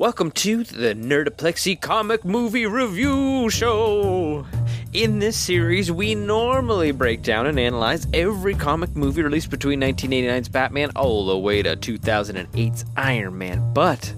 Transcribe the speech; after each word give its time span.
Welcome 0.00 0.30
to 0.30 0.64
the 0.64 0.94
Nerdoplexy 0.94 1.78
Comic 1.78 2.24
Movie 2.24 2.64
Review 2.64 3.50
Show. 3.50 4.46
In 4.94 5.18
this 5.18 5.36
series, 5.36 5.92
we 5.92 6.14
normally 6.14 6.90
break 6.90 7.22
down 7.22 7.46
and 7.46 7.60
analyze 7.60 8.06
every 8.14 8.54
comic 8.54 8.96
movie 8.96 9.22
released 9.22 9.50
between 9.50 9.78
1989's 9.82 10.48
Batman 10.48 10.90
all 10.96 11.26
the 11.26 11.36
way 11.36 11.62
to 11.62 11.76
2008's 11.76 12.86
Iron 12.96 13.36
Man. 13.36 13.74
But 13.74 14.14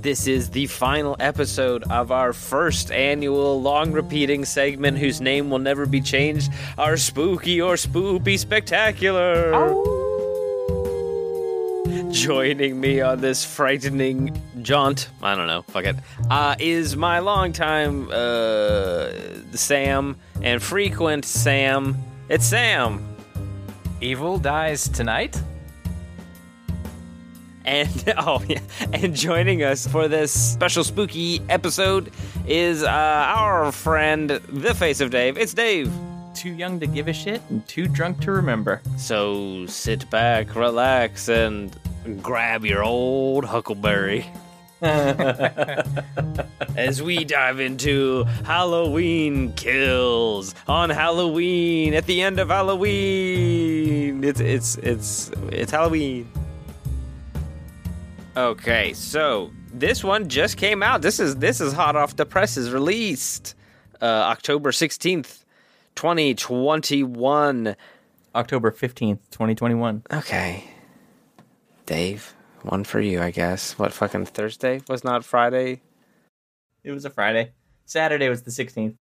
this 0.00 0.26
is 0.26 0.50
the 0.50 0.66
final 0.66 1.14
episode 1.20 1.84
of 1.84 2.10
our 2.10 2.32
first 2.32 2.90
annual 2.90 3.62
long 3.62 3.92
repeating 3.92 4.44
segment 4.44 4.98
whose 4.98 5.20
name 5.20 5.48
will 5.48 5.60
never 5.60 5.86
be 5.86 6.00
changed 6.00 6.50
our 6.76 6.96
Spooky 6.96 7.60
or 7.62 7.74
Spoopy 7.74 8.36
Spectacular. 8.36 10.01
Joining 12.12 12.78
me 12.78 13.00
on 13.00 13.22
this 13.22 13.42
frightening 13.42 14.38
jaunt, 14.60 15.08
I 15.22 15.34
don't 15.34 15.46
know, 15.46 15.62
fuck 15.62 15.86
it, 15.86 15.96
uh, 16.30 16.54
is 16.58 16.94
my 16.94 17.20
longtime 17.20 18.10
uh, 18.12 19.10
Sam 19.52 20.16
and 20.42 20.62
frequent 20.62 21.24
Sam. 21.24 21.96
It's 22.28 22.44
Sam. 22.44 23.16
Evil 24.02 24.36
dies 24.36 24.90
tonight? 24.90 25.40
And 27.64 28.14
oh 28.18 28.44
yeah, 28.46 28.60
and 28.92 29.16
joining 29.16 29.62
us 29.62 29.86
for 29.86 30.06
this 30.06 30.32
special 30.32 30.84
spooky 30.84 31.40
episode 31.48 32.12
is 32.46 32.82
uh, 32.82 32.88
our 32.88 33.72
friend, 33.72 34.28
the 34.28 34.74
face 34.74 35.00
of 35.00 35.10
Dave. 35.10 35.38
It's 35.38 35.54
Dave. 35.54 35.90
Too 36.34 36.50
young 36.50 36.80
to 36.80 36.86
give 36.86 37.08
a 37.08 37.12
shit 37.12 37.42
and 37.50 37.66
too 37.68 37.88
drunk 37.88 38.20
to 38.22 38.32
remember. 38.32 38.80
So 38.96 39.66
sit 39.66 40.08
back, 40.10 40.56
relax, 40.56 41.28
and 41.28 41.76
grab 42.22 42.64
your 42.64 42.82
old 42.82 43.44
huckleberry 43.44 44.26
as 44.82 45.82
we 47.02 47.24
dive 47.24 47.60
into 47.60 48.24
Halloween 48.44 49.52
kills 49.52 50.56
on 50.66 50.90
Halloween 50.90 51.94
at 51.94 52.06
the 52.06 52.20
end 52.20 52.40
of 52.40 52.48
Halloween. 52.48 54.24
It's 54.24 54.40
it's 54.40 54.76
it's 54.78 55.30
it's 55.52 55.70
Halloween. 55.70 56.28
Okay, 58.36 58.92
so 58.94 59.52
this 59.72 60.02
one 60.02 60.28
just 60.28 60.56
came 60.56 60.82
out. 60.82 61.02
This 61.02 61.20
is 61.20 61.36
this 61.36 61.60
is 61.60 61.72
hot 61.72 61.94
off 61.94 62.16
the 62.16 62.26
presses. 62.26 62.72
Released 62.72 63.54
uh, 64.00 64.04
October 64.04 64.72
sixteenth, 64.72 65.41
twenty 65.94 66.34
twenty 66.34 67.02
one. 67.02 67.76
October 68.34 68.70
15th, 68.70 69.18
2021. 69.30 70.04
Okay, 70.10 70.64
Dave, 71.84 72.34
one 72.62 72.82
for 72.82 72.98
you, 72.98 73.20
I 73.20 73.30
guess. 73.30 73.78
What 73.78 73.92
fucking 73.92 74.24
Thursday 74.24 74.80
was 74.88 75.04
not 75.04 75.22
Friday? 75.22 75.82
It 76.82 76.92
was 76.92 77.04
a 77.04 77.10
Friday. 77.10 77.52
Saturday 77.84 78.28
was 78.30 78.42
the 78.42 78.50
16th. 78.50 78.94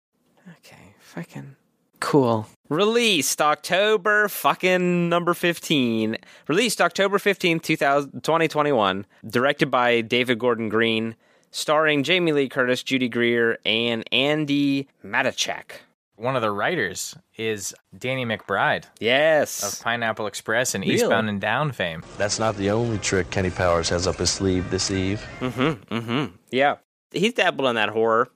Okay, 0.58 0.94
fucking 0.98 1.56
cool. 2.00 2.46
Released 2.70 3.42
October 3.42 4.28
fucking 4.28 5.08
number 5.08 5.34
15. 5.34 6.16
Released 6.48 6.80
October 6.80 7.18
15th, 7.18 7.62
2000, 7.62 8.22
2021. 8.22 9.04
Directed 9.26 9.70
by 9.70 10.00
David 10.00 10.38
Gordon 10.38 10.68
Green. 10.68 11.16
Starring 11.50 12.02
Jamie 12.02 12.32
Lee 12.32 12.48
Curtis, 12.48 12.82
Judy 12.82 13.08
Greer, 13.08 13.58
and 13.64 14.04
Andi 14.10 14.86
Matichak. 15.04 15.80
One 16.18 16.34
of 16.34 16.42
the 16.42 16.50
writers 16.50 17.14
is 17.36 17.72
Danny 17.96 18.26
McBride 18.26 18.84
Yes. 18.98 19.62
of 19.62 19.84
Pineapple 19.84 20.26
Express 20.26 20.74
and 20.74 20.82
Really? 20.82 20.96
Eastbound 20.96 21.28
and 21.28 21.40
Down 21.40 21.70
fame. 21.70 22.02
That's 22.16 22.40
not 22.40 22.56
the 22.56 22.70
only 22.70 22.98
trick 22.98 23.30
Kenny 23.30 23.50
Powers 23.50 23.88
has 23.90 24.06
up 24.08 24.16
his 24.16 24.30
sleeve 24.30 24.68
this 24.70 24.90
eve. 24.90 25.24
Mm-hmm. 25.38 25.94
Mm-hmm. 25.94 26.34
Yeah. 26.50 26.76
He's 27.12 27.34
dabbled 27.34 27.68
in 27.68 27.76
that 27.76 27.90
horror. 27.90 28.28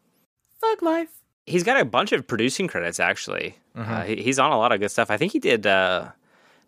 Thug 0.60 0.80
life. 0.80 1.08
He's 1.44 1.64
got 1.64 1.80
a 1.80 1.84
bunch 1.84 2.12
of 2.12 2.24
producing 2.28 2.68
credits, 2.68 3.00
actually. 3.00 3.58
Uh, 3.74 4.02
he, 4.04 4.16
he's 4.22 4.38
on 4.38 4.52
a 4.52 4.58
lot 4.58 4.70
of 4.70 4.78
good 4.78 4.90
stuff. 4.92 5.10
I 5.10 5.16
think 5.16 5.32
he 5.32 5.40
did, 5.40 5.66
uh, 5.66 6.10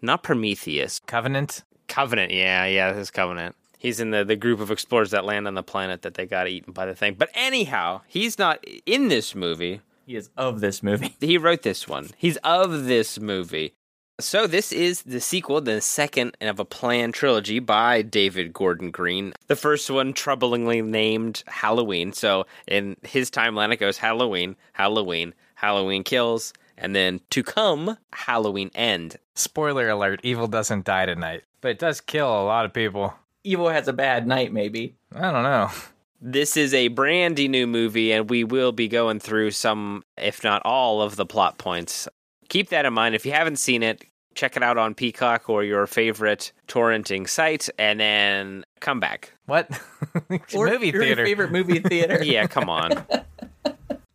not 0.03 0.25
Prometheus, 0.25 0.99
Covenant. 1.07 1.63
Covenant. 1.87 2.33
Yeah, 2.33 2.65
yeah, 2.67 2.93
this 2.93 3.03
is 3.03 3.11
Covenant. 3.13 3.55
He's 3.79 4.01
in 4.01 4.11
the, 4.11 4.25
the 4.25 4.35
group 4.35 4.59
of 4.59 4.73
explorers 4.73 5.13
that 5.13 5.25
land 5.25 5.47
on 5.47 5.55
the 5.55 5.63
planet 5.63 6.03
that 6.03 6.15
they 6.15 6.27
got 6.27 6.49
eaten 6.49 6.73
by 6.73 6.87
the 6.87 6.95
thing. 6.95 7.15
But 7.15 7.29
anyhow, 7.35 8.01
he's 8.09 8.37
not 8.37 8.65
in 8.85 9.07
this 9.09 9.35
movie. 9.37 9.81
He 10.07 10.17
is 10.17 10.31
of 10.37 10.61
this 10.61 10.83
movie. 10.83 11.17
He 11.21 11.39
wrote 11.39 11.63
this 11.63 11.89
one. 11.89 12.11
He's 12.17 12.37
of 12.39 12.85
this 12.85 13.19
movie. 13.19 13.75
So 14.21 14.47
this 14.47 14.71
is 14.71 15.03
the 15.03 15.21
sequel, 15.21 15.61
the 15.61 15.81
second 15.81 16.37
of 16.41 16.61
a 16.61 16.65
planned 16.65 17.15
trilogy 17.15 17.59
by 17.59 18.03
David 18.03 18.53
Gordon 18.53 18.93
Green. 18.93 19.33
The 19.49 19.57
first 19.57 19.91
one 19.91 20.13
troublingly 20.13 20.85
named 20.85 21.43
Halloween. 21.49 22.13
So 22.13 22.47
in 22.69 22.97
his 23.03 23.31
timeline 23.31 23.73
it 23.73 23.79
goes 23.79 23.99
Halloween, 23.99 24.55
Halloween, 24.73 25.35
Halloween 25.57 26.05
kills, 26.05 26.53
and 26.79 26.95
then 26.95 27.21
to 27.31 27.43
come 27.43 27.99
Halloween 28.13 28.71
end. 28.75 29.17
Spoiler 29.35 29.89
alert 29.89 30.21
Evil 30.23 30.47
doesn't 30.47 30.85
die 30.85 31.07
tonight, 31.07 31.43
but 31.61 31.73
it 31.73 31.79
does 31.81 32.01
kill 32.01 32.29
a 32.29 32.45
lot 32.45 32.65
of 32.65 32.73
people. 32.73 33.15
Evil 33.43 33.69
has 33.69 33.89
a 33.89 33.93
bad 33.93 34.29
night, 34.29 34.53
maybe. 34.53 34.95
I 35.13 35.33
don't 35.33 35.43
know. 35.43 35.71
This 36.27 36.57
is 36.57 36.73
a 36.73 36.89
brandy 36.89 37.49
new 37.49 37.67
movie, 37.67 38.11
and 38.11 38.31
we 38.31 38.45
will 38.45 38.73
be 38.73 38.89
going 38.89 39.21
through 39.21 39.51
some, 39.51 40.03
if 40.17 40.43
not 40.43 40.63
all, 40.65 41.03
of 41.03 41.17
the 41.17 41.27
plot 41.27 41.59
points. 41.59 42.09
Keep 42.49 42.71
that 42.71 42.87
in 42.87 42.95
mind. 42.95 43.15
If 43.15 43.27
you 43.27 43.33
haven't 43.33 43.57
seen 43.57 43.83
it, 43.83 44.07
check 44.35 44.57
it 44.57 44.63
out 44.63 44.79
on 44.79 44.95
Peacock 44.95 45.51
or 45.51 45.63
your 45.65 45.87
favorite 45.87 46.51
torrenting 46.67 47.29
site, 47.29 47.69
and 47.79 48.01
then 48.01 48.65
come 48.81 49.01
back. 49.01 49.35
What? 49.45 49.69
Or 50.55 50.69
movie 50.69 50.89
your 50.89 51.03
theater. 51.03 51.27
favorite 51.27 51.51
movie 51.51 51.81
theater. 51.81 52.21
Yeah, 52.25 52.47
come 52.47 52.71
on. 52.71 53.05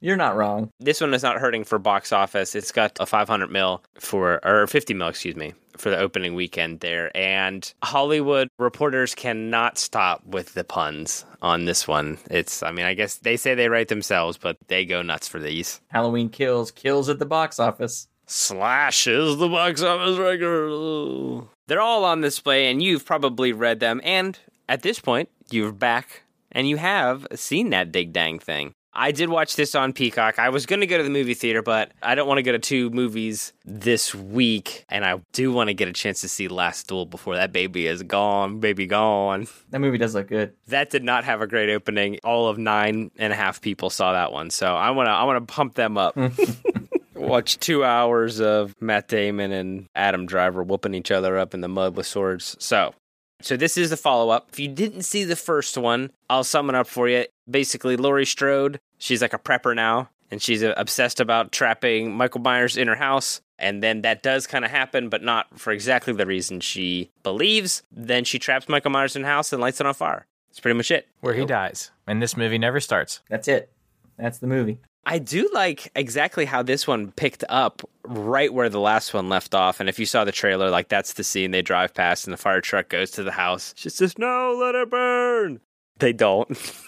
You're 0.02 0.18
not 0.18 0.36
wrong. 0.36 0.70
this 0.80 1.02
one 1.02 1.14
is 1.14 1.24
not 1.24 1.38
hurting 1.40 1.64
for 1.64 1.78
box 1.80 2.14
office. 2.14 2.56
It's 2.56 2.72
got 2.72 2.98
a 3.00 3.06
500 3.06 3.52
mil 3.52 3.84
for, 4.00 4.40
or 4.46 4.66
50 4.68 4.94
mil, 4.94 5.08
excuse 5.10 5.36
me, 5.36 5.54
for 5.78 5.90
the 5.90 5.98
opening 5.98 6.36
weekend 6.36 6.80
there. 6.80 7.16
And 7.16 7.72
Hollywood 7.84 8.50
reporters 8.58 9.14
cannot 9.14 9.78
stop 9.78 10.26
with 10.26 10.54
the 10.54 10.64
puns 10.64 11.26
on 11.42 11.66
this 11.66 11.88
one. 11.88 12.18
It's, 12.32 12.64
I 12.64 12.72
mean, 12.72 12.86
I 12.86 12.94
guess 12.94 13.16
they 13.16 13.36
say 13.38 13.56
they 13.56 13.70
write 13.70 13.90
themselves, 13.90 14.38
but 14.38 14.58
they 14.68 14.86
go 14.86 15.02
nuts 15.02 15.28
for 15.28 15.40
these. 15.40 15.82
Halloween 15.90 16.30
kills, 16.30 16.72
kills 16.72 17.10
at 17.10 17.20
the 17.20 17.26
box 17.26 17.60
office. 17.60 18.08
slashes 18.26 19.38
the 19.38 19.50
box 19.50 19.81
office 19.81 20.18
record. 20.18 21.48
They're 21.68 21.81
all 21.81 22.06
on 22.06 22.22
display, 22.22 22.72
and 22.72 22.81
you've 22.81 23.06
probably 23.06 23.54
read 23.54 23.80
them. 23.80 24.02
And 24.04 24.40
at 24.68 24.81
this 24.81 25.00
point, 25.00 25.30
you're 25.52 25.72
back 25.72 26.24
and 26.52 26.68
you 26.68 26.78
have 26.78 27.28
seen 27.36 27.70
that 27.72 27.92
dig 27.92 28.14
dang 28.14 28.40
thing. 28.40 28.74
I 28.94 29.11
did 29.11 29.29
watch 29.29 29.55
this 29.55 29.75
on 29.75 29.94
Peacock. 29.94 30.39
I 30.39 30.50
was 30.50 30.66
going 30.66 30.79
to 30.81 30.88
go 30.88 30.97
to 30.97 31.03
the 31.03 31.09
movie 31.09 31.33
theater, 31.33 31.61
but 31.61 31.91
I 32.01 32.16
don't 32.16 32.27
want 32.27 32.39
to 32.39 32.44
go 32.44 32.51
to 32.51 32.59
two 32.59 32.89
movies 32.89 33.53
this 33.63 34.16
week. 34.16 34.85
And 34.89 35.05
I 35.05 35.22
do 35.31 35.51
want 35.51 35.69
to 35.69 35.73
get 35.73 35.88
a 35.88 35.94
chance 35.94 36.22
to 36.22 36.27
see 36.27 36.47
Last 36.47 36.88
Duel 36.88 37.05
before 37.05 37.35
that 37.35 37.51
baby 37.51 37.88
is 37.88 38.01
gone. 38.03 38.59
Baby 38.59 38.88
gone. 38.88 39.47
That 39.69 39.79
movie 39.79 39.97
does 39.97 40.16
look 40.16 40.27
good. 40.27 40.53
That 40.67 40.89
did 40.89 41.03
not 41.03 41.23
have 41.23 41.41
a 41.41 41.47
great 41.47 41.69
opening. 41.69 42.19
All 42.23 42.47
of 42.47 42.57
nine 42.57 43.11
and 43.17 43.31
a 43.31 43.35
half 43.35 43.61
people 43.61 43.89
saw 43.89 44.13
that 44.13 44.31
one, 44.31 44.50
so 44.50 44.75
I 44.75 44.91
want 44.91 45.07
to 45.07 45.11
I 45.11 45.23
want 45.23 45.47
to 45.47 45.53
pump 45.53 45.75
them 45.75 45.97
up. 45.97 46.17
Watch 47.16 47.59
two 47.59 47.83
hours 47.83 48.39
of 48.39 48.73
Matt 48.81 49.09
Damon 49.09 49.51
and 49.51 49.88
Adam 49.94 50.25
Driver 50.25 50.63
whooping 50.63 50.94
each 50.94 51.11
other 51.11 51.38
up 51.38 51.53
in 51.53 51.61
the 51.61 51.67
mud 51.67 51.97
with 51.97 52.07
swords. 52.07 52.56
So, 52.59 52.94
so 53.41 53.55
this 53.55 53.77
is 53.77 53.89
the 53.89 53.97
follow 53.97 54.29
up. 54.29 54.50
If 54.51 54.59
you 54.59 54.67
didn't 54.67 55.03
see 55.03 55.23
the 55.23 55.35
first 55.35 55.77
one, 55.77 56.11
I'll 56.29 56.44
sum 56.44 56.69
it 56.69 56.75
up 56.75 56.88
for 56.88 57.07
you. 57.07 57.25
Basically, 57.50 57.97
Laurie 57.97 58.25
Strode, 58.25 58.79
she's 58.97 59.22
like 59.22 59.33
a 59.33 59.39
prepper 59.39 59.75
now, 59.75 60.09
and 60.31 60.41
she's 60.41 60.63
uh, 60.63 60.73
obsessed 60.77 61.19
about 61.19 61.51
trapping 61.51 62.16
Michael 62.16 62.41
Myers 62.41 62.77
in 62.77 62.88
her 62.88 62.95
house. 62.95 63.41
And 63.57 63.83
then 63.83 64.03
that 64.03 64.24
does 64.24 64.47
kind 64.47 64.63
of 64.63 64.71
happen, 64.71 65.09
but 65.09 65.21
not 65.21 65.59
for 65.59 65.71
exactly 65.71 66.13
the 66.13 66.25
reason 66.25 66.62
she 66.62 67.12
believes. 67.24 67.83
Then 67.91 68.24
she 68.24 68.39
traps 68.39 68.69
Michael 68.69 68.91
Myers 68.91 69.15
in 69.15 69.24
the 69.24 69.27
house 69.27 69.51
and 69.51 69.62
lights 69.62 69.81
it 69.81 69.85
on 69.85 69.94
fire. 69.94 70.25
That's 70.50 70.62
pretty 70.62 70.77
much 70.77 70.92
it. 70.92 71.07
Where 71.19 71.33
he 71.33 71.45
dies. 71.45 71.92
And 72.07 72.21
this 72.21 72.38
movie 72.38 72.57
never 72.57 72.80
starts. 72.80 73.19
That's 73.30 73.47
it. 73.47 73.71
That's 74.18 74.38
the 74.38 74.47
movie. 74.47 74.80
I 75.11 75.17
do 75.17 75.50
like 75.53 75.91
exactly 75.95 76.45
how 76.45 76.61
this 76.61 76.85
one 76.85 77.11
picked 77.11 77.44
up 77.50 77.81
right 78.03 78.53
where 78.53 78.69
the 78.69 78.79
last 78.79 79.11
one 79.11 79.27
left 79.27 79.56
off. 79.56 79.79
And 79.79 79.89
if 79.89 79.97
you 79.97 80.06
saw 80.06 80.23
the 80.23 80.31
trailer, 80.31 80.69
like 80.69 80.88
that's 80.88 81.13
the 81.13 81.23
scene 81.23 81.50
they 81.50 81.63
drive 81.63 81.95
past 81.95 82.27
and 82.27 82.33
the 82.33 82.38
fire 82.38 82.61
truck 82.61 82.89
goes 82.89 83.09
to 83.11 83.23
the 83.23 83.31
house. 83.31 83.73
She 83.75 83.89
says, 83.89 84.19
No, 84.19 84.56
let 84.59 84.75
it 84.75 84.89
burn. 84.91 85.61
They 85.97 86.13
don't. 86.13 86.56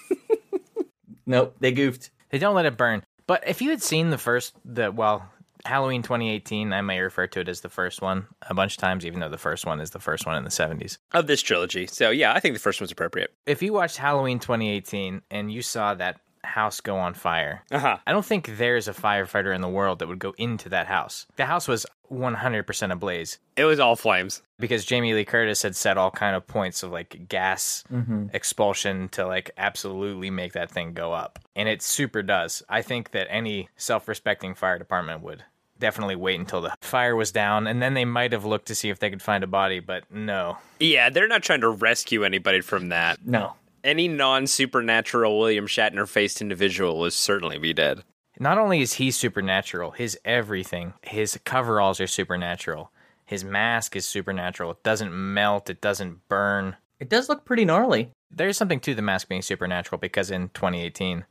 Nope, 1.26 1.56
they 1.60 1.72
goofed. 1.72 2.10
They 2.30 2.40
don't 2.40 2.56
let 2.56 2.66
it 2.66 2.78
burn. 2.78 3.04
But 3.28 3.48
if 3.48 3.62
you 3.62 3.70
had 3.70 3.82
seen 3.82 4.10
the 4.10 4.18
first, 4.18 4.54
the 4.66 4.92
well, 4.92 5.30
Halloween 5.66 6.02
2018, 6.02 6.74
I 6.74 6.82
may 6.82 7.00
refer 7.00 7.28
to 7.28 7.40
it 7.40 7.48
as 7.48 7.62
the 7.62 7.70
first 7.70 8.02
one 8.02 8.28
a 8.50 8.54
bunch 8.54 8.74
of 8.74 8.78
times, 8.80 9.06
even 9.06 9.20
though 9.20 9.30
the 9.30 9.38
first 9.38 9.66
one 9.66 9.80
is 9.80 9.92
the 9.92 10.00
first 10.00 10.26
one 10.26 10.36
in 10.36 10.44
the 10.44 10.50
70s. 10.50 10.98
of 11.14 11.28
this 11.28 11.42
trilogy. 11.42 11.88
So 11.88 12.10
yeah, 12.10 12.34
I 12.34 12.40
think 12.40 12.56
the 12.56 12.60
first 12.60 12.82
one's 12.82 12.92
appropriate. 12.92 13.32
If 13.46 13.62
you 13.62 13.72
watched 13.72 13.98
Halloween 13.98 14.40
2018 14.40 15.22
and 15.30 15.52
you 15.52 15.62
saw 15.62 15.94
that 15.94 16.20
house 16.44 16.82
go 16.82 16.98
on 16.98 17.14
fire. 17.14 17.64
Uh 17.72 17.80
huh. 17.80 17.98
I 18.06 18.12
don't 18.12 18.26
think 18.26 18.58
there's 18.58 18.88
a 18.88 18.94
firefighter 18.94 19.54
in 19.54 19.62
the 19.62 19.70
world 19.70 20.00
that 20.00 20.08
would 20.08 20.20
go 20.20 20.34
into 20.38 20.70
that 20.70 20.88
house. 20.88 21.26
The 21.36 21.46
house 21.46 21.68
was 21.68 21.86
100% 22.12 22.92
ablaze 22.92 23.40
It 23.56 23.64
was 23.66 23.80
all 23.80 23.96
flames. 23.96 24.42
because 24.60 24.86
Jamie 24.86 25.14
Lee 25.14 25.26
Curtis 25.26 25.62
had 25.62 25.76
set 25.76 25.98
all 25.98 26.12
kind 26.12 26.36
of 26.36 26.46
points 26.48 26.84
of 26.84 26.92
like 26.92 27.28
gas 27.30 27.84
Mm-hmm. 27.92 28.28
expulsion 28.34 29.10
to 29.10 29.26
like 29.26 29.52
absolutely 29.58 30.30
make 30.30 30.54
that 30.54 30.72
thing 30.72 30.94
go 30.94 31.14
up. 31.14 31.40
And 31.56 31.68
it 31.70 31.82
super 31.82 32.22
does. 32.22 32.64
I 32.70 32.82
think 32.82 33.12
that 33.12 33.28
any 33.30 33.70
self-respecting 33.78 34.56
fire 34.56 34.78
department 34.78 35.22
would 35.24 35.44
definitely 35.80 36.16
wait 36.16 36.40
until 36.40 36.62
the 36.62 36.74
fire 36.82 37.16
was 37.16 37.32
down 37.32 37.66
and 37.66 37.82
then 37.82 37.94
they 37.96 38.06
might 38.06 38.32
have 38.34 38.46
looked 38.46 38.68
to 38.68 38.76
see 38.76 38.90
if 38.90 39.00
they 39.00 39.10
could 39.10 39.22
find 39.22 39.44
a 39.44 39.48
body, 39.48 39.80
but 39.80 40.04
no. 40.12 40.58
Yeah, 40.80 41.10
they're 41.10 41.28
not 41.28 41.44
trying 41.44 41.62
to 41.62 41.70
rescue 41.70 42.24
anybody 42.24 42.62
from 42.62 42.90
that. 42.90 43.26
No. 43.26 43.54
Any 43.84 44.08
non 44.08 44.48
supernatural 44.48 45.40
William 45.40 45.68
Shatner 45.68 46.08
faced 46.08 46.42
individual 46.42 47.00
would 47.00 47.14
certainly 47.14 47.58
be 47.58 47.74
dead. 47.74 48.04
Not 48.40 48.58
only 48.58 48.82
is 48.82 48.94
he 48.94 49.12
supernatural, 49.12 49.92
his 49.92 50.18
everything, 50.24 50.94
his 51.02 51.40
coveralls 51.44 52.00
are 52.00 52.08
supernatural. 52.08 52.92
His 53.26 53.44
mask 53.44 53.96
is 53.96 54.06
supernatural. 54.06 54.72
It 54.72 54.84
doesn't 54.84 55.14
melt, 55.14 55.70
it 55.70 55.82
doesn't 55.82 56.28
burn. 56.28 56.76
It 57.00 57.10
does 57.10 57.30
look 57.30 57.46
pretty 57.46 57.66
gnarly. 57.66 58.12
There's 58.30 58.58
something 58.58 58.80
to 58.82 58.96
the 58.96 59.02
mask 59.02 59.28
being 59.28 59.42
supernatural 59.42 60.00
because 60.00 60.32
in 60.32 60.50
2018, 60.50 61.26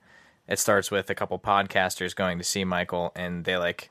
it 0.48 0.58
starts 0.58 0.90
with 0.90 1.08
a 1.10 1.14
couple 1.14 1.38
podcasters 1.38 2.14
going 2.14 2.38
to 2.38 2.44
see 2.44 2.64
Michael 2.64 3.12
and 3.14 3.44
they 3.44 3.56
like 3.56 3.90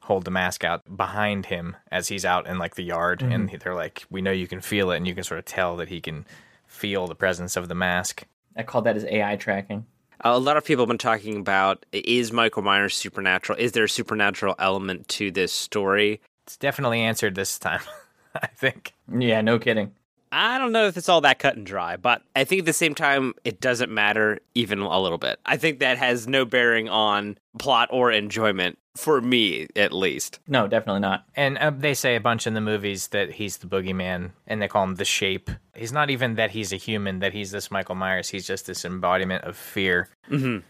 hold 0.00 0.24
the 0.24 0.30
mask 0.30 0.64
out 0.64 0.96
behind 0.96 1.46
him 1.46 1.76
as 1.90 2.08
he's 2.08 2.24
out 2.24 2.46
in 2.46 2.58
like 2.58 2.74
the 2.74 2.82
yard 2.82 3.22
and 3.22 3.48
mm-hmm. 3.48 3.56
they're 3.58 3.74
like, 3.74 4.04
"We 4.10 4.20
know 4.20 4.32
you 4.32 4.48
can 4.48 4.60
feel 4.60 4.90
it," 4.90 4.96
and 4.96 5.06
you 5.06 5.14
can 5.14 5.24
sort 5.24 5.38
of 5.38 5.44
tell 5.44 5.76
that 5.76 5.88
he 5.88 6.00
can 6.00 6.26
feel 6.72 7.06
the 7.06 7.14
presence 7.14 7.56
of 7.56 7.68
the 7.68 7.74
mask. 7.74 8.24
I 8.56 8.62
call 8.62 8.82
that 8.82 8.96
as 8.96 9.04
AI 9.04 9.36
tracking. 9.36 9.86
A 10.20 10.38
lot 10.38 10.56
of 10.56 10.64
people 10.64 10.82
have 10.82 10.88
been 10.88 10.98
talking 10.98 11.36
about 11.36 11.84
is 11.92 12.32
Michael 12.32 12.62
Myers 12.62 12.96
supernatural? 12.96 13.58
Is 13.58 13.72
there 13.72 13.84
a 13.84 13.88
supernatural 13.88 14.54
element 14.58 15.08
to 15.08 15.30
this 15.30 15.52
story? 15.52 16.20
It's 16.44 16.56
definitely 16.56 17.00
answered 17.00 17.34
this 17.34 17.58
time, 17.58 17.80
I 18.34 18.46
think. 18.46 18.94
Yeah, 19.12 19.40
no 19.40 19.58
kidding. 19.58 19.92
I 20.32 20.58
don't 20.58 20.72
know 20.72 20.86
if 20.86 20.96
it's 20.96 21.10
all 21.10 21.20
that 21.20 21.38
cut 21.38 21.56
and 21.56 21.66
dry, 21.66 21.96
but 21.96 22.22
I 22.34 22.44
think 22.44 22.60
at 22.60 22.64
the 22.66 22.72
same 22.72 22.94
time, 22.94 23.34
it 23.44 23.60
doesn't 23.60 23.92
matter 23.92 24.40
even 24.54 24.80
a 24.80 25.00
little 25.00 25.18
bit. 25.18 25.38
I 25.44 25.58
think 25.58 25.80
that 25.80 25.98
has 25.98 26.26
no 26.26 26.44
bearing 26.46 26.88
on 26.88 27.36
plot 27.58 27.90
or 27.92 28.10
enjoyment, 28.10 28.78
for 28.96 29.20
me 29.20 29.68
at 29.76 29.92
least. 29.92 30.38
No, 30.48 30.66
definitely 30.66 31.00
not. 31.00 31.26
And 31.36 31.58
uh, 31.58 31.70
they 31.70 31.92
say 31.92 32.16
a 32.16 32.20
bunch 32.20 32.46
in 32.46 32.54
the 32.54 32.62
movies 32.62 33.08
that 33.08 33.32
he's 33.32 33.58
the 33.58 33.66
boogeyman, 33.66 34.30
and 34.46 34.62
they 34.62 34.68
call 34.68 34.84
him 34.84 34.94
the 34.94 35.04
shape. 35.04 35.50
He's 35.74 35.92
not 35.92 36.08
even 36.08 36.36
that 36.36 36.52
he's 36.52 36.72
a 36.72 36.76
human, 36.76 37.18
that 37.18 37.34
he's 37.34 37.50
this 37.50 37.70
Michael 37.70 37.94
Myers. 37.94 38.30
He's 38.30 38.46
just 38.46 38.66
this 38.66 38.86
embodiment 38.86 39.44
of 39.44 39.56
fear 39.56 40.08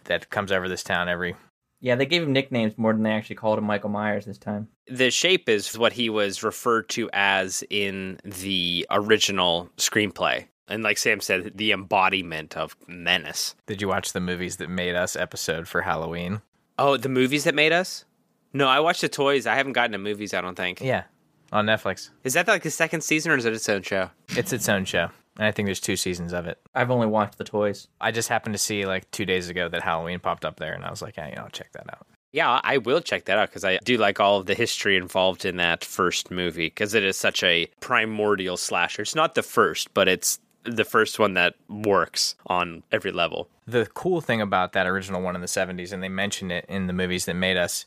that 0.04 0.30
comes 0.30 0.50
over 0.50 0.68
this 0.68 0.82
town 0.82 1.08
every. 1.08 1.36
Yeah, 1.82 1.96
they 1.96 2.06
gave 2.06 2.22
him 2.22 2.32
nicknames 2.32 2.78
more 2.78 2.92
than 2.92 3.02
they 3.02 3.10
actually 3.10 3.36
called 3.36 3.58
him 3.58 3.64
Michael 3.64 3.90
Myers 3.90 4.24
this 4.24 4.38
time. 4.38 4.68
The 4.86 5.10
shape 5.10 5.48
is 5.48 5.76
what 5.76 5.92
he 5.92 6.08
was 6.08 6.44
referred 6.44 6.88
to 6.90 7.10
as 7.12 7.64
in 7.70 8.20
the 8.24 8.86
original 8.88 9.68
screenplay. 9.76 10.46
And 10.68 10.84
like 10.84 10.96
Sam 10.96 11.20
said, 11.20 11.52
the 11.56 11.72
embodiment 11.72 12.56
of 12.56 12.76
menace. 12.86 13.56
Did 13.66 13.82
you 13.82 13.88
watch 13.88 14.12
the 14.12 14.20
movies 14.20 14.56
that 14.56 14.70
made 14.70 14.94
us 14.94 15.16
episode 15.16 15.66
for 15.66 15.82
Halloween? 15.82 16.40
Oh, 16.78 16.96
the 16.96 17.08
movies 17.08 17.44
that 17.44 17.54
made 17.54 17.72
us? 17.72 18.04
No, 18.52 18.68
I 18.68 18.78
watched 18.78 19.00
the 19.00 19.08
toys. 19.08 19.46
I 19.48 19.56
haven't 19.56 19.72
gotten 19.72 19.92
to 19.92 19.98
movies, 19.98 20.32
I 20.32 20.40
don't 20.40 20.54
think. 20.54 20.80
Yeah, 20.80 21.04
on 21.50 21.66
Netflix. 21.66 22.10
Is 22.22 22.34
that 22.34 22.46
like 22.46 22.62
the 22.62 22.70
second 22.70 23.00
season 23.00 23.32
or 23.32 23.36
is 23.36 23.44
it 23.44 23.54
its 23.54 23.68
own 23.68 23.82
show? 23.82 24.10
It's 24.28 24.52
its 24.52 24.68
own 24.68 24.84
show. 24.84 25.10
And 25.36 25.46
I 25.46 25.50
think 25.52 25.66
there's 25.66 25.80
two 25.80 25.96
seasons 25.96 26.32
of 26.32 26.46
it. 26.46 26.58
I've 26.74 26.90
only 26.90 27.06
watched 27.06 27.38
the 27.38 27.44
toys. 27.44 27.88
I 28.00 28.10
just 28.10 28.28
happened 28.28 28.54
to 28.54 28.58
see 28.58 28.84
like 28.84 29.10
two 29.10 29.24
days 29.24 29.48
ago 29.48 29.68
that 29.68 29.82
Halloween 29.82 30.20
popped 30.20 30.44
up 30.44 30.56
there, 30.56 30.74
and 30.74 30.84
I 30.84 30.90
was 30.90 31.02
like, 31.02 31.16
yeah, 31.16 31.28
you 31.28 31.36
know, 31.36 31.48
check 31.52 31.72
that 31.72 31.88
out. 31.90 32.06
Yeah, 32.32 32.60
I 32.64 32.78
will 32.78 33.00
check 33.00 33.26
that 33.26 33.38
out 33.38 33.50
because 33.50 33.64
I 33.64 33.78
do 33.84 33.98
like 33.98 34.18
all 34.18 34.38
of 34.38 34.46
the 34.46 34.54
history 34.54 34.96
involved 34.96 35.44
in 35.44 35.56
that 35.56 35.84
first 35.84 36.30
movie 36.30 36.66
because 36.66 36.94
it 36.94 37.02
is 37.02 37.16
such 37.16 37.42
a 37.42 37.68
primordial 37.80 38.56
slasher. 38.56 39.02
It's 39.02 39.14
not 39.14 39.34
the 39.34 39.42
first, 39.42 39.92
but 39.92 40.08
it's 40.08 40.38
the 40.64 40.84
first 40.84 41.18
one 41.18 41.34
that 41.34 41.54
works 41.68 42.34
on 42.46 42.82
every 42.90 43.12
level. 43.12 43.48
The 43.66 43.86
cool 43.94 44.20
thing 44.20 44.40
about 44.40 44.72
that 44.72 44.86
original 44.86 45.20
one 45.20 45.34
in 45.34 45.40
the 45.40 45.46
70s, 45.46 45.92
and 45.92 46.02
they 46.02 46.08
mention 46.08 46.50
it 46.50 46.64
in 46.68 46.86
the 46.86 46.92
movies 46.92 47.26
that 47.26 47.34
made 47.34 47.56
us, 47.56 47.84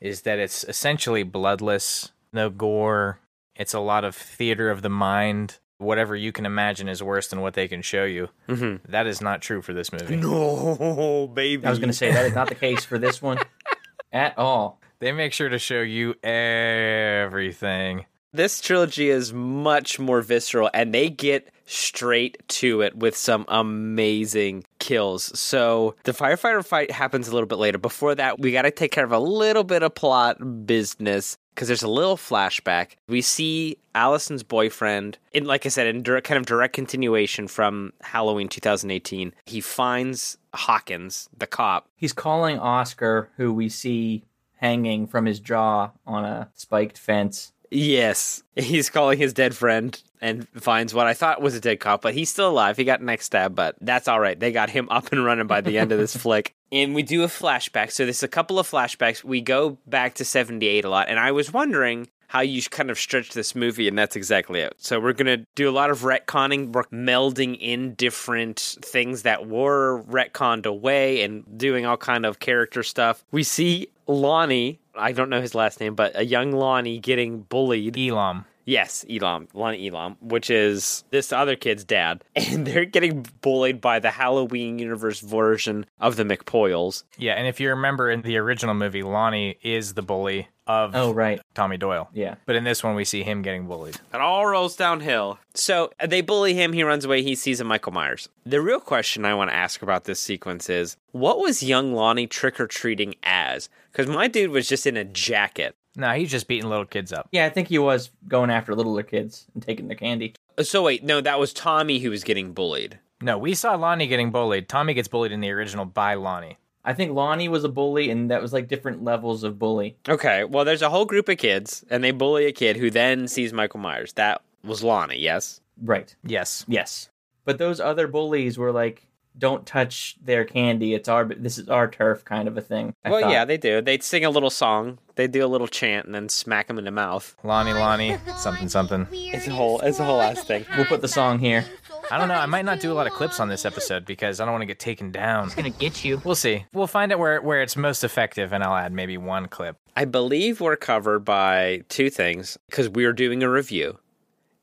is 0.00 0.22
that 0.22 0.38
it's 0.38 0.64
essentially 0.64 1.22
bloodless, 1.22 2.12
no 2.32 2.50
gore. 2.50 3.18
It's 3.54 3.74
a 3.74 3.80
lot 3.80 4.04
of 4.04 4.16
theater 4.16 4.70
of 4.70 4.82
the 4.82 4.88
mind. 4.88 5.58
Whatever 5.82 6.16
you 6.16 6.32
can 6.32 6.46
imagine 6.46 6.88
is 6.88 7.02
worse 7.02 7.28
than 7.28 7.40
what 7.40 7.54
they 7.54 7.68
can 7.68 7.82
show 7.82 8.04
you. 8.04 8.28
Mm-hmm. 8.48 8.90
That 8.90 9.06
is 9.06 9.20
not 9.20 9.42
true 9.42 9.60
for 9.62 9.72
this 9.72 9.92
movie. 9.92 10.16
No, 10.16 11.28
baby. 11.34 11.66
I 11.66 11.70
was 11.70 11.78
going 11.78 11.90
to 11.90 11.96
say 11.96 12.12
that 12.12 12.24
is 12.24 12.34
not 12.34 12.48
the 12.48 12.54
case 12.54 12.84
for 12.84 12.98
this 12.98 13.20
one 13.20 13.38
at 14.12 14.38
all. 14.38 14.80
They 15.00 15.12
make 15.12 15.32
sure 15.32 15.48
to 15.48 15.58
show 15.58 15.80
you 15.80 16.14
everything. 16.22 18.06
this 18.32 18.60
trilogy 18.60 19.10
is 19.10 19.32
much 19.32 19.98
more 19.98 20.22
visceral 20.22 20.70
and 20.72 20.94
they 20.94 21.10
get 21.10 21.50
straight 21.66 22.36
to 22.48 22.80
it 22.82 22.96
with 22.96 23.16
some 23.16 23.44
amazing 23.48 24.64
kills. 24.78 25.38
So 25.38 25.94
the 26.04 26.12
firefighter 26.12 26.64
fight 26.64 26.90
happens 26.90 27.28
a 27.28 27.32
little 27.32 27.46
bit 27.46 27.58
later. 27.58 27.78
Before 27.78 28.14
that, 28.14 28.38
we 28.38 28.52
got 28.52 28.62
to 28.62 28.70
take 28.70 28.92
care 28.92 29.04
of 29.04 29.12
a 29.12 29.18
little 29.18 29.64
bit 29.64 29.82
of 29.82 29.94
plot 29.94 30.66
business 30.66 31.36
because 31.54 31.68
there's 31.68 31.82
a 31.82 31.88
little 31.88 32.16
flashback. 32.16 32.96
We 33.08 33.20
see 33.20 33.78
Allison's 33.94 34.42
boyfriend, 34.42 35.18
in 35.32 35.44
like 35.44 35.66
I 35.66 35.68
said, 35.68 35.86
in 35.86 36.02
direct, 36.02 36.26
kind 36.26 36.38
of 36.38 36.46
direct 36.46 36.74
continuation 36.74 37.48
from 37.48 37.92
Halloween 38.02 38.48
2018. 38.48 39.34
He 39.46 39.60
finds 39.60 40.38
Hawkins, 40.54 41.28
the 41.36 41.46
cop. 41.46 41.88
He's 41.96 42.12
calling 42.12 42.58
Oscar, 42.58 43.30
who 43.36 43.52
we 43.52 43.68
see 43.68 44.24
hanging 44.56 45.06
from 45.06 45.26
his 45.26 45.40
jaw 45.40 45.90
on 46.06 46.24
a 46.24 46.50
spiked 46.54 46.96
fence. 46.96 47.52
Yes, 47.70 48.42
he's 48.56 48.90
calling 48.90 49.18
his 49.18 49.32
dead 49.32 49.56
friend 49.56 50.00
and 50.20 50.46
finds 50.50 50.94
what 50.94 51.06
I 51.06 51.14
thought 51.14 51.42
was 51.42 51.54
a 51.54 51.60
dead 51.60 51.80
cop, 51.80 52.02
but 52.02 52.14
he's 52.14 52.30
still 52.30 52.48
alive. 52.48 52.76
He 52.76 52.84
got 52.84 53.02
neck 53.02 53.22
stabbed, 53.22 53.56
but 53.56 53.76
that's 53.80 54.08
all 54.08 54.20
right. 54.20 54.38
They 54.38 54.52
got 54.52 54.70
him 54.70 54.88
up 54.90 55.10
and 55.12 55.24
running 55.24 55.46
by 55.46 55.60
the 55.60 55.78
end 55.78 55.90
of 55.92 55.98
this 55.98 56.16
flick. 56.22 56.54
And 56.72 56.94
we 56.94 57.02
do 57.02 57.22
a 57.22 57.26
flashback. 57.28 57.92
So 57.92 58.04
there's 58.04 58.22
a 58.22 58.28
couple 58.28 58.58
of 58.58 58.68
flashbacks. 58.68 59.22
We 59.22 59.42
go 59.42 59.78
back 59.86 60.14
to 60.14 60.24
78 60.24 60.84
a 60.84 60.88
lot, 60.88 61.08
and 61.08 61.20
I 61.20 61.30
was 61.30 61.52
wondering 61.52 62.08
how 62.28 62.40
you 62.40 62.62
kind 62.62 62.90
of 62.90 62.98
stretch 62.98 63.34
this 63.34 63.54
movie, 63.54 63.86
and 63.86 63.98
that's 63.98 64.16
exactly 64.16 64.60
it. 64.60 64.72
So 64.78 64.98
we're 64.98 65.12
gonna 65.12 65.44
do 65.54 65.68
a 65.68 65.70
lot 65.70 65.90
of 65.90 66.00
retconning, 66.00 66.72
we're 66.72 66.84
melding 66.84 67.58
in 67.60 67.92
different 67.92 68.58
things 68.80 69.20
that 69.24 69.46
were 69.48 70.02
retconned 70.04 70.64
away, 70.64 71.22
and 71.22 71.44
doing 71.58 71.84
all 71.84 71.98
kind 71.98 72.24
of 72.24 72.40
character 72.40 72.82
stuff. 72.82 73.22
We 73.32 73.42
see 73.42 73.88
Lonnie. 74.06 74.80
I 74.94 75.12
don't 75.12 75.28
know 75.28 75.42
his 75.42 75.54
last 75.54 75.78
name, 75.78 75.94
but 75.94 76.12
a 76.14 76.24
young 76.24 76.52
Lonnie 76.52 76.98
getting 77.00 77.42
bullied. 77.42 77.98
Elam. 77.98 78.46
Yes, 78.64 79.04
Elam, 79.10 79.48
Lonnie 79.54 79.88
Elam, 79.88 80.16
which 80.20 80.50
is 80.50 81.04
this 81.10 81.32
other 81.32 81.56
kid's 81.56 81.84
dad. 81.84 82.22
And 82.52 82.66
they're 82.66 82.84
getting 82.84 83.26
bullied 83.40 83.80
by 83.80 83.98
the 83.98 84.10
Halloween 84.10 84.78
universe 84.78 85.20
version 85.20 85.86
of 86.00 86.16
the 86.16 86.24
McPoyles. 86.24 87.04
Yeah, 87.16 87.32
and 87.34 87.46
if 87.46 87.60
you 87.60 87.70
remember 87.70 88.10
in 88.10 88.22
the 88.22 88.36
original 88.36 88.74
movie, 88.74 89.02
Lonnie 89.02 89.58
is 89.62 89.94
the 89.94 90.02
bully 90.02 90.48
of 90.66 90.94
Oh, 90.94 91.12
right. 91.12 91.40
Tommy 91.54 91.76
Doyle. 91.76 92.08
Yeah. 92.12 92.36
But 92.46 92.56
in 92.56 92.64
this 92.64 92.84
one, 92.84 92.94
we 92.94 93.04
see 93.04 93.22
him 93.22 93.42
getting 93.42 93.66
bullied. 93.66 93.96
It 94.14 94.20
all 94.20 94.46
rolls 94.46 94.76
downhill. 94.76 95.38
So 95.54 95.90
they 96.04 96.20
bully 96.20 96.54
him, 96.54 96.72
he 96.72 96.82
runs 96.84 97.04
away, 97.04 97.22
he 97.22 97.34
sees 97.34 97.60
a 97.60 97.64
Michael 97.64 97.92
Myers. 97.92 98.28
The 98.44 98.60
real 98.60 98.80
question 98.80 99.24
I 99.24 99.34
want 99.34 99.50
to 99.50 99.56
ask 99.56 99.82
about 99.82 100.04
this 100.04 100.20
sequence 100.20 100.68
is 100.70 100.96
what 101.12 101.38
was 101.38 101.62
young 101.62 101.94
Lonnie 101.94 102.26
trick 102.26 102.60
or 102.60 102.66
treating 102.66 103.14
as? 103.22 103.68
Because 103.90 104.06
my 104.06 104.28
dude 104.28 104.50
was 104.50 104.68
just 104.68 104.86
in 104.86 104.96
a 104.96 105.04
jacket. 105.04 105.74
No, 105.96 106.10
he's 106.12 106.30
just 106.30 106.48
beating 106.48 106.68
little 106.70 106.86
kids 106.86 107.12
up. 107.12 107.28
Yeah, 107.32 107.46
I 107.46 107.50
think 107.50 107.68
he 107.68 107.78
was 107.78 108.10
going 108.26 108.50
after 108.50 108.74
littler 108.74 109.02
kids 109.02 109.46
and 109.54 109.62
taking 109.62 109.88
their 109.88 109.96
candy. 109.96 110.34
Uh, 110.56 110.62
so 110.62 110.82
wait, 110.82 111.04
no, 111.04 111.20
that 111.20 111.38
was 111.38 111.52
Tommy 111.52 111.98
who 111.98 112.10
was 112.10 112.24
getting 112.24 112.52
bullied. 112.52 112.98
No, 113.20 113.38
we 113.38 113.54
saw 113.54 113.74
Lonnie 113.74 114.06
getting 114.06 114.30
bullied. 114.30 114.68
Tommy 114.68 114.94
gets 114.94 115.08
bullied 115.08 115.32
in 115.32 115.40
the 115.40 115.50
original 115.50 115.84
by 115.84 116.14
Lonnie. 116.14 116.58
I 116.84 116.94
think 116.94 117.12
Lonnie 117.12 117.48
was 117.48 117.62
a 117.62 117.68
bully, 117.68 118.10
and 118.10 118.30
that 118.30 118.42
was 118.42 118.52
like 118.52 118.66
different 118.66 119.04
levels 119.04 119.44
of 119.44 119.58
bully. 119.58 119.96
Okay, 120.08 120.42
well, 120.42 120.64
there's 120.64 120.82
a 120.82 120.90
whole 120.90 121.04
group 121.04 121.28
of 121.28 121.38
kids, 121.38 121.84
and 121.88 122.02
they 122.02 122.10
bully 122.10 122.46
a 122.46 122.52
kid 122.52 122.76
who 122.76 122.90
then 122.90 123.28
sees 123.28 123.52
Michael 123.52 123.78
Myers. 123.78 124.14
That 124.14 124.42
was 124.64 124.82
Lonnie, 124.82 125.20
yes? 125.20 125.60
Right. 125.80 126.14
Yes. 126.24 126.64
Yes. 126.66 127.08
But 127.44 127.58
those 127.58 127.78
other 127.78 128.08
bullies 128.08 128.58
were 128.58 128.72
like, 128.72 129.06
"Don't 129.38 129.66
touch 129.66 130.16
their 130.22 130.44
candy. 130.44 130.94
It's 130.94 131.08
our. 131.08 131.24
This 131.24 131.58
is 131.58 131.68
our 131.68 131.90
turf," 131.90 132.24
kind 132.24 132.48
of 132.48 132.56
a 132.56 132.60
thing. 132.60 132.94
I 133.04 133.10
well, 133.10 133.20
thought. 133.20 133.30
yeah, 133.30 133.44
they 133.44 133.56
do. 133.56 133.80
They'd 133.80 134.02
sing 134.02 134.24
a 134.24 134.30
little 134.30 134.50
song, 134.50 134.98
they'd 135.14 135.32
do 135.32 135.44
a 135.44 135.48
little 135.48 135.68
chant, 135.68 136.06
and 136.06 136.14
then 136.14 136.28
smack 136.28 136.68
them 136.68 136.78
in 136.78 136.84
the 136.84 136.90
mouth. 136.90 137.36
Lonnie, 137.44 137.72
Lonnie, 137.72 138.18
something, 138.36 138.68
something. 138.68 139.06
It's 139.12 139.46
a 139.46 139.52
whole, 139.52 139.80
it's 139.80 139.98
a 139.98 140.04
whole 140.04 140.20
ass 140.20 140.42
thing. 140.44 140.64
We'll 140.76 140.86
put 140.86 141.00
the 141.00 141.08
song 141.08 141.38
here. 141.38 141.64
I 142.10 142.18
don't 142.18 142.28
know. 142.28 142.34
I 142.34 142.46
might 142.46 142.64
not 142.64 142.80
do 142.80 142.92
a 142.92 142.94
lot 142.94 143.06
of 143.06 143.12
clips 143.12 143.40
on 143.40 143.48
this 143.48 143.64
episode 143.64 144.04
because 144.04 144.40
I 144.40 144.44
don't 144.44 144.52
want 144.52 144.62
to 144.62 144.66
get 144.66 144.78
taken 144.78 145.12
down. 145.12 145.46
It's 145.46 145.54
gonna 145.54 145.70
get 145.70 146.04
you. 146.04 146.20
We'll 146.24 146.34
see. 146.34 146.66
We'll 146.72 146.86
find 146.86 147.12
out 147.12 147.18
where, 147.18 147.40
where 147.40 147.62
it's 147.62 147.76
most 147.76 148.04
effective, 148.04 148.52
and 148.52 148.62
I'll 148.62 148.76
add 148.76 148.92
maybe 148.92 149.16
one 149.16 149.46
clip. 149.48 149.76
I 149.96 150.04
believe 150.04 150.60
we're 150.60 150.76
covered 150.76 151.20
by 151.20 151.82
two 151.88 152.10
things 152.10 152.58
because 152.68 152.88
we're 152.88 153.12
doing 153.12 153.42
a 153.42 153.50
review, 153.50 153.98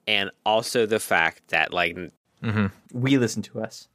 and 0.08 0.32
also 0.46 0.86
the 0.86 1.00
fact 1.00 1.48
that 1.50 1.74
like 1.74 1.96
mm-hmm. 1.96 2.68
We 2.94 3.18
listen 3.18 3.42
to 3.44 3.62
us. 3.62 3.88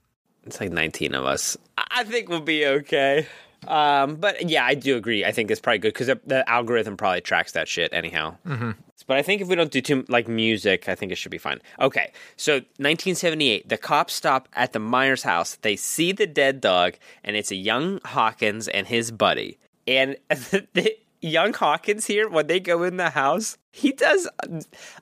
It's 0.47 0.61
like 0.61 0.71
19 0.71 1.15
of 1.15 1.25
us. 1.25 1.57
I 1.77 2.05
think 2.05 2.29
we'll 2.29 2.41
be 2.41 2.67
okay. 2.67 3.27
Um, 3.67 4.17
but 4.17 4.49
yeah, 4.49 4.65
I 4.65 4.75
do 4.75 4.97
agree. 4.97 5.25
I 5.25 5.33
think 5.33 5.51
it's 5.51 5.61
probably 5.61 5.79
good 5.79 5.95
because 5.95 6.09
the, 6.09 6.21
the 6.27 6.49
algorithm 6.49 6.97
probably 6.97 7.21
tracks 7.21 7.53
that 7.53 7.69
shit 7.69 7.93
anyhow. 7.93 8.37
Mm-hmm. 8.47 8.73
But 9.07 9.19
I 9.19 9.23
think 9.23 9.43
if 9.43 9.49
we 9.49 9.55
don't 9.55 9.71
do 9.71 9.81
too 9.81 10.05
like 10.09 10.29
music, 10.29 10.89
I 10.89 10.95
think 10.95 11.13
it 11.13 11.17
should 11.17 11.31
be 11.31 11.39
fine. 11.39 11.61
Okay, 11.79 12.13
so 12.37 12.55
1978, 12.55 13.69
the 13.69 13.77
cops 13.77 14.15
stop 14.15 14.49
at 14.55 14.73
the 14.73 14.79
Myers 14.79 15.23
house. 15.23 15.57
They 15.57 15.77
see 15.77 16.13
the 16.13 16.27
dead 16.27 16.61
dog, 16.61 16.95
and 17.23 17.37
it's 17.37 17.51
a 17.51 17.57
young 17.57 18.01
Hawkins 18.05 18.67
and 18.67 18.87
his 18.87 19.11
buddy. 19.11 19.59
And 19.87 20.17
the 20.29 20.97
young 21.28 21.52
Hawkins 21.52 22.07
here, 22.07 22.28
when 22.28 22.47
they 22.47 22.61
go 22.61 22.83
in 22.83 22.97
the 22.97 23.11
house, 23.11 23.59
he 23.73 23.93
does 23.93 24.28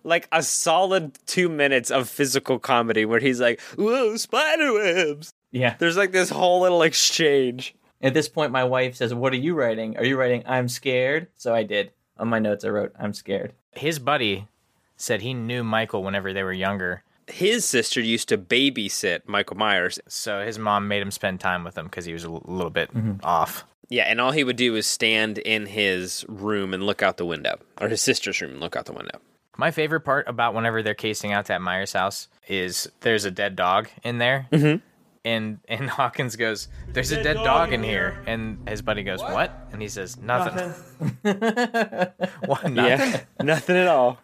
like 0.04 0.28
a 0.32 0.42
solid 0.42 1.18
two 1.26 1.48
minutes 1.48 1.90
of 1.90 2.08
physical 2.08 2.58
comedy 2.58 3.04
where 3.04 3.20
he's 3.20 3.40
like, 3.40 3.60
"Whoa, 3.76 4.16
spider 4.16 4.72
webs!" 4.72 5.34
Yeah. 5.50 5.74
There's 5.78 5.96
like 5.96 6.12
this 6.12 6.30
whole 6.30 6.60
little 6.62 6.82
exchange. 6.82 7.74
At 8.00 8.14
this 8.14 8.28
point, 8.28 8.52
my 8.52 8.64
wife 8.64 8.96
says, 8.96 9.14
"What 9.14 9.32
are 9.32 9.36
you 9.36 9.54
writing? 9.54 9.96
Are 9.96 10.04
you 10.04 10.16
writing 10.16 10.42
I'm 10.46 10.68
scared?" 10.68 11.28
So 11.36 11.54
I 11.54 11.62
did. 11.62 11.92
On 12.18 12.28
my 12.28 12.38
notes, 12.38 12.64
I 12.64 12.68
wrote 12.68 12.92
I'm 12.98 13.12
scared. 13.12 13.52
His 13.72 13.98
buddy 13.98 14.48
said 14.96 15.22
he 15.22 15.34
knew 15.34 15.64
Michael 15.64 16.02
whenever 16.02 16.32
they 16.32 16.42
were 16.42 16.52
younger, 16.52 17.02
His 17.26 17.64
sister 17.64 18.00
used 18.00 18.28
to 18.28 18.38
babysit 18.38 19.26
Michael 19.26 19.56
Myers. 19.56 19.98
so 20.08 20.44
his 20.44 20.58
mom 20.58 20.88
made 20.88 21.02
him 21.02 21.10
spend 21.10 21.40
time 21.40 21.64
with 21.64 21.76
him 21.76 21.86
because 21.86 22.04
he 22.04 22.12
was 22.12 22.24
a 22.24 22.30
little 22.30 22.70
bit 22.70 22.92
mm-hmm. 22.92 23.24
off. 23.24 23.64
Yeah, 23.88 24.04
and 24.04 24.20
all 24.20 24.32
he 24.32 24.44
would 24.44 24.56
do 24.56 24.74
is 24.74 24.86
stand 24.86 25.38
in 25.38 25.66
his 25.66 26.24
room 26.28 26.72
and 26.72 26.82
look 26.82 27.02
out 27.02 27.16
the 27.16 27.26
window, 27.26 27.58
or 27.80 27.88
his 27.88 28.00
sister's 28.00 28.40
room 28.40 28.52
and 28.52 28.60
look 28.60 28.76
out 28.76 28.86
the 28.86 28.92
window. 28.92 29.20
My 29.56 29.70
favorite 29.70 30.00
part 30.00 30.28
about 30.28 30.54
whenever 30.54 30.82
they're 30.82 30.94
casing 30.94 31.32
out 31.32 31.46
that 31.46 31.60
Myers 31.60 31.92
house 31.92 32.28
is 32.48 32.90
there's 33.00 33.24
a 33.24 33.30
dead 33.30 33.54
dog 33.54 33.88
in 34.02 34.18
there. 34.18 34.48
Mm-hmm. 34.50 34.78
And 35.24 35.60
and 35.68 35.90
Hawkins 35.90 36.36
goes, 36.36 36.68
"There's 36.88 37.12
a 37.12 37.22
dead 37.22 37.36
dog 37.36 37.72
in 37.72 37.82
here," 37.82 38.22
and 38.26 38.66
his 38.68 38.82
buddy 38.82 39.02
goes, 39.02 39.20
"What?" 39.20 39.52
And 39.72 39.80
he 39.80 39.88
says, 39.88 40.16
"Nothing." 40.16 40.70
what? 41.22 42.70
Nothing? 42.70 42.76
Yeah, 42.76 43.20
nothing 43.42 43.76
at 43.76 43.88
all. 43.88 44.18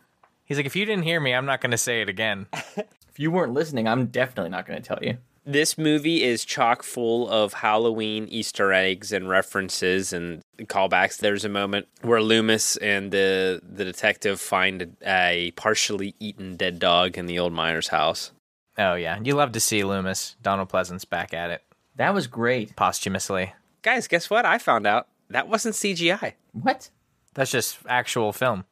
He's 0.45 0.57
like, 0.57 0.67
"If 0.67 0.75
you 0.75 0.87
didn't 0.87 1.05
hear 1.05 1.21
me, 1.21 1.35
I'm 1.35 1.47
not 1.47 1.61
going 1.61 1.71
to 1.73 1.79
say 1.79 2.01
it 2.01 2.09
again." 2.09 2.47
If 2.77 3.19
you 3.19 3.31
weren't 3.31 3.53
listening, 3.53 3.87
I'm 3.87 4.07
definitely 4.07 4.51
not 4.51 4.67
going 4.67 4.81
to 4.81 4.87
tell 4.87 4.99
you. 5.03 5.19
This 5.49 5.79
movie 5.79 6.25
is 6.25 6.45
chock 6.45 6.83
full 6.83 7.27
of 7.27 7.55
Halloween 7.55 8.29
Easter 8.29 8.71
eggs 8.71 9.13
and 9.13 9.31
references 9.31 10.13
and 10.13 10.43
callbacks. 10.65 11.17
There's 11.17 11.43
a 11.43 11.49
moment 11.49 11.89
where 12.03 12.21
Loomis 12.21 12.77
and 12.77 13.11
the 13.11 13.63
the 13.67 13.83
detective 13.83 14.43
find 14.43 14.95
a 15.07 15.53
partially 15.53 16.15
eaten 16.21 16.57
dead 16.57 16.79
dog 16.79 17.17
in 17.17 17.25
the 17.25 17.39
old 17.39 17.55
Myers 17.55 17.89
house. 17.89 18.31
Oh 18.77 18.93
yeah, 18.93 19.19
you 19.25 19.35
love 19.35 19.53
to 19.53 19.61
see 19.61 19.85
Loomis, 19.85 20.37
Donald 20.43 20.69
Pleasence, 20.69 21.09
back 21.09 21.33
at 21.33 21.51
it 21.51 21.63
That 21.97 22.13
was 22.13 22.27
great. 22.27 22.77
posthumously. 22.77 23.55
Guys, 23.81 24.07
guess 24.07 24.29
what? 24.29 24.45
I 24.45 24.59
found 24.59 24.87
out 24.87 25.09
that 25.31 25.49
wasn't 25.49 25.77
CGI. 25.77 26.35
What? 26.53 26.91
That's 27.33 27.51
just 27.51 27.79
actual 27.89 28.35
film. 28.35 28.67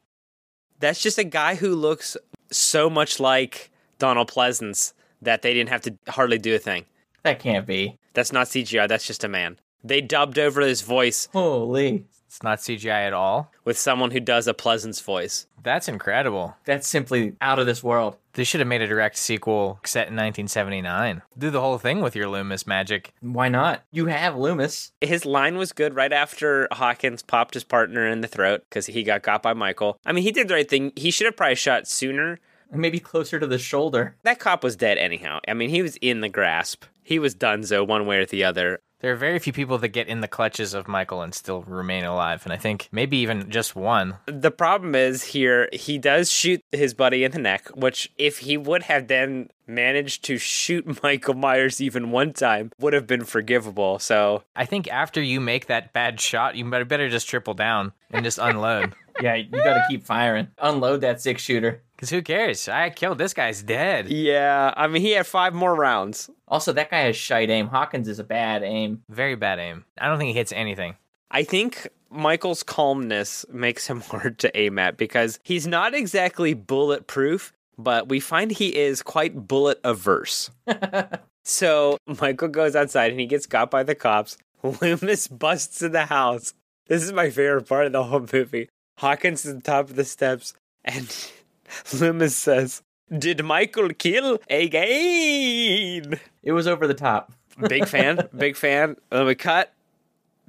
That's 0.79 1.01
just 1.01 1.17
a 1.17 1.23
guy 1.23 1.55
who 1.55 1.73
looks 1.73 2.17
so 2.51 2.87
much 2.87 3.19
like 3.19 3.71
Donald 3.97 4.29
Pleasence 4.29 4.93
that 5.21 5.41
they 5.41 5.53
didn't 5.53 5.69
have 5.69 5.81
to 5.81 5.97
hardly 6.07 6.37
do 6.37 6.55
a 6.55 6.59
thing. 6.59 6.85
That 7.23 7.39
can't 7.39 7.65
be. 7.65 7.97
That's 8.13 8.31
not 8.31 8.47
CGI. 8.47 8.87
That's 8.87 9.05
just 9.07 9.23
a 9.23 9.27
man. 9.27 9.59
They 9.83 10.01
dubbed 10.01 10.39
over 10.39 10.61
his 10.61 10.81
voice 10.81 11.29
Holy. 11.33 12.05
It's 12.27 12.43
not 12.43 12.59
CGI 12.59 13.07
at 13.07 13.13
all. 13.13 13.51
with 13.63 13.77
someone 13.77 14.11
who 14.11 14.19
does 14.19 14.47
a 14.47 14.53
Pleasence 14.53 15.01
voice. 15.01 15.47
That's 15.63 15.87
incredible. 15.87 16.55
That's 16.65 16.87
simply 16.87 17.35
out 17.41 17.57
of 17.57 17.65
this 17.65 17.81
world. 17.81 18.17
They 18.33 18.43
should 18.43 18.59
have 18.59 18.67
made 18.67 18.81
a 18.81 18.87
direct 18.87 19.17
sequel 19.17 19.79
set 19.85 20.07
in 20.09 20.15
1979. 20.15 21.21
Do 21.37 21.49
the 21.49 21.61
whole 21.61 21.77
thing 21.77 22.01
with 22.01 22.15
your 22.15 22.27
Loomis 22.27 22.67
magic. 22.67 23.13
Why 23.21 23.49
not? 23.49 23.83
You 23.91 24.07
have 24.07 24.35
Loomis. 24.35 24.91
His 25.01 25.25
line 25.25 25.57
was 25.57 25.71
good 25.71 25.95
right 25.95 26.13
after 26.13 26.67
Hawkins 26.71 27.23
popped 27.23 27.53
his 27.53 27.63
partner 27.63 28.05
in 28.07 28.21
the 28.21 28.27
throat 28.27 28.63
because 28.69 28.87
he 28.87 29.03
got 29.03 29.23
got 29.23 29.41
by 29.41 29.53
Michael. 29.53 29.97
I 30.05 30.11
mean, 30.11 30.23
he 30.23 30.31
did 30.31 30.49
the 30.49 30.53
right 30.53 30.69
thing. 30.69 30.91
He 30.95 31.11
should 31.11 31.25
have 31.25 31.37
probably 31.37 31.55
shot 31.55 31.87
sooner. 31.87 32.39
Maybe 32.71 32.99
closer 32.99 33.39
to 33.39 33.47
the 33.47 33.57
shoulder. 33.57 34.15
That 34.23 34.39
cop 34.39 34.63
was 34.63 34.75
dead 34.75 34.97
anyhow. 34.97 35.39
I 35.47 35.53
mean, 35.53 35.69
he 35.69 35.81
was 35.81 35.95
in 35.97 36.21
the 36.21 36.29
grasp. 36.29 36.85
He 37.03 37.19
was 37.19 37.35
donezo 37.35 37.87
one 37.87 38.05
way 38.05 38.17
or 38.17 38.25
the 38.25 38.43
other. 38.43 38.79
There 38.99 39.13
are 39.13 39.15
very 39.15 39.37
few 39.37 39.53
people 39.53 39.77
that 39.77 39.89
get 39.89 40.07
in 40.07 40.21
the 40.21 40.27
clutches 40.27 40.73
of 40.73 40.87
Michael 40.87 41.21
and 41.21 41.33
still 41.33 41.61
remain 41.61 42.03
alive, 42.03 42.41
and 42.45 42.51
I 42.51 42.57
think 42.57 42.89
maybe 42.91 43.17
even 43.17 43.51
just 43.51 43.75
one. 43.75 44.17
The 44.25 44.49
problem 44.49 44.95
is 44.95 45.23
here, 45.23 45.69
he 45.71 45.99
does 45.99 46.31
shoot 46.31 46.63
his 46.71 46.95
buddy 46.95 47.23
in 47.23 47.31
the 47.31 47.37
neck, 47.37 47.67
which, 47.75 48.11
if 48.17 48.39
he 48.39 48.57
would 48.57 48.83
have 48.83 49.07
then 49.07 49.49
managed 49.67 50.23
to 50.25 50.39
shoot 50.39 51.01
Michael 51.03 51.35
Myers 51.35 51.79
even 51.79 52.09
one 52.09 52.33
time, 52.33 52.71
would 52.79 52.93
have 52.93 53.05
been 53.05 53.23
forgivable. 53.23 53.99
So, 53.99 54.43
I 54.55 54.65
think 54.65 54.87
after 54.87 55.21
you 55.21 55.39
make 55.39 55.67
that 55.67 55.93
bad 55.93 56.19
shot, 56.19 56.55
you 56.55 56.67
better, 56.67 56.85
better 56.85 57.07
just 57.07 57.29
triple 57.29 57.53
down 57.53 57.93
and 58.09 58.25
just 58.25 58.39
unload. 58.39 58.95
Yeah, 59.21 59.35
you 59.35 59.49
got 59.49 59.73
to 59.75 59.85
keep 59.89 60.03
firing. 60.05 60.47
Unload 60.59 61.01
that 61.01 61.21
six 61.21 61.41
shooter. 61.41 61.81
Because 61.95 62.09
who 62.11 62.21
cares? 62.21 62.67
I 62.69 62.91
killed 62.91 63.17
this 63.17 63.33
guy's 63.33 63.63
dead. 63.63 64.09
yeah, 64.09 64.73
I 64.77 64.87
mean, 64.87 65.01
he 65.01 65.11
had 65.11 65.25
five 65.25 65.53
more 65.55 65.73
rounds. 65.75 66.29
Also, 66.47 66.71
that 66.73 66.91
guy 66.91 66.99
has 67.01 67.15
shite 67.15 67.49
aim. 67.49 67.67
Hawkins 67.67 68.07
is 68.07 68.19
a 68.19 68.23
bad 68.23 68.61
aim. 68.63 69.01
Very 69.09 69.35
bad 69.35 69.57
aim. 69.59 69.85
I 69.99 70.07
don't 70.07 70.19
think 70.19 70.27
he 70.29 70.33
hits 70.35 70.51
anything. 70.51 70.95
I 71.31 71.43
think 71.43 71.87
Michael's 72.11 72.61
calmness 72.63 73.45
makes 73.51 73.87
him 73.87 74.01
hard 74.11 74.37
to 74.39 74.55
aim 74.57 74.77
at 74.77 74.97
because 74.97 75.39
he's 75.43 75.65
not 75.65 75.95
exactly 75.95 76.53
bulletproof, 76.53 77.51
but 77.77 78.07
we 78.09 78.19
find 78.19 78.51
he 78.51 78.75
is 78.75 79.01
quite 79.01 79.47
bullet 79.47 79.79
averse. 79.83 80.51
so 81.43 81.97
Michael 82.19 82.47
goes 82.49 82.75
outside 82.75 83.11
and 83.11 83.19
he 83.19 83.25
gets 83.25 83.45
caught 83.47 83.71
by 83.71 83.83
the 83.83 83.95
cops. 83.95 84.37
Loomis 84.81 85.27
busts 85.27 85.81
in 85.81 85.91
the 85.91 86.05
house. 86.05 86.53
This 86.87 87.03
is 87.03 87.11
my 87.11 87.29
favorite 87.29 87.67
part 87.67 87.85
of 87.87 87.91
the 87.91 88.03
whole 88.03 88.25
movie. 88.31 88.69
Hawkins 88.97 89.45
at 89.45 89.55
the 89.55 89.61
top 89.61 89.89
of 89.89 89.95
the 89.95 90.03
steps 90.03 90.53
and 90.83 91.31
Loomis 91.99 92.35
says, 92.35 92.81
Did 93.15 93.43
Michael 93.43 93.89
kill 93.89 94.39
again? 94.49 96.19
It 96.43 96.51
was 96.51 96.67
over 96.67 96.87
the 96.87 96.93
top. 96.93 97.31
Big 97.69 97.87
fan, 97.87 98.29
big 98.37 98.55
fan. 98.55 98.97
Then 99.09 99.25
we 99.25 99.33
cut 99.33 99.73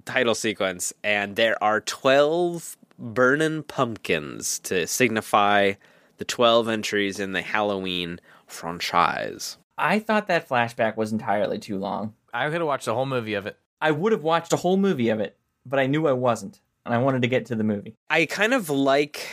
title 0.05 0.35
sequence, 0.35 0.93
and 1.03 1.37
there 1.37 1.63
are 1.65 1.81
12 1.81 2.77
burning 2.99 3.63
pumpkins 3.63 4.59
to 4.61 4.87
signify 4.87 5.73
the 6.19 6.27
12 6.27 6.69
entries 6.69 7.19
in 7.19 7.33
the 7.33 7.41
Halloween 7.41 8.21
franchise. 8.47 9.57
I 9.79 10.01
thought 10.01 10.27
that 10.27 10.47
flashback 10.47 10.99
was 10.99 11.11
entirely 11.11 11.59
too 11.59 11.79
long. 11.79 12.13
I 12.35 12.51
could 12.51 12.61
have 12.61 12.67
watched 12.67 12.85
the 12.85 12.95
whole 12.95 13.07
movie 13.07 13.35
of 13.35 13.47
it. 13.47 13.57
I 13.81 13.91
would 13.91 14.13
have 14.13 14.23
watched 14.23 14.53
a 14.53 14.57
whole 14.57 14.77
movie 14.77 15.09
of 15.09 15.21
it, 15.21 15.37
but 15.65 15.79
I 15.79 15.87
knew 15.87 16.07
I 16.09 16.13
wasn't, 16.13 16.61
and 16.89 16.95
I 16.95 16.99
wanted 16.99 17.21
to 17.23 17.29
get 17.29 17.45
to 17.47 17.55
the 17.55 17.65
movie. 17.65 17.95
I 18.09 18.25
kind 18.25 18.55
of 18.55 18.71
like 18.71 19.29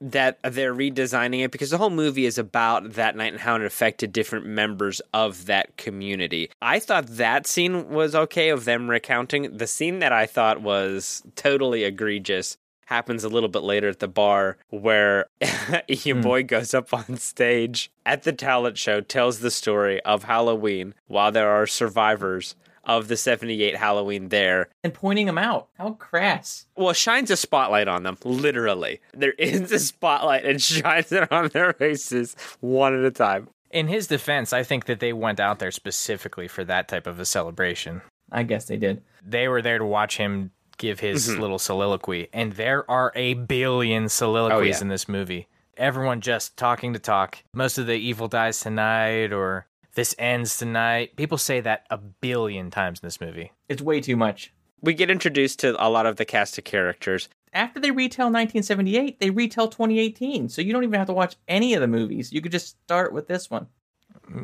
that 0.00 0.38
they're 0.44 0.74
redesigning 0.74 1.42
it 1.42 1.50
because 1.50 1.70
the 1.70 1.78
whole 1.78 1.90
movie 1.90 2.26
is 2.26 2.38
about 2.38 2.92
that 2.92 3.16
night 3.16 3.32
and 3.32 3.40
how 3.40 3.56
it 3.56 3.62
affected 3.62 4.12
different 4.12 4.46
members 4.46 5.00
of 5.12 5.46
that 5.46 5.76
community. 5.76 6.50
I 6.60 6.78
thought 6.78 7.06
that 7.06 7.46
scene 7.46 7.88
was 7.88 8.14
okay 8.14 8.50
of 8.50 8.64
them 8.64 8.88
recounting. 8.88 9.56
The 9.56 9.66
scene 9.66 9.98
that 10.00 10.12
I 10.12 10.26
thought 10.26 10.60
was 10.60 11.22
totally 11.34 11.84
egregious 11.84 12.58
happens 12.86 13.24
a 13.24 13.28
little 13.28 13.48
bit 13.48 13.62
later 13.62 13.88
at 13.88 13.98
the 13.98 14.08
bar 14.08 14.58
where 14.68 15.26
your 15.88 16.16
hmm. 16.16 16.22
boy 16.22 16.42
goes 16.42 16.74
up 16.74 16.92
on 16.94 17.16
stage 17.16 17.90
at 18.06 18.22
the 18.22 18.32
talent 18.32 18.78
show, 18.78 19.00
tells 19.00 19.40
the 19.40 19.50
story 19.50 20.00
of 20.02 20.24
Halloween 20.24 20.94
while 21.06 21.32
there 21.32 21.50
are 21.50 21.66
survivors 21.66 22.54
of 22.88 23.08
the 23.08 23.16
78 23.16 23.76
Halloween 23.76 24.30
there 24.30 24.70
And 24.82 24.92
pointing 24.92 25.26
them 25.26 25.38
out. 25.38 25.68
How 25.76 25.92
crass. 25.92 26.66
well, 26.74 26.94
shines 26.94 27.30
a 27.30 27.36
spotlight 27.36 27.86
on 27.86 28.02
them, 28.02 28.16
literally. 28.24 29.00
There 29.12 29.32
is 29.32 29.70
a 29.70 29.78
spotlight 29.78 30.44
and 30.44 30.60
shines 30.62 31.12
it 31.12 31.30
on 31.30 31.48
their 31.48 31.74
faces 31.74 32.34
one 32.60 32.98
at 32.98 33.04
a 33.04 33.10
time. 33.10 33.48
In 33.70 33.88
his 33.88 34.06
defense, 34.06 34.52
I 34.54 34.62
think 34.62 34.86
that 34.86 35.00
they 35.00 35.12
went 35.12 35.38
out 35.38 35.58
there 35.58 35.70
specifically 35.70 36.48
for 36.48 36.64
that 36.64 36.88
type 36.88 37.06
of 37.06 37.20
a 37.20 37.26
celebration. 37.26 38.00
I 38.32 38.42
guess 38.42 38.64
they 38.64 38.78
did. 38.78 39.02
They 39.24 39.46
were 39.46 39.60
there 39.60 39.78
to 39.78 39.84
watch 39.84 40.16
him 40.16 40.50
give 40.78 41.00
his 41.00 41.28
mm-hmm. 41.28 41.40
little 41.40 41.58
soliloquy, 41.58 42.28
and 42.32 42.52
there 42.54 42.88
are 42.90 43.12
a 43.14 43.34
billion 43.34 44.08
soliloquies 44.08 44.76
oh, 44.76 44.78
yeah. 44.78 44.82
in 44.82 44.88
this 44.88 45.08
movie. 45.08 45.48
Everyone 45.76 46.20
just 46.20 46.56
talking 46.56 46.92
to 46.94 46.98
talk. 46.98 47.38
Most 47.52 47.78
of 47.78 47.86
the 47.86 47.94
evil 47.94 48.26
dies 48.26 48.60
tonight 48.60 49.32
or 49.32 49.66
this 49.98 50.14
ends 50.16 50.56
tonight. 50.56 51.16
People 51.16 51.38
say 51.38 51.58
that 51.58 51.84
a 51.90 51.98
billion 51.98 52.70
times 52.70 53.00
in 53.00 53.06
this 53.08 53.20
movie. 53.20 53.50
It's 53.68 53.82
way 53.82 54.00
too 54.00 54.14
much. 54.14 54.52
We 54.80 54.94
get 54.94 55.10
introduced 55.10 55.58
to 55.58 55.74
a 55.84 55.90
lot 55.90 56.06
of 56.06 56.14
the 56.14 56.24
cast 56.24 56.56
of 56.56 56.62
characters. 56.62 57.28
After 57.52 57.80
they 57.80 57.90
retell 57.90 58.26
1978, 58.26 59.18
they 59.18 59.30
retell 59.30 59.66
2018. 59.66 60.50
So 60.50 60.62
you 60.62 60.72
don't 60.72 60.84
even 60.84 61.00
have 61.00 61.08
to 61.08 61.12
watch 61.12 61.34
any 61.48 61.74
of 61.74 61.80
the 61.80 61.88
movies. 61.88 62.32
You 62.32 62.40
could 62.40 62.52
just 62.52 62.80
start 62.84 63.12
with 63.12 63.26
this 63.26 63.50
one. 63.50 63.66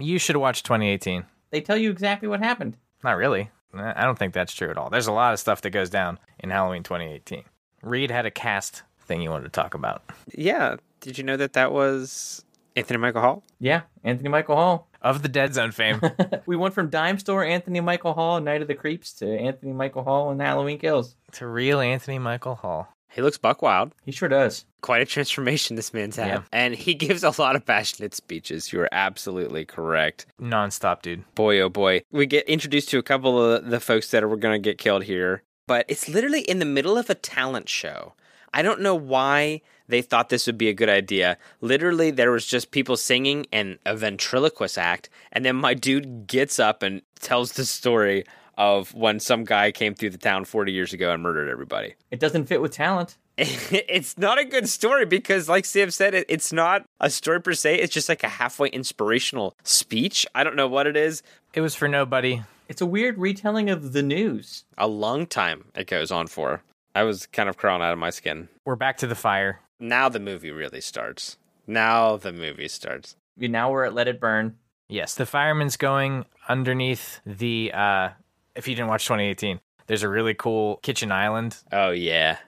You 0.01 0.19
should 0.19 0.39
watch 0.39 0.65
2018. 0.65 1.25
They 1.51 1.61
tell 1.61 1.77
you 1.77 1.93
exactly 1.93 2.27
what 2.27 2.41
happened. 2.41 2.77
Not 3.05 3.17
really. 3.17 3.49
I 3.73 4.03
don't 4.03 4.19
think 4.19 4.35
that's 4.35 4.55
true 4.55 4.71
at 4.71 4.77
all. 4.77 4.91
There's 4.91 5.07
a 5.07 5.13
lot 5.13 5.35
of 5.35 5.39
stuff 5.39 5.61
that 5.61 5.71
goes 5.71 5.89
down 5.89 6.19
in 6.41 6.51
Halloween 6.51 6.83
2018. 6.83 7.45
Reed 7.81 8.11
had 8.11 8.27
a 8.27 8.31
cast 8.33 8.83
thing 9.03 9.23
you 9.23 9.31
wanted 9.31 9.45
to 9.45 9.51
talk 9.51 9.75
about. 9.75 10.03
Yeah. 10.35 10.79
Did 11.01 11.17
you 11.17 11.23
know 11.23 11.37
that 11.37 11.53
that 11.53 11.71
was 11.71 12.45
Anthony 12.77 12.99
Michael 12.99 13.21
Hall. 13.21 13.45
Yeah, 13.61 13.83
Anthony 14.03 14.29
Michael 14.29 14.57
Hall. 14.57 14.89
Of 15.01 15.23
the 15.23 15.29
Dead 15.29 15.55
Zone 15.55 15.71
fame. 15.71 16.01
we 16.47 16.57
went 16.57 16.75
from 16.75 16.89
Dime 16.89 17.19
Store 17.19 17.45
Anthony 17.45 17.81
Michael 17.81 18.15
Hall 18.15 18.37
and 18.37 18.45
Night 18.45 18.63
of 18.63 18.69
the 18.69 18.75
Creeps 18.75 19.13
to 19.15 19.27
Anthony 19.29 19.73
Michael 19.73 20.03
Hall 20.03 20.31
and 20.31 20.41
Halloween 20.41 20.79
Kills. 20.79 21.15
to 21.33 21.47
real 21.47 21.81
Anthony 21.81 22.19
Michael 22.19 22.55
Hall. 22.55 22.89
He 23.11 23.23
looks 23.23 23.39
buck 23.39 23.63
wild. 23.63 23.95
He 24.05 24.11
sure 24.11 24.29
does. 24.29 24.65
Quite 24.81 25.03
a 25.03 25.07
transformation 25.07 25.77
this 25.77 25.95
man's 25.95 26.17
had. 26.17 26.27
Yeah. 26.27 26.43
And 26.53 26.75
he 26.75 26.95
gives 26.95 27.23
a 27.23 27.41
lot 27.41 27.55
of 27.55 27.65
passionate 27.65 28.13
speeches. 28.15 28.73
You 28.73 28.81
are 28.81 28.89
absolutely 28.91 29.65
correct. 29.65 30.27
Nonstop, 30.41 31.03
dude. 31.03 31.23
Boy, 31.37 31.61
oh 31.61 31.69
boy. 31.69 32.03
We 32.11 32.27
get 32.27 32.49
introduced 32.49 32.89
to 32.89 32.99
a 32.99 33.05
couple 33.05 33.41
of 33.41 33.67
the 33.67 33.79
folks 33.79 34.11
that 34.11 34.25
are 34.25 34.37
going 34.37 34.61
to 34.61 34.69
get 34.69 34.79
killed 34.79 35.05
here. 35.05 35.43
But 35.69 35.85
it's 35.89 36.09
literally 36.09 36.41
in 36.41 36.59
the 36.59 36.65
middle 36.65 36.99
of 36.99 37.09
a 37.09 37.15
talent 37.15 37.69
show. 37.69 38.15
I 38.55 38.63
don't 38.63 38.81
know 38.81 38.95
why 38.95 39.63
they 39.89 40.01
thought 40.01 40.29
this 40.29 40.47
would 40.47 40.57
be 40.57 40.69
a 40.69 40.75
good 40.75 40.89
idea. 40.89 41.37
Literally, 41.61 42.13
there 42.13 42.31
was 42.31 42.47
just 42.47 42.71
people 42.71 42.97
singing 42.97 43.47
and 43.53 43.79
a 43.85 43.97
ventriloquist 43.97 44.79
act. 44.79 45.11
And 45.33 45.45
then 45.45 45.57
my 45.57 45.75
dude 45.75 46.29
gets 46.29 46.61
up 46.61 46.85
and 46.85 47.03
tells 47.19 47.53
the 47.53 47.65
story 47.65 48.25
of 48.57 48.95
when 48.95 49.19
some 49.19 49.43
guy 49.43 49.73
came 49.73 49.97
through 49.97 50.11
the 50.11 50.19
town 50.19 50.45
40 50.45 50.71
years 50.71 50.93
ago 50.93 51.13
and 51.13 51.21
murdered 51.21 51.49
everybody. 51.49 51.97
It 52.13 52.21
doesn't 52.21 52.47
fit 52.47 52.63
with 52.63 52.71
talent. 52.71 53.17
it's 53.37 54.17
not 54.17 54.39
a 54.39 54.45
good 54.45 54.69
story 54.69 55.05
because, 55.05 55.49
like 55.49 55.65
Sam 55.65 55.91
said, 55.91 56.15
it, 56.15 56.27
it's 56.29 56.53
not 56.53 56.85
a 57.01 57.11
story 57.11 57.43
per 57.43 57.55
se. 57.55 57.81
It's 57.81 57.93
just 57.93 58.09
like 58.09 58.23
a 58.23 58.29
halfway 58.29 58.69
inspirational 58.69 59.57
speech. 59.65 60.25
I 60.37 60.45
don't 60.45 60.55
know 60.55 60.69
what 60.69 60.87
it 60.87 60.97
is. 60.97 61.25
It 61.55 61.61
was 61.61 61.75
for 61.75 61.89
nobody. 61.89 62.45
It's 62.69 62.81
a 62.81 62.87
weird 62.87 63.19
retelling 63.19 63.69
of 63.69 63.93
the 63.93 64.05
news. 64.05 64.65
A 64.79 64.87
long 64.87 65.27
time 65.27 65.65
it 65.75 65.89
goes 65.89 66.13
on 66.13 66.29
for. 66.29 66.63
I 66.95 67.03
was 67.03 67.27
kind 67.27 67.49
of 67.49 67.57
crawling 67.57 67.83
out 67.83 67.93
of 67.93 67.99
my 67.99 68.11
skin. 68.11 68.49
We're 68.65 68.77
back 68.77 68.99
to 68.99 69.07
the 69.07 69.15
fire. 69.15 69.61
Now 69.81 70.09
the 70.09 70.21
movie 70.21 70.51
really 70.51 70.81
starts. 70.81 71.37
Now 71.67 72.17
the 72.17 72.33
movie 72.33 72.69
starts. 72.69 73.17
Now 73.37 73.71
we're 73.71 73.85
at 73.85 73.95
Let 73.95 74.09
It 74.09 74.21
Burn. 74.21 74.57
Yes, 74.89 75.15
the 75.15 75.27
fireman's 75.27 75.77
going 75.77 76.25
underneath 76.49 77.21
the. 77.27 77.73
uh 77.75 78.11
If 78.55 78.69
you 78.69 78.75
didn't 78.75 78.89
watch 78.89 79.05
2018, 79.07 79.61
there's 79.87 80.03
a 80.03 80.09
really 80.09 80.35
cool 80.35 80.77
kitchen 80.83 81.11
island 81.11 81.57
Oh 81.73 81.91
yeah. 81.91 82.39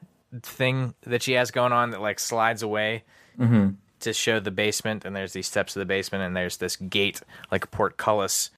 thing 0.43 0.95
that 1.03 1.23
she 1.23 1.33
has 1.33 1.51
going 1.51 1.73
on 1.73 1.91
that 1.91 2.01
like 2.01 2.19
slides 2.21 2.63
away 2.63 3.05
Mm-hmm. 3.39 3.71
to 4.01 4.13
show 4.15 4.41
the 4.41 4.51
basement, 4.51 5.05
and 5.05 5.15
there's 5.15 5.33
these 5.35 5.47
steps 5.47 5.77
of 5.77 5.81
the 5.81 5.85
basement, 5.87 6.23
and 6.25 6.35
there's 6.37 6.57
this 6.59 6.77
gate 6.77 7.21
like 7.51 7.65
a 7.65 7.69
portcullis 7.69 8.51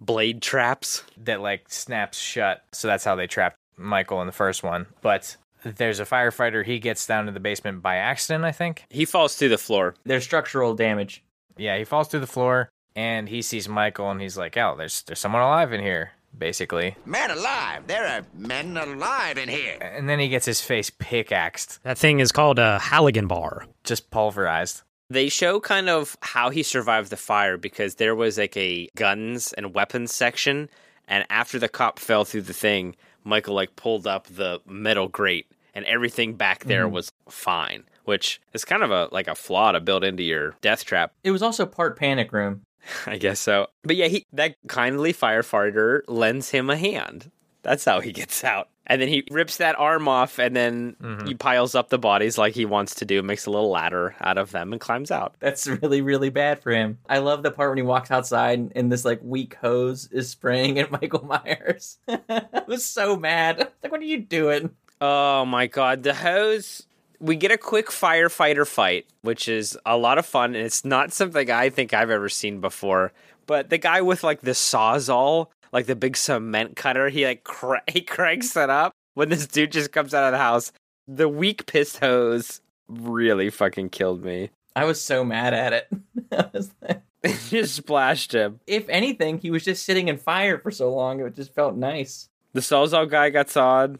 Blade 0.00 0.40
traps. 0.40 1.04
that 1.18 1.40
like 1.42 1.64
snaps 1.68 2.18
shut. 2.18 2.64
So 2.72 2.88
that's 2.88 3.04
how 3.04 3.14
they 3.14 3.26
trapped 3.26 3.56
Michael 3.76 4.20
in 4.20 4.26
the 4.26 4.32
first 4.32 4.62
one. 4.62 4.86
But 5.00 5.36
there's 5.64 6.00
a 6.00 6.04
firefighter. 6.04 6.64
He 6.64 6.78
gets 6.78 7.06
down 7.06 7.26
to 7.26 7.32
the 7.32 7.40
basement 7.40 7.82
by 7.82 7.96
accident, 7.96 8.44
I 8.44 8.52
think. 8.52 8.84
He 8.90 9.04
falls 9.04 9.36
through 9.36 9.50
the 9.50 9.58
floor. 9.58 9.94
There's 10.04 10.24
structural 10.24 10.74
damage. 10.74 11.22
Yeah, 11.56 11.76
he 11.78 11.84
falls 11.84 12.08
through 12.08 12.20
the 12.20 12.26
floor 12.26 12.68
and 12.96 13.28
he 13.28 13.42
sees 13.42 13.68
Michael 13.68 14.10
and 14.10 14.20
he's 14.20 14.36
like, 14.36 14.56
"Oh, 14.56 14.74
there's 14.76 15.02
there's 15.02 15.18
someone 15.18 15.42
alive 15.42 15.72
in 15.72 15.80
here." 15.80 16.12
Basically, 16.36 16.96
Man 17.04 17.30
alive! 17.30 17.86
There 17.86 18.06
are 18.06 18.22
men 18.34 18.76
alive 18.78 19.36
in 19.36 19.50
here. 19.50 19.76
and 19.80 20.08
then 20.08 20.18
he 20.18 20.28
gets 20.28 20.46
his 20.46 20.62
face 20.62 20.88
pickaxed, 20.88 21.78
That 21.82 21.98
thing 21.98 22.20
is 22.20 22.32
called 22.32 22.58
a 22.58 22.78
Halligan 22.78 23.26
bar. 23.26 23.66
just 23.84 24.10
pulverized. 24.10 24.80
They 25.10 25.28
show 25.28 25.60
kind 25.60 25.90
of 25.90 26.16
how 26.22 26.48
he 26.48 26.62
survived 26.62 27.10
the 27.10 27.18
fire 27.18 27.58
because 27.58 27.96
there 27.96 28.14
was 28.14 28.38
like 28.38 28.56
a 28.56 28.88
guns 28.96 29.52
and 29.52 29.74
weapons 29.74 30.14
section, 30.14 30.70
and 31.06 31.26
after 31.28 31.58
the 31.58 31.68
cop 31.68 31.98
fell 31.98 32.24
through 32.24 32.42
the 32.42 32.54
thing, 32.54 32.96
Michael 33.24 33.54
like 33.54 33.76
pulled 33.76 34.06
up 34.06 34.26
the 34.26 34.60
metal 34.66 35.08
grate, 35.08 35.46
and 35.74 35.84
everything 35.84 36.34
back 36.34 36.64
there 36.64 36.86
mm. 36.86 36.92
was 36.92 37.12
fine. 37.28 37.84
Which 38.04 38.40
is 38.52 38.64
kind 38.64 38.82
of 38.82 38.90
a 38.90 39.08
like 39.12 39.28
a 39.28 39.34
flaw 39.34 39.72
to 39.72 39.80
build 39.80 40.02
into 40.02 40.24
your 40.24 40.56
death 40.60 40.84
trap, 40.84 41.12
It 41.22 41.30
was 41.30 41.42
also 41.42 41.66
part 41.66 41.96
panic 41.96 42.32
room. 42.32 42.62
I 43.06 43.16
guess 43.16 43.40
so. 43.40 43.68
But 43.84 43.96
yeah, 43.96 44.08
he 44.08 44.26
that 44.32 44.56
kindly 44.66 45.12
firefighter 45.12 46.00
lends 46.08 46.50
him 46.50 46.68
a 46.68 46.76
hand. 46.76 47.30
That's 47.62 47.84
how 47.84 48.00
he 48.00 48.12
gets 48.12 48.42
out. 48.42 48.68
And 48.86 49.00
then 49.00 49.08
he 49.08 49.24
rips 49.30 49.58
that 49.58 49.78
arm 49.78 50.08
off 50.08 50.38
and 50.38 50.56
then 50.56 50.96
mm-hmm. 51.00 51.26
he 51.26 51.34
piles 51.34 51.74
up 51.74 51.88
the 51.88 51.98
bodies 51.98 52.36
like 52.36 52.54
he 52.54 52.64
wants 52.64 52.96
to 52.96 53.04
do, 53.04 53.22
makes 53.22 53.46
a 53.46 53.50
little 53.50 53.70
ladder 53.70 54.16
out 54.20 54.38
of 54.38 54.50
them 54.50 54.72
and 54.72 54.80
climbs 54.80 55.10
out. 55.10 55.34
That's 55.38 55.66
really, 55.66 56.02
really 56.02 56.30
bad 56.30 56.60
for 56.60 56.72
him. 56.72 56.98
I 57.08 57.18
love 57.18 57.42
the 57.42 57.52
part 57.52 57.70
when 57.70 57.78
he 57.78 57.84
walks 57.84 58.10
outside 58.10 58.72
and 58.74 58.90
this 58.90 59.04
like 59.04 59.20
weak 59.22 59.54
hose 59.54 60.08
is 60.10 60.28
spraying 60.28 60.78
at 60.78 60.90
Michael 61.02 61.24
Myers. 61.24 61.98
I 62.08 62.62
was 62.66 62.84
so 62.84 63.16
mad. 63.16 63.70
Like, 63.82 63.92
what 63.92 64.00
are 64.00 64.04
you 64.04 64.18
doing? 64.18 64.70
Oh 65.00 65.44
my 65.44 65.66
god, 65.66 66.02
the 66.02 66.14
hose. 66.14 66.86
We 67.18 67.36
get 67.36 67.52
a 67.52 67.58
quick 67.58 67.88
firefighter 67.88 68.66
fight, 68.66 69.06
which 69.22 69.48
is 69.48 69.78
a 69.86 69.96
lot 69.96 70.18
of 70.18 70.26
fun, 70.26 70.56
and 70.56 70.64
it's 70.64 70.84
not 70.84 71.12
something 71.12 71.50
I 71.50 71.70
think 71.70 71.94
I've 71.94 72.10
ever 72.10 72.28
seen 72.28 72.60
before. 72.60 73.12
But 73.46 73.70
the 73.70 73.78
guy 73.78 74.00
with 74.00 74.24
like 74.24 74.40
the 74.40 74.52
sawzall, 74.52 75.48
like 75.72 75.86
the 75.86 75.96
big 75.96 76.16
cement 76.16 76.76
cutter, 76.76 77.08
he 77.08 77.24
like 77.24 77.44
cra- 77.44 77.82
he 77.90 78.00
cranks 78.02 78.56
it 78.56 78.70
up 78.70 78.92
when 79.14 79.28
this 79.28 79.46
dude 79.46 79.72
just 79.72 79.92
comes 79.92 80.14
out 80.14 80.24
of 80.24 80.32
the 80.32 80.38
house. 80.38 80.72
The 81.08 81.28
weak 81.28 81.66
piss 81.66 81.98
hose 81.98 82.60
really 82.88 83.50
fucking 83.50 83.90
killed 83.90 84.24
me. 84.24 84.50
I 84.76 84.84
was 84.84 85.00
so 85.02 85.24
mad 85.24 85.52
at 85.54 85.72
it. 85.72 85.88
I 86.32 86.48
was 86.52 86.70
like- 86.82 87.02
It 87.24 87.38
just 87.50 87.76
splashed 87.76 88.32
him. 88.34 88.58
if 88.66 88.88
anything, 88.88 89.38
he 89.38 89.52
was 89.52 89.64
just 89.64 89.84
sitting 89.84 90.08
in 90.08 90.16
fire 90.18 90.58
for 90.58 90.72
so 90.72 90.92
long. 90.92 91.20
It 91.20 91.36
just 91.36 91.54
felt 91.54 91.76
nice. 91.76 92.28
The 92.52 92.60
Sawzall 92.60 93.08
guy 93.08 93.30
got 93.30 93.48
sawed. 93.48 93.98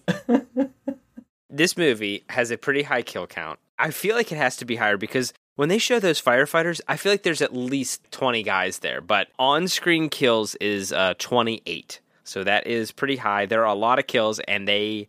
this 1.49 1.77
movie 1.77 2.25
has 2.29 2.51
a 2.51 2.59
pretty 2.59 2.83
high 2.83 3.03
kill 3.03 3.27
count. 3.29 3.59
I 3.79 3.91
feel 3.91 4.17
like 4.17 4.33
it 4.33 4.39
has 4.39 4.57
to 4.57 4.65
be 4.65 4.77
higher 4.77 4.97
because 4.97 5.33
when 5.57 5.69
they 5.69 5.79
show 5.79 5.99
those 5.99 6.21
firefighters, 6.21 6.81
I 6.89 6.97
feel 6.97 7.13
like 7.13 7.23
there's 7.23 7.43
at 7.43 7.55
least 7.55 8.11
20 8.13 8.43
guys 8.43 8.79
there, 8.81 9.01
but 9.01 9.29
on 9.39 9.69
screen 9.69 10.09
kills 10.09 10.55
is 10.57 10.93
uh, 10.93 11.15
28. 11.19 12.01
So 12.25 12.45
that 12.45 12.67
is 12.67 12.93
pretty 12.93 13.17
high. 13.17 13.47
There 13.47 13.63
are 13.63 13.73
a 13.73 13.79
lot 13.79 13.99
of 13.99 14.07
kills 14.07 14.39
and 14.41 14.67
they 14.67 15.09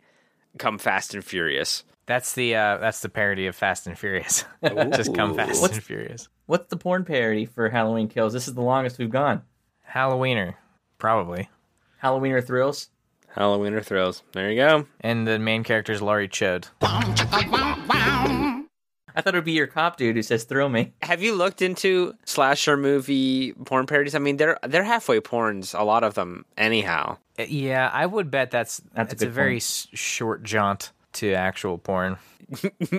come 0.58 0.78
fast 0.78 1.14
and 1.14 1.24
furious. 1.24 1.84
That's 2.06 2.34
the 2.34 2.54
uh, 2.54 2.76
that's 2.76 3.00
the 3.00 3.08
parody 3.08 3.46
of 3.46 3.56
Fast 3.56 3.86
and 3.86 3.98
Furious. 3.98 4.44
just 4.94 5.14
come 5.14 5.34
Fast 5.34 5.62
What's- 5.62 5.74
and 5.76 5.82
Furious. 5.82 6.28
What's 6.44 6.66
the 6.68 6.76
porn 6.76 7.06
parody 7.06 7.46
for 7.46 7.70
Halloween 7.70 8.08
Kills? 8.08 8.34
This 8.34 8.46
is 8.46 8.52
the 8.52 8.60
longest 8.60 8.98
we've 8.98 9.08
gone. 9.08 9.40
Halloweener, 9.90 10.56
probably. 10.98 11.48
Halloweener 12.02 12.46
Thrills? 12.46 12.90
Halloweener 13.34 13.82
thrills. 13.84 14.22
There 14.32 14.50
you 14.50 14.56
go. 14.60 14.86
And 15.00 15.26
the 15.26 15.38
main 15.38 15.64
character 15.64 15.92
is 15.92 16.02
Laurie 16.02 16.28
Chode. 16.28 16.66
I 19.14 19.20
thought 19.20 19.34
it 19.34 19.38
would 19.38 19.44
be 19.44 19.52
your 19.52 19.66
cop 19.66 19.96
dude 19.96 20.16
who 20.16 20.22
says 20.22 20.44
throw 20.44 20.68
me." 20.68 20.92
Have 21.02 21.22
you 21.22 21.34
looked 21.34 21.62
into 21.62 22.14
slasher 22.24 22.76
movie 22.76 23.52
porn 23.64 23.86
parodies? 23.86 24.14
I 24.14 24.18
mean, 24.18 24.36
they're 24.36 24.58
they're 24.66 24.84
halfway 24.84 25.20
porns, 25.20 25.78
a 25.78 25.82
lot 25.84 26.02
of 26.04 26.14
them, 26.14 26.44
anyhow. 26.58 27.16
Uh, 27.38 27.44
Yeah, 27.48 27.90
I 27.92 28.06
would 28.06 28.30
bet 28.30 28.50
that's 28.50 28.80
That's 28.94 29.22
a 29.22 29.26
a, 29.26 29.30
very 29.30 29.54
point. 29.54 29.62
s- 29.62 29.88
short 29.94 30.42
jaunt 30.42 30.92
to 31.14 31.32
actual 31.34 31.78
porn. 31.78 32.16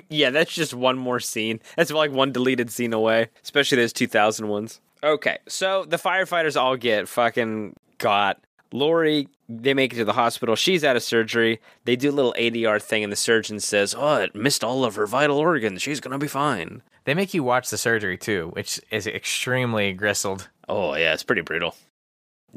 Yeah, 0.10 0.32
that's 0.32 0.54
just 0.54 0.73
one 0.73 0.97
more 0.97 1.19
scene. 1.19 1.60
That's 1.78 1.91
like 1.91 2.12
one 2.12 2.32
deleted 2.32 2.71
scene 2.71 2.93
away, 2.93 3.30
especially 3.43 3.78
those 3.78 3.93
2000 3.93 4.47
ones. 4.47 4.82
Okay, 5.04 5.38
so 5.47 5.86
the 5.86 5.97
firefighters 5.97 6.60
all 6.60 6.75
get 6.78 7.08
fucking 7.08 7.75
got. 7.99 8.39
Laurie, 8.76 9.28
they 9.48 9.74
make 9.74 9.94
it 9.94 9.98
to 9.98 10.06
the 10.06 10.14
hospital. 10.14 10.56
She's 10.56 10.84
out 10.84 10.96
of 10.96 11.04
surgery. 11.04 11.60
They 11.86 11.96
do 11.96 12.10
a 12.10 12.12
little 12.12 12.36
ADR 12.38 12.82
thing, 12.82 13.04
and 13.04 13.12
the 13.12 13.18
surgeon 13.18 13.60
says, 13.60 13.96
Oh, 13.98 14.18
it 14.18 14.36
missed 14.36 14.64
all 14.64 14.84
of 14.84 14.96
her 14.96 15.08
vital 15.08 15.38
organs. 15.38 15.82
She's 15.82 16.00
going 16.00 16.12
to 16.12 16.18
be 16.18 16.28
fine. 16.28 16.82
They 17.06 17.14
make 17.14 17.34
you 17.34 17.44
watch 17.44 17.70
the 17.70 17.78
surgery 17.78 18.18
too, 18.18 18.50
which 18.54 18.80
is 18.92 19.08
extremely 19.08 19.94
gristled. 19.94 20.50
Oh, 20.68 20.96
yeah, 20.96 21.14
it's 21.14 21.24
pretty 21.24 21.42
brutal. 21.42 21.76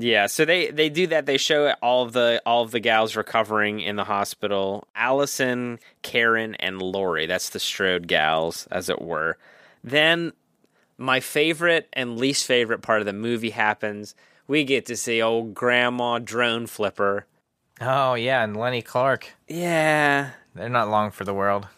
Yeah, 0.01 0.27
so 0.27 0.45
they 0.45 0.71
they 0.71 0.91
do 0.91 1.09
that. 1.09 1.27
They 1.27 1.39
show 1.39 1.73
all 1.83 2.05
of 2.05 2.13
the 2.13 2.41
all 2.47 2.63
of 2.63 2.71
the 2.71 2.79
gals 2.79 3.17
recovering 3.17 3.81
in 3.81 3.97
the 3.97 4.05
hospital. 4.05 4.87
Allison, 4.95 5.81
Karen, 6.03 6.55
and 6.55 6.81
Laurie. 6.81 7.27
That's 7.27 7.51
the 7.51 7.59
Strode 7.59 8.07
gals, 8.07 8.69
as 8.71 8.89
it 8.89 9.03
were. 9.03 9.39
Then 9.83 10.33
my 10.99 11.19
favorite 11.19 11.89
and 11.93 12.17
least 12.17 12.47
favorite 12.47 12.81
part 12.81 13.01
of 13.01 13.07
the 13.07 13.13
movie 13.13 13.51
happens. 13.51 14.15
We 14.49 14.65
get 14.65 14.87
to 14.87 14.97
see 14.97 15.21
old 15.23 15.55
Grandma 15.55 16.19
Drone 16.19 16.67
Flipper. 16.67 17.27
Oh 17.81 18.15
yeah, 18.15 18.43
and 18.43 18.57
Lenny 18.57 18.83
Clarke. 18.83 19.35
Yeah, 19.47 20.31
They're 20.55 20.69
not 20.69 20.89
long 20.89 21.11
for 21.13 21.25
the 21.25 21.35
world. 21.35 21.69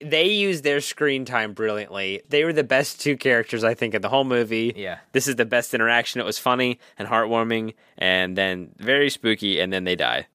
they 0.00 0.26
use 0.28 0.62
their 0.62 0.80
screen 0.80 1.24
time 1.24 1.52
brilliantly. 1.52 2.22
They 2.28 2.44
were 2.44 2.52
the 2.52 2.64
best 2.64 3.00
two 3.00 3.16
characters 3.16 3.62
I 3.62 3.74
think 3.74 3.94
in 3.94 4.02
the 4.02 4.08
whole 4.08 4.24
movie. 4.24 4.72
Yeah. 4.76 4.98
This 5.12 5.28
is 5.28 5.36
the 5.36 5.44
best 5.46 5.72
interaction. 5.74 6.20
It 6.20 6.24
was 6.24 6.38
funny 6.38 6.78
and 6.98 7.08
heartwarming 7.08 7.74
and 7.96 8.36
then 8.36 8.72
very 8.78 9.08
spooky 9.10 9.60
and 9.60 9.72
then 9.72 9.84
they 9.84 9.94
die. 9.96 10.26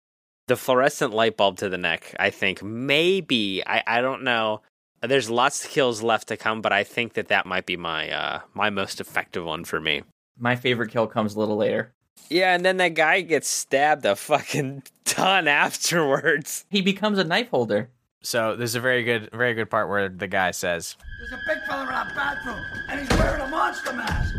The 0.47 0.55
fluorescent 0.55 1.13
light 1.13 1.37
bulb 1.37 1.57
to 1.57 1.69
the 1.69 1.77
neck, 1.77 2.15
I 2.19 2.29
think 2.31 2.63
maybe 2.63 3.61
I, 3.67 3.83
I 3.85 4.01
don't 4.01 4.23
know. 4.23 4.61
There's 5.01 5.29
lots 5.29 5.63
of 5.63 5.69
kills 5.71 6.01
left 6.01 6.29
to 6.29 6.37
come, 6.37 6.61
but 6.61 6.71
I 6.73 6.83
think 6.83 7.13
that 7.13 7.27
that 7.27 7.45
might 7.45 7.65
be 7.65 7.77
my 7.77 8.09
uh 8.09 8.39
my 8.53 8.69
most 8.69 8.99
effective 9.01 9.43
one 9.45 9.65
for 9.65 9.79
me. 9.79 10.01
My 10.39 10.55
favorite 10.55 10.91
kill 10.91 11.07
comes 11.07 11.35
a 11.35 11.39
little 11.39 11.57
later. 11.57 11.93
Yeah, 12.29 12.53
and 12.55 12.63
then 12.63 12.77
that 12.77 12.93
guy 12.95 13.21
gets 13.21 13.47
stabbed 13.47 14.05
a 14.05 14.15
fucking 14.15 14.83
ton 15.05 15.47
afterwards. 15.47 16.65
He 16.69 16.81
becomes 16.81 17.17
a 17.17 17.23
knife 17.23 17.49
holder. 17.49 17.89
So 18.21 18.55
there's 18.55 18.75
a 18.75 18.81
very 18.81 19.03
good, 19.03 19.29
very 19.31 19.53
good 19.53 19.69
part 19.69 19.89
where 19.89 20.09
the 20.09 20.27
guy 20.27 20.51
says, 20.51 20.95
There's 21.19 21.31
a 21.31 21.39
big 21.47 21.63
fella 21.65 21.83
in 21.83 21.89
our 21.89 22.05
bathroom, 22.15 22.61
and 22.89 22.99
he's 22.99 23.09
wearing 23.17 23.41
a 23.41 23.47
monster 23.47 23.93
mask. 23.93 24.33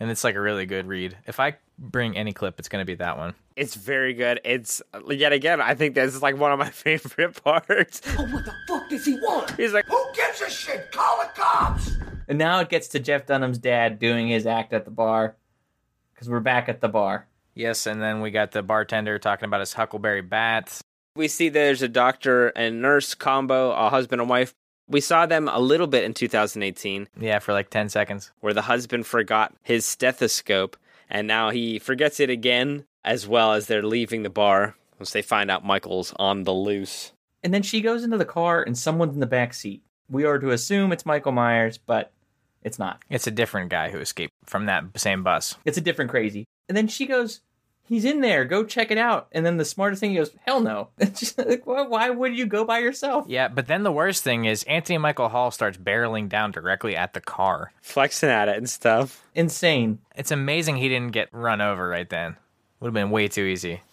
and 0.00 0.10
it's 0.10 0.24
like 0.24 0.34
a 0.34 0.40
really 0.40 0.66
good 0.66 0.86
read. 0.86 1.16
If 1.26 1.38
I 1.38 1.56
bring 1.78 2.16
any 2.16 2.32
clip, 2.32 2.58
it's 2.58 2.68
going 2.68 2.82
to 2.82 2.86
be 2.86 2.96
that 2.96 3.16
one. 3.16 3.34
It's 3.56 3.76
very 3.76 4.14
good. 4.14 4.40
It's 4.44 4.82
yet 5.08 5.32
again, 5.32 5.60
I 5.60 5.74
think 5.74 5.94
this 5.94 6.14
is 6.14 6.22
like 6.22 6.36
one 6.36 6.50
of 6.52 6.58
my 6.58 6.70
favorite 6.70 7.42
parts. 7.42 8.00
Oh, 8.18 8.26
what 8.26 8.44
the 8.44 8.54
fuck 8.66 8.88
does 8.90 9.04
he 9.04 9.14
want? 9.14 9.52
He's 9.56 9.72
like, 9.72 9.86
Who 9.86 10.04
gives 10.14 10.40
a 10.42 10.50
shit? 10.50 10.90
Call 10.90 11.18
the 11.22 11.40
cops! 11.40 11.92
And 12.28 12.36
now 12.38 12.60
it 12.60 12.68
gets 12.68 12.88
to 12.88 12.98
Jeff 13.00 13.26
Dunham's 13.26 13.58
dad 13.58 13.98
doing 13.98 14.28
his 14.28 14.44
act 14.46 14.72
at 14.72 14.84
the 14.84 14.90
bar. 14.90 15.36
Because 16.20 16.28
we're 16.28 16.40
back 16.40 16.68
at 16.68 16.82
the 16.82 16.88
bar. 16.88 17.26
Yes, 17.54 17.86
and 17.86 18.02
then 18.02 18.20
we 18.20 18.30
got 18.30 18.50
the 18.52 18.62
bartender 18.62 19.18
talking 19.18 19.46
about 19.46 19.60
his 19.60 19.72
Huckleberry 19.72 20.20
bats. 20.20 20.82
we 21.16 21.28
see 21.28 21.48
there's 21.48 21.80
a 21.80 21.88
doctor 21.88 22.48
and 22.48 22.82
nurse 22.82 23.14
combo, 23.14 23.70
a 23.72 23.88
husband 23.88 24.20
and 24.20 24.28
wife. 24.28 24.52
We 24.86 25.00
saw 25.00 25.24
them 25.24 25.48
a 25.48 25.58
little 25.58 25.86
bit 25.86 26.04
in 26.04 26.12
2018 26.12 27.08
Yeah, 27.18 27.38
for 27.38 27.54
like 27.54 27.70
10 27.70 27.88
seconds. 27.88 28.32
where 28.40 28.52
the 28.52 28.60
husband 28.62 29.06
forgot 29.06 29.54
his 29.62 29.86
stethoscope 29.86 30.76
and 31.08 31.26
now 31.26 31.48
he 31.48 31.78
forgets 31.78 32.20
it 32.20 32.28
again 32.28 32.84
as 33.02 33.26
well 33.26 33.54
as 33.54 33.66
they're 33.66 33.82
leaving 33.82 34.22
the 34.22 34.28
bar 34.28 34.74
once 34.98 35.12
they 35.12 35.22
find 35.22 35.50
out 35.50 35.64
Michael's 35.64 36.12
on 36.18 36.44
the 36.44 36.52
loose. 36.52 37.12
And 37.42 37.54
then 37.54 37.62
she 37.62 37.80
goes 37.80 38.04
into 38.04 38.18
the 38.18 38.26
car 38.26 38.62
and 38.62 38.76
someone's 38.76 39.14
in 39.14 39.20
the 39.20 39.26
back 39.26 39.54
seat. 39.54 39.82
We 40.10 40.24
are 40.24 40.38
to 40.38 40.50
assume 40.50 40.92
it's 40.92 41.06
Michael 41.06 41.32
Myers, 41.32 41.78
but 41.78 42.12
it's 42.62 42.78
not. 42.78 43.02
It's 43.08 43.26
a 43.26 43.30
different 43.30 43.70
guy 43.70 43.90
who 43.90 43.98
escaped 43.98 44.32
from 44.46 44.66
that 44.66 44.84
same 44.96 45.22
bus. 45.22 45.56
It's 45.64 45.78
a 45.78 45.82
different 45.82 46.10
crazy. 46.10 46.44
And 46.68 46.76
then 46.76 46.88
she 46.88 47.06
goes, 47.06 47.40
He's 47.82 48.04
in 48.04 48.20
there. 48.20 48.44
Go 48.44 48.62
check 48.62 48.92
it 48.92 48.98
out. 48.98 49.26
And 49.32 49.44
then 49.44 49.56
the 49.56 49.64
smartest 49.64 49.98
thing 49.98 50.10
he 50.10 50.16
goes, 50.16 50.30
Hell 50.46 50.60
no. 50.60 50.90
Just 51.00 51.38
like, 51.38 51.66
why, 51.66 51.82
why 51.82 52.10
would 52.10 52.36
you 52.36 52.46
go 52.46 52.64
by 52.64 52.78
yourself? 52.78 53.26
Yeah, 53.28 53.48
but 53.48 53.66
then 53.66 53.82
the 53.82 53.90
worst 53.90 54.22
thing 54.22 54.44
is 54.44 54.62
Anthony 54.64 54.98
Michael 54.98 55.28
Hall 55.28 55.50
starts 55.50 55.76
barreling 55.76 56.28
down 56.28 56.52
directly 56.52 56.94
at 56.94 57.14
the 57.14 57.20
car. 57.20 57.72
Flexing 57.82 58.30
at 58.30 58.48
it 58.48 58.56
and 58.56 58.70
stuff. 58.70 59.26
Insane. 59.34 59.98
It's 60.14 60.30
amazing 60.30 60.76
he 60.76 60.88
didn't 60.88 61.12
get 61.12 61.28
run 61.32 61.60
over 61.60 61.88
right 61.88 62.08
then. 62.08 62.36
Would 62.78 62.88
have 62.88 62.94
been 62.94 63.10
way 63.10 63.26
too 63.28 63.44
easy. 63.44 63.80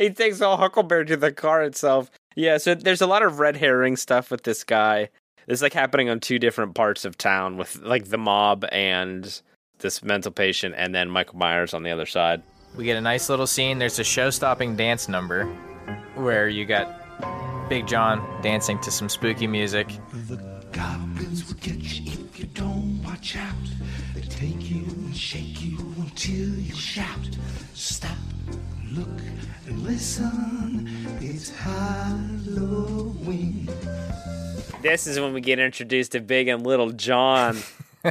He 0.00 0.08
takes 0.08 0.40
all 0.40 0.56
Huckleberry 0.56 1.04
to 1.06 1.16
the 1.18 1.30
car 1.30 1.62
itself. 1.62 2.10
Yeah, 2.34 2.56
so 2.56 2.74
there's 2.74 3.02
a 3.02 3.06
lot 3.06 3.22
of 3.22 3.38
red 3.38 3.58
herring 3.58 3.96
stuff 3.96 4.30
with 4.30 4.44
this 4.44 4.64
guy. 4.64 5.10
It's 5.50 5.62
like 5.62 5.72
happening 5.72 6.08
on 6.08 6.20
two 6.20 6.38
different 6.38 6.76
parts 6.76 7.04
of 7.04 7.18
town 7.18 7.56
with 7.56 7.74
like 7.82 8.04
the 8.04 8.18
mob 8.18 8.64
and 8.70 9.42
this 9.80 10.00
mental 10.00 10.30
patient 10.30 10.76
and 10.78 10.94
then 10.94 11.10
Michael 11.10 11.38
Myers 11.38 11.74
on 11.74 11.82
the 11.82 11.90
other 11.90 12.06
side. 12.06 12.40
We 12.76 12.84
get 12.84 12.96
a 12.96 13.00
nice 13.00 13.28
little 13.28 13.48
scene. 13.48 13.80
There's 13.80 13.98
a 13.98 14.04
show 14.04 14.30
stopping 14.30 14.76
dance 14.76 15.08
number 15.08 15.46
where 16.14 16.48
you 16.48 16.66
got 16.66 17.68
Big 17.68 17.88
John 17.88 18.24
dancing 18.42 18.78
to 18.82 18.92
some 18.92 19.08
spooky 19.08 19.48
music. 19.48 19.88
The 20.28 20.36
goblins 20.70 21.48
will 21.48 21.58
get 21.60 21.82
you 21.82 22.12
if 22.12 22.38
you 22.38 22.46
don't 22.46 23.02
watch 23.02 23.34
out. 23.34 23.52
They 24.14 24.20
take 24.20 24.70
you 24.70 24.84
and 24.84 25.16
shake 25.16 25.60
you 25.64 25.78
until 25.98 26.54
you 26.60 26.76
shout. 26.76 27.28
Stop, 27.74 28.16
look, 28.92 29.20
and 29.66 29.82
listen. 29.82 30.88
It's 31.20 31.50
Halloween. 31.50 32.88
This 34.82 35.06
is 35.06 35.20
when 35.20 35.32
we 35.32 35.40
get 35.40 35.58
introduced 35.58 36.12
to 36.12 36.20
Big 36.20 36.48
and 36.48 36.66
Little 36.66 36.90
John. 36.90 37.58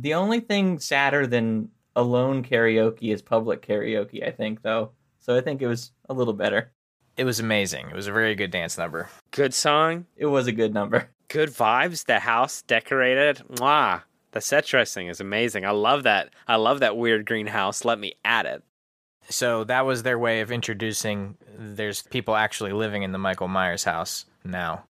The 0.00 0.14
only 0.14 0.38
thing 0.38 0.78
sadder 0.78 1.26
than 1.26 1.70
alone 1.96 2.44
karaoke 2.44 3.12
is 3.12 3.20
public 3.20 3.66
karaoke, 3.66 4.24
I 4.24 4.30
think, 4.30 4.62
though. 4.62 4.92
So 5.18 5.36
I 5.36 5.40
think 5.40 5.60
it 5.60 5.66
was 5.66 5.90
a 6.08 6.14
little 6.14 6.34
better. 6.34 6.70
It 7.16 7.24
was 7.24 7.40
amazing. 7.40 7.90
It 7.90 7.96
was 7.96 8.06
a 8.06 8.12
very 8.12 8.36
good 8.36 8.52
dance 8.52 8.78
number. 8.78 9.08
Good 9.32 9.52
song, 9.52 10.06
It 10.16 10.26
was 10.26 10.46
a 10.46 10.52
good 10.52 10.72
number. 10.72 11.10
good 11.28 11.48
vibes. 11.48 12.04
The 12.04 12.20
house 12.20 12.62
decorated. 12.62 13.42
Mwah. 13.54 14.02
The 14.30 14.40
set 14.40 14.66
dressing 14.66 15.08
is 15.08 15.20
amazing. 15.20 15.64
I 15.64 15.72
love 15.72 16.04
that. 16.04 16.30
I 16.46 16.54
love 16.56 16.78
that 16.78 16.96
weird 16.96 17.26
greenhouse. 17.26 17.84
Let 17.84 17.98
me 17.98 18.14
add 18.24 18.46
it. 18.46 18.62
So 19.30 19.64
that 19.64 19.84
was 19.84 20.02
their 20.02 20.18
way 20.18 20.40
of 20.40 20.50
introducing 20.50 21.36
there's 21.58 22.02
people 22.02 22.34
actually 22.34 22.72
living 22.72 23.02
in 23.02 23.12
the 23.12 23.18
Michael 23.18 23.48
Myers 23.48 23.84
house 23.84 24.24
now. 24.44 24.84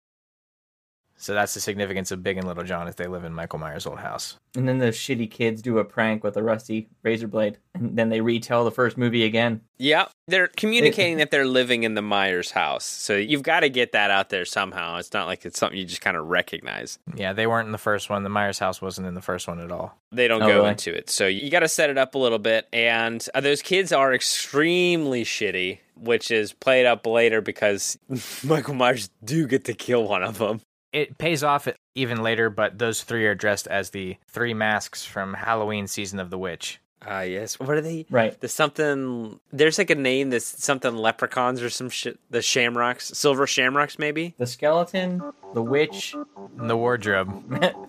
So 1.17 1.33
that's 1.33 1.53
the 1.53 1.61
significance 1.61 2.11
of 2.11 2.21
Big 2.23 2.37
and 2.37 2.45
Little 2.45 2.63
John 2.65 2.89
if 2.89 2.97
they 2.97 3.07
live 3.07 3.23
in 3.23 3.33
Michael 3.33 3.57
Myers' 3.57 3.85
old 3.85 3.99
house. 3.99 4.37
And 4.55 4.67
then 4.67 4.79
the 4.79 4.87
shitty 4.87 5.31
kids 5.31 5.61
do 5.61 5.77
a 5.79 5.85
prank 5.85 6.23
with 6.25 6.35
a 6.35 6.43
rusty 6.43 6.89
razor 7.03 7.27
blade, 7.27 7.57
and 7.73 7.97
then 7.97 8.09
they 8.09 8.19
retell 8.19 8.65
the 8.65 8.71
first 8.71 8.97
movie 8.97 9.23
again. 9.23 9.61
Yeah, 9.77 10.05
they're 10.27 10.47
communicating 10.47 11.17
that 11.17 11.31
they're 11.31 11.45
living 11.47 11.83
in 11.83 11.93
the 11.95 12.01
Myers 12.01 12.51
house. 12.51 12.83
So 12.85 13.15
you've 13.15 13.43
got 13.43 13.61
to 13.61 13.69
get 13.69 13.93
that 13.93 14.11
out 14.11 14.29
there 14.29 14.43
somehow. 14.45 14.97
It's 14.97 15.13
not 15.13 15.25
like 15.27 15.45
it's 15.45 15.57
something 15.57 15.77
you 15.79 15.85
just 15.85 16.01
kind 16.01 16.17
of 16.17 16.27
recognize. 16.27 16.99
Yeah, 17.15 17.31
they 17.33 17.47
weren't 17.47 17.65
in 17.67 17.71
the 17.71 17.77
first 17.77 18.09
one. 18.09 18.23
The 18.23 18.29
Myers 18.29 18.59
house 18.59 18.81
wasn't 18.81 19.07
in 19.07 19.13
the 19.13 19.21
first 19.21 19.47
one 19.47 19.59
at 19.61 19.71
all. 19.71 19.97
They 20.11 20.27
don't 20.27 20.43
Oh, 20.43 20.47
go 20.47 20.55
really? 20.57 20.69
into 20.71 20.93
it. 20.95 21.09
So 21.09 21.27
you 21.27 21.49
got 21.49 21.61
to 21.61 21.67
set 21.69 21.89
it 21.89 21.97
up 21.97 22.15
a 22.15 22.17
little 22.17 22.39
bit. 22.39 22.67
And 22.73 23.25
uh, 23.33 23.39
those 23.41 23.61
kids 23.61 23.91
are 23.93 24.13
extremely 24.13 25.23
shitty, 25.23 25.79
which 25.97 26.29
is 26.31 26.53
played 26.53 26.85
up 26.85 27.05
later 27.07 27.41
because 27.41 27.97
Michael 28.43 28.73
Myers 28.75 29.09
do 29.23 29.47
get 29.47 29.65
to 29.65 29.73
kill 29.73 30.07
one 30.07 30.23
of 30.23 30.37
them. 30.37 30.61
It 30.95 31.17
pays 31.17 31.43
off 31.43 31.67
even 31.93 32.23
later, 32.23 32.49
but 32.49 32.79
those 32.79 33.03
three 33.03 33.27
are 33.27 33.35
dressed 33.35 33.67
as 33.67 33.89
the 33.89 34.15
three 34.29 34.53
masks 34.53 35.03
from 35.03 35.33
Halloween 35.33 35.87
season 35.87 36.21
of 36.21 36.29
the 36.29 36.37
witch. 36.37 36.79
Ah, 37.01 37.21
yes. 37.21 37.59
What 37.59 37.69
are 37.69 37.81
they? 37.81 38.05
Right. 38.09 38.39
There's 38.39 38.53
something. 38.53 39.39
There's 39.51 39.77
like 39.77 39.89
a 39.89 39.95
name 39.95 40.29
that's 40.31 40.63
something 40.63 40.95
leprechauns 40.95 41.61
or 41.61 41.69
some 41.69 41.89
shit. 41.89 42.19
The 42.29 42.41
shamrocks, 42.41 43.09
silver 43.09 43.45
shamrocks, 43.45 43.99
maybe. 43.99 44.33
The 44.37 44.47
skeleton, 44.47 45.21
the 45.53 45.61
witch. 45.61 46.15
And 46.57 46.69
the 46.69 46.77
wardrobe. 46.77 47.43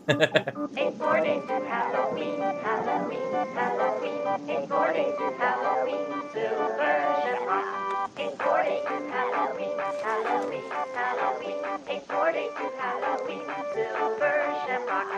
It's 0.09 0.99
four 0.99 1.21
days 1.21 1.42
to 1.47 1.61
Halloween, 1.66 2.40
Halloween, 2.40 3.33
Halloween. 3.55 4.51
It's 4.51 4.69
four 4.69 4.92
days 4.92 5.14
to 5.16 5.33
Halloween, 5.38 6.07
Silver 6.33 6.97
Shamrock. 7.23 8.11
It's 8.19 8.37
four 8.42 8.62
days 8.62 8.83
to 8.85 8.97
Halloween, 9.11 9.79
Halloween, 10.03 10.62
Halloween. 10.95 11.57
It's 11.88 12.07
four 12.07 12.33
days 12.33 12.51
to 12.51 12.71
Halloween, 12.79 13.47
Silver 13.73 14.55
Shamrock. 14.66 15.09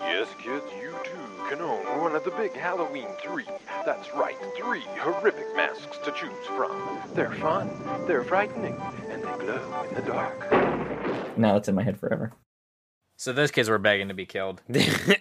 Yes, 0.00 0.28
kids, 0.38 0.64
you 0.80 0.94
too 1.04 1.12
can 1.48 1.60
own 1.60 2.00
one 2.00 2.14
of 2.14 2.24
the 2.24 2.30
big 2.32 2.52
Halloween 2.54 3.08
three. 3.22 3.46
That's 3.84 4.12
right, 4.14 4.36
three 4.56 4.82
horrific 4.98 5.54
masks 5.56 5.98
to 6.04 6.12
choose 6.12 6.46
from. 6.56 6.98
They're 7.14 7.34
fun, 7.34 7.70
they're 8.06 8.24
frightening, 8.24 8.76
and 9.10 9.22
they 9.22 9.44
glow 9.44 9.84
in 9.88 9.94
the 9.94 10.02
dark. 10.02 10.50
now 11.36 11.56
it's 11.56 11.68
in 11.68 11.74
my 11.74 11.82
head 11.82 11.98
forever. 11.98 12.32
So 13.16 13.32
those 13.32 13.50
kids 13.50 13.68
were 13.68 13.78
begging 13.78 14.08
to 14.08 14.14
be 14.14 14.26
killed. 14.26 14.60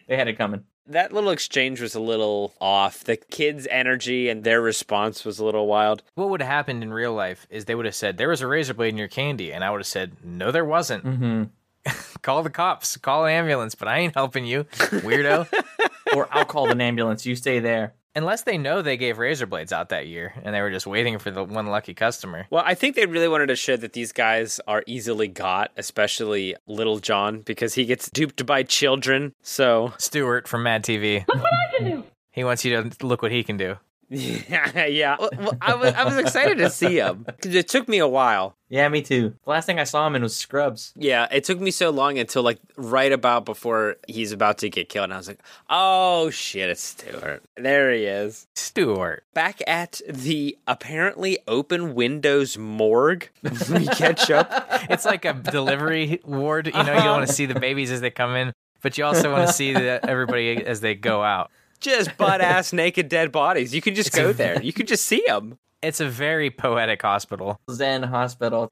They 0.08 0.17
had 0.17 0.27
it 0.27 0.38
coming. 0.38 0.63
that 0.88 1.13
little 1.13 1.29
exchange 1.32 1.79
was 1.82 1.95
a 1.95 1.99
little 1.99 2.53
off. 2.60 3.03
The 3.03 3.15
kids' 3.17 3.67
energy 3.71 4.29
and 4.29 4.43
their 4.43 4.62
response 4.62 5.23
was 5.25 5.39
a 5.39 5.45
little 5.45 5.65
wild. 5.65 6.03
What 6.15 6.29
would 6.29 6.41
have 6.41 6.49
happened 6.51 6.84
in 6.84 6.93
real 6.93 7.13
life 7.13 7.47
is 7.49 7.65
they 7.65 7.73
would 7.75 7.86
have 7.86 7.95
said, 7.95 8.17
There 8.17 8.29
was 8.29 8.41
a 8.41 8.47
razor 8.47 8.73
blade 8.73 8.89
in 8.89 8.97
your 8.97 9.08
candy. 9.08 9.51
And 9.53 9.63
I 9.63 9.71
would 9.71 9.79
have 9.79 9.88
said, 9.88 10.17
No, 10.23 10.51
there 10.51 10.65
wasn't. 10.65 11.06
Mm-hmm. 11.06 11.43
Call 12.21 12.43
the 12.43 12.49
cops, 12.49 12.95
call 12.97 13.25
an 13.25 13.34
ambulance, 13.34 13.75
but 13.75 13.88
I 13.88 13.97
ain't 13.99 14.13
helping 14.15 14.45
you, 14.45 14.63
weirdo. 14.65 15.47
Or 16.15 16.28
I'll 16.32 16.45
call 16.45 16.69
an 16.69 16.82
ambulance. 16.82 17.26
You 17.26 17.36
stay 17.36 17.60
there. 17.60 17.93
Unless 18.15 18.43
they 18.43 18.60
know 18.60 18.82
they 18.84 18.95
gave 18.95 19.17
razor 19.17 19.47
blades 19.47 19.73
out 19.73 19.89
that 19.89 20.06
year 20.06 20.34
and 20.43 20.54
they 20.54 20.62
were 20.62 20.69
just 20.69 20.86
waiting 20.86 21.17
for 21.17 21.32
the 21.32 21.43
one 21.43 21.65
lucky 21.67 21.95
customer. 21.95 22.45
Well, 22.52 22.63
I 22.63 22.76
think 22.76 22.95
they 22.95 23.08
really 23.08 23.28
wanted 23.28 23.47
to 23.47 23.56
show 23.56 23.76
that 23.76 23.93
these 23.93 24.12
guys 24.12 24.60
are 24.67 24.84
easily 24.86 25.28
got, 25.28 25.71
especially 25.78 26.56
Little 26.67 26.99
John, 26.99 27.41
because 27.41 27.73
he 27.73 27.86
gets 27.86 28.12
duped 28.12 28.45
by 28.45 28.62
children. 28.62 29.34
So, 29.41 29.93
Stuart 29.97 30.47
from 30.47 30.62
Mad 30.62 30.84
TV. 30.84 31.26
Look 31.28 31.41
what 31.41 31.54
I 31.54 31.78
can 31.78 31.89
do. 31.89 32.04
He 32.32 32.43
wants 32.43 32.63
you 32.63 32.84
to 32.84 33.06
look 33.06 33.23
what 33.23 33.32
he 33.32 33.43
can 33.43 33.58
do. 33.58 33.78
Yeah, 34.09 34.85
yeah. 34.85 35.15
Well, 35.19 35.29
well, 35.37 35.57
I 35.61 35.75
was 35.75 35.93
I 35.93 36.03
was 36.03 36.17
excited 36.17 36.57
to 36.59 36.69
see 36.69 36.99
him 36.99 37.23
because 37.25 37.55
it 37.55 37.67
took 37.67 37.87
me 37.87 37.97
a 37.97 38.07
while. 38.07 38.55
Yeah, 38.69 38.87
me 38.89 39.01
too. 39.01 39.35
The 39.43 39.49
last 39.49 39.65
thing 39.65 39.79
I 39.79 39.83
saw 39.83 40.05
him 40.07 40.15
in 40.15 40.23
was 40.23 40.35
Scrubs. 40.35 40.93
Yeah, 40.95 41.27
it 41.31 41.43
took 41.43 41.59
me 41.59 41.71
so 41.71 41.89
long 41.89 42.17
until 42.17 42.43
like 42.43 42.59
right 42.75 43.11
about 43.11 43.45
before 43.45 43.97
he's 44.07 44.31
about 44.31 44.59
to 44.59 44.69
get 44.69 44.89
killed, 44.89 45.05
and 45.05 45.13
I 45.13 45.17
was 45.17 45.27
like, 45.27 45.41
"Oh 45.69 46.29
shit, 46.29 46.69
it's 46.69 46.81
Stuart." 46.81 47.43
There 47.55 47.91
he 47.91 48.05
is, 48.05 48.47
Stuart. 48.55 49.23
back 49.33 49.61
at 49.67 50.01
the 50.09 50.57
apparently 50.67 51.39
open 51.47 51.93
windows 51.93 52.57
morgue. 52.57 53.29
we 53.43 53.87
catch 53.87 54.29
up. 54.31 54.51
It's 54.89 55.05
like 55.05 55.23
a 55.23 55.33
delivery 55.33 56.19
ward. 56.25 56.67
You 56.67 56.73
know, 56.73 56.79
you 56.79 56.93
want 56.93 57.03
to 57.03 57.09
uh-huh. 57.09 57.25
see 57.27 57.45
the 57.45 57.59
babies 57.59 57.89
as 57.89 58.01
they 58.01 58.09
come 58.09 58.35
in, 58.35 58.53
but 58.81 58.97
you 58.97 59.05
also 59.05 59.31
want 59.31 59.47
to 59.47 59.53
see 59.53 59.73
the, 59.73 59.99
everybody 60.07 60.63
as 60.63 60.81
they 60.81 60.93
go 60.93 61.23
out. 61.23 61.49
Just 61.83 62.17
butt 62.17 62.41
ass 62.41 62.73
naked 62.73 63.09
dead 63.09 63.31
bodies. 63.31 63.75
You 63.75 63.81
could 63.81 63.95
just 63.95 64.13
go 64.13 64.33
there. 64.33 64.61
You 64.61 64.73
could 64.73 64.87
just 64.87 65.05
see 65.05 65.23
them. 65.27 65.57
It's 65.81 65.99
a 65.99 66.07
very 66.07 66.49
poetic 66.49 67.01
hospital. 67.01 67.59
Zen 67.69 68.03
Hospital. 68.03 68.71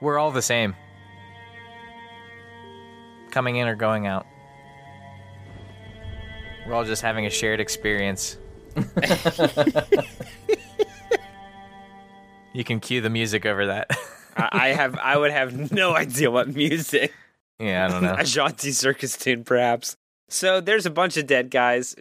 We're 0.00 0.18
all 0.18 0.32
the 0.32 0.42
same. 0.42 0.74
Coming 3.30 3.56
in 3.56 3.68
or 3.68 3.76
going 3.76 4.08
out. 4.08 4.26
We're 6.66 6.74
all 6.74 6.84
just 6.84 7.02
having 7.02 7.26
a 7.26 7.30
shared 7.30 7.60
experience. 7.60 8.36
you 12.52 12.64
can 12.64 12.80
cue 12.80 13.00
the 13.00 13.10
music 13.10 13.46
over 13.46 13.66
that. 13.66 13.90
I, 14.36 14.48
I 14.52 14.68
have 14.68 14.98
I 14.98 15.16
would 15.16 15.30
have 15.30 15.70
no 15.72 15.94
idea 15.94 16.30
what 16.30 16.48
music. 16.48 17.12
Yeah, 17.58 17.84
I 17.84 17.88
don't 17.88 18.02
know. 18.02 18.14
a 18.18 18.24
jaunty 18.24 18.72
circus 18.72 19.16
tune, 19.16 19.44
perhaps. 19.44 19.96
So 20.28 20.60
there's 20.60 20.86
a 20.86 20.90
bunch 20.90 21.16
of 21.16 21.26
dead 21.26 21.50
guys. 21.50 21.94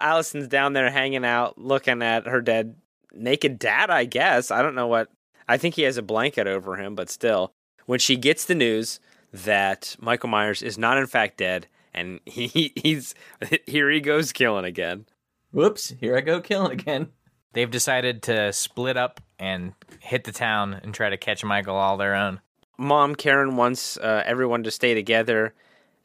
Allison's 0.00 0.48
down 0.48 0.72
there 0.72 0.90
hanging 0.90 1.24
out, 1.24 1.58
looking 1.58 2.02
at 2.02 2.26
her 2.26 2.40
dead 2.40 2.76
naked 3.12 3.58
dad. 3.58 3.90
I 3.90 4.04
guess 4.04 4.50
I 4.50 4.62
don't 4.62 4.74
know 4.74 4.86
what. 4.86 5.10
I 5.48 5.56
think 5.56 5.74
he 5.74 5.82
has 5.82 5.96
a 5.96 6.02
blanket 6.02 6.46
over 6.46 6.76
him, 6.76 6.94
but 6.94 7.08
still, 7.08 7.52
when 7.86 7.98
she 7.98 8.16
gets 8.16 8.44
the 8.44 8.54
news 8.54 9.00
that 9.32 9.96
Michael 9.98 10.28
Myers 10.28 10.62
is 10.62 10.78
not 10.78 10.98
in 10.98 11.06
fact 11.06 11.38
dead, 11.38 11.66
and 11.94 12.20
he 12.26 12.72
he's 12.76 13.14
here 13.66 13.90
he 13.90 14.00
goes 14.00 14.32
killing 14.32 14.64
again. 14.64 15.06
Whoops! 15.52 15.94
Here 16.00 16.16
I 16.16 16.20
go 16.20 16.40
killing 16.40 16.72
again. 16.72 17.08
They've 17.54 17.70
decided 17.70 18.22
to 18.24 18.52
split 18.52 18.96
up 18.96 19.20
and 19.38 19.72
hit 20.00 20.24
the 20.24 20.32
town 20.32 20.74
and 20.74 20.92
try 20.92 21.08
to 21.08 21.16
catch 21.16 21.42
Michael 21.42 21.76
all 21.76 21.96
their 21.96 22.14
own. 22.14 22.40
Mom 22.76 23.14
Karen 23.14 23.56
wants 23.56 23.96
uh, 23.96 24.22
everyone 24.24 24.62
to 24.64 24.70
stay 24.70 24.94
together, 24.94 25.54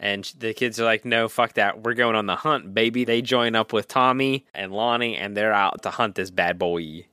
and 0.03 0.25
the 0.37 0.53
kids 0.53 0.79
are 0.81 0.83
like, 0.83 1.05
"No, 1.05 1.29
fuck 1.29 1.53
that. 1.53 1.81
We're 1.81 1.93
going 1.93 2.15
on 2.15 2.25
the 2.25 2.35
hunt, 2.35 2.73
baby." 2.73 3.05
They 3.05 3.21
join 3.21 3.55
up 3.55 3.71
with 3.71 3.87
Tommy 3.87 4.45
and 4.53 4.73
Lonnie, 4.73 5.15
and 5.15 5.35
they're 5.35 5.53
out 5.53 5.81
to 5.83 5.89
hunt 5.89 6.15
this 6.15 6.29
bad 6.29 6.59
boy. 6.59 7.05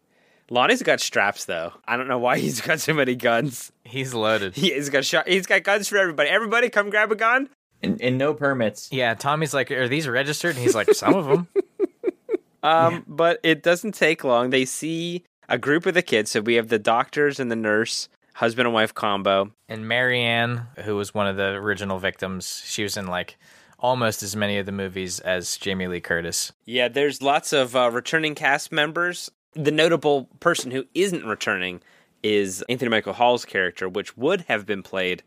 Lonnie's 0.51 0.83
got 0.83 1.01
straps 1.01 1.45
though. 1.45 1.73
I 1.87 1.97
don't 1.97 2.09
know 2.09 2.19
why 2.19 2.39
he's 2.45 2.61
got 2.61 2.81
so 2.81 2.93
many 2.93 3.15
guns. 3.15 3.71
He's 3.85 4.13
loaded. 4.13 4.57
He's 4.57 4.91
got 4.91 5.05
shot. 5.05 5.29
He's 5.29 5.47
got 5.47 5.63
guns 5.63 5.89
for 5.89 5.97
everybody. 5.99 6.29
Everybody, 6.29 6.69
come 6.69 6.91
grab 6.91 7.13
a 7.13 7.17
gun. 7.17 7.49
And, 7.83 8.03
and 8.03 8.19
no 8.19 8.35
permits. 8.35 8.89
Yeah, 8.93 9.15
Tommy's 9.15 9.55
like, 9.55 9.71
"Are 9.71 9.89
these 9.89 10.09
registered?" 10.09 10.57
And 10.57 10.63
he's 10.65 10.75
like, 10.75 10.93
"Some 10.93 11.15
of 11.15 11.27
them." 11.27 11.49
Um, 12.63 13.05
but 13.07 13.41
it 13.43 13.63
doesn't 13.63 13.93
take 13.93 14.23
long. 14.23 14.51
They 14.51 14.67
see 14.67 15.25
a 15.49 15.57
group 15.57 15.87
of 15.87 15.95
the 15.95 16.03
kids. 16.03 16.31
So 16.31 16.43
we 16.43 16.57
have 16.57 16.69
the 16.69 16.79
doctors 16.79 17.41
and 17.41 17.51
the 17.51 17.57
nurse, 17.57 18.11
husband 18.41 18.67
and 18.67 18.73
wife 18.73 18.95
combo. 18.95 19.53
And 19.69 19.87
Marianne, 19.87 20.67
who 20.85 20.97
was 20.97 21.13
one 21.13 21.27
of 21.27 21.37
the 21.37 21.49
original 21.49 21.99
victims, 21.99 22.63
she 22.65 22.83
was 22.83 22.97
in 22.97 23.07
like 23.07 23.37
almost 23.79 24.23
as 24.23 24.35
many 24.35 24.57
of 24.57 24.65
the 24.65 24.73
movies 24.73 25.21
as 25.21 25.59
Jamie 25.59 25.87
Lee 25.87 26.01
Curtis. 26.01 26.51
Yeah, 26.65 26.89
there's 26.89 27.21
lots 27.21 27.53
of 27.53 27.77
uh, 27.77 27.91
returning 27.91 28.35
cast 28.35 28.73
members. 28.73 29.31
The 29.53 29.71
notable 29.71 30.25
person 30.41 30.71
who 30.71 30.87
isn't 30.95 31.27
returning 31.27 31.83
is 32.23 32.65
Anthony 32.71 32.89
Michael 32.89 33.13
Hall's 33.13 33.45
character, 33.45 33.91
which 33.91 34.17
would 34.17 34.43
have 34.49 34.65
been 34.65 34.83
played 34.83 35.23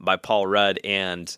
by 0.00 0.16
Paul 0.16 0.46
Rudd, 0.46 0.78
and 0.82 1.36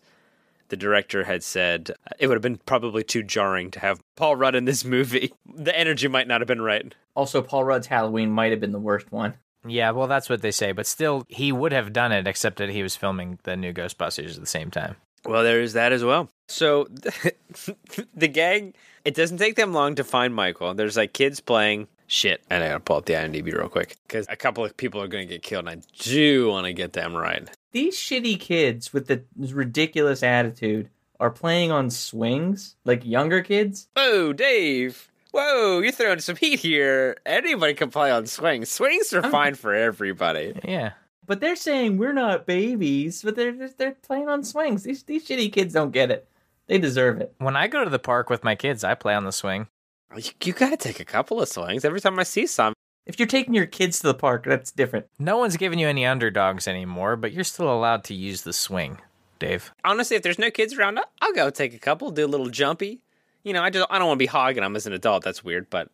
the 0.68 0.76
director 0.76 1.24
had 1.24 1.42
said 1.42 1.90
uh, 1.90 2.10
it 2.20 2.28
would 2.28 2.36
have 2.36 2.42
been 2.42 2.58
probably 2.58 3.02
too 3.02 3.24
jarring 3.24 3.72
to 3.72 3.80
have 3.80 4.00
Paul 4.14 4.36
Rudd 4.36 4.54
in 4.54 4.66
this 4.66 4.84
movie. 4.84 5.32
The 5.60 5.76
energy 5.76 6.06
might 6.06 6.28
not 6.28 6.40
have 6.40 6.46
been 6.46 6.62
right. 6.62 6.94
Also, 7.16 7.42
Paul 7.42 7.64
Rudd's 7.64 7.88
Halloween 7.88 8.30
might 8.30 8.52
have 8.52 8.60
been 8.60 8.70
the 8.70 8.78
worst 8.78 9.10
one. 9.10 9.34
Yeah, 9.66 9.90
well, 9.90 10.06
that's 10.06 10.28
what 10.28 10.42
they 10.42 10.50
say, 10.50 10.72
but 10.72 10.86
still, 10.86 11.24
he 11.28 11.52
would 11.52 11.72
have 11.72 11.92
done 11.92 12.12
it, 12.12 12.26
except 12.26 12.58
that 12.58 12.70
he 12.70 12.82
was 12.82 12.96
filming 12.96 13.38
the 13.42 13.56
new 13.56 13.72
Ghostbusters 13.72 14.34
at 14.34 14.40
the 14.40 14.46
same 14.46 14.70
time. 14.70 14.96
Well, 15.24 15.42
there 15.42 15.60
is 15.60 15.72
that 15.72 15.92
as 15.92 16.04
well. 16.04 16.28
So 16.48 16.84
the 18.14 18.28
gang, 18.28 18.74
it 19.04 19.14
doesn't 19.14 19.38
take 19.38 19.56
them 19.56 19.72
long 19.72 19.96
to 19.96 20.04
find 20.04 20.34
Michael. 20.34 20.74
There's 20.74 20.96
like 20.96 21.12
kids 21.12 21.40
playing 21.40 21.88
shit, 22.06 22.42
and 22.48 22.62
I 22.62 22.68
gotta 22.68 22.80
pull 22.80 22.96
up 22.96 23.06
the 23.06 23.14
IMDb 23.14 23.52
real 23.52 23.68
quick 23.68 23.96
because 24.06 24.26
a 24.28 24.36
couple 24.36 24.64
of 24.64 24.76
people 24.76 25.02
are 25.02 25.08
gonna 25.08 25.26
get 25.26 25.42
killed, 25.42 25.68
and 25.68 25.82
I 25.82 25.86
do 25.98 26.48
want 26.48 26.66
to 26.66 26.72
get 26.72 26.92
them 26.92 27.14
right. 27.16 27.48
These 27.72 27.96
shitty 27.96 28.40
kids 28.40 28.92
with 28.92 29.08
the 29.08 29.24
ridiculous 29.38 30.22
attitude 30.22 30.88
are 31.20 31.30
playing 31.30 31.70
on 31.70 31.90
swings, 31.90 32.76
like 32.84 33.04
younger 33.04 33.42
kids. 33.42 33.88
Oh, 33.96 34.32
Dave! 34.32 35.10
Whoa, 35.32 35.80
you're 35.80 35.92
throwing 35.92 36.20
some 36.20 36.36
heat 36.36 36.60
here. 36.60 37.16
Anybody 37.26 37.74
can 37.74 37.90
play 37.90 38.10
on 38.10 38.26
swings. 38.26 38.70
Swings 38.70 39.12
are 39.12 39.22
fine 39.30 39.54
for 39.54 39.74
everybody. 39.74 40.54
Yeah. 40.64 40.92
But 41.26 41.40
they're 41.40 41.56
saying 41.56 41.98
we're 41.98 42.14
not 42.14 42.46
babies, 42.46 43.22
but 43.22 43.36
they're 43.36 43.52
they're- 43.52 43.74
they're 43.76 43.92
playing 43.92 44.28
on 44.28 44.42
swings. 44.42 44.84
These 44.84 45.02
these 45.02 45.26
shitty 45.28 45.52
kids 45.52 45.74
don't 45.74 45.90
get 45.92 46.10
it. 46.10 46.26
They 46.66 46.78
deserve 46.78 47.20
it. 47.20 47.34
When 47.38 47.56
I 47.56 47.66
go 47.66 47.84
to 47.84 47.90
the 47.90 47.98
park 47.98 48.30
with 48.30 48.44
my 48.44 48.54
kids, 48.54 48.84
I 48.84 48.94
play 48.94 49.14
on 49.14 49.24
the 49.24 49.32
swing. 49.32 49.68
You, 50.16 50.30
you 50.42 50.52
gotta 50.54 50.76
take 50.78 51.00
a 51.00 51.04
couple 51.04 51.40
of 51.42 51.48
swings 51.48 51.84
every 51.84 52.00
time 52.00 52.18
I 52.18 52.22
see 52.22 52.46
some. 52.46 52.72
If 53.04 53.18
you're 53.18 53.28
taking 53.28 53.54
your 53.54 53.66
kids 53.66 53.98
to 54.00 54.06
the 54.06 54.14
park, 54.14 54.44
that's 54.44 54.70
different. 54.70 55.06
No 55.18 55.36
one's 55.38 55.56
giving 55.56 55.78
you 55.78 55.88
any 55.88 56.04
underdogs 56.06 56.66
anymore, 56.68 57.16
but 57.16 57.32
you're 57.32 57.44
still 57.44 57.72
allowed 57.72 58.04
to 58.04 58.14
use 58.14 58.42
the 58.42 58.52
swing, 58.52 58.98
Dave. 59.38 59.72
Honestly, 59.84 60.16
if 60.16 60.22
there's 60.22 60.38
no 60.38 60.50
kids 60.50 60.74
around, 60.74 60.98
I'll- 60.98 61.10
I'll 61.22 61.32
go 61.32 61.48
take 61.50 61.74
a 61.74 61.78
couple, 61.78 62.10
do 62.10 62.24
a 62.24 62.28
little 62.28 62.48
jumpy. 62.50 63.00
You 63.48 63.54
know, 63.54 63.62
I 63.62 63.70
just 63.70 63.86
I 63.88 63.98
don't 63.98 64.08
want 64.08 64.18
to 64.18 64.22
be 64.22 64.26
hogging 64.26 64.62
them 64.62 64.76
as 64.76 64.86
an 64.86 64.92
adult. 64.92 65.24
That's 65.24 65.42
weird, 65.42 65.70
but 65.70 65.88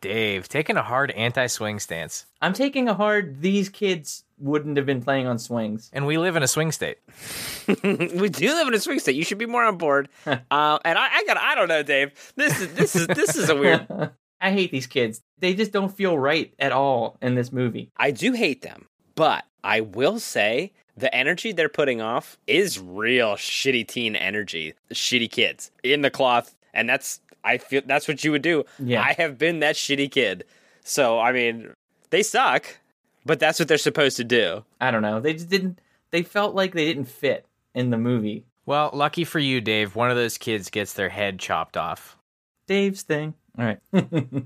Dave, 0.00 0.48
taking 0.48 0.76
a 0.76 0.82
hard 0.82 1.12
anti 1.12 1.46
swing 1.46 1.78
stance. 1.78 2.26
I'm 2.42 2.52
taking 2.52 2.88
a 2.88 2.94
hard. 2.94 3.40
These 3.42 3.68
kids 3.68 4.24
wouldn't 4.38 4.76
have 4.76 4.86
been 4.86 5.00
playing 5.00 5.28
on 5.28 5.38
swings. 5.38 5.88
And 5.92 6.04
we 6.04 6.18
live 6.18 6.34
in 6.34 6.42
a 6.42 6.48
swing 6.48 6.72
state. 6.72 6.98
we 7.84 8.28
do 8.28 8.48
live 8.48 8.66
in 8.66 8.74
a 8.74 8.80
swing 8.80 8.98
state. 8.98 9.14
You 9.14 9.22
should 9.22 9.38
be 9.38 9.46
more 9.46 9.62
on 9.62 9.78
board. 9.78 10.08
uh, 10.26 10.34
and 10.84 10.98
I, 10.98 11.08
I 11.12 11.24
got 11.28 11.36
I 11.38 11.54
don't 11.54 11.68
know, 11.68 11.84
Dave. 11.84 12.32
This 12.34 12.60
is 12.60 12.74
this 12.74 12.96
is 12.96 13.06
this 13.06 13.36
is 13.36 13.50
a 13.50 13.54
weird. 13.54 13.86
I 14.40 14.50
hate 14.50 14.72
these 14.72 14.88
kids. 14.88 15.22
They 15.38 15.54
just 15.54 15.70
don't 15.70 15.94
feel 15.94 16.18
right 16.18 16.52
at 16.58 16.72
all 16.72 17.18
in 17.22 17.36
this 17.36 17.52
movie. 17.52 17.92
I 17.96 18.10
do 18.10 18.32
hate 18.32 18.62
them, 18.62 18.86
but 19.14 19.44
I 19.62 19.80
will 19.80 20.18
say 20.18 20.72
the 20.96 21.14
energy 21.14 21.52
they're 21.52 21.68
putting 21.68 22.00
off 22.00 22.36
is 22.46 22.80
real 22.80 23.34
shitty 23.34 23.86
teen 23.86 24.16
energy. 24.16 24.74
Shitty 24.92 25.30
kids 25.30 25.70
in 25.82 26.02
the 26.02 26.10
cloth, 26.10 26.56
and 26.76 26.88
that's 26.88 27.20
I 27.42 27.58
feel 27.58 27.82
that's 27.84 28.06
what 28.06 28.22
you 28.22 28.30
would 28.30 28.42
do. 28.42 28.64
Yeah. 28.78 29.02
I 29.02 29.14
have 29.14 29.38
been 29.38 29.60
that 29.60 29.74
shitty 29.74 30.10
kid. 30.10 30.44
So 30.84 31.18
I 31.18 31.32
mean, 31.32 31.72
they 32.10 32.22
suck, 32.22 32.78
but 33.24 33.40
that's 33.40 33.58
what 33.58 33.66
they're 33.66 33.78
supposed 33.78 34.16
to 34.18 34.24
do. 34.24 34.64
I 34.80 34.92
don't 34.92 35.02
know. 35.02 35.18
They 35.18 35.32
just 35.32 35.48
didn't. 35.48 35.80
They 36.12 36.22
felt 36.22 36.54
like 36.54 36.72
they 36.72 36.84
didn't 36.84 37.06
fit 37.06 37.46
in 37.74 37.90
the 37.90 37.98
movie. 37.98 38.44
Well, 38.64 38.90
lucky 38.92 39.24
for 39.24 39.38
you, 39.38 39.60
Dave, 39.60 39.96
one 39.96 40.10
of 40.10 40.16
those 40.16 40.38
kids 40.38 40.70
gets 40.70 40.92
their 40.92 41.08
head 41.08 41.38
chopped 41.38 41.76
off. 41.76 42.16
Dave's 42.66 43.02
thing. 43.02 43.34
All 43.58 43.64
right. 43.64 43.80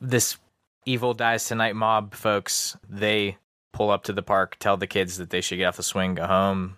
This 0.00 0.38
evil 0.86 1.12
dies 1.12 1.44
tonight 1.44 1.74
mob 1.74 2.14
folks, 2.14 2.76
they 2.88 3.36
pull 3.72 3.90
up 3.90 4.04
to 4.04 4.12
the 4.12 4.22
park, 4.22 4.56
tell 4.60 4.76
the 4.76 4.86
kids 4.86 5.16
that 5.18 5.30
they 5.30 5.40
should 5.40 5.58
get 5.58 5.64
off 5.64 5.76
the 5.76 5.82
swing, 5.82 6.14
go 6.14 6.26
home. 6.26 6.76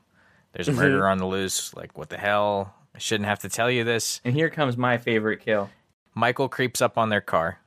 There's 0.52 0.68
a 0.68 0.72
mm-hmm. 0.72 0.80
murderer 0.80 1.08
on 1.08 1.18
the 1.18 1.26
loose. 1.26 1.74
Like, 1.74 1.96
what 1.96 2.08
the 2.08 2.18
hell? 2.18 2.74
I 2.94 2.98
shouldn't 2.98 3.28
have 3.28 3.38
to 3.40 3.48
tell 3.48 3.70
you 3.70 3.84
this. 3.84 4.20
and 4.24 4.34
here 4.34 4.50
comes 4.50 4.76
my 4.76 4.98
favorite 4.98 5.40
kill. 5.40 5.70
Michael 6.14 6.48
creeps 6.48 6.82
up 6.82 6.98
on 6.98 7.08
their 7.08 7.20
car 7.20 7.60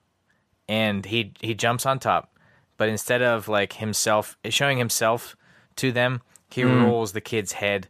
and 0.67 1.05
he 1.05 1.33
he 1.39 1.53
jumps 1.53 1.85
on 1.85 1.99
top, 1.99 2.37
but 2.77 2.89
instead 2.89 3.21
of 3.21 3.47
like 3.47 3.73
himself 3.73 4.37
showing 4.49 4.77
himself 4.77 5.35
to 5.77 5.91
them, 5.91 6.21
he 6.49 6.61
hmm. 6.61 6.83
rolls 6.83 7.13
the 7.13 7.21
kid's 7.21 7.53
head 7.53 7.87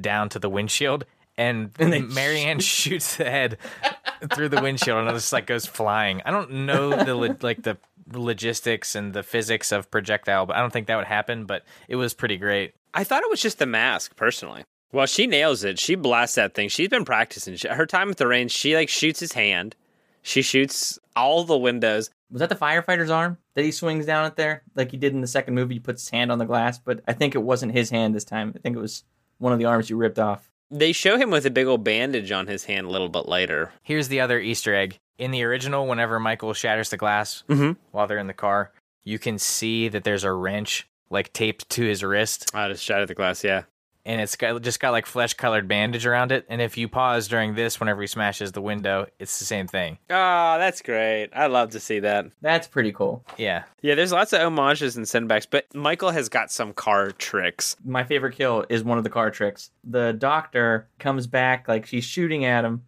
down 0.00 0.28
to 0.28 0.38
the 0.38 0.48
windshield 0.48 1.04
and, 1.38 1.70
And 1.78 1.92
they 1.92 2.00
Marianne 2.00 2.60
shoots 2.60 3.16
the 3.16 3.24
head 3.24 3.58
through 4.34 4.48
the 4.48 4.62
windshield 4.62 4.98
and 4.98 5.08
it 5.08 5.12
just 5.12 5.32
like 5.32 5.46
goes 5.46 5.66
flying. 5.66 6.22
I 6.24 6.30
don't 6.30 6.50
know 6.66 6.90
the 7.04 7.14
like 7.42 7.62
the 7.62 7.76
logistics 8.12 8.94
and 8.94 9.12
the 9.12 9.22
physics 9.22 9.72
of 9.72 9.90
projectile, 9.90 10.46
but 10.46 10.56
I 10.56 10.60
don't 10.60 10.72
think 10.72 10.86
that 10.86 10.96
would 10.96 11.06
happen, 11.06 11.44
but 11.44 11.64
it 11.88 11.96
was 11.96 12.14
pretty 12.14 12.36
great. 12.36 12.74
I 12.94 13.04
thought 13.04 13.22
it 13.22 13.30
was 13.30 13.42
just 13.42 13.58
the 13.58 13.66
mask, 13.66 14.16
personally. 14.16 14.64
Well, 14.96 15.04
she 15.06 15.26
nails 15.26 15.62
it. 15.62 15.78
She 15.78 15.94
blasts 15.94 16.36
that 16.36 16.54
thing. 16.54 16.70
She's 16.70 16.88
been 16.88 17.04
practicing. 17.04 17.54
She- 17.56 17.68
Her 17.68 17.84
time 17.84 18.08
at 18.08 18.16
the 18.16 18.26
range, 18.26 18.50
she 18.50 18.74
like 18.74 18.88
shoots 18.88 19.20
his 19.20 19.32
hand. 19.32 19.76
She 20.22 20.40
shoots 20.40 20.98
all 21.14 21.44
the 21.44 21.58
windows. 21.58 22.08
Was 22.30 22.40
that 22.40 22.48
the 22.48 22.54
firefighter's 22.56 23.10
arm 23.10 23.36
that 23.54 23.64
he 23.64 23.72
swings 23.72 24.06
down 24.06 24.24
at 24.24 24.36
there, 24.36 24.62
like 24.74 24.90
he 24.90 24.96
did 24.96 25.12
in 25.12 25.20
the 25.20 25.26
second 25.26 25.54
movie? 25.54 25.74
He 25.74 25.80
puts 25.80 26.02
his 26.04 26.08
hand 26.08 26.32
on 26.32 26.38
the 26.38 26.46
glass, 26.46 26.78
but 26.78 27.00
I 27.06 27.12
think 27.12 27.34
it 27.34 27.42
wasn't 27.42 27.72
his 27.72 27.90
hand 27.90 28.14
this 28.14 28.24
time. 28.24 28.54
I 28.56 28.58
think 28.58 28.74
it 28.74 28.80
was 28.80 29.04
one 29.36 29.52
of 29.52 29.58
the 29.58 29.66
arms 29.66 29.90
you 29.90 29.96
ripped 29.98 30.18
off. 30.18 30.50
They 30.70 30.92
show 30.92 31.18
him 31.18 31.30
with 31.30 31.44
a 31.44 31.50
big 31.50 31.66
old 31.66 31.84
bandage 31.84 32.32
on 32.32 32.46
his 32.46 32.64
hand 32.64 32.86
a 32.86 32.90
little 32.90 33.10
bit 33.10 33.28
later. 33.28 33.72
Here's 33.82 34.08
the 34.08 34.20
other 34.20 34.40
Easter 34.40 34.74
egg. 34.74 34.98
In 35.18 35.30
the 35.30 35.44
original, 35.44 35.86
whenever 35.86 36.18
Michael 36.18 36.54
shatters 36.54 36.88
the 36.88 36.96
glass 36.96 37.44
Mhm. 37.50 37.76
while 37.92 38.06
they're 38.06 38.16
in 38.18 38.26
the 38.28 38.32
car, 38.32 38.72
you 39.04 39.18
can 39.18 39.38
see 39.38 39.88
that 39.88 40.04
there's 40.04 40.24
a 40.24 40.32
wrench 40.32 40.88
like 41.10 41.32
taped 41.34 41.68
to 41.70 41.82
his 41.84 42.02
wrist, 42.02 42.50
I 42.54 42.66
just 42.68 42.82
shattered 42.82 43.08
the 43.08 43.14
glass. 43.14 43.44
Yeah. 43.44 43.62
And 44.06 44.20
it's 44.20 44.36
got 44.36 44.62
just 44.62 44.80
got 44.80 44.92
like 44.92 45.04
flesh 45.04 45.34
colored 45.34 45.66
bandage 45.68 46.06
around 46.06 46.30
it. 46.32 46.46
And 46.48 46.62
if 46.62 46.78
you 46.78 46.88
pause 46.88 47.28
during 47.28 47.54
this, 47.54 47.78
whenever 47.80 48.00
he 48.00 48.06
smashes 48.06 48.52
the 48.52 48.62
window, 48.62 49.06
it's 49.18 49.38
the 49.38 49.44
same 49.44 49.66
thing. 49.66 49.98
Oh, 50.08 50.58
that's 50.58 50.80
great. 50.80 51.30
I 51.34 51.48
love 51.48 51.70
to 51.70 51.80
see 51.80 51.98
that. 52.00 52.26
That's 52.40 52.68
pretty 52.68 52.92
cool. 52.92 53.24
Yeah, 53.36 53.64
Yeah, 53.82 53.96
there's 53.96 54.12
lots 54.12 54.32
of 54.32 54.40
homages 54.40 54.96
and 54.96 55.04
sendbacks, 55.04 55.46
but 55.50 55.66
Michael 55.74 56.12
has 56.12 56.28
got 56.28 56.50
some 56.50 56.72
car 56.72 57.10
tricks. 57.10 57.76
My 57.84 58.04
favorite 58.04 58.36
kill 58.36 58.64
is 58.68 58.84
one 58.84 58.96
of 58.96 59.04
the 59.04 59.10
car 59.10 59.30
tricks. 59.30 59.70
The 59.84 60.12
doctor 60.12 60.88
comes 60.98 61.26
back 61.26 61.66
like 61.68 61.84
she's 61.84 62.04
shooting 62.04 62.44
at 62.44 62.64
him, 62.64 62.84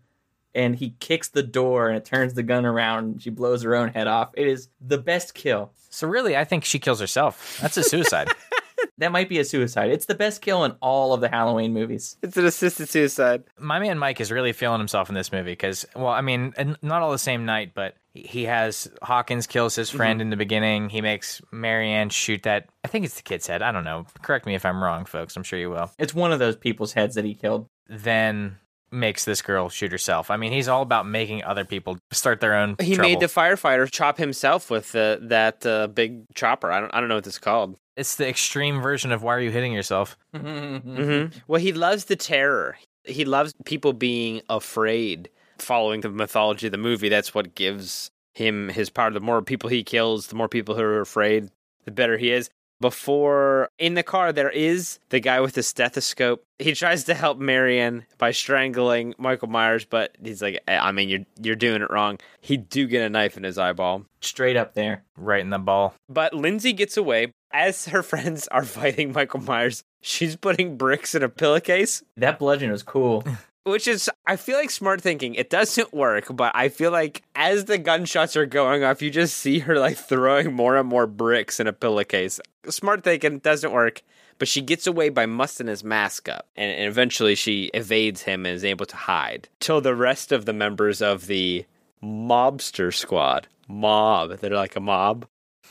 and 0.55 0.77
he 0.77 0.95
kicks 1.01 1.29
the 1.29 1.43
door 1.43 1.89
and 1.89 1.97
it 1.97 2.05
turns 2.05 2.35
the 2.35 2.43
gun 2.45 2.65
around. 2.65 3.05
And 3.05 3.23
she 3.23 3.31
blows 3.31 3.63
her 3.63 3.75
own 3.75 3.89
head 3.89 4.07
off. 4.07 4.31
It 4.35 4.47
is 4.47 4.69
the 4.81 4.99
best 4.99 5.35
kill. 5.35 5.73
so 5.91 6.07
really, 6.07 6.37
I 6.37 6.45
think 6.45 6.65
she 6.65 6.79
kills 6.79 7.01
herself. 7.01 7.59
That's 7.61 7.77
a 7.77 7.83
suicide. 7.83 8.29
That 8.99 9.13
might 9.13 9.29
be 9.29 9.39
a 9.39 9.45
suicide. 9.45 9.91
It's 9.91 10.07
the 10.07 10.15
best 10.17 10.43
kill 10.43 10.65
in 10.65 10.73
all 10.81 11.13
of 11.13 11.21
the 11.21 11.29
Halloween 11.29 11.73
movies. 11.73 12.17
It's 12.21 12.37
an 12.37 12.45
assisted 12.45 12.89
suicide. 12.89 13.45
My 13.57 13.79
man 13.79 13.97
Mike 13.97 14.21
is 14.21 14.33
really 14.33 14.53
feeling 14.53 14.81
himself 14.81 15.09
in 15.09 15.15
this 15.15 15.31
movie 15.31 15.53
because, 15.53 15.87
well, 15.95 16.09
I 16.09 16.21
mean, 16.21 16.53
not 16.83 17.03
all 17.03 17.13
the 17.13 17.19
same 17.19 17.45
night, 17.45 17.73
but 17.75 17.95
He 18.15 18.45
has 18.45 18.91
Hawkins 19.01 19.47
kills 19.47 19.77
his 19.77 19.89
friend 19.91 20.21
in 20.21 20.31
the 20.31 20.37
beginning. 20.37 20.89
He 20.89 21.01
makes 21.01 21.41
Marianne 21.53 22.09
shoot 22.09 22.43
that. 22.43 22.69
I 22.83 22.89
think 22.89 23.05
it's 23.05 23.15
the 23.15 23.23
kid's 23.23 23.47
head. 23.47 23.63
I 23.63 23.71
don't 23.71 23.85
know. 23.85 24.07
Correct 24.23 24.47
me 24.47 24.57
if 24.57 24.65
I'm 24.67 24.83
wrong, 24.83 25.05
folks. 25.05 25.37
I'm 25.37 25.45
sure 25.45 25.59
you 25.59 25.71
will. 25.71 25.93
It's 25.99 26.15
one 26.15 26.33
of 26.33 26.41
those 26.41 26.57
people's 26.57 26.93
heads 26.93 27.15
that 27.15 27.25
he 27.25 27.35
killed. 27.35 27.67
Then 27.89 28.57
makes 28.91 29.25
this 29.25 29.43
girl 29.43 29.69
shoot 29.69 29.93
herself. 29.93 30.31
I 30.31 30.37
mean, 30.37 30.51
he's 30.51 30.67
all 30.67 30.83
about 30.83 31.07
making 31.07 31.45
other 31.45 31.65
people 31.65 31.99
start 32.11 32.41
their 32.41 32.55
own. 32.55 32.77
He 32.81 32.95
trouble. 32.95 33.11
made 33.11 33.21
the 33.21 33.27
firefighter 33.27 33.89
chop 33.91 34.19
himself 34.19 34.71
with 34.71 34.95
uh, 34.97 35.19
that 35.23 35.65
uh, 35.67 35.87
big 35.89 36.25
chopper. 36.35 36.73
I 36.73 36.81
don't, 36.81 36.95
I 36.95 37.01
don't 37.01 37.09
know 37.09 37.17
what 37.17 37.25
this 37.25 37.35
is 37.35 37.39
called. 37.39 37.77
It's 37.99 38.15
the 38.15 38.29
extreme 38.29 38.81
version 38.81 39.11
of 39.11 39.25
why 39.25 39.35
are 39.35 39.41
you 39.41 39.51
hitting 39.51 39.73
yourself? 39.73 40.17
hmm 40.37 41.25
Well, 41.49 41.61
he 41.61 41.73
loves 41.73 42.05
the 42.05 42.15
terror. 42.15 42.79
He 43.05 43.25
loves 43.25 43.53
people 43.65 43.93
being 43.93 44.41
afraid. 44.49 45.29
Following 45.59 46.03
the 46.03 46.09
mythology 46.11 46.69
of 46.69 46.71
the 46.71 46.79
movie, 46.79 47.09
that's 47.09 47.35
what 47.35 47.57
gives 47.57 48.13
him 48.35 48.69
his 48.69 48.89
power. 48.89 49.11
The 49.11 49.19
more 49.19 49.43
people 49.43 49.69
he 49.69 49.83
kills, 49.83 50.29
the 50.29 50.37
more 50.37 50.49
people 50.49 50.77
who 50.77 50.83
are 50.83 51.01
afraid, 51.01 51.51
the 51.87 51.91
better 51.91 52.17
he 52.17 52.31
is. 52.31 52.51
Before 52.81 53.69
in 53.79 53.95
the 53.95 54.03
car, 54.03 54.33
there 54.33 54.51
is 54.51 54.99
the 55.09 55.21
guy 55.21 55.41
with 55.41 55.55
the 55.55 55.63
stethoscope. 55.63 56.45
He 56.59 56.73
tries 56.75 57.05
to 57.05 57.15
help 57.15 57.39
Marion 57.39 58.05
by 58.19 58.31
strangling 58.31 59.15
Michael 59.19 59.49
Myers, 59.49 59.85
but 59.85 60.17
he's 60.23 60.41
like, 60.41 60.63
"Eh, 60.69 60.79
"I 60.79 60.93
mean, 60.93 61.09
you're 61.09 61.27
you're 61.43 61.57
doing 61.57 61.83
it 61.83 61.91
wrong." 61.91 62.19
He 62.41 62.57
do 62.57 62.87
get 62.87 63.03
a 63.03 63.09
knife 63.11 63.37
in 63.37 63.43
his 63.43 63.59
eyeball. 63.59 64.05
Straight 64.21 64.57
up 64.57 64.75
there. 64.75 65.05
Right 65.17 65.41
in 65.41 65.51
the 65.51 65.59
ball. 65.59 65.95
But 66.09 66.35
Lindsay 66.35 66.73
gets 66.73 66.97
away. 66.97 67.33
As 67.53 67.87
her 67.87 68.03
friends 68.13 68.47
are 68.49 68.65
fighting 68.65 69.13
Michael 69.13 69.41
Myers, 69.41 69.83
she's 70.01 70.37
putting 70.37 70.77
bricks 70.77 71.15
in 71.15 71.23
a 71.23 71.29
pillowcase, 71.29 72.03
That 72.17 72.39
bludgeon 72.39 72.71
was 72.71 72.83
cool. 72.83 73.25
which 73.69 73.87
is, 73.87 74.11
I 74.27 74.37
feel 74.37 74.57
like 74.57 74.71
smart 74.71 75.01
thinking. 75.01 75.35
It 75.35 75.51
doesn't 75.51 75.93
work, 75.93 76.27
but 76.31 76.53
I 76.55 76.69
feel 76.69 76.91
like 76.91 77.23
as 77.35 77.67
the 77.67 77.79
gunshots 77.79 78.37
are 78.37 78.47
going 78.47 78.85
off, 78.85 79.03
you 79.03 79.11
just 79.11 79.39
see 79.39 79.61
her 79.61 79.79
like 79.79 79.97
throwing 79.97 80.53
more 80.53 80.77
and 80.77 80.89
more 80.89 81.07
bricks 81.07 81.61
in 81.61 81.67
a 81.67 81.73
pillowcase. 81.73 82.41
Smart 82.69 83.05
thinking 83.05 83.39
doesn't 83.39 83.73
work, 83.73 84.03
but 84.39 84.49
she 84.49 84.61
gets 84.61 84.87
away 84.87 85.09
by 85.09 85.27
mussing 85.27 85.67
his 85.67 85.85
mask 85.85 86.29
up, 86.29 86.47
and, 86.57 86.71
and 86.71 86.89
eventually 86.89 87.35
she 87.35 87.71
evades 87.75 88.23
him 88.23 88.47
and 88.47 88.55
is 88.55 88.65
able 88.65 88.87
to 88.87 88.97
hide. 88.97 89.49
Till 89.61 89.81
the 89.81 89.95
rest 89.95 90.33
of 90.33 90.45
the 90.45 90.53
members 90.53 91.01
of 91.01 91.27
the 91.27 91.65
mobster 92.03 92.95
squad, 92.95 93.49
mob, 93.69 94.39
they're 94.39 94.51
like 94.51 94.77
a 94.77 94.81
mob. 94.81 95.27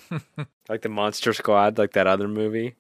like 0.70 0.82
the 0.82 0.90
Monster 0.90 1.34
Squad, 1.34 1.78
like 1.78 1.94
that 1.94 2.08
other 2.08 2.28
movie. 2.28 2.76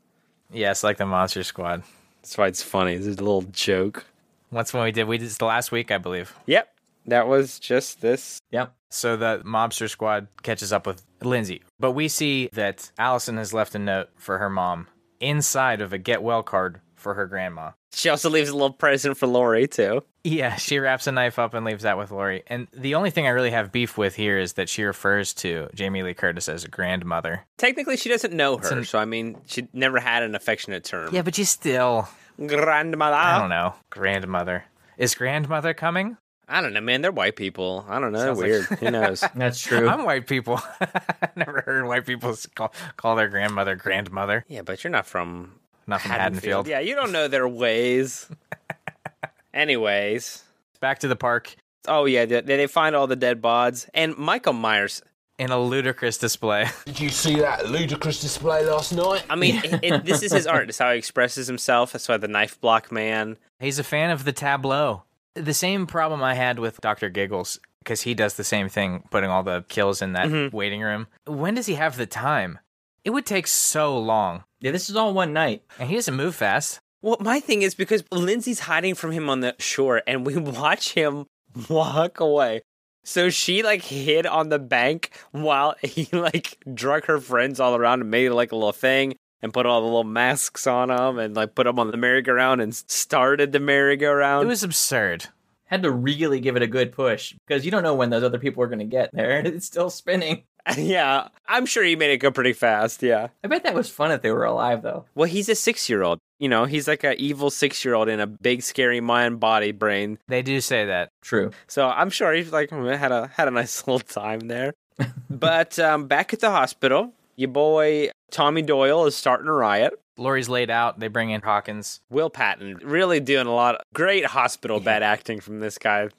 Yes, 0.51 0.83
like 0.83 0.97
the 0.97 1.05
Monster 1.05 1.43
Squad. 1.43 1.83
That's 2.21 2.37
why 2.37 2.47
it's 2.47 2.63
funny. 2.63 2.93
It's 2.93 3.05
a 3.05 3.09
little 3.09 3.43
joke. 3.43 4.05
What's 4.49 4.73
when 4.73 4.83
we 4.83 4.91
did? 4.91 5.05
We 5.05 5.17
did 5.17 5.29
the 5.29 5.45
last 5.45 5.71
week, 5.71 5.91
I 5.91 5.97
believe. 5.97 6.33
Yep, 6.45 6.69
that 7.07 7.27
was 7.27 7.59
just 7.59 8.01
this. 8.01 8.39
Yep. 8.51 8.73
So 8.89 9.17
the 9.17 9.41
mobster 9.45 9.89
squad 9.89 10.27
catches 10.43 10.71
up 10.71 10.87
with 10.87 11.03
Lindsay, 11.21 11.61
but 11.79 11.91
we 11.91 12.07
see 12.07 12.49
that 12.53 12.89
Allison 12.97 13.37
has 13.37 13.53
left 13.53 13.75
a 13.75 13.79
note 13.79 14.09
for 14.15 14.37
her 14.37 14.49
mom 14.49 14.87
inside 15.19 15.81
of 15.81 15.91
a 15.93 15.97
get 15.97 16.23
well 16.23 16.43
card 16.43 16.79
for 16.95 17.13
her 17.15 17.25
grandma. 17.25 17.71
She 17.93 18.09
also 18.09 18.29
leaves 18.29 18.49
a 18.49 18.53
little 18.53 18.71
present 18.73 19.17
for 19.17 19.27
Laurie 19.27 19.67
too. 19.67 20.03
Yeah, 20.23 20.55
she 20.55 20.77
wraps 20.77 21.07
a 21.07 21.11
knife 21.11 21.39
up 21.39 21.53
and 21.53 21.65
leaves 21.65 21.83
that 21.83 21.97
with 21.97 22.11
Laurie. 22.11 22.43
And 22.47 22.67
the 22.73 22.95
only 22.95 23.11
thing 23.11 23.25
I 23.27 23.29
really 23.31 23.51
have 23.51 23.71
beef 23.71 23.97
with 23.97 24.15
here 24.15 24.37
is 24.37 24.53
that 24.53 24.69
she 24.69 24.83
refers 24.83 25.33
to 25.35 25.67
Jamie 25.73 26.03
Lee 26.03 26.13
Curtis 26.13 26.47
as 26.49 26.63
a 26.63 26.67
grandmother. 26.67 27.45
Technically, 27.57 27.97
she 27.97 28.09
doesn't 28.09 28.33
know 28.33 28.57
her, 28.57 28.77
an- 28.77 28.85
so 28.85 28.99
I 28.99 29.05
mean, 29.05 29.37
she 29.47 29.67
never 29.73 29.99
had 29.99 30.23
an 30.23 30.35
affectionate 30.35 30.83
term. 30.83 31.13
Yeah, 31.13 31.21
but 31.23 31.37
you 31.37 31.45
still, 31.45 32.07
grandmother. 32.45 33.15
I 33.15 33.39
don't 33.39 33.49
know, 33.49 33.73
grandmother. 33.89 34.65
Is 34.97 35.15
grandmother 35.15 35.73
coming? 35.73 36.17
I 36.49 36.61
don't 36.61 36.73
know, 36.73 36.79
man. 36.81 37.01
They're 37.01 37.11
white 37.11 37.35
people. 37.35 37.85
I 37.89 37.99
don't 37.99 38.13
know. 38.13 38.19
They're 38.19 38.27
Sounds 38.29 38.39
like- 38.39 38.47
weird. 38.47 38.65
Who 38.79 38.91
knows? 38.91 39.23
That's 39.35 39.61
true. 39.61 39.87
I'm 39.89 40.05
white 40.05 40.27
people. 40.27 40.61
Never 41.35 41.61
heard 41.61 41.85
white 41.85 42.05
people 42.05 42.35
call, 42.55 42.73
call 42.95 43.15
their 43.15 43.27
grandmother 43.27 43.75
grandmother. 43.75 44.45
yeah, 44.47 44.61
but 44.61 44.83
you're 44.83 44.91
not 44.91 45.05
from 45.05 45.53
Not 45.87 46.01
from 46.01 46.11
Haddonfield. 46.11 46.67
Yeah, 46.67 46.79
you 46.79 46.95
don't 46.95 47.11
know 47.11 47.27
their 47.27 47.47
ways. 47.47 48.29
Anyways, 49.53 50.43
Back 50.79 50.99
to 50.99 51.07
the 51.07 51.15
park 51.15 51.55
oh 51.87 52.05
yeah, 52.05 52.25
they, 52.25 52.41
they 52.41 52.67
find 52.67 52.95
all 52.95 53.07
the 53.07 53.15
dead 53.15 53.41
bods, 53.41 53.89
and 53.93 54.15
Michael 54.17 54.53
Myers. 54.53 55.01
In 55.39 55.51
a 55.51 55.59
ludicrous 55.59 56.17
display. 56.17 56.67
Did 56.85 56.99
you 56.99 57.09
see 57.09 57.35
that 57.35 57.69
ludicrous 57.69 58.19
display 58.21 58.65
last 58.65 58.93
night? 58.93 59.23
I 59.29 59.35
mean, 59.35 59.61
it, 59.63 59.79
it, 59.83 60.05
this 60.05 60.23
is 60.23 60.31
his 60.31 60.47
art. 60.47 60.69
It's 60.69 60.77
how 60.77 60.91
he 60.91 60.97
expresses 60.97 61.47
himself. 61.47 61.93
That's 61.93 62.07
why 62.07 62.17
the 62.17 62.27
knife 62.27 62.59
block 62.59 62.91
man. 62.91 63.37
He's 63.59 63.79
a 63.79 63.83
fan 63.83 64.09
of 64.09 64.23
the 64.23 64.33
tableau. 64.33 65.03
The 65.35 65.53
same 65.53 65.85
problem 65.85 66.23
I 66.23 66.33
had 66.33 66.57
with 66.57 66.81
Dr. 66.81 67.09
Giggles, 67.09 67.59
because 67.79 68.01
he 68.01 68.15
does 68.15 68.35
the 68.35 68.43
same 68.43 68.69
thing, 68.69 69.03
putting 69.11 69.29
all 69.29 69.43
the 69.43 69.65
kills 69.69 70.01
in 70.01 70.13
that 70.13 70.27
mm-hmm. 70.27 70.55
waiting 70.55 70.81
room. 70.81 71.07
When 71.25 71.53
does 71.53 71.67
he 71.67 71.75
have 71.75 71.97
the 71.97 72.07
time? 72.07 72.59
It 73.03 73.11
would 73.11 73.25
take 73.25 73.47
so 73.47 73.97
long. 73.97 74.43
yeah, 74.59 74.71
this 74.71 74.89
is 74.89 74.95
all 74.95 75.13
one 75.13 75.31
night. 75.31 75.63
And 75.79 75.89
he 75.89 75.95
doesn't 75.95 76.15
move 76.15 76.35
fast. 76.35 76.79
Well, 77.01 77.17
my 77.19 77.39
thing 77.39 77.61
is 77.61 77.75
because 77.75 78.03
Lindsay's 78.11 78.61
hiding 78.61 78.95
from 78.95 79.11
him 79.11 79.29
on 79.29 79.41
the 79.41 79.55
shore, 79.59 80.01
and 80.07 80.25
we 80.25 80.35
watch 80.37 80.93
him 80.93 81.27
walk 81.69 82.19
away. 82.19 82.63
So 83.07 83.29
she 83.29 83.63
like 83.63 83.83
hid 83.83 84.25
on 84.25 84.49
the 84.49 84.59
bank 84.59 85.11
while 85.31 85.75
he 85.81 86.09
like 86.11 86.57
drug 86.73 87.05
her 87.05 87.21
friends 87.21 87.57
all 87.57 87.73
around 87.73 88.01
and 88.01 88.11
made 88.11 88.29
like 88.31 88.51
a 88.51 88.55
little 88.55 88.73
thing 88.73 89.15
and 89.41 89.53
put 89.53 89.65
all 89.65 89.79
the 89.79 89.87
little 89.87 90.03
masks 90.03 90.67
on 90.67 90.89
them 90.89 91.17
and 91.17 91.33
like 91.33 91.55
put 91.55 91.63
them 91.63 91.79
on 91.79 91.89
the 91.89 91.95
merry-go-round 91.95 92.59
and 92.59 92.75
started 92.75 93.53
the 93.53 93.61
merry-go-round. 93.61 94.43
It 94.43 94.49
was 94.49 94.61
absurd. 94.61 95.27
Had 95.67 95.83
to 95.83 95.91
really 95.91 96.41
give 96.41 96.57
it 96.57 96.61
a 96.61 96.67
good 96.67 96.91
push 96.91 97.33
because 97.47 97.63
you 97.63 97.71
don't 97.71 97.83
know 97.83 97.95
when 97.95 98.09
those 98.09 98.23
other 98.23 98.39
people 98.39 98.61
are 98.61 98.67
going 98.67 98.79
to 98.79 98.85
get 98.85 99.11
there. 99.13 99.39
It's 99.45 99.65
still 99.65 99.89
spinning. 99.89 100.43
yeah, 100.77 101.29
I'm 101.47 101.65
sure 101.65 101.85
he 101.85 101.95
made 101.95 102.11
it 102.11 102.17
go 102.17 102.29
pretty 102.29 102.51
fast. 102.51 103.01
Yeah. 103.01 103.29
I 103.41 103.47
bet 103.47 103.63
that 103.63 103.73
was 103.73 103.89
fun 103.89 104.11
if 104.11 104.21
they 104.21 104.31
were 104.31 104.43
alive, 104.43 104.81
though. 104.81 105.05
Well, 105.15 105.29
he's 105.29 105.47
a 105.47 105.55
six-year-old. 105.55 106.19
You 106.39 106.49
know, 106.49 106.65
he's 106.65 106.87
like 106.87 107.03
an 107.03 107.15
evil 107.17 107.49
six-year-old 107.49 108.09
in 108.09 108.19
a 108.19 108.27
big, 108.27 108.61
scary 108.61 109.01
mind 109.01 109.39
body 109.39 109.71
brain. 109.71 110.19
They 110.27 110.41
do 110.41 110.61
say 110.61 110.85
that. 110.85 111.09
True. 111.21 111.51
So 111.67 111.87
I'm 111.87 112.09
sure 112.09 112.33
he's 112.33 112.51
like 112.51 112.69
had 112.69 113.11
a 113.11 113.27
had 113.27 113.47
a 113.47 113.51
nice 113.51 113.87
little 113.87 113.99
time 113.99 114.41
there. 114.41 114.73
but 115.29 115.77
um, 115.79 116.07
back 116.07 116.33
at 116.33 116.39
the 116.39 116.51
hospital, 116.51 117.13
your 117.35 117.49
boy 117.49 118.09
Tommy 118.31 118.61
Doyle 118.61 119.05
is 119.05 119.15
starting 119.15 119.47
a 119.47 119.53
riot. 119.53 119.93
Laurie's 120.17 120.49
laid 120.49 120.71
out. 120.71 120.99
They 120.99 121.07
bring 121.07 121.29
in 121.29 121.41
Hawkins. 121.41 122.01
Will 122.09 122.29
Patton 122.29 122.79
really 122.83 123.19
doing 123.19 123.45
a 123.45 123.53
lot 123.53 123.75
of 123.75 123.81
great 123.93 124.25
hospital 124.25 124.79
bad 124.79 125.03
acting 125.03 125.39
from 125.39 125.59
this 125.59 125.77
guy. 125.77 126.09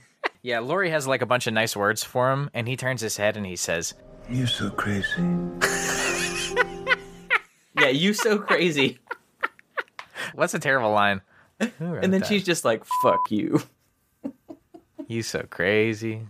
Yeah, 0.42 0.60
Laurie 0.60 0.90
has 0.90 1.06
like 1.06 1.20
a 1.20 1.26
bunch 1.26 1.46
of 1.46 1.52
nice 1.52 1.76
words 1.76 2.02
for 2.02 2.32
him, 2.32 2.48
and 2.54 2.66
he 2.66 2.76
turns 2.76 3.02
his 3.02 3.18
head 3.18 3.36
and 3.36 3.44
he 3.44 3.56
says, 3.56 3.94
You're 4.28 4.46
so 4.46 4.70
crazy. 4.70 5.06
Yeah, 7.80 7.88
you 7.88 8.14
so 8.14 8.38
crazy. 8.38 8.98
What's 10.34 10.54
a 10.54 10.58
terrible 10.58 10.90
line? 10.90 11.22
And 11.58 12.12
then 12.12 12.20
that? 12.20 12.26
she's 12.26 12.44
just 12.44 12.64
like, 12.64 12.84
fuck 13.02 13.30
you. 13.30 13.62
You 15.06 15.22
so 15.22 15.42
crazy. 15.42 16.22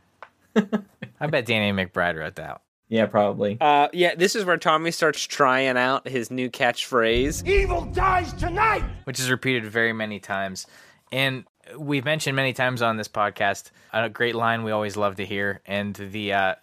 I 0.56 1.26
bet 1.26 1.44
Danny 1.46 1.72
McBride 1.72 2.18
wrote 2.18 2.36
that. 2.36 2.62
Yeah, 2.88 3.06
probably. 3.06 3.56
Uh, 3.60 3.88
yeah, 3.92 4.14
this 4.16 4.34
is 4.34 4.44
where 4.44 4.56
Tommy 4.56 4.90
starts 4.90 5.22
trying 5.22 5.76
out 5.76 6.08
his 6.08 6.30
new 6.30 6.50
catchphrase. 6.50 7.46
Evil 7.46 7.84
dies 7.84 8.32
tonight! 8.32 8.84
which 9.04 9.20
is 9.20 9.30
repeated 9.30 9.66
very 9.66 9.92
many 9.92 10.18
times. 10.18 10.66
And 11.12 11.44
we've 11.78 12.04
mentioned 12.04 12.34
many 12.34 12.52
times 12.52 12.82
on 12.82 12.96
this 12.96 13.08
podcast 13.08 13.70
a 13.92 14.08
great 14.08 14.34
line 14.34 14.64
we 14.64 14.72
always 14.72 14.96
love 14.96 15.16
to 15.16 15.26
hear. 15.26 15.60
And 15.66 15.94
the 15.94 16.32
uh, 16.32 16.54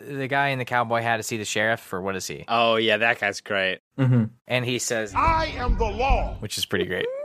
the 0.00 0.26
guy 0.28 0.48
in 0.48 0.58
the 0.58 0.64
cowboy 0.64 1.00
hat 1.02 1.18
to 1.18 1.22
see 1.22 1.36
the 1.36 1.44
sheriff 1.44 1.80
for 1.80 2.00
what 2.00 2.16
is 2.16 2.26
he? 2.26 2.44
Oh 2.48 2.76
yeah, 2.76 2.96
that 2.98 3.20
guy's 3.20 3.40
great. 3.40 3.80
Mm-hmm. 3.98 4.24
And 4.46 4.64
he 4.64 4.78
says, 4.78 5.14
I 5.14 5.46
am 5.56 5.76
the 5.78 5.84
law! 5.84 6.36
which 6.40 6.58
is 6.58 6.66
pretty 6.66 6.86
great. 6.86 7.06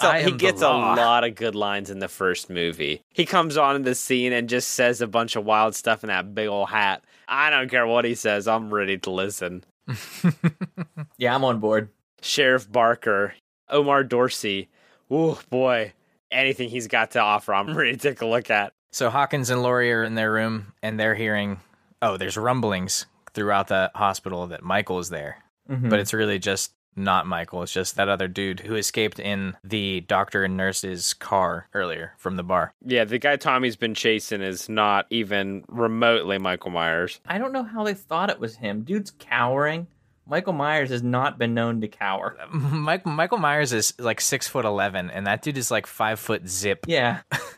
So 0.00 0.06
I 0.08 0.22
he 0.22 0.30
gets 0.30 0.62
a 0.62 0.68
lot 0.68 1.24
of 1.24 1.34
good 1.34 1.56
lines 1.56 1.90
in 1.90 1.98
the 1.98 2.06
first 2.06 2.48
movie. 2.50 3.02
He 3.10 3.26
comes 3.26 3.56
on 3.56 3.74
in 3.74 3.82
the 3.82 3.96
scene 3.96 4.32
and 4.32 4.48
just 4.48 4.68
says 4.70 5.00
a 5.00 5.08
bunch 5.08 5.34
of 5.34 5.44
wild 5.44 5.74
stuff 5.74 6.04
in 6.04 6.06
that 6.08 6.36
big 6.36 6.46
old 6.46 6.68
hat. 6.68 7.02
I 7.26 7.50
don't 7.50 7.68
care 7.68 7.84
what 7.84 8.04
he 8.04 8.14
says. 8.14 8.46
I'm 8.46 8.72
ready 8.72 8.96
to 8.98 9.10
listen. 9.10 9.64
Yeah, 11.16 11.34
I'm 11.34 11.44
on 11.44 11.58
board. 11.58 11.88
Sheriff 12.22 12.70
Barker, 12.70 13.34
Omar 13.68 14.04
Dorsey. 14.04 14.68
Ooh, 15.12 15.36
boy. 15.50 15.92
Anything 16.30 16.68
he's 16.68 16.86
got 16.86 17.12
to 17.12 17.20
offer, 17.20 17.52
I'm 17.52 17.74
ready 17.76 17.92
to 17.92 17.98
take 17.98 18.20
a 18.20 18.26
look 18.26 18.50
at. 18.50 18.72
So 18.92 19.10
Hawkins 19.10 19.50
and 19.50 19.62
Laurie 19.62 19.92
are 19.92 20.04
in 20.04 20.14
their 20.14 20.32
room 20.32 20.72
and 20.82 20.98
they're 20.98 21.14
hearing, 21.14 21.60
oh, 22.02 22.16
there's 22.16 22.36
rumblings 22.36 23.06
throughout 23.34 23.68
the 23.68 23.90
hospital 23.94 24.46
that 24.48 24.62
Michael 24.62 24.98
is 24.98 25.10
there. 25.10 25.44
Mm-hmm. 25.70 25.88
But 25.88 26.00
it's 26.00 26.14
really 26.14 26.38
just 26.38 26.72
not 26.96 27.26
Michael. 27.26 27.62
It's 27.62 27.72
just 27.72 27.96
that 27.96 28.08
other 28.08 28.28
dude 28.28 28.60
who 28.60 28.74
escaped 28.74 29.18
in 29.18 29.56
the 29.62 30.00
doctor 30.02 30.44
and 30.44 30.56
nurse's 30.56 31.14
car 31.14 31.68
earlier 31.72 32.14
from 32.18 32.36
the 32.36 32.42
bar. 32.42 32.74
Yeah, 32.84 33.04
the 33.04 33.18
guy 33.18 33.36
Tommy's 33.36 33.76
been 33.76 33.94
chasing 33.94 34.42
is 34.42 34.68
not 34.68 35.06
even 35.10 35.64
remotely 35.68 36.38
Michael 36.38 36.70
Myers. 36.70 37.20
I 37.26 37.38
don't 37.38 37.52
know 37.52 37.62
how 37.62 37.84
they 37.84 37.94
thought 37.94 38.30
it 38.30 38.40
was 38.40 38.56
him. 38.56 38.82
Dude's 38.82 39.12
cowering. 39.18 39.86
Michael 40.26 40.52
Myers 40.52 40.90
has 40.90 41.02
not 41.02 41.38
been 41.38 41.54
known 41.54 41.80
to 41.80 41.88
cower. 41.88 42.36
Mike, 42.52 43.06
Michael 43.06 43.38
Myers 43.38 43.72
is 43.72 43.94
like 43.98 44.20
six 44.20 44.46
foot 44.46 44.66
eleven, 44.66 45.10
and 45.10 45.26
that 45.26 45.40
dude 45.40 45.56
is 45.56 45.70
like 45.70 45.86
five 45.86 46.20
foot 46.20 46.46
zip. 46.46 46.84
Yeah. 46.86 47.20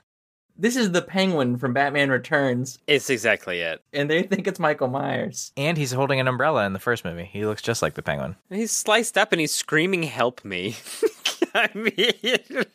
This 0.61 0.76
is 0.76 0.92
the 0.92 1.00
penguin 1.00 1.56
from 1.56 1.72
Batman 1.72 2.11
Returns, 2.11 2.78
It's 2.86 3.08
exactly 3.08 3.61
it. 3.61 3.82
and 3.94 4.11
they 4.11 4.22
think 4.22 4.46
it's 4.46 4.61
Michael 4.61 4.88
Myers. 4.88 5.52
And 5.56 5.78
he's 5.78 5.92
holding 5.92 6.20
an 6.20 6.28
umbrella 6.28 6.66
in 6.66 6.74
the 6.74 6.78
first 6.78 7.02
movie. 7.04 7.24
He 7.24 7.46
looks 7.46 7.62
just 7.62 7.80
like 7.80 7.94
the 7.94 8.02
penguin. 8.02 8.36
And 8.50 8.61
he's 8.61 8.70
sliced 8.70 9.16
up 9.16 9.32
and 9.32 9.40
he's 9.40 9.54
screaming, 9.54 10.02
"Help 10.02 10.44
me!" 10.44 10.76
I 11.54 11.70
mean, 11.74 12.66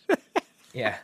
Yeah. 0.74 0.98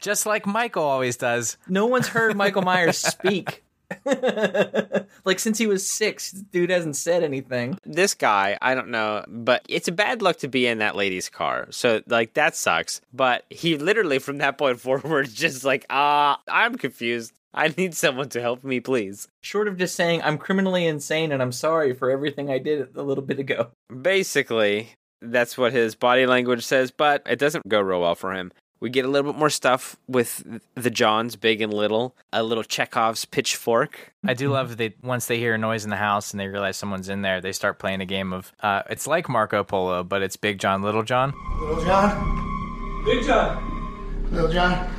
just 0.00 0.24
like 0.24 0.46
Michael 0.46 0.84
always 0.84 1.16
does. 1.18 1.58
No 1.68 1.84
one's 1.86 2.08
heard 2.08 2.34
Michael 2.34 2.62
Myers 2.62 2.96
speak. 2.96 3.62
like 5.24 5.38
since 5.38 5.58
he 5.58 5.66
was 5.66 5.88
six, 5.90 6.32
dude 6.32 6.70
hasn't 6.70 6.96
said 6.96 7.22
anything. 7.22 7.78
this 7.84 8.14
guy, 8.14 8.58
I 8.60 8.74
don't 8.74 8.88
know, 8.88 9.24
but 9.28 9.64
it's 9.68 9.88
a 9.88 9.92
bad 9.92 10.22
luck 10.22 10.38
to 10.38 10.48
be 10.48 10.66
in 10.66 10.78
that 10.78 10.96
lady's 10.96 11.28
car. 11.28 11.66
So 11.70 12.02
like 12.06 12.34
that 12.34 12.56
sucks. 12.56 13.00
But 13.12 13.44
he 13.50 13.76
literally 13.78 14.18
from 14.18 14.38
that 14.38 14.58
point 14.58 14.80
forward 14.80 15.28
just 15.32 15.64
like, 15.64 15.86
ah, 15.90 16.40
I'm 16.48 16.76
confused. 16.76 17.32
I 17.54 17.68
need 17.76 17.94
someone 17.94 18.30
to 18.30 18.40
help 18.40 18.64
me, 18.64 18.80
please. 18.80 19.28
Short 19.42 19.68
of 19.68 19.76
just 19.76 19.94
saying 19.94 20.22
I'm 20.22 20.38
criminally 20.38 20.86
insane 20.86 21.32
and 21.32 21.42
I'm 21.42 21.52
sorry 21.52 21.92
for 21.92 22.10
everything 22.10 22.50
I 22.50 22.58
did 22.58 22.96
a 22.96 23.02
little 23.02 23.24
bit 23.24 23.38
ago. 23.38 23.68
Basically, 24.00 24.88
that's 25.20 25.58
what 25.58 25.72
his 25.72 25.94
body 25.94 26.26
language 26.26 26.64
says, 26.64 26.90
but 26.90 27.22
it 27.26 27.38
doesn't 27.38 27.68
go 27.68 27.80
real 27.80 28.00
well 28.00 28.14
for 28.14 28.32
him. 28.32 28.52
We 28.82 28.90
get 28.90 29.04
a 29.04 29.08
little 29.08 29.32
bit 29.32 29.38
more 29.38 29.48
stuff 29.48 29.94
with 30.08 30.42
the 30.74 30.90
Johns, 30.90 31.36
big 31.36 31.60
and 31.60 31.72
little. 31.72 32.16
A 32.32 32.42
little 32.42 32.64
Chekhov's 32.64 33.24
pitchfork. 33.24 34.12
I 34.26 34.34
do 34.34 34.50
love 34.50 34.70
that 34.70 34.78
they, 34.78 34.94
once 35.04 35.26
they 35.26 35.38
hear 35.38 35.54
a 35.54 35.58
noise 35.58 35.84
in 35.84 35.90
the 35.90 35.96
house 35.96 36.32
and 36.32 36.40
they 36.40 36.48
realize 36.48 36.78
someone's 36.78 37.08
in 37.08 37.22
there, 37.22 37.40
they 37.40 37.52
start 37.52 37.78
playing 37.78 38.00
a 38.00 38.06
game 38.06 38.32
of. 38.32 38.52
Uh, 38.58 38.82
it's 38.90 39.06
like 39.06 39.28
Marco 39.28 39.62
Polo, 39.62 40.02
but 40.02 40.20
it's 40.20 40.36
Big 40.36 40.58
John, 40.58 40.82
Little 40.82 41.04
John. 41.04 41.32
Little 41.60 41.84
John? 41.84 43.04
Big 43.04 43.24
John. 43.24 44.26
Little 44.32 44.50
John? 44.52 44.92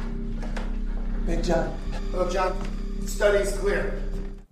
Big 1.25 1.43
John. 1.43 1.77
Little 2.13 2.29
John. 2.31 3.05
Study's 3.05 3.51
clear. 3.57 4.01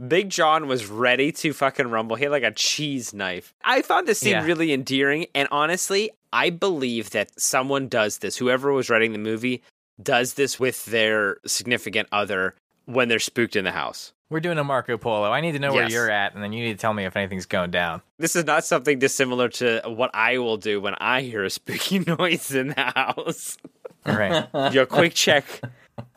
Big 0.05 0.29
John 0.29 0.67
was 0.67 0.87
ready 0.87 1.31
to 1.31 1.53
fucking 1.53 1.87
rumble. 1.87 2.17
He 2.17 2.23
had 2.25 2.31
like 2.31 2.43
a 2.43 2.51
cheese 2.51 3.13
knife. 3.13 3.53
I 3.63 3.81
found 3.81 4.09
this 4.09 4.19
scene 4.19 4.31
Yeah. 4.31 4.43
really 4.45 4.73
endearing, 4.73 5.27
and 5.33 5.47
honestly, 5.51 6.11
I 6.33 6.49
believe 6.49 7.11
that 7.11 7.39
someone 7.39 7.87
does 7.87 8.19
this. 8.19 8.37
Whoever 8.37 8.71
was 8.71 8.89
writing 8.89 9.13
the 9.13 9.19
movie 9.19 9.63
does 10.01 10.33
this 10.33 10.59
with 10.59 10.85
their 10.85 11.37
significant 11.45 12.07
other 12.11 12.55
when 12.85 13.07
they're 13.07 13.19
spooked 13.19 13.55
in 13.55 13.65
the 13.65 13.71
house. 13.71 14.13
We're 14.29 14.39
doing 14.39 14.57
a 14.57 14.63
Marco 14.63 14.97
Polo. 14.97 15.29
I 15.29 15.41
need 15.41 15.51
to 15.53 15.59
know 15.59 15.73
where 15.73 15.89
you're 15.89 16.09
at, 16.09 16.33
and 16.33 16.41
then 16.41 16.53
you 16.53 16.63
need 16.63 16.73
to 16.73 16.79
tell 16.79 16.93
me 16.93 17.03
if 17.03 17.17
anything's 17.17 17.45
going 17.45 17.69
down. 17.69 18.01
This 18.17 18.37
is 18.37 18.45
not 18.45 18.63
something 18.63 18.97
dissimilar 18.97 19.49
to 19.49 19.81
what 19.87 20.09
I 20.13 20.37
will 20.37 20.55
do 20.55 20.79
when 20.79 20.95
I 21.01 21.21
hear 21.21 21.43
a 21.43 21.49
spooky 21.49 21.99
noise 22.07 22.55
in 22.55 22.69
the 22.69 22.93
house. 22.95 23.57
All 24.05 24.15
right. 24.15 24.47
Your 24.73 24.85
quick 24.85 25.13
check 25.13 25.43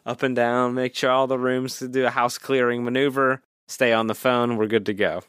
up 0.06 0.22
and 0.22 0.36
down, 0.36 0.74
make 0.74 0.94
sure 0.94 1.10
all 1.10 1.26
the 1.26 1.38
rooms 1.38 1.78
to 1.78 1.88
do 1.88 2.06
a 2.06 2.10
house 2.10 2.38
clearing 2.38 2.84
maneuver, 2.84 3.42
stay 3.66 3.92
on 3.92 4.06
the 4.06 4.14
phone, 4.14 4.56
we're 4.56 4.68
good 4.68 4.86
to 4.86 4.94
go. 4.94 5.22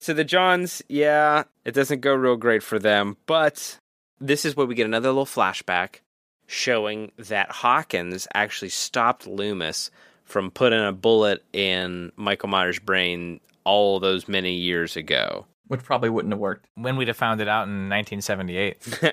So 0.00 0.12
the 0.12 0.24
Johns, 0.24 0.82
yeah, 0.88 1.44
it 1.64 1.72
doesn't 1.72 2.00
go 2.00 2.14
real 2.14 2.36
great 2.36 2.62
for 2.62 2.78
them, 2.78 3.16
but 3.26 3.78
this 4.20 4.44
is 4.44 4.56
where 4.56 4.66
we 4.66 4.74
get 4.74 4.86
another 4.86 5.08
little 5.08 5.26
flashback 5.26 6.00
showing 6.46 7.12
that 7.18 7.50
Hawkins 7.50 8.26
actually 8.34 8.70
stopped 8.70 9.26
Loomis 9.26 9.90
from 10.24 10.50
putting 10.50 10.84
a 10.84 10.92
bullet 10.92 11.44
in 11.52 12.12
Michael 12.16 12.48
Myers' 12.48 12.78
brain 12.78 13.40
all 13.64 14.00
those 14.00 14.28
many 14.28 14.54
years 14.54 14.96
ago. 14.96 15.46
Which 15.68 15.84
probably 15.84 16.08
wouldn't 16.08 16.32
have 16.32 16.40
worked. 16.40 16.66
when 16.74 16.96
we'd 16.96 17.08
have 17.08 17.16
found 17.16 17.42
it 17.42 17.48
out 17.48 17.68
in 17.68 17.90
1978. 17.90 19.12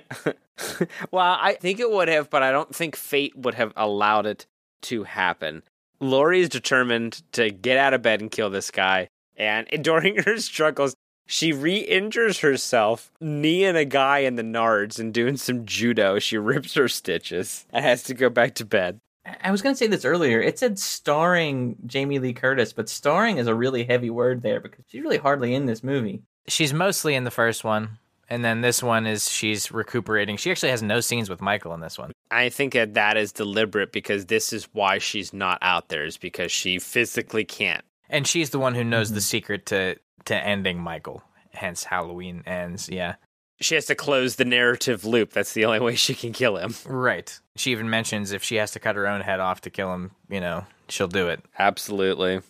well, 1.12 1.38
I 1.40 1.54
think 1.60 1.82
it 1.82 1.92
would 1.92 2.08
have, 2.08 2.30
but 2.30 2.44
I 2.44 2.52
don't 2.52 2.74
think 2.74 2.96
fate 2.96 3.36
would 3.36 3.56
have 3.56 3.74
allowed 3.76 4.26
it 4.26 4.46
to 4.84 5.04
happen. 5.04 5.64
Laurie 6.00 6.42
is 6.42 6.50
determined 6.50 7.22
to 7.34 7.52
get 7.52 7.78
out 7.78 7.94
of 7.94 8.02
bed 8.02 8.22
and 8.22 8.32
kill 8.32 8.50
this 8.50 8.72
guy, 8.72 9.10
and 9.36 9.68
during 9.82 10.18
her 10.24 10.38
struggles, 10.38 10.96
she 11.26 11.52
re-injures 11.52 12.40
herself, 12.40 13.12
kneeing 13.20 13.76
a 13.76 13.86
guy 13.86 14.20
in 14.20 14.36
the 14.36 14.44
nards 14.44 15.00
and 15.00 15.14
doing 15.14 15.38
some 15.38 15.66
judo. 15.66 16.20
She 16.20 16.38
rips 16.38 16.76
her 16.76 16.88
stitches 16.88 17.66
and 17.72 17.84
has 17.84 18.04
to 18.04 18.14
go 18.14 18.30
back 18.30 18.56
to 18.56 18.66
bed. 18.66 19.00
I 19.42 19.52
was 19.52 19.62
going 19.62 19.74
to 19.74 19.78
say 19.78 19.88
this 19.88 20.06
earlier. 20.06 20.40
It 20.40 20.60
said 20.60 20.78
starring 20.78 21.78
Jamie 21.86 22.20
Lee 22.20 22.34
Curtis, 22.34 22.74
but 22.74 22.90
starring 22.90 23.38
is 23.38 23.48
a 23.48 23.56
really 23.56 23.84
heavy 23.84 24.12
word 24.12 24.44
there 24.44 24.60
because 24.60 24.86
she's 24.88 25.02
really 25.02 25.18
hardly 25.18 25.56
in 25.56 25.66
this 25.66 25.84
movie. 25.84 26.22
She's 26.48 26.74
mostly 26.74 27.16
in 27.16 27.24
the 27.24 27.32
first 27.32 27.64
one, 27.64 27.98
and 28.30 28.46
then 28.46 28.62
this 28.62 28.84
one 28.84 29.08
is 29.08 29.28
she's 29.28 29.72
recuperating. 29.72 30.38
She 30.38 30.52
actually 30.52 30.70
has 30.70 30.84
no 30.84 31.00
scenes 31.00 31.28
with 31.28 31.42
Michael 31.42 31.74
in 31.74 31.80
this 31.80 31.98
one. 31.98 32.12
I 32.30 32.50
think 32.50 32.74
that 32.74 32.94
that 32.94 33.18
is 33.18 33.32
deliberate 33.32 33.92
because 33.92 34.28
this 34.28 34.54
is 34.54 34.68
why 34.74 35.00
she's 35.00 35.34
not 35.34 35.58
out 35.64 35.90
there, 35.90 36.06
is 36.06 36.18
because 36.18 36.52
she 36.52 36.78
physically 36.78 37.46
can't. 37.46 37.84
And 38.08 38.28
she's 38.28 38.52
the 38.52 38.60
one 38.60 38.76
who 38.76 38.84
knows 38.84 39.10
the 39.10 39.16
mm-hmm. 39.16 39.22
secret 39.22 39.66
to 39.68 39.96
to 40.26 40.36
ending 40.36 40.80
Michael. 40.80 41.24
Hence 41.52 41.86
Halloween 41.86 42.44
ends. 42.46 42.90
Yeah. 42.90 43.16
She 43.62 43.76
has 43.76 43.86
to 43.86 43.96
close 43.96 44.36
the 44.36 44.46
narrative 44.46 45.06
loop. 45.06 45.32
That's 45.32 45.54
the 45.54 45.66
only 45.66 45.80
way 45.82 45.96
she 45.96 46.14
can 46.14 46.34
kill 46.34 46.58
him. 46.58 46.76
Right. 46.86 47.40
She 47.56 47.72
even 47.72 47.90
mentions 47.90 48.32
if 48.32 48.44
she 48.44 48.56
has 48.56 48.72
to 48.72 48.80
cut 48.80 48.96
her 48.96 49.08
own 49.08 49.22
head 49.22 49.40
off 49.40 49.62
to 49.62 49.70
kill 49.70 49.94
him, 49.94 50.12
you 50.30 50.42
know, 50.42 50.66
she'll 50.90 51.08
do 51.08 51.30
it. 51.30 51.42
Absolutely. 51.58 52.42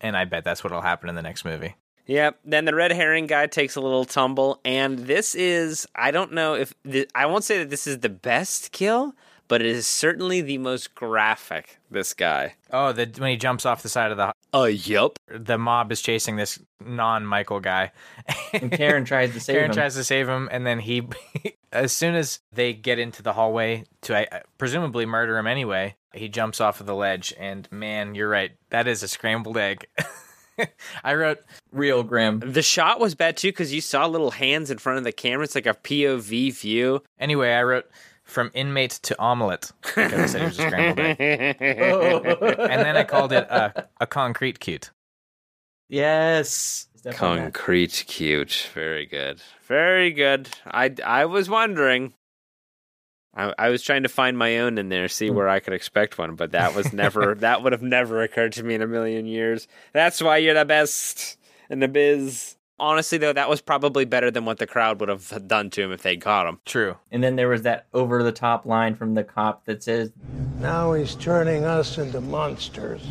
And 0.00 0.16
I 0.16 0.24
bet 0.24 0.44
that's 0.44 0.64
what'll 0.64 0.80
happen 0.80 1.08
in 1.08 1.14
the 1.14 1.22
next 1.22 1.44
movie. 1.44 1.76
Yep. 2.06 2.40
Then 2.44 2.64
the 2.64 2.74
red 2.74 2.90
herring 2.90 3.26
guy 3.26 3.46
takes 3.46 3.76
a 3.76 3.80
little 3.80 4.04
tumble, 4.04 4.60
and 4.64 4.98
this 4.98 5.36
is 5.36 5.86
I 5.94 6.10
don't 6.10 6.32
know 6.32 6.54
if 6.54 6.74
th- 6.82 7.08
I 7.14 7.26
won't 7.26 7.44
say 7.44 7.58
that 7.58 7.70
this 7.70 7.86
is 7.86 8.00
the 8.00 8.08
best 8.08 8.72
kill, 8.72 9.14
but 9.50 9.60
it 9.60 9.66
is 9.66 9.84
certainly 9.84 10.40
the 10.40 10.58
most 10.58 10.94
graphic. 10.94 11.78
This 11.90 12.14
guy. 12.14 12.54
Oh, 12.72 12.92
the 12.92 13.10
when 13.18 13.30
he 13.30 13.36
jumps 13.36 13.66
off 13.66 13.82
the 13.82 13.88
side 13.88 14.12
of 14.12 14.16
the 14.16 14.32
Uh, 14.56 14.64
yep. 14.66 15.18
the 15.26 15.58
mob 15.58 15.90
is 15.90 16.00
chasing 16.00 16.36
this 16.36 16.60
non-Michael 16.80 17.58
guy. 17.58 17.90
And 18.54 18.70
Karen 18.70 19.04
tries 19.04 19.32
to 19.34 19.40
save 19.40 19.54
Karen 19.56 19.70
him. 19.70 19.74
tries 19.74 19.96
to 19.96 20.04
save 20.04 20.28
him, 20.28 20.48
and 20.52 20.64
then 20.64 20.78
he, 20.78 21.02
as 21.72 21.90
soon 21.90 22.14
as 22.14 22.38
they 22.52 22.72
get 22.72 23.00
into 23.00 23.24
the 23.24 23.32
hallway 23.32 23.86
to 24.02 24.16
uh, 24.32 24.40
presumably 24.56 25.04
murder 25.04 25.36
him 25.36 25.48
anyway, 25.48 25.96
he 26.14 26.28
jumps 26.28 26.60
off 26.60 26.80
of 26.80 26.86
the 26.86 26.94
ledge. 26.94 27.34
And 27.36 27.66
man, 27.72 28.14
you're 28.14 28.28
right, 28.30 28.52
that 28.70 28.86
is 28.86 29.02
a 29.02 29.08
scrambled 29.08 29.58
egg. 29.58 29.84
I 31.02 31.14
wrote 31.14 31.40
Real 31.72 32.04
grim. 32.04 32.38
The 32.40 32.62
shot 32.62 33.00
was 33.00 33.16
bad 33.16 33.36
too 33.36 33.48
because 33.48 33.72
you 33.74 33.80
saw 33.80 34.06
little 34.06 34.30
hands 34.30 34.70
in 34.70 34.78
front 34.78 34.98
of 34.98 35.04
the 35.04 35.12
camera. 35.12 35.42
It's 35.42 35.54
like 35.56 35.66
a 35.66 35.74
POV 35.74 36.54
view. 36.60 37.02
anyway. 37.18 37.52
I 37.52 37.62
wrote 37.62 37.86
from 38.30 38.50
inmate 38.54 38.92
to 39.02 39.18
omelet. 39.18 39.72
because 39.82 40.12
I 40.12 40.26
said 40.26 40.40
he 40.40 40.46
was 40.46 40.58
a 40.58 40.62
scrambled 40.62 40.98
egg, 41.00 41.56
and 41.60 42.82
then 42.82 42.96
I 42.96 43.04
called 43.04 43.32
it 43.32 43.44
a, 43.44 43.86
a 44.00 44.06
concrete 44.06 44.60
cute. 44.60 44.90
Yes. 45.88 46.86
It's 46.94 47.02
definitely 47.02 47.36
that. 47.36 47.42
Concrete 47.42 48.04
cute. 48.06 48.68
Very 48.74 49.06
good. 49.06 49.42
Very 49.66 50.12
good. 50.12 50.48
I, 50.66 50.94
I 51.04 51.26
was 51.26 51.50
wondering. 51.50 52.14
I, 53.34 53.54
I 53.58 53.68
was 53.68 53.82
trying 53.82 54.02
to 54.02 54.08
find 54.08 54.36
my 54.36 54.58
own 54.58 54.76
in 54.76 54.88
there, 54.88 55.08
see 55.08 55.28
hmm. 55.28 55.36
where 55.36 55.48
I 55.48 55.60
could 55.60 55.72
expect 55.72 56.18
one, 56.18 56.34
but 56.34 56.52
that 56.52 56.74
was 56.74 56.92
never, 56.92 57.34
that 57.36 57.62
would 57.62 57.72
have 57.72 57.82
never 57.82 58.22
occurred 58.22 58.52
to 58.54 58.62
me 58.62 58.74
in 58.74 58.82
a 58.82 58.88
million 58.88 59.26
years. 59.26 59.68
That's 59.92 60.20
why 60.20 60.38
you're 60.38 60.54
the 60.54 60.64
best 60.64 61.38
in 61.68 61.78
the 61.78 61.88
biz. 61.88 62.56
Honestly, 62.80 63.18
though, 63.18 63.32
that 63.34 63.48
was 63.50 63.60
probably 63.60 64.06
better 64.06 64.30
than 64.30 64.46
what 64.46 64.58
the 64.58 64.66
crowd 64.66 65.00
would 65.00 65.10
have 65.10 65.46
done 65.46 65.68
to 65.70 65.82
him 65.82 65.92
if 65.92 66.02
they'd 66.02 66.20
caught 66.20 66.48
him. 66.48 66.58
True. 66.64 66.96
And 67.10 67.22
then 67.22 67.36
there 67.36 67.48
was 67.48 67.62
that 67.62 67.86
over 67.92 68.22
the 68.22 68.32
top 68.32 68.64
line 68.64 68.94
from 68.94 69.14
the 69.14 69.22
cop 69.22 69.66
that 69.66 69.82
says, 69.82 70.12
Now 70.60 70.94
he's 70.94 71.14
turning 71.14 71.64
us 71.64 71.98
into 71.98 72.22
monsters. 72.22 73.06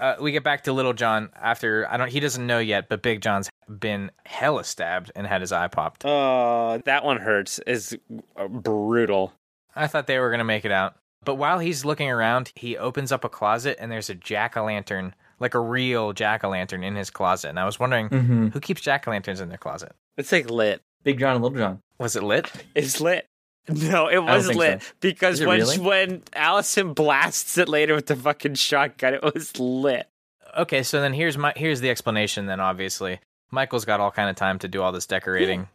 Uh, 0.00 0.16
we 0.20 0.32
get 0.32 0.42
back 0.42 0.64
to 0.64 0.72
Little 0.72 0.94
John 0.94 1.28
after 1.40 1.86
I 1.88 1.96
don't. 1.96 2.10
He 2.10 2.18
doesn't 2.18 2.44
know 2.44 2.58
yet, 2.58 2.88
but 2.88 3.02
Big 3.02 3.20
John's 3.20 3.48
been 3.68 4.10
hella 4.24 4.64
stabbed 4.64 5.12
and 5.14 5.26
had 5.26 5.42
his 5.42 5.52
eye 5.52 5.68
popped. 5.68 6.04
Oh, 6.04 6.80
that 6.86 7.04
one 7.04 7.18
hurts. 7.18 7.60
Is 7.66 7.96
uh, 8.36 8.48
brutal. 8.48 9.32
I 9.76 9.86
thought 9.86 10.08
they 10.08 10.18
were 10.18 10.30
going 10.30 10.38
to 10.38 10.44
make 10.44 10.64
it 10.64 10.72
out. 10.72 10.96
But 11.24 11.36
while 11.36 11.60
he's 11.60 11.84
looking 11.84 12.10
around, 12.10 12.52
he 12.56 12.76
opens 12.76 13.12
up 13.12 13.22
a 13.22 13.28
closet 13.28 13.76
and 13.78 13.92
there's 13.92 14.10
a 14.10 14.14
jack 14.14 14.56
o' 14.56 14.64
lantern, 14.64 15.14
like 15.42 15.54
a 15.54 15.60
real 15.60 16.12
jack 16.14 16.44
o' 16.44 16.48
lantern 16.48 16.82
in 16.82 16.94
his 16.96 17.10
closet. 17.10 17.48
And 17.50 17.60
I 17.60 17.66
was 17.66 17.78
wondering 17.78 18.08
Mhm. 18.08 18.52
who 18.52 18.60
keeps 18.60 18.80
jack 18.80 19.06
o' 19.06 19.10
lanterns 19.10 19.40
in 19.40 19.48
their 19.50 19.58
closet? 19.58 19.92
It's 20.16 20.32
like 20.32 20.48
lit. 20.48 20.80
Big 21.02 21.18
John 21.18 21.34
and 21.34 21.42
Little 21.44 21.58
John. 21.58 21.80
Was 21.98 22.16
it 22.16 22.22
lit? 22.22 22.50
It's 22.74 23.00
lit. 23.00 23.26
No, 23.68 24.08
it 24.08 24.18
was 24.18 24.46
think 24.48 24.58
lit 24.58 24.82
so. 24.82 24.88
because 25.00 25.40
when 25.44 25.58
really? 25.60 25.78
when 25.78 26.22
Allison 26.32 26.94
blasts 26.94 27.58
it 27.58 27.68
later 27.68 27.94
with 27.94 28.06
the 28.06 28.16
fucking 28.16 28.54
shotgun, 28.54 29.14
it 29.14 29.22
was 29.22 29.58
lit. 29.58 30.08
Okay, 30.56 30.82
so 30.82 31.00
then 31.00 31.12
here's 31.12 31.38
my 31.38 31.52
here's 31.56 31.80
the 31.80 31.88
explanation. 31.90 32.46
Then 32.46 32.58
obviously, 32.60 33.20
Michael's 33.52 33.84
got 33.84 34.00
all 34.00 34.10
kind 34.10 34.28
of 34.30 34.34
time 34.36 34.58
to 34.60 34.68
do 34.68 34.82
all 34.82 34.90
this 34.90 35.06
decorating. 35.06 35.68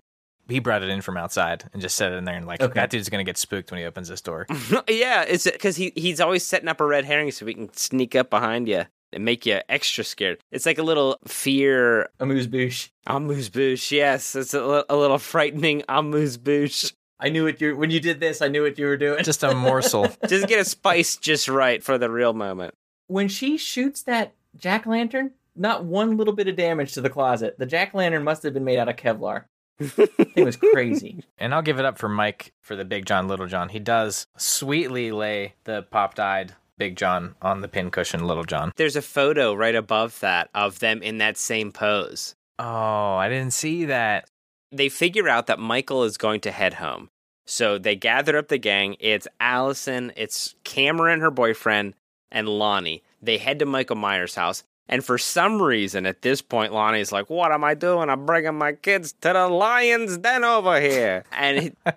He 0.50 0.60
brought 0.60 0.82
it 0.84 0.90
in 0.90 1.02
from 1.02 1.18
outside 1.18 1.66
and 1.74 1.82
just 1.82 1.96
set 1.98 2.12
it 2.12 2.16
in 2.16 2.26
there, 2.26 2.36
and 2.36 2.46
like 2.48 2.62
Okay. 2.62 2.74
that 2.74 2.90
dude's 2.90 3.08
gonna 3.10 3.24
get 3.24 3.38
spooked 3.38 3.72
when 3.72 3.80
he 3.80 3.86
opens 3.86 4.08
this 4.10 4.22
door. 4.22 4.48
yeah, 4.90 5.24
it's 5.24 5.44
because 5.50 5.78
he 5.78 5.94
he's 5.96 6.20
always 6.22 6.46
setting 6.46 6.68
up 6.68 6.80
a 6.82 6.86
red 6.86 7.06
herring 7.06 7.32
so 7.32 7.46
we 7.46 7.54
can 7.54 7.72
sneak 7.74 8.16
up 8.16 8.30
behind 8.30 8.68
you 8.68 8.86
and 9.14 9.24
make 9.26 9.46
you 9.46 9.60
extra 9.70 10.04
scared. 10.04 10.40
It's 10.52 10.66
like 10.66 10.78
a 10.78 10.84
little 10.84 11.18
fear 11.28 12.10
Amuse 12.20 12.48
bouche. 12.48 12.90
amuse 13.06 13.50
bouche. 13.50 13.92
Yes, 13.92 14.36
it's 14.36 14.54
a, 14.54 14.86
a 14.90 14.96
little 14.96 15.18
frightening 15.18 15.84
amuse 15.90 16.38
bouche. 16.38 16.94
I 17.20 17.30
knew 17.30 17.46
what 17.46 17.60
you 17.62 17.76
when 17.76 17.90
you 17.90 18.00
did 18.00 18.20
this. 18.20 18.42
I 18.42 18.48
knew 18.48 18.62
what 18.64 18.78
you 18.78 18.86
were 18.86 18.98
doing. 18.98 19.24
Just 19.24 19.44
a 19.44 19.56
morsel. 19.56 20.08
Just 20.28 20.48
get 20.48 20.60
a 20.60 20.66
spice 20.66 21.18
just 21.18 21.48
right 21.48 21.82
for 21.84 21.98
the 21.98 22.10
real 22.12 22.34
moment. 22.34 22.76
when 23.08 23.28
she 23.28 23.58
shoots 23.58 24.04
that 24.04 24.34
jack 24.56 24.86
lantern, 24.86 25.32
not 25.56 25.84
one 25.84 26.16
little 26.18 26.34
bit 26.34 26.48
of 26.48 26.56
damage 26.56 26.94
to 26.94 27.02
the 27.02 27.10
closet. 27.10 27.58
The 27.58 27.66
jack 27.66 27.94
lantern 27.96 28.24
must 28.24 28.44
have 28.44 28.54
been 28.54 28.64
made 28.66 28.78
out 28.78 28.88
of 28.90 28.98
Kevlar. 28.98 29.46
it 29.80 30.44
was 30.46 30.56
crazy. 30.58 31.24
And 31.40 31.54
I'll 31.56 31.62
give 31.64 31.80
it 31.80 31.86
up 31.86 31.98
for 31.98 32.10
Mike 32.10 32.52
for 32.62 32.76
the 32.76 32.86
Big 32.86 33.06
John 33.08 33.28
Little 33.28 33.46
John. 33.48 33.70
He 33.70 33.80
does 33.80 34.26
sweetly 34.38 35.12
lay 35.12 35.54
the 35.64 35.84
pop 35.84 36.14
dyed 36.16 36.54
Big 36.78 36.96
John 36.96 37.36
on 37.42 37.62
the 37.62 37.68
pincushion 37.68 38.26
Little 38.26 38.44
John. 38.44 38.72
There's 38.76 38.96
a 38.96 39.02
photo 39.02 39.54
right 39.54 39.76
above 39.76 40.20
that 40.20 40.50
of 40.54 40.80
them 40.80 41.02
in 41.02 41.18
that 41.18 41.38
same 41.38 41.72
pose. 41.72 42.36
Oh, 42.60 43.16
I 43.16 43.30
didn't 43.30 43.54
see 43.54 43.86
that. 43.86 44.30
They 44.72 44.90
figure 44.90 45.30
out 45.30 45.48
that 45.48 45.60
Michael 45.60 46.04
is 46.04 46.18
going 46.18 46.42
to 46.42 46.52
head 46.52 46.76
home. 46.76 47.10
So 47.46 47.78
they 47.78 47.96
gather 47.96 48.38
up 48.38 48.50
the 48.50 48.58
gang. 48.58 48.98
It's 49.00 49.28
Allison, 49.40 50.12
it's 50.18 50.56
Cameron, 50.64 51.22
her 51.22 51.32
boyfriend, 51.32 51.94
and 52.32 52.50
Lonnie. 52.50 53.04
They 53.22 53.38
head 53.38 53.60
to 53.60 53.66
Michael 53.66 53.96
Myers' 53.96 54.36
house. 54.36 54.64
And 54.90 55.04
for 55.04 55.18
some 55.18 55.62
reason, 55.62 56.06
at 56.06 56.22
this 56.22 56.42
point, 56.42 56.74
Lonnie's 56.74 57.12
like, 57.12 57.30
What 57.30 57.52
am 57.52 57.64
I 57.64 57.74
doing? 57.74 58.10
I'm 58.10 58.26
bringing 58.26 58.56
my 58.56 58.74
kids 58.74 59.14
to 59.22 59.34
the 59.34 59.48
lion's 59.48 60.18
den 60.18 60.44
over 60.44 60.80
here. 60.80 61.24
And 61.32 61.60
he, 61.60 61.72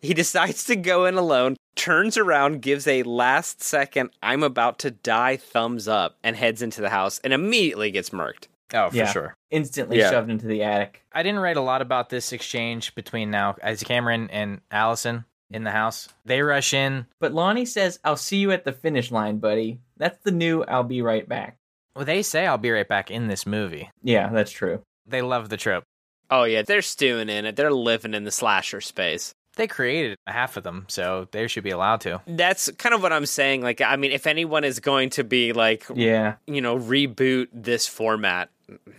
he 0.00 0.14
decides 0.14 0.64
to 0.64 0.76
go 0.76 1.04
in 1.06 1.14
alone, 1.16 1.56
turns 1.76 2.16
around, 2.16 2.62
gives 2.62 2.86
a 2.86 3.02
last 3.02 3.62
second, 3.62 4.10
I'm 4.22 4.42
about 4.42 4.78
to 4.80 4.90
die 4.90 5.36
thumbs 5.36 5.88
up, 5.88 6.16
and 6.22 6.36
heads 6.36 6.62
into 6.62 6.80
the 6.80 6.90
house 6.90 7.20
and 7.24 7.32
immediately 7.32 7.90
gets 7.90 8.10
murked. 8.10 8.48
Oh, 8.72 8.90
for 8.90 8.96
Yeah. 8.96 9.12
sure. 9.12 9.34
Instantly 9.50 9.98
Yeah. 9.98 10.10
shoved 10.10 10.30
into 10.30 10.46
the 10.46 10.62
attic. 10.62 11.02
I 11.12 11.22
didn't 11.22 11.40
write 11.40 11.56
a 11.56 11.60
lot 11.62 11.82
about 11.82 12.08
this 12.08 12.32
exchange 12.32 12.94
between 12.94 13.30
now 13.30 13.56
as 13.62 13.82
Cameron 13.82 14.28
and 14.30 14.60
Allison 14.70 15.24
in 15.50 15.64
the 15.64 15.72
house. 15.72 16.08
They 16.24 16.40
rush 16.42 16.72
in. 16.72 17.06
But 17.18 17.32
Lonnie 17.32 17.66
says, 17.66 17.98
I'll 18.04 18.16
see 18.16 18.36
you 18.36 18.52
at 18.52 18.64
the 18.64 18.72
finish 18.72 19.10
line, 19.10 19.38
buddy. 19.38 19.80
That's 19.96 20.18
the 20.22 20.30
new 20.30 20.62
I'll 20.64 20.84
be 20.84 21.02
right 21.02 21.28
back. 21.28 21.56
Well, 21.96 22.04
they 22.04 22.22
say 22.22 22.46
I'll 22.46 22.58
be 22.58 22.70
right 22.70 22.86
back 22.86 23.10
in 23.10 23.26
this 23.26 23.44
movie. 23.44 23.90
Yeah, 24.04 24.28
that's 24.28 24.52
true. 24.52 24.82
They 25.04 25.22
love 25.22 25.48
the 25.48 25.56
trope. 25.56 25.82
Oh, 26.30 26.44
yeah, 26.44 26.62
they're 26.62 26.82
stewing 26.82 27.28
in 27.28 27.44
it. 27.46 27.56
They're 27.56 27.72
living 27.72 28.14
in 28.14 28.22
the 28.22 28.30
slasher 28.30 28.80
space. 28.80 29.34
They 29.56 29.66
created 29.66 30.16
half 30.26 30.56
of 30.56 30.62
them, 30.64 30.86
so 30.88 31.28
they 31.32 31.46
should 31.48 31.64
be 31.64 31.70
allowed 31.70 32.00
to. 32.02 32.20
That's 32.26 32.70
kind 32.78 32.94
of 32.94 33.02
what 33.02 33.12
I'm 33.12 33.26
saying. 33.26 33.62
Like, 33.62 33.80
I 33.80 33.96
mean, 33.96 34.12
if 34.12 34.26
anyone 34.26 34.64
is 34.64 34.78
going 34.80 35.10
to 35.10 35.24
be 35.24 35.52
like, 35.52 35.86
Yeah. 35.94 36.36
you 36.46 36.60
know, 36.60 36.78
reboot 36.78 37.48
this 37.52 37.86
format, 37.86 38.50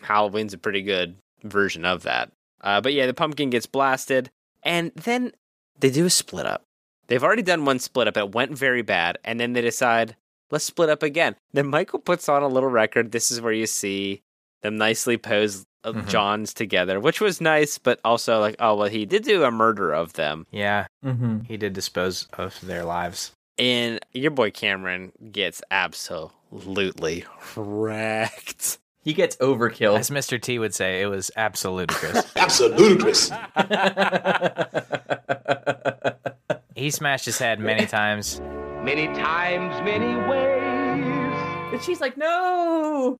Halloween's 0.01 0.53
a 0.53 0.57
pretty 0.57 0.81
good 0.81 1.15
version 1.43 1.85
of 1.85 2.03
that. 2.03 2.31
Uh, 2.61 2.81
but 2.81 2.93
yeah, 2.93 3.05
the 3.07 3.13
pumpkin 3.13 3.49
gets 3.49 3.65
blasted, 3.65 4.29
and 4.61 4.91
then 4.95 5.31
they 5.79 5.89
do 5.89 6.05
a 6.05 6.09
split 6.09 6.45
up. 6.45 6.63
They've 7.07 7.23
already 7.23 7.41
done 7.41 7.65
one 7.65 7.79
split 7.79 8.07
up. 8.07 8.17
It 8.17 8.33
went 8.33 8.51
very 8.57 8.81
bad, 8.83 9.17
and 9.23 9.39
then 9.39 9.53
they 9.53 9.61
decide 9.61 10.15
let's 10.51 10.65
split 10.65 10.89
up 10.89 11.01
again. 11.01 11.35
Then 11.53 11.67
Michael 11.67 11.99
puts 11.99 12.27
on 12.29 12.43
a 12.43 12.47
little 12.47 12.69
record. 12.69 13.11
This 13.11 13.31
is 13.31 13.41
where 13.41 13.53
you 13.53 13.65
see 13.65 14.21
them 14.61 14.77
nicely 14.77 15.17
posed 15.17 15.65
uh, 15.83 15.93
Mhm. 15.93 16.07
Johns 16.09 16.53
together, 16.53 16.99
which 16.99 17.21
was 17.21 17.41
nice, 17.41 17.77
but 17.77 17.99
also 18.03 18.39
like, 18.39 18.55
oh 18.59 18.75
well, 18.75 18.89
he 18.89 19.05
did 19.05 19.23
do 19.23 19.43
a 19.43 19.51
murder 19.51 19.91
of 19.91 20.13
them. 20.13 20.45
Yeah, 20.51 20.87
Mm-hmm. 21.05 21.41
he 21.47 21.57
did 21.57 21.73
dispose 21.73 22.27
of 22.33 22.59
their 22.61 22.83
lives. 22.83 23.31
And 23.57 23.99
your 24.13 24.31
boy 24.31 24.51
Cameron 24.51 25.11
gets 25.31 25.61
absolutely 25.71 27.25
wrecked. 27.55 28.77
He 29.03 29.13
gets 29.13 29.35
overkill. 29.37 29.97
As 29.97 30.09
Mr. 30.11 30.39
T 30.41 30.59
would 30.59 30.75
say, 30.75 31.01
it 31.01 31.07
was 31.07 31.31
absolute 31.35 31.89
Chris. 31.89 32.23
Absolutely. 32.35 33.13
he 36.75 36.89
smashed 36.91 37.25
his 37.25 37.37
head 37.39 37.59
many 37.59 37.85
times. 37.85 38.39
Many 38.83 39.07
times, 39.07 39.73
many 39.83 40.15
ways. 40.29 41.71
But 41.71 41.83
she's 41.83 42.01
like, 42.01 42.17
no. 42.17 43.17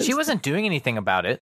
She 0.00 0.14
wasn't 0.14 0.42
doing 0.42 0.66
anything 0.66 0.96
about 0.98 1.26
it. 1.26 1.40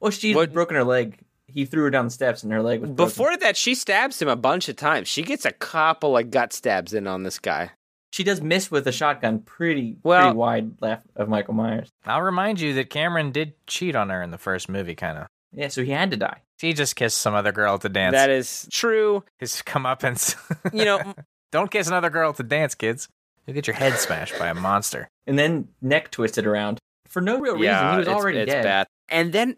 Well, 0.00 0.10
she'd 0.10 0.36
What- 0.36 0.52
broken 0.52 0.76
her 0.76 0.84
leg. 0.84 1.18
He 1.48 1.64
threw 1.64 1.84
her 1.84 1.90
down 1.90 2.04
the 2.06 2.10
steps 2.10 2.42
and 2.42 2.52
her 2.52 2.60
leg 2.62 2.80
was 2.80 2.90
broken. 2.90 3.06
Before 3.06 3.36
that, 3.36 3.56
she 3.56 3.74
stabs 3.74 4.20
him 4.20 4.28
a 4.28 4.36
bunch 4.36 4.68
of 4.68 4.76
times. 4.76 5.08
She 5.08 5.22
gets 5.22 5.44
a 5.44 5.52
couple 5.52 6.18
of 6.18 6.30
gut 6.30 6.52
stabs 6.52 6.92
in 6.92 7.06
on 7.06 7.22
this 7.22 7.38
guy. 7.38 7.70
She 8.12 8.24
does 8.24 8.40
miss 8.42 8.70
with 8.70 8.86
a 8.86 8.92
shotgun 8.92 9.38
pretty, 9.40 9.96
Well- 10.02 10.22
pretty 10.22 10.36
wide 10.36 10.82
left 10.82 11.06
of 11.16 11.28
Michael 11.28 11.54
Myers. 11.54 11.88
I'll 12.04 12.22
remind 12.22 12.60
you 12.60 12.74
that 12.74 12.90
Cameron 12.90 13.30
did 13.30 13.54
cheat 13.66 13.94
on 13.96 14.10
her 14.10 14.22
in 14.22 14.30
the 14.32 14.38
first 14.38 14.68
movie, 14.68 14.94
kind 14.94 15.18
of. 15.18 15.26
Yeah, 15.52 15.68
so 15.68 15.82
he 15.82 15.92
had 15.92 16.10
to 16.10 16.16
die. 16.16 16.42
He 16.60 16.72
just 16.72 16.96
kissed 16.96 17.18
some 17.18 17.34
other 17.34 17.52
girl 17.52 17.78
to 17.78 17.88
dance. 17.88 18.12
That 18.12 18.28
is 18.30 18.68
true. 18.72 19.24
His 19.38 19.62
comeuppance. 19.64 20.34
You 20.74 20.84
know, 20.84 21.14
Don't 21.52 21.70
kiss 21.70 21.86
another 21.88 22.10
girl 22.10 22.32
to 22.34 22.42
dance, 22.42 22.74
kids. 22.74 23.08
You'll 23.46 23.54
get 23.54 23.66
your 23.66 23.76
head 23.76 23.94
smashed 23.94 24.38
by 24.38 24.48
a 24.48 24.54
monster. 24.54 25.08
And 25.26 25.38
then 25.38 25.68
neck 25.80 26.10
twisted 26.10 26.44
around 26.46 26.78
for 27.06 27.22
no 27.22 27.38
real 27.38 27.54
reason. 27.54 27.66
yeah, 27.66 27.92
he 27.92 27.98
was 27.98 28.08
it's, 28.08 28.14
already 28.16 28.38
it's 28.38 28.52
dead. 28.52 28.62
bad. 28.64 28.86
And 29.08 29.32
then 29.32 29.56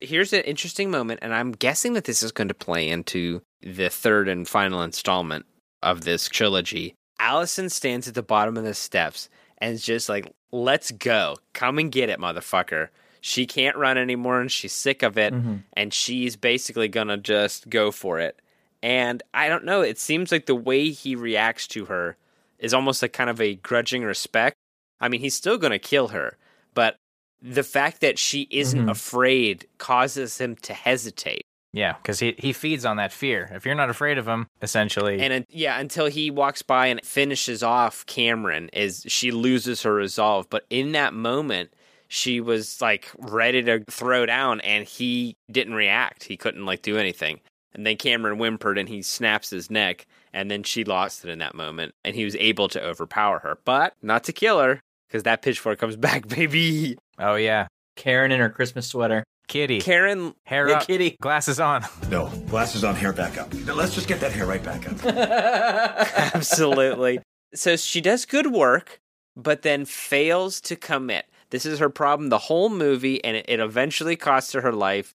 here's 0.00 0.32
an 0.32 0.42
interesting 0.42 0.90
moment, 0.90 1.20
and 1.22 1.34
I'm 1.34 1.52
guessing 1.52 1.92
that 1.94 2.04
this 2.04 2.22
is 2.22 2.32
going 2.32 2.48
to 2.48 2.54
play 2.54 2.88
into 2.88 3.42
the 3.62 3.88
third 3.90 4.28
and 4.28 4.48
final 4.48 4.82
installment 4.82 5.46
of 5.82 6.02
this 6.02 6.28
trilogy. 6.28 6.94
Allison 7.18 7.68
stands 7.68 8.08
at 8.08 8.14
the 8.14 8.22
bottom 8.22 8.56
of 8.56 8.64
the 8.64 8.74
steps 8.74 9.28
and 9.58 9.74
is 9.74 9.84
just 9.84 10.08
like, 10.08 10.32
"Let's 10.52 10.90
go, 10.90 11.36
come 11.52 11.78
and 11.78 11.92
get 11.92 12.08
it, 12.08 12.18
motherfucker." 12.18 12.88
She 13.20 13.46
can't 13.46 13.76
run 13.76 13.98
anymore, 13.98 14.40
and 14.40 14.50
she's 14.50 14.72
sick 14.72 15.02
of 15.02 15.18
it, 15.18 15.34
Mhm. 15.34 15.64
and 15.74 15.92
she's 15.92 16.36
basically 16.36 16.88
gonna 16.88 17.18
just 17.18 17.68
go 17.68 17.90
for 17.90 18.18
it. 18.18 18.40
And 18.82 19.22
I 19.34 19.48
don't 19.50 19.64
know. 19.66 19.82
It 19.82 19.98
seems 19.98 20.32
like 20.32 20.46
the 20.46 20.54
way 20.54 20.88
he 20.88 21.14
reacts 21.14 21.66
to 21.68 21.84
her 21.86 22.16
is 22.58 22.72
almost 22.72 23.02
like 23.02 23.12
kind 23.12 23.28
of 23.28 23.38
a 23.40 23.56
grudging 23.56 24.02
respect. 24.04 24.56
I 25.00 25.08
mean, 25.10 25.20
he's 25.20 25.34
still 25.34 25.58
going 25.58 25.72
to 25.72 25.78
kill 25.78 26.08
her, 26.08 26.36
but 26.74 26.96
the 27.42 27.62
fact 27.62 28.00
that 28.00 28.18
she 28.18 28.46
isn't 28.50 28.86
Mhm. 28.86 28.90
afraid 28.90 29.66
causes 29.78 30.38
him 30.38 30.56
to 30.56 30.74
hesitate. 30.74 31.44
Yeah, 31.72 31.94
because 32.02 32.18
he, 32.18 32.34
he 32.36 32.52
feeds 32.52 32.84
on 32.84 32.96
that 32.96 33.12
fear. 33.12 33.48
If 33.54 33.64
you're 33.64 33.76
not 33.76 33.90
afraid 33.90 34.18
of 34.18 34.26
him, 34.26 34.48
essentially, 34.60 35.20
And 35.20 35.32
uh, 35.32 35.46
yeah, 35.50 35.78
until 35.78 36.06
he 36.06 36.30
walks 36.30 36.62
by 36.62 36.86
and 36.88 37.00
finishes 37.04 37.62
off 37.62 38.04
Cameron, 38.06 38.68
is 38.72 39.04
she 39.06 39.30
loses 39.30 39.82
her 39.84 39.94
resolve. 39.94 40.50
But 40.50 40.66
in 40.68 40.92
that 40.92 41.14
moment, 41.14 41.72
she 42.08 42.40
was 42.40 42.80
like 42.80 43.10
ready 43.18 43.62
to 43.62 43.84
throw 43.88 44.26
down, 44.26 44.60
and 44.62 44.84
he 44.84 45.36
didn't 45.50 45.74
react. 45.74 46.24
He 46.24 46.36
couldn't 46.36 46.66
like 46.66 46.82
do 46.82 46.96
anything. 46.96 47.38
And 47.72 47.86
then 47.86 47.96
Cameron 47.96 48.36
whimpered, 48.36 48.76
and 48.76 48.88
he 48.88 49.00
snaps 49.00 49.50
his 49.50 49.70
neck, 49.70 50.06
and 50.32 50.50
then 50.50 50.64
she 50.64 50.82
lost 50.82 51.24
it 51.24 51.30
in 51.30 51.38
that 51.38 51.54
moment, 51.54 51.94
and 52.04 52.16
he 52.16 52.24
was 52.24 52.34
able 52.34 52.68
to 52.68 52.82
overpower 52.84 53.38
her, 53.38 53.58
but 53.64 53.94
not 54.02 54.24
to 54.24 54.32
kill 54.32 54.58
her, 54.58 54.80
because 55.10 55.24
that 55.24 55.42
pitchfork 55.42 55.78
comes 55.80 55.96
back, 56.08 56.28
baby. 56.28 56.96
oh 57.18 57.34
yeah, 57.34 57.66
Karen 57.96 58.30
in 58.32 58.38
her 58.40 58.48
Christmas 58.50 58.86
sweater. 58.86 59.24
kitty, 59.48 59.80
Karen, 59.80 60.34
hair 60.44 60.68
Yeah, 60.68 60.76
up, 60.76 60.86
kitty. 60.86 61.16
glasses 61.20 61.58
on. 61.58 61.84
No, 62.08 62.28
glasses 62.48 62.84
on, 62.84 62.94
hair 62.94 63.12
back 63.12 63.36
up. 63.36 63.52
Now, 63.52 63.74
Let's 63.74 63.94
just 63.94 64.06
get 64.08 64.20
that 64.20 64.32
hair 64.32 64.46
right 64.46 64.62
back 64.62 64.88
up. 64.88 65.04
Absolutely. 66.34 67.20
So 67.54 67.76
she 67.76 68.00
does 68.00 68.24
good 68.26 68.52
work, 68.52 69.00
but 69.36 69.62
then 69.62 69.84
fails 69.84 70.60
to 70.62 70.76
commit. 70.76 71.26
This 71.50 71.66
is 71.66 71.80
her 71.80 71.90
problem 71.90 72.28
the 72.28 72.38
whole 72.38 72.68
movie, 72.68 73.22
and 73.24 73.36
it, 73.36 73.46
it 73.48 73.58
eventually 73.60 74.14
costs 74.16 74.52
her 74.52 74.60
her 74.60 74.72
life. 74.72 75.14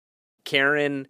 Karen 0.44 1.08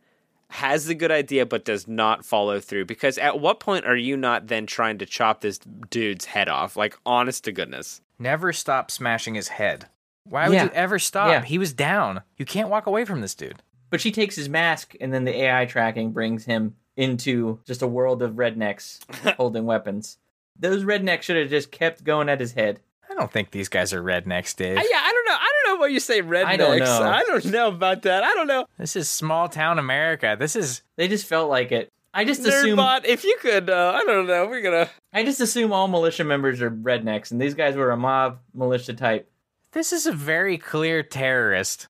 has 0.48 0.86
the 0.86 0.94
good 0.94 1.10
idea, 1.12 1.44
but 1.46 1.64
does 1.66 1.86
not 1.86 2.24
follow 2.24 2.58
through. 2.58 2.86
Because 2.86 3.18
at 3.18 3.38
what 3.38 3.60
point 3.60 3.84
are 3.84 3.96
you 3.96 4.16
not 4.16 4.46
then 4.48 4.66
trying 4.66 4.96
to 4.98 5.06
chop 5.06 5.42
this 5.42 5.58
dude's 5.90 6.24
head 6.24 6.48
off? 6.48 6.74
Like, 6.76 6.96
honest 7.04 7.44
to 7.44 7.52
goodness. 7.52 8.00
Never 8.20 8.52
stop 8.52 8.90
smashing 8.90 9.34
his 9.34 9.48
head. 9.48 9.86
Why 10.24 10.48
would 10.48 10.54
Yeah. 10.54 10.64
you 10.64 10.70
ever 10.74 10.98
stop? 10.98 11.28
Yeah. 11.30 11.42
He 11.42 11.58
was 11.58 11.72
down. 11.72 12.22
You 12.36 12.44
can't 12.44 12.68
walk 12.68 12.86
away 12.86 13.04
from 13.04 13.22
this 13.22 13.34
dude. 13.34 13.62
But 13.88 14.00
she 14.00 14.12
takes 14.12 14.36
his 14.36 14.48
mask, 14.48 14.94
and 15.00 15.12
then 15.12 15.24
the 15.24 15.34
AI 15.34 15.64
tracking 15.66 16.12
brings 16.12 16.44
him 16.44 16.76
into 16.96 17.58
just 17.66 17.82
a 17.82 17.86
world 17.88 18.22
of 18.22 18.32
rednecks 18.34 19.00
holding 19.36 19.64
weapons. 19.64 20.18
Those 20.58 20.84
rednecks 20.84 21.22
should 21.22 21.36
have 21.38 21.48
just 21.48 21.72
kept 21.72 22.04
going 22.04 22.28
at 22.28 22.38
his 22.40 22.52
head. 22.52 22.80
I 23.10 23.14
don't 23.14 23.32
think 23.32 23.50
these 23.50 23.68
guys 23.68 23.92
are 23.92 24.02
rednecks, 24.02 24.54
Dave. 24.54 24.76
Uh, 24.78 24.82
yeah, 24.88 25.00
I 25.02 25.10
don't 25.12 25.26
know. 25.26 25.34
I 25.36 25.52
don't 25.64 25.74
know 25.74 25.80
why 25.80 25.88
you 25.88 25.98
say 25.98 26.22
rednecks. 26.22 26.44
I 26.44 26.56
don't 26.56 26.78
know. 26.78 27.02
I 27.02 27.22
don't 27.24 27.44
know 27.46 27.68
about 27.68 28.02
that. 28.02 28.22
I 28.22 28.34
don't 28.34 28.46
know. 28.46 28.66
This 28.78 28.94
is 28.94 29.08
small 29.08 29.48
town 29.48 29.78
America. 29.78 30.36
This 30.38 30.54
is 30.54 30.82
They 30.96 31.08
just 31.08 31.26
felt 31.26 31.48
like 31.50 31.72
it. 31.72 31.88
I 32.12 32.24
just 32.24 32.44
assume 32.44 32.76
Nerdbot, 32.78 33.04
if 33.04 33.22
you 33.24 33.36
could, 33.40 33.70
uh, 33.70 33.92
I 33.94 34.04
don't 34.04 34.26
know. 34.26 34.46
We're 34.46 34.62
gonna. 34.62 34.88
I 35.12 35.22
just 35.24 35.40
assume 35.40 35.72
all 35.72 35.86
militia 35.88 36.24
members 36.24 36.60
are 36.60 36.70
rednecks, 36.70 37.30
and 37.30 37.40
these 37.40 37.54
guys 37.54 37.76
were 37.76 37.90
a 37.90 37.96
mob 37.96 38.38
militia 38.54 38.94
type. 38.94 39.30
this 39.72 39.92
is 39.92 40.06
a 40.06 40.12
very 40.12 40.58
clear 40.58 41.02
terrorist. 41.02 41.86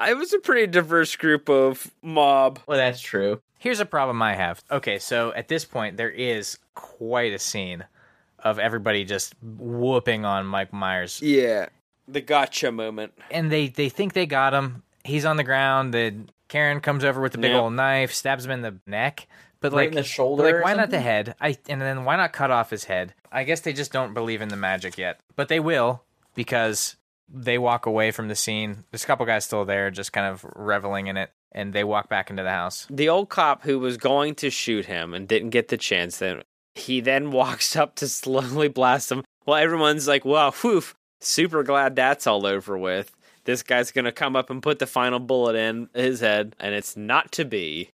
It 0.00 0.16
was 0.16 0.32
a 0.32 0.38
pretty 0.38 0.66
diverse 0.68 1.16
group 1.16 1.48
of 1.50 1.90
mob. 2.02 2.60
Well, 2.66 2.78
that's 2.78 3.00
true. 3.00 3.40
Here's 3.58 3.80
a 3.80 3.84
problem 3.84 4.22
I 4.22 4.34
have. 4.34 4.62
Okay, 4.70 4.98
so 5.00 5.32
at 5.34 5.48
this 5.48 5.64
point 5.64 5.96
there 5.96 6.10
is 6.10 6.58
quite 6.74 7.32
a 7.32 7.38
scene 7.38 7.84
of 8.38 8.58
everybody 8.60 9.04
just 9.04 9.34
whooping 9.42 10.24
on 10.24 10.46
Mike 10.46 10.72
Myers. 10.72 11.20
Yeah, 11.20 11.66
the 12.06 12.20
gotcha 12.20 12.70
moment. 12.72 13.12
And 13.30 13.50
they 13.50 13.68
they 13.68 13.88
think 13.88 14.12
they 14.14 14.26
got 14.26 14.54
him. 14.54 14.82
He's 15.04 15.24
on 15.24 15.36
the 15.36 15.44
ground. 15.44 15.92
The 15.92 16.14
Karen 16.46 16.80
comes 16.80 17.02
over 17.04 17.20
with 17.20 17.32
the 17.32 17.38
big 17.38 17.50
Yep. 17.50 17.60
old 17.60 17.72
knife, 17.74 18.14
stabs 18.14 18.46
him 18.46 18.52
in 18.52 18.62
the 18.62 18.76
neck. 18.86 19.26
But 19.60 19.72
Right 19.72 19.78
like 19.78 19.88
in 19.88 19.94
the 19.96 20.04
shoulder 20.04 20.44
Like 20.44 20.64
why 20.64 20.74
not 20.74 20.90
the 20.90 21.00
head? 21.00 21.34
I 21.40 21.56
and 21.68 21.80
then 21.80 22.04
why 22.04 22.16
not 22.16 22.32
cut 22.32 22.50
off 22.50 22.70
his 22.70 22.84
head? 22.84 23.14
I 23.32 23.44
guess 23.44 23.60
they 23.60 23.72
just 23.72 23.92
don't 23.92 24.14
believe 24.14 24.40
in 24.40 24.48
the 24.48 24.56
magic 24.56 24.96
yet, 24.96 25.20
but 25.36 25.48
they 25.48 25.60
will 25.60 26.04
because 26.34 26.96
they 27.28 27.58
walk 27.58 27.86
away 27.86 28.10
from 28.10 28.28
the 28.28 28.36
scene. 28.36 28.84
There's 28.90 29.04
a 29.04 29.06
couple 29.06 29.26
guys 29.26 29.44
still 29.44 29.64
there, 29.64 29.90
just 29.90 30.12
kind 30.12 30.26
of 30.26 30.46
reveling 30.56 31.08
in 31.08 31.16
it, 31.16 31.30
and 31.52 31.72
they 31.72 31.84
walk 31.84 32.08
back 32.08 32.30
into 32.30 32.42
the 32.42 32.50
house. 32.50 32.86
The 32.88 33.08
old 33.08 33.28
cop 33.28 33.64
who 33.64 33.78
was 33.78 33.96
going 33.96 34.34
to 34.36 34.50
shoot 34.50 34.86
him 34.86 35.12
and 35.14 35.28
didn't 35.28 35.50
get 35.50 35.68
the 35.68 35.76
chance, 35.76 36.18
then 36.18 36.42
he 36.74 37.00
then 37.00 37.30
walks 37.32 37.76
up 37.76 37.94
to 37.96 38.08
slowly 38.08 38.68
blast 38.68 39.10
him. 39.12 39.24
Well, 39.46 39.56
everyone's 39.56 40.08
like, 40.08 40.24
"Wow, 40.24 40.52
whew, 40.52 40.84
super 41.20 41.62
glad 41.62 41.96
that's 41.96 42.26
all 42.26 42.46
over 42.46 42.76
with." 42.78 43.14
This 43.44 43.62
guy's 43.62 43.92
gonna 43.92 44.12
come 44.12 44.36
up 44.36 44.50
and 44.50 44.62
put 44.62 44.78
the 44.78 44.86
final 44.86 45.18
bullet 45.18 45.56
in 45.56 45.88
his 45.94 46.20
head, 46.20 46.54
and 46.60 46.74
it's 46.74 46.96
not 46.96 47.32
to 47.32 47.44
be. 47.44 47.90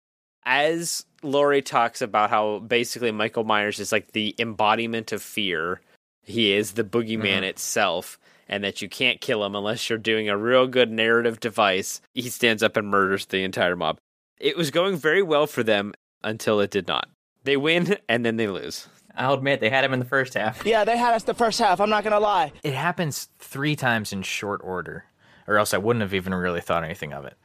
As 0.44 1.06
Laurie 1.24 1.62
talks 1.62 2.02
about 2.02 2.30
how 2.30 2.60
basically 2.60 3.12
Michael 3.12 3.44
Myers 3.44 3.80
is 3.80 3.92
like 3.92 4.12
the 4.12 4.36
embodiment 4.40 5.12
of 5.12 5.22
fear, 5.22 5.82
he 6.24 6.54
is 6.54 6.74
the 6.74 6.84
boogeyman 6.84 7.40
Mhm. 7.42 7.44
itself, 7.44 8.20
and 8.48 8.64
that 8.64 8.82
you 8.82 8.90
can't 8.90 9.22
kill 9.22 9.44
him 9.46 9.56
unless 9.56 9.90
you're 9.90 10.00
doing 10.00 10.30
a 10.30 10.38
real 10.38 10.68
good 10.68 10.92
narrative 10.92 11.40
device. 11.40 12.02
He 12.14 12.24
stands 12.30 12.62
up 12.64 12.76
and 12.78 12.88
murders 12.88 13.26
the 13.28 13.44
entire 13.44 13.76
mob. 13.76 13.98
It 14.40 14.58
was 14.58 14.72
going 14.72 14.98
very 14.98 15.22
well 15.22 15.48
for 15.48 15.64
them 15.64 15.94
until 16.24 16.60
it 16.60 16.72
did 16.72 16.88
not. 16.88 17.08
They 17.44 17.58
win 17.58 17.98
and 18.10 18.26
then 18.26 18.38
they 18.38 18.48
lose. 18.48 18.88
I'll 19.16 19.34
admit 19.34 19.60
they 19.60 19.70
had 19.70 19.84
him 19.84 19.94
in 19.94 20.00
the 20.00 20.06
first 20.06 20.34
half. 20.36 20.64
Yeah, 20.66 20.84
they 20.84 20.98
had 20.98 21.14
us 21.14 21.24
the 21.24 21.34
first 21.34 21.60
half. 21.60 21.80
I'm 21.82 21.90
not 21.90 22.04
gonna 22.04 22.20
lie. 22.20 22.52
It 22.64 22.74
happens 22.74 23.30
three 23.40 23.76
times 23.76 24.14
in 24.14 24.22
short 24.24 24.62
order, 24.64 25.06
or 25.48 25.58
else 25.58 25.74
I 25.74 25.78
wouldn't 25.80 26.02
have 26.02 26.14
even 26.14 26.34
really 26.34 26.62
thought 26.62 26.84
anything 26.84 27.14
of 27.14 27.26
it. 27.26 27.36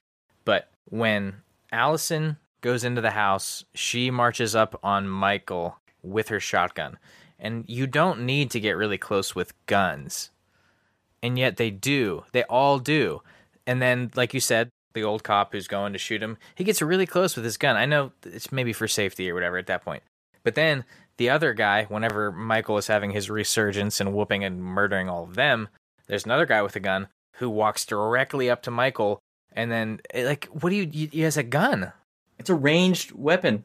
But 0.45 0.71
when 0.89 1.43
Allison 1.73 2.37
goes 2.61 2.85
into 2.85 3.01
the 3.01 3.11
house, 3.11 3.65
she 3.75 4.11
marches 4.11 4.55
up 4.55 4.79
on 4.83 5.09
Michael 5.09 5.79
with 6.03 6.29
her 6.29 6.41
shotgun. 6.41 6.99
And 7.39 7.65
you 7.69 7.87
don't 7.87 8.25
need 8.25 8.51
to 8.53 8.61
get 8.61 8.77
really 8.77 8.99
close 8.99 9.35
with 9.35 9.53
guns. 9.67 10.31
And 11.23 11.39
yet 11.39 11.57
they 11.57 11.71
do. 11.71 12.25
They 12.33 12.45
all 12.45 12.79
do. 12.79 13.23
And 13.67 13.83
then, 13.83 14.11
like 14.15 14.33
you 14.33 14.41
said, 14.41 14.71
the 14.95 15.05
old 15.05 15.23
cop 15.23 15.53
who's 15.53 15.69
going 15.69 15.93
to 15.93 15.99
shoot 15.99 16.23
him, 16.23 16.39
he 16.55 16.65
gets 16.65 16.81
really 16.81 17.07
close 17.07 17.37
with 17.37 17.45
his 17.45 17.59
gun. 17.59 17.77
I 17.77 17.85
know 17.85 18.13
it's 18.25 18.51
maybe 18.51 18.73
for 18.73 18.89
safety 18.89 19.31
or 19.31 19.35
whatever 19.35 19.59
at 19.59 19.67
that 19.67 19.85
point. 19.85 20.03
But 20.43 20.55
then 20.55 20.85
the 21.19 21.31
other 21.31 21.53
guy, 21.53 21.85
whenever 21.85 22.33
Michael 22.33 22.79
is 22.79 22.87
having 22.87 23.11
his 23.11 23.29
resurgence 23.29 24.01
and 24.01 24.15
whooping 24.15 24.45
and 24.45 24.63
murdering 24.63 25.09
all 25.09 25.25
of 25.25 25.35
them, 25.35 25.69
there's 26.07 26.25
another 26.25 26.47
guy 26.47 26.63
with 26.63 26.77
a 26.77 26.81
gun 26.81 27.09
who 27.35 27.51
walks 27.51 27.85
directly 27.85 28.49
up 28.49 28.63
to 28.63 28.71
Michael. 28.71 29.21
And 29.53 29.71
then, 29.71 30.01
eh, 30.11 30.25
like, 30.25 30.47
what 30.47 30.71
do 30.71 30.77
you, 30.77 30.89
you 30.91 31.09
he 31.09 31.21
has 31.21 31.37
a 31.37 31.43
gun. 31.43 31.93
It's 32.39 32.51
a 32.51 32.55
ranged 32.55 33.13
weapon. 33.13 33.65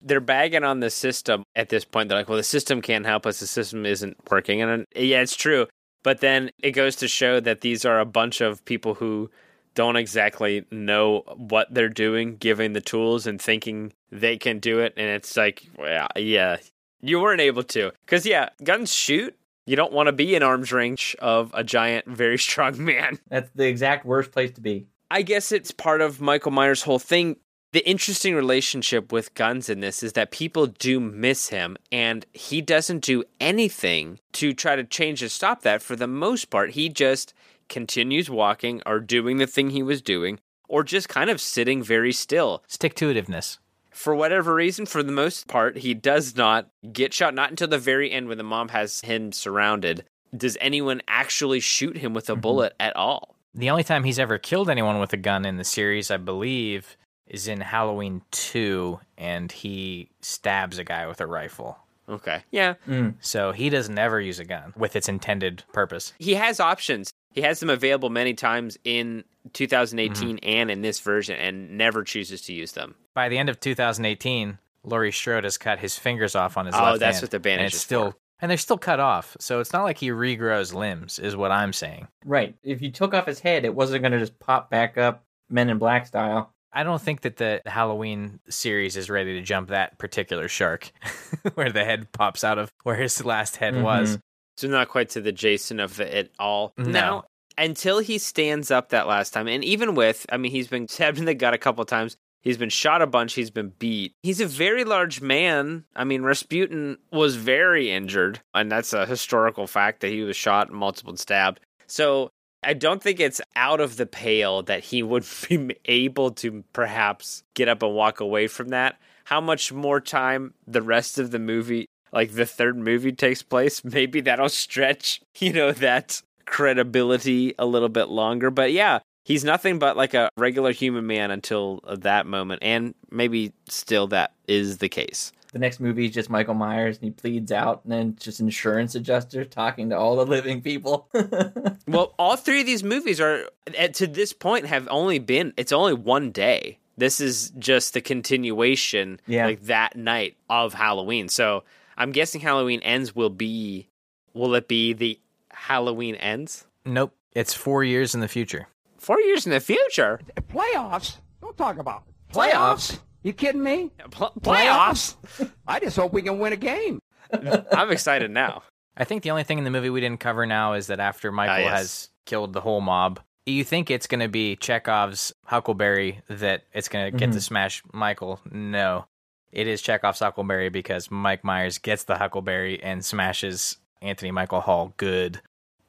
They're 0.00 0.20
bagging 0.20 0.64
on 0.64 0.80
the 0.80 0.90
system 0.90 1.44
at 1.56 1.70
this 1.70 1.84
point. 1.84 2.08
They're 2.08 2.18
like, 2.18 2.28
well, 2.28 2.36
the 2.36 2.42
system 2.42 2.82
can't 2.82 3.06
help 3.06 3.26
us. 3.26 3.40
The 3.40 3.46
system 3.46 3.86
isn't 3.86 4.16
working. 4.30 4.60
And 4.60 4.84
yeah, 4.94 5.20
it's 5.20 5.36
true. 5.36 5.66
But 6.02 6.20
then 6.20 6.50
it 6.62 6.72
goes 6.72 6.96
to 6.96 7.08
show 7.08 7.40
that 7.40 7.62
these 7.62 7.84
are 7.84 7.98
a 7.98 8.04
bunch 8.04 8.40
of 8.40 8.64
people 8.66 8.94
who 8.94 9.30
don't 9.74 9.96
exactly 9.96 10.64
know 10.70 11.22
what 11.36 11.72
they're 11.72 11.88
doing, 11.88 12.36
giving 12.36 12.74
the 12.74 12.80
tools 12.80 13.26
and 13.26 13.40
thinking 13.40 13.92
they 14.10 14.36
can 14.36 14.58
do 14.58 14.80
it. 14.80 14.92
And 14.96 15.08
it's 15.08 15.36
like, 15.36 15.66
well, 15.76 16.08
yeah, 16.16 16.58
you 17.00 17.20
weren't 17.20 17.40
able 17.40 17.64
to. 17.64 17.92
Because, 18.04 18.26
yeah, 18.26 18.50
guns 18.62 18.92
shoot. 18.92 19.34
You 19.66 19.76
don't 19.76 19.92
want 19.92 20.08
to 20.08 20.12
be 20.12 20.34
in 20.34 20.42
arm's 20.42 20.72
range 20.72 21.16
of 21.20 21.50
a 21.54 21.64
giant, 21.64 22.06
very 22.06 22.38
strong 22.48 22.84
man. 22.84 23.18
That's 23.28 23.50
the 23.54 23.66
exact 23.66 24.04
worst 24.04 24.30
place 24.30 24.52
to 24.52 24.60
be. 24.60 24.86
I 25.10 25.22
guess 25.22 25.52
it's 25.52 25.70
part 25.70 26.00
of 26.00 26.20
Michael 26.20 26.50
Myers' 26.50 26.82
whole 26.82 26.98
thing. 26.98 27.36
The 27.74 27.84
interesting 27.88 28.36
relationship 28.36 29.10
with 29.10 29.34
guns 29.34 29.68
in 29.68 29.80
this 29.80 30.04
is 30.04 30.12
that 30.12 30.30
people 30.30 30.68
do 30.68 31.00
miss 31.00 31.48
him, 31.48 31.76
and 31.90 32.24
he 32.32 32.60
doesn't 32.60 33.02
do 33.02 33.24
anything 33.40 34.20
to 34.34 34.52
try 34.52 34.76
to 34.76 34.84
change 34.84 35.24
or 35.24 35.28
stop 35.28 35.62
that. 35.62 35.82
For 35.82 35.96
the 35.96 36.06
most 36.06 36.50
part, 36.50 36.74
he 36.74 36.88
just 36.88 37.34
continues 37.68 38.30
walking 38.30 38.80
or 38.86 39.00
doing 39.00 39.38
the 39.38 39.48
thing 39.48 39.70
he 39.70 39.82
was 39.82 40.00
doing, 40.00 40.38
or 40.68 40.84
just 40.84 41.08
kind 41.08 41.28
of 41.28 41.40
sitting 41.40 41.82
very 41.82 42.12
still. 42.12 42.62
Stick 42.68 42.94
to 42.94 43.12
itiveness. 43.12 43.58
For 43.90 44.14
whatever 44.14 44.54
reason, 44.54 44.86
for 44.86 45.02
the 45.02 45.10
most 45.10 45.48
part, 45.48 45.78
he 45.78 45.94
does 45.94 46.36
not 46.36 46.68
get 46.92 47.12
shot. 47.12 47.34
Not 47.34 47.50
until 47.50 47.66
the 47.66 47.76
very 47.76 48.08
end 48.08 48.28
when 48.28 48.38
the 48.38 48.44
mom 48.44 48.68
has 48.68 49.00
him 49.00 49.32
surrounded. 49.32 50.04
Does 50.32 50.56
anyone 50.60 51.02
actually 51.08 51.58
shoot 51.58 51.96
him 51.96 52.14
with 52.14 52.30
a 52.30 52.34
mm-hmm. 52.34 52.40
bullet 52.40 52.74
at 52.78 52.94
all? 52.94 53.34
The 53.52 53.70
only 53.70 53.82
time 53.82 54.04
he's 54.04 54.20
ever 54.20 54.38
killed 54.38 54.70
anyone 54.70 55.00
with 55.00 55.12
a 55.12 55.16
gun 55.16 55.44
in 55.44 55.56
the 55.56 55.64
series, 55.64 56.12
I 56.12 56.18
believe, 56.18 56.96
is 57.26 57.48
in 57.48 57.60
Halloween 57.60 58.22
2, 58.32 59.00
and 59.18 59.50
he 59.50 60.10
stabs 60.20 60.78
a 60.78 60.84
guy 60.84 61.06
with 61.06 61.20
a 61.20 61.26
rifle. 61.26 61.78
Okay. 62.08 62.42
Yeah. 62.50 62.74
Hmm. 62.84 63.10
So 63.20 63.52
he 63.52 63.70
doesn't 63.70 63.98
ever 63.98 64.20
use 64.20 64.38
a 64.38 64.44
gun 64.44 64.74
with 64.76 64.94
its 64.94 65.08
intended 65.08 65.64
purpose. 65.72 66.12
he 66.18 66.34
has 66.34 66.60
options. 66.60 67.10
He 67.32 67.40
has 67.40 67.58
them 67.60 67.70
available 67.70 68.10
many 68.10 68.34
times 68.34 68.78
in 68.84 69.24
2018 69.54 70.36
mm-hmm. 70.36 70.48
and 70.48 70.70
in 70.70 70.82
this 70.82 71.00
version, 71.00 71.36
and 71.36 71.76
never 71.76 72.04
chooses 72.04 72.42
to 72.42 72.52
use 72.52 72.72
them. 72.72 72.94
By 73.14 73.28
the 73.28 73.38
end 73.38 73.48
of 73.48 73.58
2018, 73.58 74.58
Laurie 74.84 75.10
Strode 75.12 75.44
has 75.44 75.58
cut 75.58 75.78
his 75.80 75.96
fingers 75.98 76.36
off 76.36 76.56
on 76.56 76.66
his 76.66 76.74
Oh, 76.74 76.82
left 76.82 77.00
that's 77.00 77.16
hand, 77.16 77.22
what 77.24 77.30
the 77.30 77.40
bandage 77.40 77.58
and 77.60 77.66
it's 77.66 77.76
is 77.76 77.80
still 77.82 78.10
for. 78.12 78.16
and 78.40 78.50
they're 78.50 78.58
still 78.58 78.78
cut 78.78 79.00
off. 79.00 79.36
So 79.40 79.58
it's 79.60 79.72
not 79.72 79.82
like 79.82 79.98
he 79.98 80.10
regrows 80.10 80.74
limbs, 80.74 81.18
is 81.18 81.34
what 81.34 81.50
I'm 81.50 81.72
saying. 81.72 82.06
Right. 82.24 82.54
If 82.62 82.82
you 82.82 82.90
took 82.92 83.14
off 83.14 83.26
his 83.26 83.40
head, 83.40 83.64
it 83.64 83.74
wasn't 83.74 84.02
going 84.02 84.12
to 84.12 84.18
just 84.20 84.38
pop 84.38 84.70
back 84.70 84.96
up 84.98 85.24
Men 85.50 85.68
in 85.70 85.78
Black 85.78 86.06
style. 86.06 86.52
I 86.74 86.82
don't 86.82 87.00
think 87.00 87.20
that 87.22 87.36
the 87.36 87.62
Halloween 87.64 88.40
series 88.48 88.96
is 88.96 89.08
ready 89.08 89.34
to 89.34 89.42
jump 89.42 89.68
that 89.68 89.98
particular 89.98 90.48
shark, 90.48 90.90
where 91.54 91.70
the 91.70 91.84
head 91.84 92.10
pops 92.12 92.42
out 92.42 92.58
of 92.58 92.72
where 92.82 92.96
his 92.96 93.24
last 93.24 93.56
head 93.56 93.74
mm-hmm. 93.74 93.84
was. 93.84 94.18
So 94.56 94.68
not 94.68 94.88
quite 94.88 95.10
to 95.10 95.20
the 95.20 95.32
Jason 95.32 95.80
of 95.80 96.00
it 96.00 96.32
all. 96.38 96.74
No. 96.76 96.90
Now, 96.90 97.24
until 97.56 97.98
he 98.00 98.18
stands 98.18 98.70
up 98.70 98.90
that 98.90 99.06
last 99.06 99.32
time, 99.32 99.48
and 99.48 99.64
even 99.64 99.94
with, 99.94 100.26
I 100.30 100.36
mean, 100.36 100.50
he's 100.50 100.68
been 100.68 100.88
stabbed 100.88 101.18
in 101.18 101.24
the 101.24 101.34
gut 101.34 101.54
a 101.54 101.58
couple 101.58 101.84
times. 101.84 102.16
He's 102.42 102.58
been 102.58 102.68
shot 102.68 103.00
a 103.00 103.06
bunch. 103.06 103.32
He's 103.32 103.50
been 103.50 103.72
beat. 103.78 104.12
He's 104.22 104.40
a 104.40 104.46
very 104.46 104.84
large 104.84 105.22
man. 105.22 105.84
I 105.96 106.04
mean, 106.04 106.22
Rasputin 106.22 106.98
was 107.10 107.36
very 107.36 107.90
injured, 107.90 108.40
and 108.52 108.70
that's 108.70 108.92
a 108.92 109.06
historical 109.06 109.66
fact 109.66 110.00
that 110.00 110.10
he 110.10 110.22
was 110.22 110.36
shot 110.36 110.68
and 110.68 110.76
multiple 110.76 111.16
stabbed. 111.16 111.60
So 111.86 112.32
I 112.64 112.74
don't 112.74 113.02
think 113.02 113.20
it's 113.20 113.40
out 113.56 113.80
of 113.80 113.96
the 113.96 114.06
pale 114.06 114.62
that 114.62 114.84
he 114.84 115.02
would 115.02 115.24
be 115.48 115.76
able 115.84 116.30
to 116.32 116.64
perhaps 116.72 117.42
get 117.54 117.68
up 117.68 117.82
and 117.82 117.94
walk 117.94 118.20
away 118.20 118.46
from 118.46 118.68
that. 118.68 118.98
How 119.24 119.40
much 119.40 119.72
more 119.72 120.00
time 120.00 120.54
the 120.66 120.82
rest 120.82 121.18
of 121.18 121.30
the 121.30 121.38
movie, 121.38 121.86
like 122.12 122.32
the 122.32 122.46
third 122.46 122.76
movie, 122.76 123.12
takes 123.12 123.42
place, 123.42 123.84
maybe 123.84 124.20
that'll 124.20 124.48
stretch, 124.48 125.20
you 125.38 125.52
know, 125.52 125.72
that 125.72 126.22
credibility 126.46 127.54
a 127.58 127.66
little 127.66 127.88
bit 127.88 128.08
longer. 128.08 128.50
But 128.50 128.72
yeah, 128.72 128.98
he's 129.24 129.44
nothing 129.44 129.78
but 129.78 129.96
like 129.96 130.14
a 130.14 130.28
regular 130.36 130.72
human 130.72 131.06
man 131.06 131.30
until 131.30 131.80
that 131.86 132.26
moment. 132.26 132.62
And 132.62 132.94
maybe 133.10 133.52
still 133.68 134.06
that 134.08 134.32
is 134.46 134.78
the 134.78 134.88
case. 134.88 135.32
The 135.54 135.60
next 135.60 135.78
movie 135.78 136.06
is 136.06 136.10
just 136.10 136.28
Michael 136.28 136.54
Myers, 136.54 136.96
and 136.96 137.04
he 137.04 137.10
pleads 137.12 137.52
out, 137.52 137.82
and 137.84 137.92
then 137.92 138.16
just 138.18 138.40
insurance 138.40 138.96
adjuster 138.96 139.44
talking 139.44 139.90
to 139.90 139.96
all 139.96 140.16
the 140.16 140.26
living 140.26 140.60
people. 140.60 141.08
well, 141.86 142.12
all 142.18 142.34
three 142.34 142.58
of 142.58 142.66
these 142.66 142.82
movies 142.82 143.20
are 143.20 143.48
to 143.92 144.08
this 144.08 144.32
point 144.32 144.66
have 144.66 144.88
only 144.90 145.20
been 145.20 145.54
it's 145.56 145.70
only 145.70 145.94
one 145.94 146.32
day. 146.32 146.80
This 146.96 147.20
is 147.20 147.50
just 147.56 147.94
the 147.94 148.00
continuation, 148.00 149.20
Yeah. 149.28 149.46
like 149.46 149.62
that 149.62 149.94
night 149.94 150.36
of 150.50 150.74
Halloween. 150.74 151.28
So 151.28 151.62
I'm 151.96 152.10
guessing 152.10 152.40
Halloween 152.40 152.80
ends 152.80 153.14
will 153.14 153.30
be, 153.30 153.88
will 154.32 154.56
it 154.56 154.66
be 154.66 154.92
the 154.92 155.20
Halloween 155.52 156.16
ends? 156.16 156.66
Nope, 156.84 157.14
it's 157.32 157.54
four 157.54 157.84
years 157.84 158.12
in 158.12 158.20
the 158.20 158.28
future. 158.28 158.66
Four 158.98 159.20
years 159.20 159.46
in 159.46 159.52
the 159.52 159.60
future. 159.60 160.20
Playoffs? 160.52 161.18
Don't 161.40 161.56
talk 161.56 161.78
about 161.78 162.02
Playoffs? 162.32 162.98
You 163.24 163.32
kidding 163.32 163.62
me? 163.62 163.90
playoffs? 164.10 165.16
I 165.66 165.80
just 165.80 165.96
hope 165.96 166.12
we 166.12 166.22
can 166.22 166.38
win 166.38 166.52
a 166.52 166.56
game. 166.56 167.00
I'm 167.72 167.90
excited 167.90 168.30
now. 168.30 168.62
I 168.96 169.04
think 169.04 169.22
the 169.24 169.30
only 169.30 169.42
thing 169.44 169.58
in 169.58 169.64
the 169.64 169.70
movie 169.70 169.90
we 169.90 170.00
didn't 170.00 170.20
cover 170.20 170.46
now 170.46 170.74
is 170.74 170.86
that 170.86 171.00
after 171.00 171.32
Michael 171.32 171.64
yes. 171.64 171.72
has 171.78 172.08
killed 172.26 172.52
the 172.52 172.60
whole 172.60 172.80
mob, 172.80 173.18
you 173.46 173.64
think 173.64 173.90
it's 173.90 174.06
going 174.06 174.20
to 174.20 174.28
be 174.28 174.56
Chekhov's 174.56 175.32
Huckleberry 175.46 176.20
that 176.28 176.62
it's 176.72 176.88
going 176.88 177.10
to 177.12 177.18
get 177.18 177.32
to 177.32 177.38
Mhm. 177.38 177.42
smash 177.42 177.82
Michael. 177.92 178.40
No. 178.50 179.06
It 179.52 179.66
is 179.66 179.82
Chekhov's 179.82 180.20
Huckleberry 180.20 180.68
because 180.68 181.10
Mike 181.10 181.44
Myers 181.44 181.78
gets 181.78 182.04
the 182.04 182.16
Huckleberry 182.18 182.82
and 182.82 183.04
smashes 183.04 183.78
Anthony 184.02 184.30
Michael 184.30 184.60
Hall 184.60 184.92
good 184.96 185.40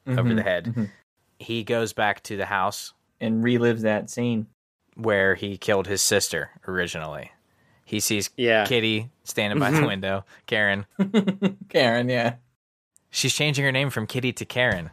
over 0.06 0.22
Mhm, 0.22 0.36
the 0.36 0.42
head. 0.42 0.64
mhm. 0.66 0.90
He 1.38 1.64
goes 1.64 1.92
back 1.92 2.22
to 2.24 2.36
the 2.36 2.46
house 2.46 2.92
and 3.20 3.44
relives 3.44 3.82
that 3.82 4.08
scene 4.10 4.46
where 4.96 5.34
he 5.36 5.56
killed 5.56 5.86
his 5.86 6.02
sister 6.02 6.50
originally. 6.66 7.30
He 7.84 8.00
sees 8.00 8.30
Yeah. 8.36 8.64
Kitty 8.66 9.10
standing 9.24 9.58
by 9.60 9.70
the 9.70 9.78
Mhm. 9.78 9.86
window, 9.86 10.24
Karen. 10.46 10.86
Karen, 11.68 12.08
yeah. 12.08 12.34
She's 13.10 13.32
changing 13.34 13.64
her 13.64 13.72
name 13.72 13.90
from 13.90 14.06
Kitty 14.06 14.32
to 14.32 14.44
Karen. 14.44 14.90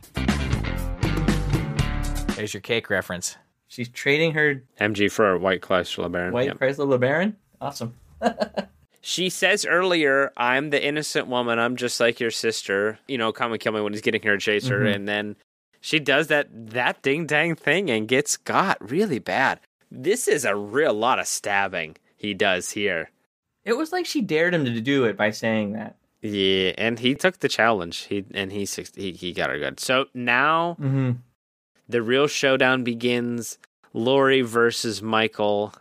There's 2.36 2.54
your 2.54 2.62
cake 2.62 2.90
reference. 2.90 3.38
She's 3.68 3.90
trading 3.90 4.34
her 4.34 4.64
MG 4.80 5.08
for 5.12 5.32
a 5.32 5.40
White 5.40 5.62
Chrysler 5.62 6.10
LeBaron. 6.10 6.32
white 6.32 6.48
Yep. 6.48 6.60
Chrysler 6.60 6.88
LeBaron. 7.00 7.34
Awesome. 7.62 7.94
She 9.06 9.30
says 9.30 9.66
earlier, 9.66 10.32
I'm 10.38 10.70
the 10.70 10.82
innocent 10.82 11.28
woman. 11.28 11.60
I'm 11.60 11.76
just 11.76 12.00
like 12.00 12.22
your 12.22 12.32
sister. 12.32 13.00
You 13.06 13.18
know, 13.18 13.34
come 13.34 13.52
and 13.52 13.60
kill 13.60 13.74
me 13.74 13.82
when 13.82 13.92
he's 13.92 14.02
getting 14.02 14.22
here 14.22 14.32
to 14.32 14.40
chase 14.40 14.68
her. 14.70 14.80
Mhm. 14.80 14.96
And 14.96 15.08
then 15.10 15.36
she 15.82 16.00
does 16.00 16.28
that 16.28 16.48
that 16.70 17.02
ding 17.02 17.26
dang 17.28 17.56
thing 17.56 17.92
and 17.92 18.08
gets 18.08 18.38
got 18.38 18.78
really 18.80 19.20
bad. 19.20 19.60
This 19.96 20.28
is 20.28 20.44
a 20.44 20.56
real 20.56 20.94
lot 20.94 21.20
of 21.20 21.28
stabbing 21.28 21.98
he 22.16 22.34
does 22.34 22.72
here. 22.72 23.12
It 23.64 23.74
was 23.78 23.92
like 23.92 24.06
she 24.08 24.22
dared 24.22 24.54
him 24.56 24.66
to 24.66 24.82
do 24.82 25.06
it 25.06 25.16
by 25.16 25.30
saying 25.30 25.74
that. 25.74 25.96
Yeah, 26.22 26.72
and 26.78 26.98
he 27.00 27.16
took 27.16 27.40
the 27.40 27.48
challenge. 27.50 28.00
He 28.06 28.26
and 28.34 28.52
he 28.52 28.66
he, 28.96 29.12
he 29.12 29.34
got 29.34 29.50
her 29.50 29.60
good. 29.60 29.80
So 29.80 30.06
now 30.14 30.78
Mm-hmm. 30.80 31.12
the 31.88 32.02
real 32.02 32.28
showdown 32.28 32.84
begins. 32.84 33.58
Laurie 33.94 34.42
versus 34.42 35.02
Michael. 35.02 35.74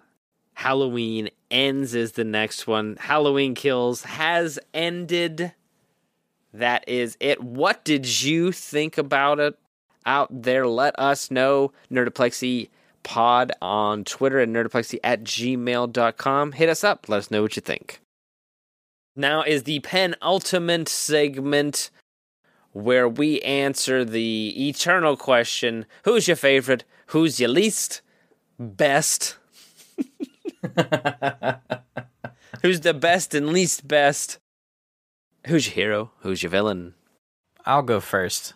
Halloween 0.54 1.30
ends 1.50 1.94
is 1.94 2.12
the 2.12 2.24
next 2.24 2.66
one. 2.66 2.96
Halloween 3.00 3.54
Kills 3.54 4.02
has 4.02 4.58
ended. 4.74 5.52
That 6.52 6.86
is 6.86 7.16
it. 7.20 7.42
What 7.42 7.84
did 7.84 8.22
you 8.22 8.52
think 8.52 8.98
about 8.98 9.40
it 9.40 9.58
out 10.04 10.42
there? 10.42 10.66
Let 10.66 10.98
us 10.98 11.30
know. 11.30 11.72
Nerdoplexy 11.90 12.68
pod 13.02 13.52
on 13.60 14.04
Twitter 14.04 14.40
and 14.40 14.54
nerdoplexy 14.54 14.98
at 15.02 15.24
gmail.com. 15.24 16.52
Hit 16.52 16.68
us 16.68 16.84
up. 16.84 17.08
Let 17.08 17.18
us 17.18 17.30
know 17.30 17.42
what 17.42 17.56
you 17.56 17.62
think. 17.62 18.00
Now 19.14 19.42
is 19.42 19.64
the 19.64 19.80
penultimate 19.80 20.88
segment 20.88 21.90
where 22.72 23.08
we 23.08 23.40
answer 23.42 24.04
the 24.04 24.68
eternal 24.68 25.16
question 25.16 25.86
who's 26.04 26.26
your 26.26 26.36
favorite? 26.36 26.84
Who's 27.06 27.38
your 27.38 27.50
least? 27.50 28.00
Best? 28.58 29.36
who's 32.62 32.80
the 32.80 32.94
best 32.94 33.34
and 33.34 33.48
least 33.50 33.86
best? 33.86 34.38
Who's 35.46 35.66
your 35.66 35.74
hero? 35.74 36.10
Who's 36.20 36.42
your 36.42 36.50
villain? 36.50 36.94
I'll 37.66 37.82
go 37.82 38.00
first. 38.00 38.54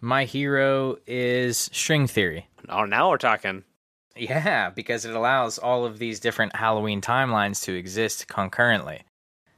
My 0.00 0.24
hero 0.24 0.96
is 1.06 1.68
string 1.72 2.06
theory. 2.06 2.48
Oh, 2.68 2.84
now 2.84 3.10
we're 3.10 3.18
talking. 3.18 3.64
Yeah, 4.20 4.68
because 4.70 5.06
it 5.06 5.14
allows 5.14 5.58
all 5.58 5.86
of 5.86 5.98
these 5.98 6.20
different 6.20 6.54
Halloween 6.54 7.00
timelines 7.00 7.62
to 7.64 7.74
exist 7.74 8.28
concurrently. 8.28 9.02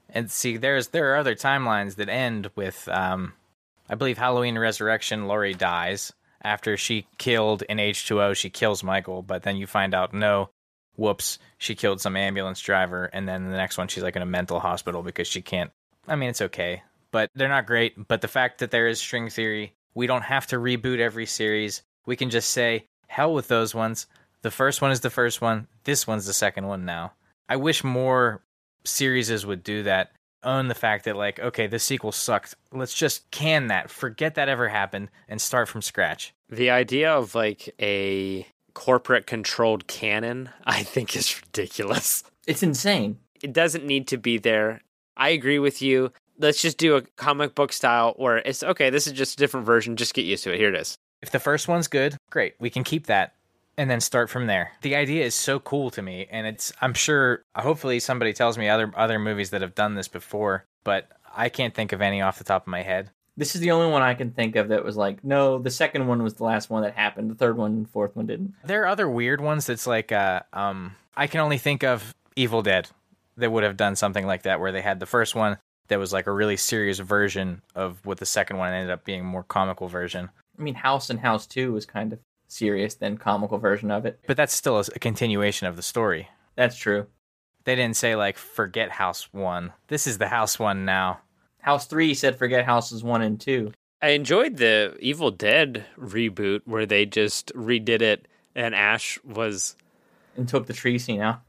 And 0.09 0.31
see, 0.31 0.57
there's 0.57 0.89
there 0.89 1.13
are 1.13 1.17
other 1.17 1.35
timelines 1.35 1.97
that 1.97 2.09
end 2.09 2.51
with, 2.55 2.89
um, 2.89 3.33
I 3.89 3.97
believe 3.97 4.19
Halloween 4.19 4.59
Resurrection. 4.59 5.27
Laurie 5.27 5.55
dies 5.55 6.13
after 6.43 6.77
she 6.77 7.07
killed 7.19 7.63
in 7.63 7.81
H 7.81 8.07
two 8.07 8.23
O. 8.23 8.35
She 8.35 8.51
kills 8.51 8.85
Michael, 8.85 9.23
but 9.23 9.43
then 9.43 9.57
you 9.57 9.67
find 9.67 9.95
out 9.95 10.15
no, 10.15 10.51
whoops, 10.97 11.39
she 11.59 11.75
killed 11.75 12.01
some 12.01 12.17
ambulance 12.17 12.61
driver, 12.61 13.07
and 13.07 13.27
then 13.27 13.51
the 13.51 13.57
next 13.57 13.79
one 13.79 13.89
she's 13.89 14.03
like 14.03 14.17
in 14.17 14.23
a 14.23 14.27
mental 14.27 14.61
hospital 14.61 15.03
because 15.03 15.27
she 15.27 15.43
can't. 15.43 15.73
I 16.07 16.15
mean, 16.15 16.31
it's 16.31 16.43
okay, 16.43 16.83
but 17.11 17.31
they're 17.35 17.49
not 17.49 17.67
great. 17.67 18.07
But 18.07 18.21
the 18.21 18.29
fact 18.29 18.59
that 18.59 18.71
there 18.71 18.87
is 18.87 19.01
string 19.01 19.29
theory, 19.29 19.75
we 19.95 20.07
don't 20.07 20.23
have 20.23 20.47
to 20.49 20.57
reboot 20.57 21.01
every 21.01 21.27
series. 21.27 21.83
We 22.07 22.17
can 22.17 22.31
just 22.31 22.51
say 22.51 22.87
hell 23.09 23.35
with 23.35 23.49
those 23.49 23.75
ones. 23.75 24.07
The 24.43 24.51
first 24.51 24.83
one 24.83 24.91
is 24.91 25.01
the 25.01 25.11
first 25.11 25.41
one. 25.41 25.69
This 25.85 26.07
one's 26.07 26.27
the 26.27 26.33
second 26.33 26.67
one 26.67 26.85
now. 26.85 27.13
I 27.49 27.57
wish 27.57 27.85
more 27.85 28.43
series 28.85 29.47
would 29.47 29.63
do 29.63 29.85
that. 29.85 30.13
Own 30.45 30.67
the 30.67 30.75
fact 30.75 31.05
that, 31.05 31.17
like, 31.17 31.39
okay, 31.39 31.69
the 31.69 31.79
sequel 31.79 32.11
sucked. 32.11 32.57
Let's 32.73 32.95
just 32.95 33.31
can 33.31 33.69
that, 33.69 33.91
forget 33.91 34.35
that 34.35 34.49
ever 34.49 34.69
happened, 34.69 35.09
and 35.29 35.41
start 35.41 35.69
from 35.69 35.83
scratch. 35.83 36.35
The 36.49 36.71
idea 36.71 37.13
of 37.13 37.37
like 37.37 37.73
a 37.81 38.47
corporate 38.75 39.29
controlled 39.29 39.87
canon, 39.87 40.49
I 40.65 40.83
think, 40.83 41.15
is 41.15 41.41
ridiculous. 41.41 42.25
It's 42.49 42.65
insane. 42.65 43.19
It 43.41 43.53
doesn't 43.53 43.87
need 43.87 44.09
to 44.09 44.17
be 44.17 44.39
there. 44.39 44.81
I 45.17 45.29
agree 45.29 45.61
with 45.61 45.81
you. 45.81 46.13
Let's 46.39 46.61
just 46.61 46.79
do 46.79 46.97
a 46.97 47.03
comic 47.17 47.55
book 47.55 47.73
style 47.73 48.15
where 48.17 48.39
it's 48.39 48.65
okay, 48.65 48.91
this 48.91 49.07
is 49.07 49.13
just 49.13 49.35
a 49.35 49.37
different 49.37 49.67
version. 49.67 49.95
Just 49.95 50.15
get 50.15 50.25
used 50.25 50.43
to 50.45 50.53
it. 50.53 50.59
Here 50.59 50.71
it 50.71 50.81
is. 50.81 50.97
If 51.21 51.31
the 51.31 51.39
first 51.39 51.69
one's 51.69 51.87
good, 51.87 52.17
great, 52.31 52.55
we 52.59 52.71
can 52.71 52.83
keep 52.83 53.07
that 53.07 53.35
and 53.83 53.91
then 53.91 54.01
start 54.01 54.31
from 54.31 54.47
there. 54.47 54.71
The 54.83 54.95
idea 54.95 55.25
is 55.25 55.35
so 55.35 55.59
cool 55.59 55.91
to 55.91 56.03
me 56.03 56.29
and 56.31 56.47
it's 56.47 56.73
I'm 56.81 56.95
sure 56.95 57.43
hopefully 57.57 57.99
somebody 57.99 58.33
tells 58.33 58.57
me 58.57 58.69
other 58.69 58.93
other 58.97 59.19
movies 59.19 59.51
that 59.51 59.61
have 59.61 59.75
done 59.75 59.97
this 59.97 60.07
before, 60.07 60.65
but 60.85 61.09
I 61.37 61.49
can't 61.49 61.75
think 61.75 61.91
of 61.91 62.01
any 62.01 62.21
off 62.23 62.39
the 62.39 62.45
top 62.45 62.63
of 62.63 62.69
my 62.69 62.83
head. 62.83 63.11
This 63.37 63.57
is 63.57 63.61
the 63.61 63.73
only 63.73 63.91
one 63.91 64.03
I 64.03 64.15
can 64.15 64.31
think 64.31 64.55
of 64.55 64.69
that 64.69 64.85
was 64.85 64.97
like, 64.97 65.25
no, 65.25 65.59
the 65.59 65.71
second 65.71 66.07
one 66.07 66.23
was 66.23 66.35
the 66.35 66.45
last 66.45 66.71
one 66.71 66.85
that 66.85 66.95
happened. 66.95 67.29
The 67.29 67.35
third 67.35 67.57
one 67.57 67.73
and 67.73 67.91
fourth 67.91 68.15
one 68.15 68.27
didn't. 68.27 68.55
There 68.65 68.85
are 68.85 68.87
other 68.87 69.09
weird 69.09 69.41
ones 69.41 69.67
that's 69.67 69.89
like 69.89 70.13
uh 70.13 70.43
um 70.53 70.95
I 71.17 71.27
can 71.27 71.41
only 71.41 71.59
think 71.59 71.83
of 71.83 72.15
Evil 72.37 72.63
Dead 72.63 72.89
that 73.37 73.51
would 73.51 73.65
have 73.65 73.77
done 73.77 73.97
something 73.97 74.27
like 74.29 74.43
that 74.43 74.61
where 74.61 74.71
they 74.71 74.83
had 74.83 75.01
the 75.01 75.07
first 75.07 75.35
one 75.35 75.59
that 75.89 75.99
was 75.99 76.13
like 76.13 76.29
a 76.29 76.33
really 76.33 76.57
serious 76.57 77.01
version 77.01 77.63
of 77.75 77.99
what 78.07 78.19
the 78.19 78.27
second 78.27 78.59
one 78.59 78.73
ended 78.73 78.93
up 78.93 79.05
being 79.05 79.23
a 79.23 79.25
more 79.25 79.43
comical 79.43 79.89
version. 79.89 80.31
I 80.57 80.63
mean, 80.63 80.75
House 80.75 81.11
and 81.11 81.19
House 81.19 81.49
2 81.49 81.73
was 81.73 81.85
kind 81.85 82.13
of 82.13 82.21
serious, 82.53 82.95
than 82.95 83.17
comical 83.19 83.59
version 83.59 83.91
of 83.91 84.07
it. 84.07 84.21
But 84.27 84.37
that's 84.37 84.55
still 84.55 84.79
a, 84.79 84.85
a 84.95 84.99
continuation 84.99 85.67
of 85.67 85.77
the 85.77 85.83
story. 85.83 86.29
That's 86.55 86.77
true. 86.77 87.07
They 87.65 87.75
didn't 87.75 87.97
say 87.97 88.17
like 88.17 88.37
forget 88.37 88.91
House 88.91 89.33
1. 89.33 89.73
This 89.89 90.07
is 90.07 90.19
the 90.19 90.29
House 90.29 90.59
1 90.59 90.85
now. 90.85 91.21
House 91.61 91.87
3 91.87 92.15
said 92.15 92.37
forget 92.37 92.65
Houses 92.65 93.05
1 93.05 93.23
and 93.23 93.41
2. 93.41 93.73
I 94.01 94.09
enjoyed 94.11 94.57
the 94.57 94.97
Evil 94.99 95.31
Dead 95.31 95.85
reboot 95.97 96.63
where 96.65 96.87
they 96.87 97.07
just 97.07 97.55
redid 97.55 98.03
it 98.03 98.27
and 98.55 98.75
Ash 98.75 99.19
was 99.25 99.77
And 100.37 100.49
took 100.49 100.67
the 100.67 100.73
tree 100.73 100.99
scene 100.99 101.21
out. 101.21 101.41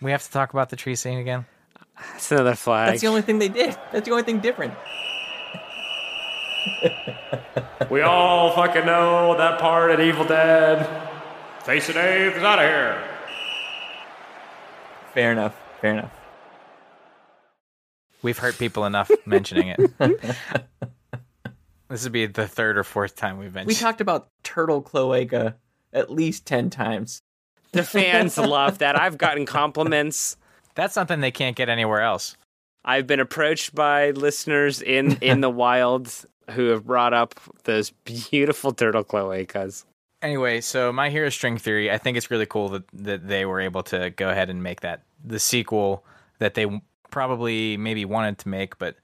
We 0.00 0.10
have 0.10 0.24
to 0.24 0.30
talk 0.32 0.52
about 0.52 0.68
the 0.68 0.76
tree 0.76 0.96
scene 0.96 1.18
again. 1.18 1.46
That's 1.96 2.32
another 2.32 2.56
flag. 2.56 2.88
That's 2.88 3.02
the 3.02 3.06
only 3.06 3.22
thing 3.22 3.38
they 3.38 3.48
did. 3.48 3.76
That's 3.92 4.04
the 4.04 4.10
only 4.10 4.24
thing 4.24 4.40
different. 4.40 4.74
We 7.90 8.00
all 8.02 8.52
fucking 8.54 8.86
know 8.86 9.36
that 9.36 9.58
part 9.60 9.90
at 9.90 10.00
Evil 10.00 10.24
Dead. 10.24 10.88
Face 11.64 11.88
of 11.88 11.94
Dave 11.96 12.36
is 12.36 12.42
out 12.42 12.58
of 12.58 12.64
here. 12.64 13.02
Fair 15.12 15.32
enough. 15.32 15.54
Fair 15.80 15.92
enough. 15.92 16.12
We've 18.22 18.38
hurt 18.38 18.56
people 18.58 18.84
enough 18.86 19.10
mentioning 19.26 19.68
it. 19.76 19.80
this 21.88 22.04
would 22.04 22.12
be 22.12 22.26
the 22.26 22.46
third 22.48 22.78
or 22.78 22.84
fourth 22.84 23.16
time 23.16 23.38
we've 23.38 23.52
mentioned. 23.52 23.68
We 23.68 23.74
talked 23.74 24.00
about 24.00 24.28
turtle 24.42 24.80
cloaca 24.80 25.56
at 25.92 26.10
least 26.10 26.46
10 26.46 26.70
times. 26.70 27.20
the 27.72 27.82
fans 27.82 28.38
love 28.38 28.78
that. 28.78 28.98
I've 28.98 29.18
gotten 29.18 29.44
compliments. 29.44 30.36
That's 30.74 30.94
something 30.94 31.20
they 31.20 31.30
can't 31.30 31.56
get 31.56 31.68
anywhere 31.68 32.00
else. 32.00 32.36
I've 32.84 33.06
been 33.06 33.20
approached 33.20 33.74
by 33.74 34.10
listeners 34.10 34.82
in 34.82 35.18
in 35.20 35.40
the 35.40 35.50
wild 35.62 36.12
who 36.50 36.66
have 36.66 36.84
brought 36.84 37.14
up 37.14 37.38
those 37.64 37.90
beautiful 37.90 38.72
turtle 38.72 39.04
cloacas. 39.04 39.84
Anyway, 40.20 40.60
so 40.60 40.92
my 40.92 41.10
hero 41.10 41.28
string 41.28 41.58
theory, 41.58 41.90
I 41.90 41.98
think 41.98 42.16
it's 42.16 42.30
really 42.30 42.46
cool 42.46 42.68
that 42.70 42.84
that 42.92 43.28
they 43.28 43.44
were 43.44 43.60
able 43.60 43.82
to 43.84 44.10
go 44.10 44.28
ahead 44.28 44.50
and 44.50 44.62
make 44.62 44.80
that 44.80 45.02
the 45.24 45.38
sequel 45.38 46.04
that 46.38 46.54
they 46.54 46.66
probably 47.10 47.76
maybe 47.76 48.04
wanted 48.04 48.38
to 48.38 48.48
make, 48.48 48.78
but 48.78 48.96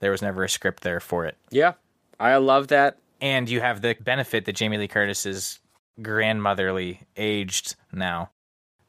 there 0.00 0.10
was 0.10 0.22
never 0.22 0.44
a 0.44 0.48
script 0.48 0.82
there 0.82 1.00
for 1.00 1.26
it. 1.26 1.36
Yeah, 1.50 1.74
I 2.18 2.36
love 2.36 2.68
that. 2.68 2.98
And 3.20 3.48
you 3.48 3.60
have 3.60 3.82
the 3.82 3.94
benefit 4.00 4.44
that 4.44 4.56
Jamie 4.56 4.78
Lee 4.78 4.88
Curtis 4.88 5.26
is 5.26 5.58
grandmotherly 6.00 7.00
aged 7.16 7.74
now. 7.92 8.30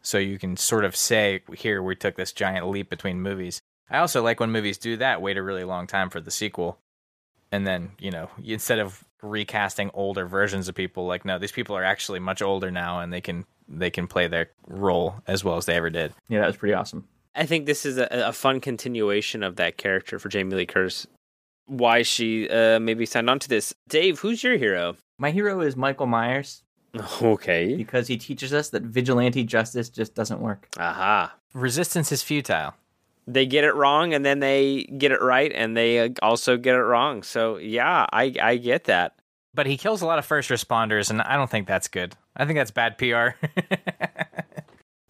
So 0.02 0.18
you 0.18 0.40
can 0.40 0.56
sort 0.56 0.86
of 0.86 0.96
say, 0.96 1.42
here, 1.58 1.84
we 1.84 1.96
took 1.96 2.16
this 2.16 2.32
giant 2.32 2.68
leap 2.68 2.90
between 2.90 3.22
movies. 3.22 3.62
I 3.90 4.00
also 4.00 4.22
like 4.22 4.40
when 4.40 4.52
movies 4.52 4.78
do 4.78 4.98
that, 4.98 5.22
wait 5.22 5.38
a 5.38 5.44
really 5.44 5.64
long 5.64 5.88
time 5.88 6.10
for 6.10 6.20
the 6.22 6.32
sequel. 6.32 6.78
And 7.52 7.66
then, 7.66 7.92
you 8.00 8.12
know, 8.12 8.30
instead 8.44 8.80
of 8.80 9.04
recasting 9.22 9.92
older 9.94 10.26
versions 10.26 10.68
of 10.68 10.76
people, 10.76 11.06
like, 11.08 11.26
no, 11.26 11.40
these 11.40 11.52
people 11.52 11.76
are 11.76 11.84
actually 11.84 12.20
much 12.20 12.42
older 12.42 12.72
now 12.72 13.00
and 13.00 13.12
they 13.12 13.22
can 13.22 13.46
they 13.72 13.92
can 13.92 14.08
play 14.08 14.28
their 14.28 14.50
role 14.68 15.16
as 15.28 15.44
well 15.44 15.58
as 15.58 15.66
they 15.66 15.76
ever 15.76 15.90
did. 15.90 16.14
Yeah, 16.28 16.40
that 16.40 16.48
was 16.48 16.58
pretty 16.58 16.74
awesome. 16.74 17.08
I 17.36 17.46
think 17.46 17.68
this 17.68 17.86
is 17.86 17.98
a, 18.00 18.08
a 18.12 18.34
fun 18.34 18.60
continuation 18.60 19.44
of 19.44 19.58
that 19.58 19.78
character 19.78 20.18
for 20.18 20.28
Jamie 20.30 20.56
Lee 20.56 20.66
Curtis. 20.66 21.06
Why 21.68 22.02
she 22.02 22.50
uh, 22.50 22.80
maybe 22.80 23.06
signed 23.06 23.30
on 23.30 23.38
to 23.40 23.48
this. 23.48 23.76
Dave, 23.88 24.20
who's 24.20 24.44
your 24.44 24.58
hero? 24.58 24.96
My 25.20 25.30
hero 25.30 25.62
is 25.62 25.76
Michael 25.76 26.08
Myers 26.08 26.64
Okay. 27.22 27.76
because 27.76 28.08
he 28.08 28.18
teaches 28.18 28.54
us 28.54 28.70
that 28.70 28.82
vigilante 28.82 29.44
justice 29.44 29.90
just 29.90 30.16
doesn't 30.16 30.40
work. 30.42 30.68
Aha. 30.80 31.36
Resistance 31.54 32.12
is 32.12 32.24
futile. 32.24 32.74
They 33.32 33.46
get 33.46 33.64
it 33.64 33.76
wrong 33.76 34.14
and 34.14 34.26
then 34.26 34.40
they 34.40 34.84
get 34.84 35.12
it 35.12 35.22
right 35.22 35.52
and 35.54 35.78
they 35.78 36.00
uh, 36.00 36.10
also 36.22 36.58
get 36.58 36.76
it 36.76 36.82
wrong. 36.82 37.24
So, 37.24 37.58
yeah, 37.58 38.06
I, 38.12 38.34
I 38.42 38.58
get 38.58 38.86
that. 38.86 39.16
But 39.54 39.68
he 39.68 39.78
kills 39.78 40.02
a 40.02 40.06
lot 40.06 40.20
of 40.20 40.26
first 40.26 40.50
responders, 40.50 41.10
and 41.10 41.22
I 41.22 41.36
don't 41.36 41.50
think 41.50 41.68
that's 41.68 41.88
good. 41.88 42.16
I 42.38 42.46
think 42.46 42.58
that's 42.58 42.72
bad 42.72 42.98
PR. 43.00 43.30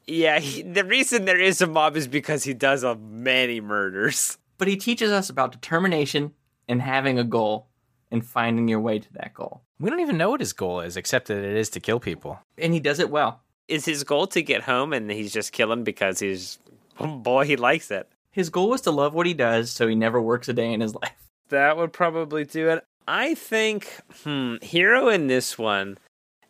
Yeah, 0.10 0.40
he, 0.40 0.64
the 0.64 0.84
reason 0.84 1.26
there 1.26 1.40
is 1.40 1.62
a 1.62 1.68
mob 1.68 1.96
is 1.96 2.08
because 2.08 2.44
he 2.44 2.54
does 2.54 2.84
uh, 2.84 2.96
many 2.96 3.62
murders. 3.62 4.38
But 4.58 4.68
he 4.68 4.76
teaches 4.76 5.12
us 5.12 5.30
about 5.30 5.52
determination 5.52 6.34
and 6.68 6.82
having 6.82 7.20
a 7.20 7.24
goal 7.24 7.68
and 8.12 8.26
finding 8.26 8.68
your 8.68 8.80
way 8.80 9.00
to 9.00 9.14
that 9.14 9.34
goal. 9.34 9.62
we 9.80 9.90
don't 9.90 10.00
even 10.00 10.18
know 10.18 10.32
what 10.32 10.40
his 10.40 10.52
goal 10.52 10.82
is, 10.82 10.98
except 10.98 11.28
that 11.28 11.38
it 11.38 11.56
is 11.56 11.70
to 11.70 11.80
kill 11.80 12.00
people. 12.00 12.40
And 12.58 12.74
he 12.74 12.80
does 12.80 13.00
it 13.00 13.12
well. 13.12 13.42
Is 13.68 13.86
his 13.86 14.04
goal 14.04 14.26
to 14.28 14.42
get 14.42 14.64
home 14.64 14.94
and 14.94 15.12
he's 15.12 15.32
just 15.32 15.52
killing 15.52 15.84
because 15.84 16.20
he's 16.20 16.58
boy 17.24 17.46
he 17.46 17.56
likes 17.56 17.92
it. 17.92 18.10
His 18.32 18.50
goal 18.50 18.70
was 18.70 18.82
to 18.82 18.92
love 18.92 19.14
what 19.14 19.26
he 19.26 19.34
does, 19.34 19.72
so 19.72 19.88
he 19.88 19.96
never 19.96 20.22
works 20.22 20.50
a 20.50 20.54
day 20.54 20.72
in 20.74 20.82
his 20.82 20.96
life. 21.02 21.16
That 21.50 21.78
would 21.78 21.94
probably 21.94 22.46
do 22.46 22.70
it. 22.70 22.84
I 23.08 23.34
think 23.34 23.90
hmm, 24.24 24.56
hero 24.62 25.10
in 25.10 25.28
this 25.28 25.58
one. 25.58 25.98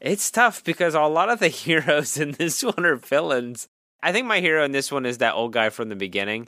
It's 0.02 0.32
tough 0.32 0.64
because 0.64 0.94
a 0.94 1.02
lot 1.02 1.30
of 1.30 1.40
the 1.40 1.48
heroes 1.50 2.18
in 2.18 2.32
this 2.32 2.64
one 2.64 2.86
are 2.86 2.96
villains. 2.96 3.68
I 4.02 4.12
think 4.12 4.28
my 4.28 4.40
hero 4.40 4.64
in 4.64 4.72
this 4.72 4.92
one 4.92 5.06
is 5.06 5.18
that 5.18 5.34
old 5.34 5.54
guy 5.54 5.70
from 5.70 5.90
the 5.90 5.96
beginning 5.96 6.48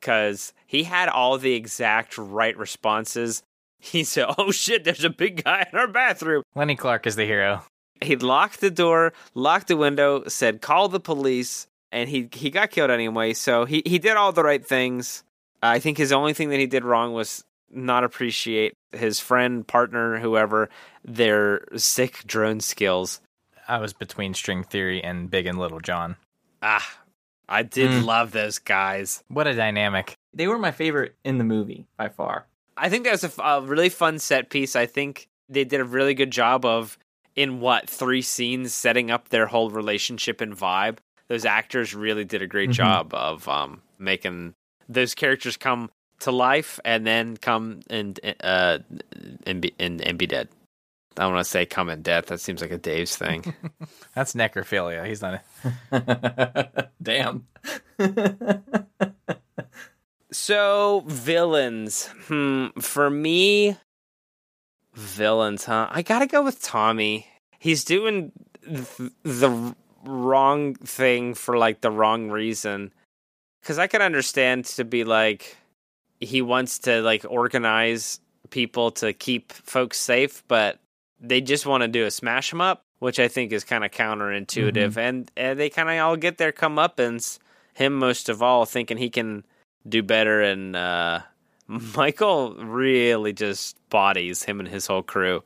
because 0.00 0.52
he 0.66 0.84
had 0.84 1.08
all 1.08 1.38
the 1.38 1.54
exact 1.54 2.16
right 2.18 2.56
responses. 2.56 3.42
He 3.78 4.04
said, 4.04 4.26
"Oh 4.38 4.50
shit, 4.50 4.84
there's 4.84 5.04
a 5.04 5.10
big 5.10 5.44
guy 5.44 5.66
in 5.72 5.78
our 5.78 5.88
bathroom." 5.88 6.42
Lenny 6.54 6.76
Clarke 6.76 7.06
is 7.06 7.16
the 7.16 7.24
hero. 7.24 7.62
He 8.02 8.16
locked 8.16 8.60
the 8.60 8.70
door, 8.70 9.12
locked 9.34 9.68
the 9.68 9.76
window, 9.76 10.26
said, 10.26 10.60
"Call 10.60 10.88
the 10.88 11.00
police," 11.00 11.66
and 11.92 12.08
he 12.08 12.28
he 12.32 12.50
got 12.50 12.70
killed 12.70 12.90
anyway. 12.90 13.32
So 13.32 13.64
he 13.64 13.82
he 13.86 13.98
did 13.98 14.16
all 14.16 14.32
the 14.32 14.44
right 14.44 14.64
things. 14.64 15.22
I 15.62 15.78
think 15.78 15.98
his 15.98 16.12
only 16.12 16.32
thing 16.32 16.48
that 16.50 16.58
he 16.60 16.66
did 16.66 16.84
wrong 16.84 17.12
was 17.12 17.44
not 17.70 18.02
appreciate 18.04 18.74
his 18.92 19.20
friend, 19.20 19.66
partner, 19.66 20.18
whoever, 20.18 20.68
their 21.04 21.66
sick 21.76 22.22
drone 22.26 22.60
skills. 22.60 23.20
I 23.68 23.78
was 23.78 23.92
between 23.92 24.34
String 24.34 24.64
Theory 24.64 25.02
and 25.04 25.30
Big 25.30 25.46
and 25.46 25.58
Little 25.58 25.78
John. 25.80 26.16
Ah, 26.62 26.98
I 27.48 27.62
did 27.62 27.90
Mm. 27.90 28.04
love 28.04 28.32
those 28.32 28.58
guys. 28.58 29.22
What 29.28 29.46
a 29.46 29.54
dynamic. 29.54 30.14
They 30.34 30.48
were 30.48 30.58
my 30.58 30.72
favorite 30.72 31.14
in 31.24 31.38
the 31.38 31.44
movie 31.44 31.86
by 31.96 32.08
far. 32.08 32.46
I 32.76 32.88
think 32.88 33.04
that 33.04 33.12
was 33.22 33.38
a 33.38 33.60
really 33.62 33.88
fun 33.90 34.18
set 34.18 34.50
piece. 34.50 34.74
I 34.74 34.86
think 34.86 35.28
they 35.48 35.64
did 35.64 35.80
a 35.80 35.84
really 35.84 36.14
good 36.14 36.30
job 36.30 36.64
of, 36.64 36.98
in 37.36 37.60
what, 37.60 37.88
three 37.88 38.22
scenes, 38.22 38.72
setting 38.72 39.10
up 39.10 39.28
their 39.28 39.46
whole 39.46 39.70
relationship 39.70 40.40
and 40.40 40.56
vibe. 40.56 40.98
Those 41.30 41.46
actors 41.46 41.94
really 41.94 42.24
did 42.26 42.42
a 42.42 42.46
great 42.46 42.68
Mhm. 42.70 42.74
job 42.74 43.14
of 43.14 43.48
um, 43.48 43.80
making 43.98 44.52
those 44.88 45.14
characters 45.14 45.56
come 45.56 45.88
to 46.18 46.30
life 46.30 46.78
and 46.84 47.06
then 47.06 47.36
come 47.38 47.80
and 47.88 48.20
uh, 48.42 48.80
and 49.46 49.62
be 49.62 49.72
and, 49.78 50.02
and 50.02 50.18
be 50.18 50.26
dead. 50.26 50.48
I 51.16 51.22
don't 51.22 51.32
want 51.34 51.44
to 51.44 51.50
say 51.50 51.64
come 51.66 51.88
in 51.88 52.02
death. 52.02 52.26
That 52.26 52.40
seems 52.40 52.60
like 52.60 52.70
a 52.72 52.78
Dave's 52.78 53.16
thing. 53.16 53.54
That's 54.14 54.34
necrophilia. 54.34 55.06
He's 55.06 55.22
not. 55.22 55.42
Damn. 57.02 57.46
So 60.32 61.02
villains. 61.06 62.06
Hmm. 62.28 62.66
For 62.80 63.10
me, 63.10 63.76
villains. 64.94 65.64
Huh. 65.64 65.88
I 65.90 66.02
gotta 66.02 66.26
go 66.28 66.42
with 66.44 66.62
Tommy. 66.62 67.26
He's 67.58 67.82
doing 67.84 68.30
th- 68.64 69.10
the 69.24 69.74
wrong 70.04 70.74
thing 70.74 71.34
for 71.34 71.58
like 71.58 71.80
the 71.80 71.90
wrong 71.90 72.30
reason. 72.30 72.92
Because 73.60 73.78
I 73.78 73.86
can 73.86 74.02
understand 74.02 74.64
to 74.66 74.84
be 74.84 75.04
like 75.04 75.56
he 76.20 76.42
wants 76.42 76.78
to 76.80 77.02
like 77.02 77.24
organize 77.28 78.20
people 78.50 78.90
to 78.92 79.12
keep 79.12 79.52
folks 79.52 79.98
safe, 79.98 80.42
but 80.48 80.78
they 81.20 81.40
just 81.40 81.66
want 81.66 81.82
to 81.82 81.88
do 81.88 82.04
a 82.04 82.10
smash 82.10 82.52
'em 82.52 82.60
up, 82.60 82.82
which 82.98 83.18
I 83.18 83.28
think 83.28 83.52
is 83.52 83.64
kind 83.64 83.84
of 83.84 83.90
counterintuitive. 83.90 84.96
And, 84.96 85.30
and 85.36 85.58
they 85.58 85.70
kind 85.70 85.88
of 85.90 85.98
all 85.98 86.16
get 86.16 86.38
their 86.38 86.52
comeuppance. 86.52 87.38
Him 87.74 87.94
most 87.94 88.28
of 88.28 88.42
all, 88.42 88.66
thinking 88.66 88.96
he 88.96 89.10
can 89.10 89.44
do 89.88 90.02
better, 90.02 90.42
and 90.42 90.76
uh, 90.76 91.20
Michael 91.66 92.54
really 92.56 93.32
just 93.32 93.76
bodies 93.88 94.42
him 94.42 94.60
and 94.60 94.68
his 94.68 94.86
whole 94.86 95.02
crew. 95.02 95.42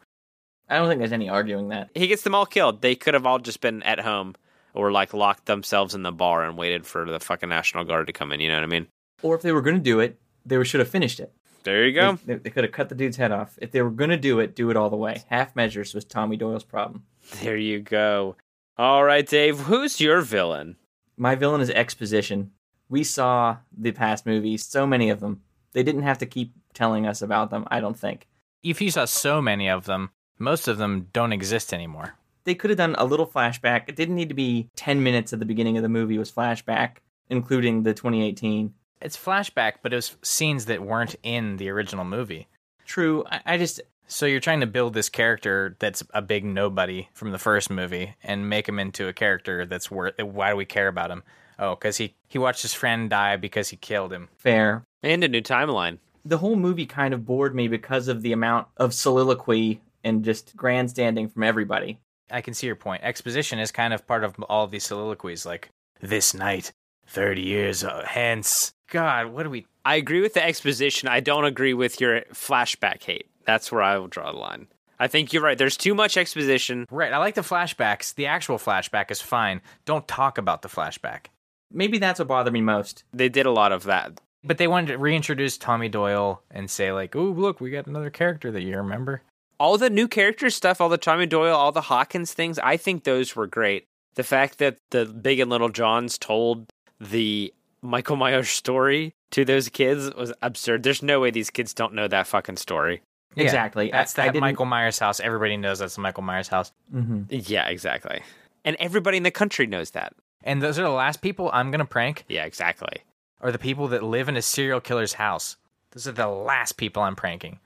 I 0.68 0.78
don't 0.78 0.88
think 0.88 1.00
there's 1.00 1.12
any 1.12 1.28
arguing 1.28 1.68
that. 1.68 1.90
He 1.94 2.06
gets 2.06 2.22
them 2.22 2.34
all 2.34 2.46
killed. 2.46 2.80
They 2.80 2.94
could 2.94 3.14
have 3.14 3.26
all 3.26 3.38
just 3.38 3.60
been 3.60 3.82
at 3.82 4.00
home 4.00 4.34
or 4.74 4.92
like 4.92 5.14
locked 5.14 5.46
themselves 5.46 5.94
in 5.94 6.02
the 6.02 6.12
bar 6.12 6.44
and 6.44 6.58
waited 6.58 6.84
for 6.84 7.04
the 7.04 7.20
fucking 7.20 7.48
National 7.48 7.84
Guard 7.84 8.06
to 8.08 8.12
come 8.12 8.32
in. 8.32 8.40
You 8.40 8.48
know 8.48 8.56
what 8.56 8.64
I 8.64 8.66
mean? 8.66 8.88
Or 9.22 9.34
if 9.34 9.42
they 9.42 9.52
were 9.52 9.62
going 9.62 9.76
to 9.76 9.82
do 9.82 10.00
it, 10.00 10.18
they 10.44 10.62
should 10.64 10.80
have 10.80 10.88
finished 10.88 11.20
it. 11.20 11.32
There 11.62 11.86
you 11.86 11.94
go. 11.94 12.18
They, 12.26 12.34
they 12.34 12.50
could 12.50 12.64
have 12.64 12.72
cut 12.72 12.90
the 12.90 12.94
dude's 12.94 13.16
head 13.16 13.32
off. 13.32 13.58
If 13.62 13.70
they 13.70 13.80
were 13.80 13.90
going 13.90 14.10
to 14.10 14.18
do 14.18 14.38
it, 14.40 14.54
do 14.54 14.68
it 14.70 14.76
all 14.76 14.90
the 14.90 14.96
way. 14.96 15.22
Half 15.28 15.56
measures 15.56 15.94
was 15.94 16.04
Tommy 16.04 16.36
Doyle's 16.36 16.64
problem. 16.64 17.04
There 17.42 17.56
you 17.56 17.80
go. 17.80 18.36
All 18.76 19.04
right, 19.04 19.26
Dave. 19.26 19.60
Who's 19.60 20.00
your 20.00 20.20
villain? 20.20 20.76
My 21.16 21.36
villain 21.36 21.62
is 21.62 21.70
exposition. 21.70 22.50
We 22.90 23.02
saw 23.02 23.58
the 23.76 23.92
past 23.92 24.26
movies, 24.26 24.64
so 24.64 24.86
many 24.86 25.08
of 25.08 25.20
them. 25.20 25.40
They 25.72 25.82
didn't 25.82 26.02
have 26.02 26.18
to 26.18 26.26
keep 26.26 26.52
telling 26.74 27.06
us 27.06 27.22
about 27.22 27.50
them, 27.50 27.64
I 27.70 27.80
don't 27.80 27.98
think. 27.98 28.26
If 28.62 28.82
you 28.82 28.90
saw 28.90 29.06
so 29.06 29.40
many 29.40 29.68
of 29.68 29.86
them, 29.86 30.10
most 30.38 30.68
of 30.68 30.76
them 30.76 31.08
don't 31.12 31.32
exist 31.32 31.72
anymore. 31.72 32.16
They 32.44 32.54
could 32.54 32.70
have 32.70 32.76
done 32.78 32.94
a 32.98 33.04
little 33.04 33.26
flashback. 33.26 33.84
It 33.88 33.96
didn't 33.96 34.14
need 34.14 34.28
to 34.28 34.34
be 34.34 34.68
10 34.76 35.02
minutes 35.02 35.32
at 35.32 35.38
the 35.38 35.46
beginning 35.46 35.76
of 35.76 35.82
the 35.82 35.88
movie 35.88 36.18
was 36.18 36.30
flashback, 36.30 36.96
including 37.30 37.82
the 37.82 37.94
2018. 37.94 38.72
It's 39.00 39.16
flashback, 39.16 39.74
but 39.82 39.92
it 39.92 39.96
was 39.96 40.16
scenes 40.22 40.66
that 40.66 40.82
weren't 40.82 41.16
in 41.22 41.56
the 41.56 41.68
original 41.70 42.04
movie. 42.04 42.48
True. 42.86 43.24
I, 43.30 43.40
I 43.46 43.58
just 43.58 43.80
So 44.06 44.26
you're 44.26 44.40
trying 44.40 44.60
to 44.60 44.66
build 44.66 44.94
this 44.94 45.08
character 45.08 45.76
that's 45.78 46.02
a 46.12 46.22
big 46.22 46.44
nobody 46.44 47.08
from 47.12 47.30
the 47.32 47.38
first 47.38 47.70
movie 47.70 48.14
and 48.22 48.48
make 48.48 48.68
him 48.68 48.78
into 48.78 49.08
a 49.08 49.12
character 49.12 49.66
that's 49.66 49.90
worth. 49.90 50.14
Why 50.22 50.50
do 50.50 50.56
we 50.56 50.64
care 50.64 50.88
about 50.88 51.10
him? 51.10 51.22
Oh, 51.58 51.74
because 51.74 51.96
he 51.98 52.14
he 52.28 52.38
watched 52.38 52.62
his 52.62 52.74
friend 52.74 53.08
die 53.08 53.36
because 53.36 53.68
he 53.70 53.76
killed 53.76 54.12
him. 54.12 54.28
fair. 54.36 54.84
And 55.02 55.22
a 55.22 55.28
new 55.28 55.42
timeline. 55.42 55.98
The 56.24 56.38
whole 56.38 56.56
movie 56.56 56.86
kind 56.86 57.12
of 57.12 57.26
bored 57.26 57.54
me 57.54 57.68
because 57.68 58.08
of 58.08 58.22
the 58.22 58.32
amount 58.32 58.68
of 58.78 58.94
soliloquy 58.94 59.82
and 60.02 60.24
just 60.24 60.56
grandstanding 60.56 61.28
from 61.28 61.42
everybody. 61.42 61.98
I 62.34 62.40
can 62.40 62.52
see 62.52 62.66
your 62.66 62.76
point. 62.76 63.02
Exposition 63.04 63.58
is 63.58 63.70
kind 63.70 63.94
of 63.94 64.06
part 64.06 64.24
of 64.24 64.34
all 64.48 64.64
of 64.64 64.70
these 64.70 64.84
soliloquies, 64.84 65.46
like 65.46 65.70
this 66.00 66.34
night, 66.34 66.72
thirty 67.06 67.42
years 67.42 67.84
uh, 67.84 68.04
hence. 68.06 68.72
God, 68.90 69.28
what 69.28 69.44
do 69.44 69.50
we? 69.50 69.66
I 69.84 69.96
agree 69.96 70.20
with 70.20 70.34
the 70.34 70.44
exposition. 70.44 71.08
I 71.08 71.20
don't 71.20 71.44
agree 71.44 71.74
with 71.74 72.00
your 72.00 72.22
flashback 72.32 73.02
hate. 73.02 73.26
That's 73.46 73.70
where 73.70 73.82
I 73.82 73.98
will 73.98 74.08
draw 74.08 74.32
the 74.32 74.38
line. 74.38 74.66
I 74.98 75.06
think 75.06 75.32
you're 75.32 75.42
right. 75.42 75.58
There's 75.58 75.76
too 75.76 75.94
much 75.94 76.16
exposition. 76.16 76.86
Right. 76.90 77.12
I 77.12 77.18
like 77.18 77.34
the 77.34 77.42
flashbacks. 77.42 78.14
The 78.14 78.26
actual 78.26 78.58
flashback 78.58 79.10
is 79.10 79.20
fine. 79.20 79.60
Don't 79.84 80.06
talk 80.08 80.38
about 80.38 80.62
the 80.62 80.68
flashback. 80.68 81.26
Maybe 81.72 81.98
that's 81.98 82.18
what 82.18 82.28
bothered 82.28 82.52
me 82.52 82.60
most. 82.60 83.04
They 83.12 83.28
did 83.28 83.46
a 83.46 83.50
lot 83.50 83.72
of 83.72 83.84
that. 83.84 84.20
But 84.44 84.58
they 84.58 84.68
wanted 84.68 84.92
to 84.92 84.98
reintroduce 84.98 85.58
Tommy 85.58 85.88
Doyle 85.88 86.42
and 86.50 86.70
say 86.70 86.92
like, 86.92 87.16
"Oh, 87.16 87.24
look, 87.24 87.60
we 87.60 87.70
got 87.70 87.86
another 87.86 88.10
character 88.10 88.50
that 88.50 88.62
you 88.62 88.76
remember." 88.76 89.22
All 89.64 89.78
the 89.78 89.88
new 89.90 90.06
character 90.06 90.50
stuff, 90.50 90.80
all 90.80 90.90
the 90.90 90.98
Tommy 90.98 91.24
Doyle, 91.26 91.56
all 91.56 91.72
the 91.72 91.80
Hawkins 91.80 92.32
things, 92.34 92.58
I 92.58 92.76
think 92.76 93.04
those 93.04 93.34
were 93.34 93.46
great. 93.46 93.86
The 94.14 94.22
fact 94.22 94.58
that 94.58 94.76
the 94.90 95.06
Big 95.06 95.40
and 95.40 95.50
Little 95.50 95.70
Johns 95.70 96.18
told 96.18 96.70
the 97.00 97.52
Michael 97.80 98.16
Myers 98.16 98.50
story 98.50 99.14
to 99.30 99.44
those 99.44 99.68
kids 99.70 100.14
was 100.14 100.32
absurd. 100.42 100.82
There's 100.82 101.02
no 101.02 101.18
way 101.20 101.30
these 101.30 101.50
kids 101.50 101.72
don't 101.72 101.94
know 101.94 102.06
that 102.08 102.26
fucking 102.26 102.58
story. 102.58 103.00
Yeah, 103.36 103.44
Exactly. 103.44 103.90
That's 103.90 104.16
I- 104.18 104.22
I 104.22 104.26
that 104.26 104.32
didn't- 104.34 104.40
Michael 104.42 104.66
Myers 104.66 104.98
house. 104.98 105.18
Everybody 105.18 105.56
knows 105.56 105.78
that's 105.80 105.94
the 105.96 106.02
Michael 106.02 106.22
Myers 106.22 106.48
house. 106.48 106.70
hmm 106.90 107.22
Yeah, 107.30 107.66
exactly. 107.68 108.20
And 108.66 108.76
everybody 108.78 109.16
in 109.16 109.22
the 109.24 109.30
country 109.30 109.66
knows 109.66 109.90
that. 109.92 110.12
And 110.44 110.62
those 110.62 110.78
are 110.78 110.82
the 110.82 110.88
last 110.90 111.20
people 111.22 111.50
I'm 111.52 111.70
gonna 111.70 111.84
prank, 111.86 112.24
Yeah, 112.28 112.44
exactly. 112.44 112.98
are 113.40 113.50
the 113.50 113.58
people 113.58 113.88
that 113.88 114.02
live 114.04 114.28
in 114.28 114.36
a 114.36 114.42
serial 114.42 114.80
killer's 114.80 115.14
house. 115.14 115.56
Those 115.92 116.06
are 116.06 116.12
the 116.12 116.28
last 116.28 116.76
people 116.76 117.02
I'm 117.02 117.16
pranking. 117.16 117.58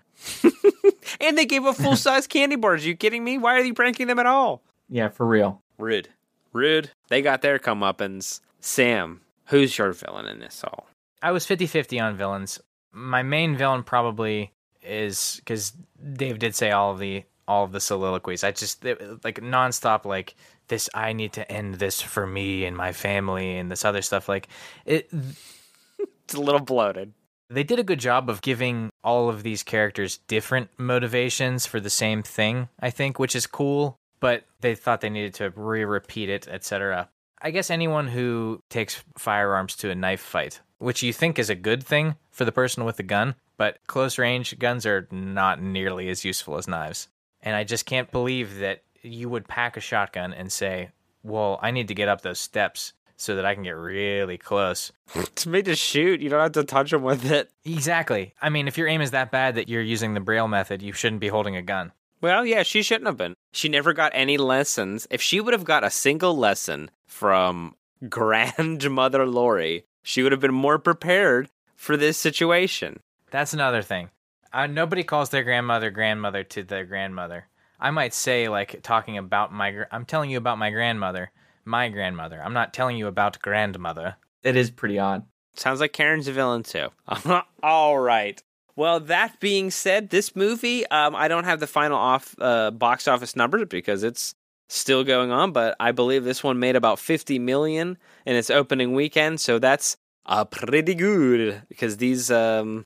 And 1.21 1.37
they 1.39 1.47
gave 1.47 1.65
a 1.65 1.73
full 1.73 1.97
size 2.07 2.27
candy 2.27 2.57
bars. 2.57 2.85
you 2.87 2.95
kidding 2.97 3.25
me? 3.25 3.39
Why 3.39 3.55
are 3.59 3.65
you 3.65 3.75
pranking 3.75 4.07
them 4.07 4.19
at 4.19 4.27
all? 4.27 4.63
Yeah, 4.89 5.09
for 5.09 5.27
real. 5.27 5.63
Rude. 5.79 6.09
Rude. 6.53 6.91
They 7.09 7.23
got 7.23 7.43
their 7.43 7.59
comeuppance. 7.59 8.41
Sam, 8.61 9.21
who's 9.47 9.77
your 9.79 9.93
villain 9.93 10.27
in 10.27 10.39
this 10.39 10.63
all? 10.65 10.87
I 11.23 11.33
was 11.33 11.47
50-50 11.47 12.01
on 12.03 12.17
villains. 12.17 12.61
My 12.93 13.23
main 13.23 13.57
villain 13.57 13.83
probably 13.83 14.53
is 14.83 15.37
because 15.37 15.73
Dave 16.15 16.39
did 16.39 16.55
say 16.55 16.71
all 16.71 16.93
of 16.93 16.99
the 16.99 17.25
all 17.49 17.65
of 17.65 17.73
the 17.73 17.81
soliloquies. 17.81 18.45
I 18.45 18.53
just 18.53 18.85
it- 18.85 19.25
like 19.25 19.41
nonstop 19.41 20.05
like 20.05 20.35
this. 20.69 20.89
I 20.95 21.13
need 21.15 21.33
to 21.35 21.51
end 21.51 21.77
this 21.77 22.01
for 22.01 22.27
me 22.27 22.65
and 22.65 22.77
my 22.77 22.93
family 22.93 23.57
and 23.57 23.71
this 23.73 23.85
other 23.85 24.03
stuff. 24.03 24.29
Like 24.29 24.49
it, 24.85 25.11
It's 26.25 26.35
a 26.35 26.41
little 26.41 26.61
bloated. 26.61 27.13
They 27.51 27.63
did 27.63 27.79
a 27.79 27.85
good 27.85 28.01
job 28.01 28.29
of 28.29 28.43
giving 28.43 28.91
all 29.03 29.29
of 29.29 29.43
these 29.43 29.63
characters 29.63 30.19
different 30.29 30.71
motivations 30.77 31.67
for 31.67 31.81
the 31.81 31.91
same 31.91 32.23
thing. 32.23 32.69
I 32.81 32.91
think, 32.91 33.19
which 33.19 33.35
is 33.35 33.47
cool. 33.47 33.99
But 34.21 34.45
they 34.61 34.75
thought 34.75 35.01
they 35.01 35.11
needed 35.11 35.35
to 35.35 35.51
re-repeat 35.55 36.29
it, 36.29 36.49
etc. 36.49 37.09
I 37.41 37.51
guess 37.53 37.71
anyone 37.71 38.09
who 38.09 38.63
takes 38.69 39.03
firearms 39.17 39.77
to 39.77 39.91
a 39.91 39.95
knife 39.95 40.21
fight, 40.21 40.61
which 40.79 41.03
you 41.03 41.13
think 41.13 41.39
is 41.39 41.51
a 41.51 41.55
good 41.55 41.85
thing 41.85 42.17
for 42.31 42.45
the 42.45 42.53
person 42.53 42.85
with 42.85 42.97
the 42.97 43.05
gun, 43.05 43.37
but 43.57 43.79
close 43.87 44.19
range 44.19 44.59
guns 44.59 44.85
are 44.87 45.07
not 45.13 45.63
nearly 45.63 46.09
as 46.09 46.25
useful 46.25 46.57
as 46.57 46.67
knives. 46.67 47.09
And 47.41 47.55
I 47.55 47.63
just 47.63 47.87
can't 47.87 48.11
believe 48.11 48.59
that 48.59 48.83
you 49.03 49.29
would 49.29 49.47
pack 49.47 49.77
a 49.77 49.81
shotgun 49.81 50.33
and 50.33 50.51
say, 50.51 50.91
"Well, 51.23 51.61
I 51.63 51.71
need 51.71 51.87
to 51.89 51.95
get 51.95 52.09
up 52.09 52.23
those 52.23 52.41
steps 52.41 52.93
so 53.19 53.37
that 53.37 53.45
I 53.45 53.55
can 53.55 53.65
get 53.65 53.77
really 53.77 54.39
close." 54.39 54.91
It's 55.15 55.47
made 55.55 55.67
to 55.67 55.77
shoot. 55.77 56.21
You 56.23 56.31
don't 56.31 56.41
have 56.41 56.53
to 56.53 56.65
touch 56.65 56.91
them 56.91 57.03
with 57.03 57.31
it. 57.31 57.51
Exactly. 57.67 58.33
I 58.41 58.49
mean, 58.49 58.67
if 58.67 58.79
your 58.79 58.89
aim 58.89 59.03
is 59.03 59.11
that 59.11 59.31
bad 59.31 59.57
that 59.57 59.69
you're 59.69 59.83
using 59.83 60.15
the 60.15 60.21
braille 60.21 60.49
method, 60.49 60.81
you 60.81 60.93
shouldn't 60.95 61.21
be 61.21 61.29
holding 61.29 61.57
a 61.57 61.63
gun. 61.63 61.93
Well, 62.21 62.45
yeah, 62.45 62.63
she 62.65 62.83
shouldn't 62.83 63.07
have 63.07 63.17
been. 63.17 63.35
She 63.53 63.69
never 63.69 63.93
got 63.93 64.13
any 64.15 64.39
lessons. 64.39 65.07
If 65.11 65.23
she 65.23 65.41
would 65.41 65.53
have 65.53 65.65
got 65.65 65.85
a 65.85 65.91
single 65.91 66.37
lesson 66.37 66.91
from 67.07 67.77
grandmother 68.09 69.27
Laurie, 69.27 69.85
she 70.03 70.23
would 70.23 70.33
have 70.33 70.41
been 70.41 70.55
more 70.55 70.79
prepared 70.79 71.49
for 71.77 71.97
this 71.97 72.19
situation. 72.19 73.01
That's 73.31 73.53
another 73.53 73.83
thing. 73.83 74.11
Uh, 74.53 74.67
nobody 74.67 75.05
calls 75.05 75.31
their 75.31 75.45
grandmother 75.45 75.91
grandmother 75.91 76.43
to 76.43 76.63
their 76.63 76.85
grandmother. 76.85 77.47
I 77.79 77.91
might 77.91 78.15
say 78.15 78.49
like 78.49 78.83
talking 78.83 79.19
about 79.19 79.53
my. 79.53 79.71
gr- 79.71 79.83
I'm 79.93 80.05
telling 80.05 80.31
you 80.31 80.39
about 80.39 80.59
my 80.59 80.71
grandmother, 80.71 81.31
my 81.69 81.89
grandmother. 81.89 82.43
I'm 82.43 82.55
not 82.55 82.75
telling 82.75 82.97
you 82.97 83.07
about 83.07 83.41
grandmother. 83.41 84.17
It 84.43 84.57
is 84.57 84.71
pretty 84.71 84.99
odd. 84.99 85.25
Sounds 85.55 85.81
like 85.81 85.93
Karen's 85.93 86.29
a 86.29 86.33
villain 86.33 86.63
too. 86.63 86.89
All 87.63 87.99
right. 87.99 88.43
Well, 88.77 89.01
that 89.01 89.41
being 89.41 89.71
said, 89.71 90.11
this 90.11 90.37
movie, 90.37 90.87
um, 90.87 91.17
I 91.17 91.27
don't 91.27 91.45
have 91.45 91.59
the 91.59 91.67
final 91.67 91.99
off 91.99 92.35
uh, 92.41 92.71
box 92.71 93.09
office 93.09 93.35
numbers 93.35 93.67
because 93.69 94.05
it's 94.05 94.35
still 94.69 95.03
going 95.03 95.33
on, 95.33 95.51
but 95.53 95.75
I 95.81 95.93
believe 95.93 96.23
this 96.23 96.45
one 96.45 96.61
made 96.61 96.77
about 96.77 97.01
50 97.01 97.41
million 97.41 97.99
in 98.25 98.37
its 98.37 98.51
opening 98.51 98.95
weekend, 98.95 99.41
so 99.41 99.59
that's 99.59 99.97
uh, 100.27 100.45
pretty 100.45 100.95
good 100.95 101.63
because 101.69 101.97
these 101.97 102.31
um, 102.31 102.85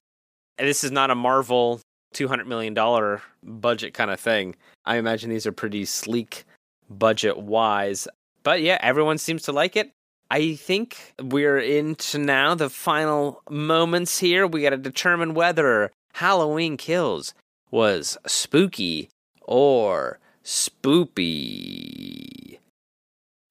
this 0.59 0.83
is 0.83 0.91
not 0.91 1.11
a 1.11 1.15
Marvel 1.15 1.81
200 2.15 2.47
million 2.47 2.73
dollar 2.73 3.21
budget 3.43 3.93
kind 3.93 4.11
of 4.11 4.19
thing. 4.19 4.55
I 4.87 4.97
imagine 4.97 5.29
these 5.29 5.47
are 5.47 5.53
pretty 5.53 5.85
sleek 5.85 6.45
budget 6.89 7.37
wise. 7.39 8.09
But 8.43 8.63
yeah, 8.63 8.79
everyone 8.81 9.19
seems 9.19 9.43
to 9.45 9.53
like 9.53 9.77
it. 9.77 9.93
I 10.31 10.55
think 10.55 11.15
we're 11.21 11.59
into 11.59 12.19
now 12.19 12.55
the 12.55 12.71
final 12.71 13.43
moments 13.51 14.19
here. 14.19 14.47
We 14.47 14.63
got 14.63 14.71
to 14.71 14.79
determine 14.79 15.35
whether 15.35 15.91
Halloween 16.15 16.77
Kills 16.77 17.35
was 17.71 18.17
spooky 18.27 19.11
or 19.43 20.19
spoopy. 20.43 21.23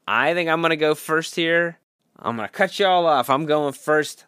I 0.08 0.34
think 0.34 0.50
I'm 0.50 0.62
going 0.62 0.72
to 0.72 0.78
go 0.78 0.96
first 0.96 1.36
here. 1.36 1.78
I'm 2.18 2.36
going 2.38 2.48
to 2.48 2.54
cut 2.54 2.80
you 2.80 2.86
all 2.86 3.06
off. 3.06 3.30
I'm 3.30 3.46
going 3.46 3.74
first. 3.74 4.26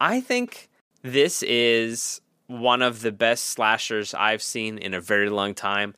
I 0.00 0.20
think 0.20 0.68
this 1.02 1.42
is 1.42 2.20
one 2.46 2.82
of 2.82 3.02
the 3.02 3.12
best 3.12 3.46
slashers 3.46 4.14
I've 4.14 4.42
seen 4.42 4.78
in 4.78 4.94
a 4.94 5.00
very 5.00 5.28
long 5.28 5.54
time. 5.54 5.94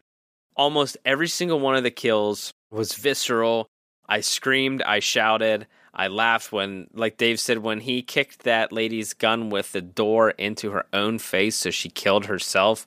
Almost 0.57 0.97
every 1.05 1.29
single 1.29 1.61
one 1.61 1.77
of 1.77 1.83
the 1.83 1.91
kills 1.91 2.53
was 2.71 2.95
visceral. 2.95 3.69
I 4.13 4.21
screamed, 4.21 4.83
I 4.83 4.99
shouted, 4.99 5.67
I 5.95 6.09
laughed 6.09 6.53
when, 6.53 6.89
like 6.93 7.17
Dave 7.17 7.41
said, 7.41 7.59
when 7.61 7.81
he 7.81 8.03
kicked 8.03 8.43
that 8.43 8.71
lady's 8.71 9.15
gun 9.15 9.49
with 9.49 9.73
the 9.73 9.81
door 9.81 10.33
into 10.33 10.73
her 10.73 10.85
own 10.93 11.19
face 11.19 11.57
so 11.57 11.71
she 11.71 11.89
killed 11.89 12.27
herself. 12.27 12.87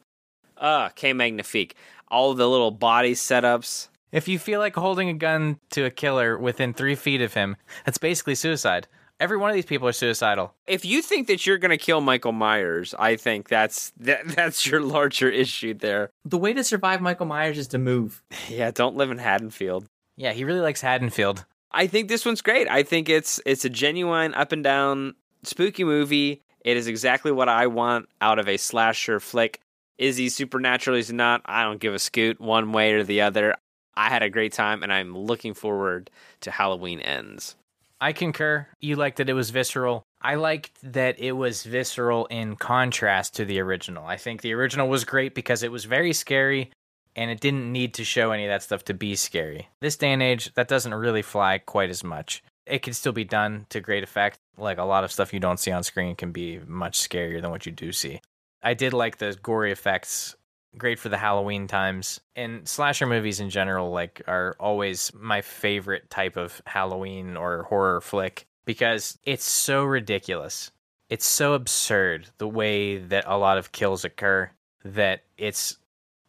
Ah, 0.55 0.91
que 0.95 1.15
magnifique. 1.15 1.75
All 2.09 2.35
the 2.35 2.47
little 2.47 2.69
body 2.69 3.15
setups. 3.15 3.87
If 4.11 4.27
you 4.27 4.37
feel 4.37 4.59
like 4.59 4.75
holding 4.75 5.09
a 5.09 5.15
gun 5.15 5.57
to 5.71 5.85
a 5.85 5.89
killer 5.89 6.37
within 6.37 6.75
three 6.75 6.93
feet 6.93 7.21
of 7.21 7.33
him, 7.33 7.57
that's 7.85 7.97
basically 7.97 8.35
suicide. 8.35 8.87
Every 9.19 9.37
one 9.37 9.49
of 9.49 9.55
these 9.55 9.65
people 9.65 9.87
are 9.87 9.93
suicidal. 9.93 10.53
If 10.67 10.85
you 10.85 11.01
think 11.01 11.25
that 11.25 11.47
you're 11.47 11.57
going 11.57 11.71
to 11.71 11.83
kill 11.83 12.01
Michael 12.01 12.33
Myers, 12.33 12.93
I 12.99 13.15
think 13.15 13.49
that's 13.49 13.93
that, 13.97 14.27
that's 14.35 14.67
your 14.67 14.81
larger 14.81 15.31
issue 15.31 15.73
there. 15.73 16.11
The 16.23 16.37
way 16.37 16.53
to 16.53 16.63
survive 16.63 17.01
Michael 17.01 17.25
Myers 17.25 17.57
is 17.57 17.67
to 17.69 17.79
move. 17.79 18.21
Yeah, 18.47 18.69
don't 18.69 18.95
live 18.95 19.09
in 19.09 19.17
Haddonfield. 19.17 19.87
Yeah, 20.17 20.33
he 20.33 20.43
really 20.43 20.61
likes 20.61 20.81
Haddonfield. 20.81 21.45
I 21.71 21.87
think 21.87 22.07
this 22.07 22.25
one's 22.25 22.41
great. 22.41 22.69
I 22.69 22.83
think 22.83 23.09
it's 23.09 23.39
it's 23.45 23.65
a 23.65 23.69
genuine 23.69 24.33
up 24.33 24.51
and 24.51 24.63
down 24.63 25.15
spooky 25.43 25.83
movie. 25.83 26.41
It 26.61 26.77
is 26.77 26.87
exactly 26.87 27.31
what 27.31 27.49
I 27.49 27.67
want 27.67 28.07
out 28.21 28.39
of 28.39 28.47
a 28.47 28.57
slasher 28.57 29.19
flick. 29.19 29.59
Is 29.97 30.17
he 30.17 30.29
supernatural? 30.29 30.97
Is 30.97 31.09
he 31.09 31.15
not? 31.15 31.41
I 31.45 31.63
don't 31.63 31.79
give 31.79 31.93
a 31.93 31.99
scoot 31.99 32.39
one 32.39 32.71
way 32.71 32.93
or 32.93 33.03
the 33.03 33.21
other. 33.21 33.55
I 33.95 34.09
had 34.09 34.23
a 34.23 34.29
great 34.29 34.51
time, 34.51 34.83
and 34.83 34.91
I'm 34.91 35.17
looking 35.17 35.53
forward 35.53 36.09
to 36.41 36.51
Halloween 36.51 36.99
ends. 36.99 37.55
I 38.01 38.11
concur. 38.11 38.67
You 38.81 38.97
liked 38.97 39.17
that 39.17 39.29
it 39.29 39.33
was 39.33 39.51
visceral. 39.51 40.03
I 40.21 40.35
liked 40.35 40.71
that 40.83 41.19
it 41.19 41.33
was 41.33 41.63
visceral 41.63 42.25
in 42.25 42.55
contrast 42.55 43.35
to 43.35 43.45
the 43.45 43.59
original. 43.59 44.05
I 44.05 44.17
think 44.17 44.41
the 44.41 44.53
original 44.53 44.89
was 44.89 45.05
great 45.05 45.33
because 45.33 45.63
it 45.63 45.71
was 45.71 45.85
very 45.85 46.11
scary 46.13 46.71
and 47.15 47.31
it 47.31 47.39
didn't 47.39 47.71
need 47.71 47.93
to 47.95 48.03
show 48.03 48.31
any 48.31 48.45
of 48.45 48.49
that 48.49 48.63
stuff 48.63 48.83
to 48.85 48.93
be 48.93 49.15
scary. 49.15 49.69
This 49.81 49.95
day 49.95 50.11
and 50.11 50.21
age, 50.21 50.53
that 50.55 50.67
doesn't 50.67 50.93
really 50.93 51.21
fly 51.21 51.57
quite 51.57 51.89
as 51.89 52.03
much. 52.03 52.43
It 52.65 52.81
can 52.81 52.93
still 52.93 53.13
be 53.13 53.23
done 53.23 53.67
to 53.69 53.79
great 53.79 54.03
effect. 54.03 54.39
Like 54.57 54.77
a 54.77 54.83
lot 54.83 55.03
of 55.03 55.11
stuff 55.11 55.33
you 55.33 55.39
don't 55.39 55.59
see 55.59 55.71
on 55.71 55.83
screen 55.83 56.15
can 56.15 56.31
be 56.31 56.59
much 56.65 56.99
scarier 56.99 57.41
than 57.41 57.51
what 57.51 57.65
you 57.65 57.71
do 57.71 57.91
see. 57.91 58.21
I 58.63 58.73
did 58.73 58.93
like 58.93 59.17
the 59.17 59.37
gory 59.41 59.71
effects. 59.71 60.35
Great 60.77 60.99
for 60.99 61.09
the 61.09 61.17
Halloween 61.17 61.67
times. 61.67 62.19
And 62.35 62.67
slasher 62.67 63.05
movies 63.05 63.39
in 63.39 63.49
general 63.49 63.91
like 63.91 64.21
are 64.27 64.55
always 64.59 65.11
my 65.13 65.41
favorite 65.41 66.09
type 66.09 66.35
of 66.35 66.61
Halloween 66.65 67.37
or 67.37 67.63
horror 67.63 68.01
flick 68.01 68.45
because 68.65 69.17
it's 69.23 69.45
so 69.45 69.85
ridiculous. 69.85 70.71
It's 71.09 71.25
so 71.25 71.53
absurd 71.53 72.27
the 72.39 72.47
way 72.47 72.97
that 72.97 73.25
a 73.27 73.37
lot 73.37 73.59
of 73.59 73.71
kills 73.71 74.03
occur 74.03 74.49
that 74.83 75.23
it's 75.37 75.77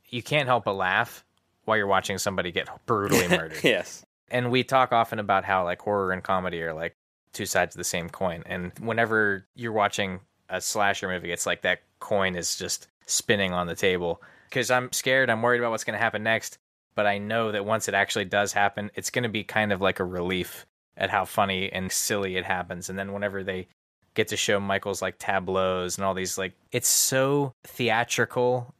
you 0.08 0.22
can't 0.22 0.46
help 0.46 0.64
but 0.64 0.74
laugh 0.74 1.24
while 1.64 1.76
you're 1.76 1.86
watching 1.86 2.18
somebody 2.18 2.52
get 2.52 2.68
brutally 2.86 3.28
murdered. 3.36 3.62
yes. 3.62 4.04
And 4.30 4.50
we 4.50 4.64
talk 4.64 4.92
often 4.92 5.18
about 5.18 5.44
how 5.44 5.64
like 5.64 5.80
horror 5.80 6.12
and 6.12 6.22
comedy 6.22 6.62
are 6.62 6.72
like 6.72 6.96
two 7.32 7.46
sides 7.46 7.74
of 7.74 7.78
the 7.78 7.84
same 7.84 8.08
coin. 8.08 8.42
And 8.46 8.72
whenever 8.80 9.46
you're 9.54 9.72
watching 9.72 10.20
a 10.48 10.60
slasher 10.60 11.08
movie, 11.08 11.32
it's 11.32 11.46
like 11.46 11.62
that 11.62 11.82
coin 12.00 12.34
is 12.34 12.56
just 12.56 12.88
spinning 13.06 13.52
on 13.52 13.66
the 13.66 13.74
table 13.74 14.22
because 14.48 14.70
I'm 14.70 14.90
scared. 14.92 15.30
I'm 15.30 15.42
worried 15.42 15.60
about 15.60 15.70
what's 15.70 15.84
going 15.84 15.98
to 15.98 16.02
happen 16.02 16.22
next. 16.22 16.58
But 16.94 17.06
I 17.06 17.18
know 17.18 17.52
that 17.52 17.66
once 17.66 17.88
it 17.88 17.94
actually 17.94 18.24
does 18.24 18.54
happen, 18.54 18.90
it's 18.94 19.10
going 19.10 19.24
to 19.24 19.28
be 19.28 19.44
kind 19.44 19.70
of 19.70 19.82
like 19.82 20.00
a 20.00 20.04
relief 20.04 20.64
at 20.96 21.10
how 21.10 21.26
funny 21.26 21.70
and 21.70 21.92
silly 21.92 22.36
it 22.36 22.44
happens. 22.44 22.88
And 22.88 22.98
then 22.98 23.12
whenever 23.12 23.44
they 23.44 23.68
get 24.14 24.28
to 24.28 24.36
show 24.36 24.58
Michael's 24.58 25.02
like 25.02 25.16
tableaus 25.18 25.98
and 25.98 26.06
all 26.06 26.14
these, 26.14 26.38
like, 26.38 26.54
it's 26.72 26.88
so 26.88 27.52
theatrical 27.64 28.74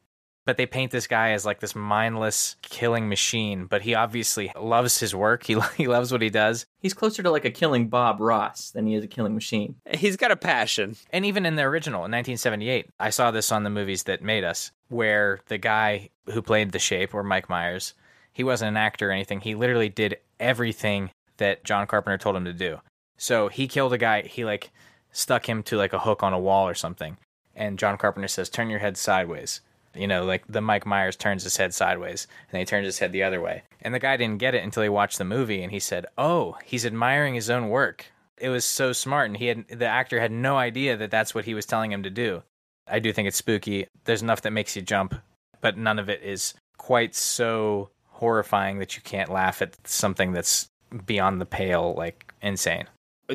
but 0.47 0.57
they 0.57 0.65
paint 0.65 0.93
this 0.93 1.07
guy 1.07 1.33
as 1.33 1.45
like 1.45 1.61
this 1.61 1.75
mindless 1.75 2.57
killing 2.63 3.09
machine 3.09 3.67
but 3.67 3.83
he 3.83 3.95
obviously 3.95 4.51
loves 4.59 4.99
his 4.99 5.15
work. 5.15 5.45
He, 5.45 5.59
he 5.77 5.87
loves 5.87 6.11
what 6.11 6.23
he 6.23 6.31
does. 6.31 6.65
He's 6.79 6.95
closer 6.95 7.23
to 7.23 7.31
like 7.31 7.45
a 7.45 7.51
killing 7.51 7.89
Bob 7.89 8.21
Ross 8.21 8.71
than 8.71 8.87
he 8.87 8.95
is 8.95 9.05
a 9.05 9.09
killing 9.09 9.35
machine. 9.35 9.75
He's 9.93 10.17
got 10.17 10.31
a 10.31 10.37
passion. 10.37 10.97
and 11.11 11.27
even 11.27 11.45
in 11.45 11.57
the 11.57 11.63
original 11.63 12.07
in 12.07 12.13
1978 12.13 12.87
i 12.99 13.11
saw 13.11 13.31
this 13.31 13.53
on 13.53 13.65
the 13.65 13.71
movies 13.71 14.05
that 14.05 14.23
made 14.23 14.45
us 14.45 14.71
where 14.89 15.41
the 15.49 15.59
guy 15.59 16.09
who 16.33 16.41
played 16.41 16.73
the 16.73 16.79
shape 16.79 17.13
or 17.13 17.23
mike 17.23 17.49
myers 17.49 17.95
he 18.33 18.45
wasn't 18.45 18.69
an 18.69 18.77
actor 18.77 19.09
or 19.09 19.13
anything. 19.13 19.41
He 19.41 19.55
literally 19.55 19.89
did 19.89 20.19
everything 20.39 21.11
that 21.39 21.65
john 21.65 21.87
carpenter 21.87 22.19
told 22.19 22.37
him 22.37 22.45
to 22.45 22.53
do. 22.53 22.81
So 23.17 23.49
he 23.49 23.67
killed 23.67 23.95
a 23.95 23.99
guy 23.99 24.23
he 24.23 24.45
like 24.45 24.71
stuck 25.11 25.49
him 25.49 25.63
to 25.65 25.77
like 25.77 25.95
a 25.95 26.01
hook 26.01 26.23
on 26.23 26.35
a 26.35 26.39
wall 26.39 26.69
or 26.69 26.75
something. 26.75 27.17
And 27.55 27.79
john 27.79 27.97
carpenter 27.97 28.29
says 28.29 28.51
turn 28.51 28.71
your 28.71 28.81
head 28.81 28.97
sideways 28.97 29.61
you 29.97 30.07
know, 30.07 30.25
like 30.25 30.45
the 30.49 30.61
Mike 30.61 30.87
Myers 30.87 31.17
turns 31.17 31.43
his 31.45 31.57
head 31.57 31.75
sideways 31.75 32.27
and 32.51 32.59
he 32.59 32.65
turns 32.65 32.87
his 32.87 32.99
head 32.99 33.13
the 33.13 33.23
other 33.23 33.41
way. 33.41 33.63
And 33.83 33.95
the 33.95 33.99
guy 33.99 34.17
didn't 34.17 34.39
get 34.39 34.55
it 34.55 34.65
until 34.65 34.83
he 34.83 34.89
watched 34.89 35.19
the 35.19 35.25
movie 35.25 35.63
and 35.63 35.73
he 35.73 35.81
said, 35.81 36.07
"Oh, 36.17 36.57
he's 36.65 36.87
admiring 36.87 37.35
his 37.35 37.51
own 37.51 37.69
work." 37.69 38.07
It 38.39 38.51
was 38.51 38.65
so 38.65 38.93
smart 38.93 39.27
and 39.29 39.37
he 39.37 39.47
had 39.47 39.69
the 39.69 39.87
actor 39.87 40.21
had 40.21 40.33
no 40.33 40.57
idea 40.57 40.97
that 40.97 41.11
that's 41.11 41.35
what 41.35 41.47
he 41.47 41.55
was 41.55 41.67
telling 41.67 41.93
him 41.93 42.03
to 42.03 42.11
do. 42.11 42.43
I 42.89 42.99
do 42.99 43.13
think 43.13 43.27
it's 43.29 43.37
spooky. 43.37 43.87
There's 44.05 44.23
enough 44.23 44.43
that 44.43 44.53
makes 44.53 44.77
you 44.77 44.83
jump, 44.83 45.15
but 45.61 45.77
none 45.77 45.99
of 45.99 46.09
it 46.09 46.23
is 46.23 46.55
quite 46.77 47.15
so 47.15 47.91
horrifying 48.09 48.79
that 48.79 48.97
you 48.97 49.03
can't 49.03 49.31
laugh 49.31 49.61
at 49.61 49.87
something 49.87 50.33
that's 50.33 50.69
beyond 51.05 51.41
the 51.41 51.47
pale 51.47 51.95
like 51.97 52.33
insane. 52.41 52.87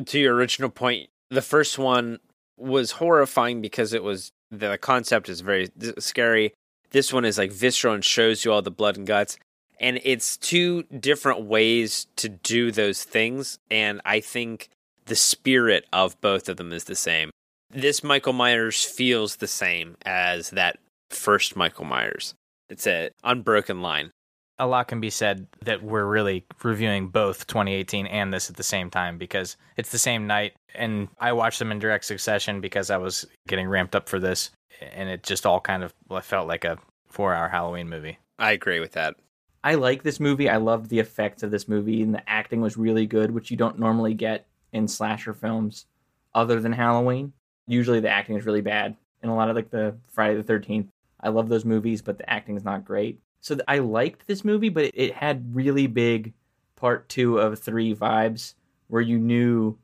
To 0.04 0.18
your 0.18 0.34
original 0.34 0.70
point, 0.70 1.10
the 1.30 1.42
first 1.42 1.78
one 1.78 2.18
was 2.56 2.92
horrifying 2.92 3.60
because 3.60 3.92
it 3.92 4.02
was 4.02 4.32
the 4.52 4.78
concept 4.78 5.28
is 5.28 5.40
very 5.40 5.68
scary. 5.98 6.52
This 6.90 7.12
one 7.12 7.24
is 7.24 7.38
like 7.38 7.50
visceral 7.50 7.94
and 7.94 8.04
shows 8.04 8.44
you 8.44 8.52
all 8.52 8.62
the 8.62 8.70
blood 8.70 8.96
and 8.96 9.06
guts. 9.06 9.38
And 9.80 9.98
it's 10.04 10.36
two 10.36 10.84
different 10.84 11.42
ways 11.42 12.06
to 12.16 12.28
do 12.28 12.70
those 12.70 13.02
things. 13.02 13.58
And 13.70 14.00
I 14.04 14.20
think 14.20 14.68
the 15.06 15.16
spirit 15.16 15.86
of 15.92 16.20
both 16.20 16.48
of 16.48 16.58
them 16.58 16.72
is 16.72 16.84
the 16.84 16.94
same. 16.94 17.30
This 17.70 18.04
Michael 18.04 18.34
Myers 18.34 18.84
feels 18.84 19.36
the 19.36 19.48
same 19.48 19.96
as 20.04 20.50
that 20.50 20.78
first 21.08 21.56
Michael 21.56 21.86
Myers. 21.86 22.34
It's 22.68 22.86
a 22.86 23.10
unbroken 23.24 23.80
line. 23.80 24.10
A 24.58 24.66
lot 24.66 24.88
can 24.88 25.00
be 25.00 25.10
said 25.10 25.46
that 25.62 25.82
we're 25.82 26.04
really 26.04 26.44
reviewing 26.62 27.08
both 27.08 27.46
2018 27.46 28.06
and 28.06 28.32
this 28.32 28.50
at 28.50 28.56
the 28.56 28.62
same 28.62 28.90
time 28.90 29.18
because 29.18 29.56
it's 29.76 29.90
the 29.90 29.98
same 29.98 30.26
night 30.26 30.52
and 30.74 31.08
I 31.18 31.32
watched 31.32 31.58
them 31.58 31.72
in 31.72 31.78
direct 31.78 32.04
succession 32.04 32.60
because 32.60 32.90
I 32.90 32.96
was 32.96 33.26
getting 33.48 33.68
ramped 33.68 33.96
up 33.96 34.08
for 34.08 34.18
this 34.18 34.50
and 34.80 35.08
it 35.08 35.22
just 35.22 35.46
all 35.46 35.60
kind 35.60 35.82
of 35.82 35.92
felt 36.24 36.48
like 36.48 36.64
a 36.64 36.78
4-hour 37.12 37.48
Halloween 37.48 37.88
movie. 37.88 38.18
I 38.38 38.52
agree 38.52 38.80
with 38.80 38.92
that. 38.92 39.16
I 39.64 39.74
like 39.76 40.02
this 40.02 40.18
movie. 40.18 40.48
I 40.48 40.56
loved 40.56 40.88
the 40.88 40.98
effects 40.98 41.44
of 41.44 41.52
this 41.52 41.68
movie, 41.68 42.02
and 42.02 42.12
the 42.12 42.28
acting 42.28 42.60
was 42.60 42.76
really 42.76 43.06
good, 43.06 43.30
which 43.30 43.50
you 43.50 43.56
don't 43.56 43.78
normally 43.78 44.14
get 44.14 44.46
in 44.72 44.88
slasher 44.88 45.32
films 45.34 45.86
other 46.34 46.58
than 46.58 46.72
Halloween. 46.72 47.32
Usually 47.68 48.00
the 48.00 48.08
acting 48.08 48.36
is 48.36 48.44
really 48.44 48.60
bad. 48.60 48.96
In 49.22 49.28
a 49.28 49.36
lot 49.36 49.50
of 49.50 49.54
like 49.54 49.70
the 49.70 49.94
Friday 50.08 50.40
the 50.40 50.52
13th, 50.52 50.88
I 51.20 51.28
love 51.28 51.48
those 51.48 51.64
movies, 51.64 52.02
but 52.02 52.18
the 52.18 52.28
acting 52.28 52.56
is 52.56 52.64
not 52.64 52.84
great. 52.84 53.20
So 53.42 53.58
I 53.66 53.80
liked 53.80 54.26
this 54.26 54.44
movie, 54.44 54.68
but 54.68 54.92
it, 54.94 55.14
had 55.14 55.54
really 55.54 55.88
big 55.88 56.32
part 56.76 57.08
two 57.08 57.38
of 57.38 57.58
three 57.58 57.94
vibes 57.94 58.54
where 58.86 59.02
you 59.02 59.18
knew 59.18 59.76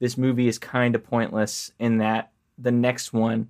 this 0.00 0.16
movie 0.18 0.48
is 0.48 0.58
kind 0.58 0.94
of 0.94 1.04
pointless 1.04 1.72
in 1.78 1.98
that 1.98 2.32
the 2.58 2.72
next 2.72 3.12
one 3.12 3.48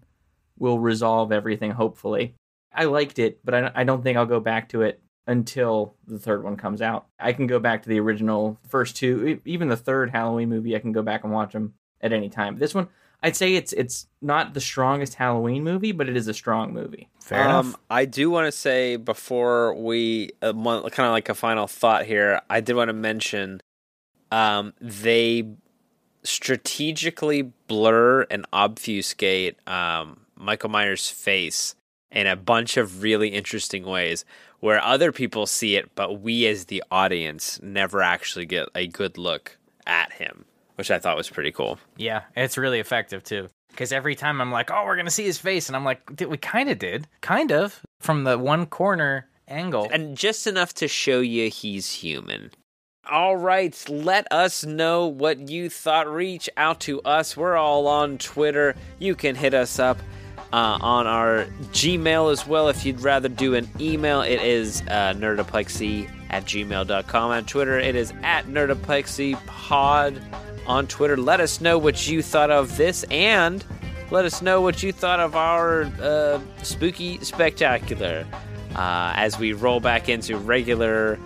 will 0.58 0.78
resolve 0.78 1.32
everything, 1.32 1.70
hopefully. 1.70 2.34
I 2.74 2.84
liked 2.84 3.18
it, 3.18 3.38
but 3.44 3.72
I, 3.76 3.84
don't 3.84 4.02
think 4.02 4.18
I'll 4.18 4.26
go 4.26 4.40
back 4.40 4.68
to 4.70 4.82
it 4.82 5.00
until 5.26 5.94
the 6.06 6.18
third 6.18 6.42
one 6.42 6.56
comes 6.56 6.82
out. 6.82 7.06
I 7.20 7.32
can 7.32 7.46
go 7.46 7.58
back 7.58 7.82
to 7.82 7.88
the 7.88 8.00
original 8.00 8.58
first 8.68 8.96
two, 8.96 9.40
even 9.44 9.68
the 9.68 9.76
third 9.76 10.10
Halloween 10.10 10.48
movie. 10.48 10.74
I 10.74 10.80
can 10.80 10.92
go 10.92 11.02
back 11.02 11.22
and 11.24 11.32
watch 11.32 11.52
them 11.52 11.74
at 12.00 12.12
any 12.12 12.28
time. 12.28 12.58
This 12.58 12.74
one, 12.74 12.88
I'd 13.22 13.36
say 13.36 13.54
it's 13.54 13.72
it's 13.72 14.06
not 14.20 14.54
the 14.54 14.60
strongest 14.60 15.14
Halloween 15.14 15.62
movie, 15.62 15.92
but 15.92 16.08
it 16.08 16.16
is 16.16 16.28
a 16.28 16.34
strong 16.34 16.72
movie. 16.72 17.08
Fair 17.20 17.48
um, 17.48 17.76
I 17.88 18.04
do 18.04 18.30
want 18.30 18.46
to 18.46 18.52
say 18.52 18.96
before 18.96 19.74
we 19.74 20.30
uh, 20.42 20.52
kind 20.52 21.06
of 21.06 21.12
like 21.12 21.28
a 21.28 21.34
final 21.34 21.66
thought 21.66 22.04
here. 22.04 22.40
I 22.50 22.60
did 22.60 22.74
want 22.74 22.88
to 22.88 22.94
mention 22.94 23.60
um, 24.32 24.72
they 24.80 25.46
strategically 26.24 27.42
blur 27.68 28.22
and 28.22 28.46
obfuscate 28.52 29.56
um, 29.68 30.20
Michael 30.36 30.70
Myers' 30.70 31.08
face 31.08 31.74
in 32.10 32.26
a 32.26 32.36
bunch 32.36 32.76
of 32.76 33.02
really 33.02 33.28
interesting 33.28 33.84
ways, 33.84 34.24
where 34.60 34.82
other 34.82 35.12
people 35.12 35.46
see 35.46 35.76
it, 35.76 35.94
but 35.94 36.20
we 36.20 36.46
as 36.46 36.66
the 36.66 36.82
audience 36.90 37.58
never 37.62 38.02
actually 38.02 38.46
get 38.46 38.68
a 38.74 38.86
good 38.86 39.16
look 39.16 39.58
at 39.86 40.12
him, 40.12 40.44
which 40.76 40.90
I 40.90 40.98
thought 40.98 41.16
was 41.16 41.30
pretty 41.30 41.52
cool. 41.52 41.78
Yeah, 41.96 42.22
it's 42.36 42.56
really 42.58 42.80
effective 42.80 43.22
too. 43.24 43.48
Because 43.70 43.92
every 43.92 44.14
time 44.14 44.40
I'm 44.40 44.52
like, 44.52 44.70
oh, 44.70 44.84
we're 44.84 44.96
gonna 44.96 45.10
see 45.10 45.24
his 45.24 45.38
face, 45.38 45.68
and 45.68 45.76
I'm 45.76 45.84
like, 45.84 46.14
"Did- 46.14 46.28
we 46.28 46.36
kind 46.36 46.68
of 46.68 46.78
did, 46.78 47.08
kind 47.22 47.50
of 47.52 47.80
from 48.00 48.24
the 48.24 48.38
one 48.38 48.66
corner 48.66 49.28
angle. 49.48 49.88
and 49.92 50.16
just 50.16 50.46
enough 50.46 50.72
to 50.74 50.88
show 50.88 51.20
you 51.20 51.48
he's 51.50 51.90
human. 51.92 52.50
All 53.10 53.36
right, 53.36 53.74
let 53.88 54.30
us 54.30 54.64
know 54.64 55.06
what 55.06 55.48
you 55.48 55.68
thought. 55.68 56.06
Reach 56.08 56.48
out 56.56 56.80
to 56.80 57.00
us. 57.02 57.36
We're 57.36 57.56
all 57.56 57.86
on 57.88 58.18
Twitter. 58.18 58.76
You 58.98 59.14
can 59.16 59.34
hit 59.34 59.54
us 59.54 59.78
up 59.80 59.98
uh, 60.52 60.78
on 60.80 61.06
our 61.08 61.46
Gmail 61.72 62.30
as 62.30 62.46
well 62.46 62.68
if 62.68 62.84
you'd 62.86 63.00
rather 63.00 63.28
do 63.28 63.54
an 63.56 63.68
email. 63.80 64.20
It 64.20 64.40
is 64.40 64.82
uh, 64.82 65.14
nerdoplexy 65.16 66.08
at 66.30 66.44
gmail.com. 66.44 67.30
On 67.32 67.44
Twitter, 67.44 67.78
it 67.78 67.96
is 67.96 68.12
at 68.22 68.46
nerdoplexypod 68.46 70.22
on 70.66 70.86
Twitter. 70.86 71.16
Let 71.16 71.40
us 71.40 71.60
know 71.60 71.78
what 71.78 72.08
you 72.08 72.22
thought 72.22 72.50
of 72.50 72.76
this 72.76 73.04
and 73.10 73.64
let 74.10 74.24
us 74.24 74.42
know 74.42 74.60
what 74.60 74.82
you 74.82 74.92
thought 74.92 75.20
of 75.20 75.34
our 75.34 75.84
uh, 76.00 76.40
spooky 76.62 77.18
spectacular 77.24 78.26
uh, 78.74 79.12
as 79.16 79.38
we 79.38 79.52
roll 79.52 79.80
back 79.80 80.08
into 80.08 80.36
regular 80.36 81.18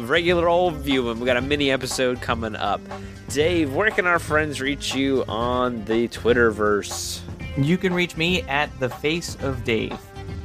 regular 0.00 0.48
old 0.48 0.74
viewing. 0.74 1.20
We 1.20 1.26
got 1.26 1.36
a 1.36 1.42
mini 1.42 1.70
episode 1.70 2.20
coming 2.20 2.56
up. 2.56 2.80
Dave, 3.28 3.74
where 3.74 3.90
can 3.90 4.06
our 4.06 4.18
friends 4.18 4.60
reach 4.60 4.94
you 4.94 5.24
on 5.28 5.84
the 5.84 6.08
Twitterverse? 6.08 7.20
You 7.56 7.78
can 7.78 7.94
reach 7.94 8.16
me 8.16 8.42
at 8.42 8.76
the 8.80 8.88
face 8.88 9.36
of 9.36 9.62
Dave. 9.64 9.96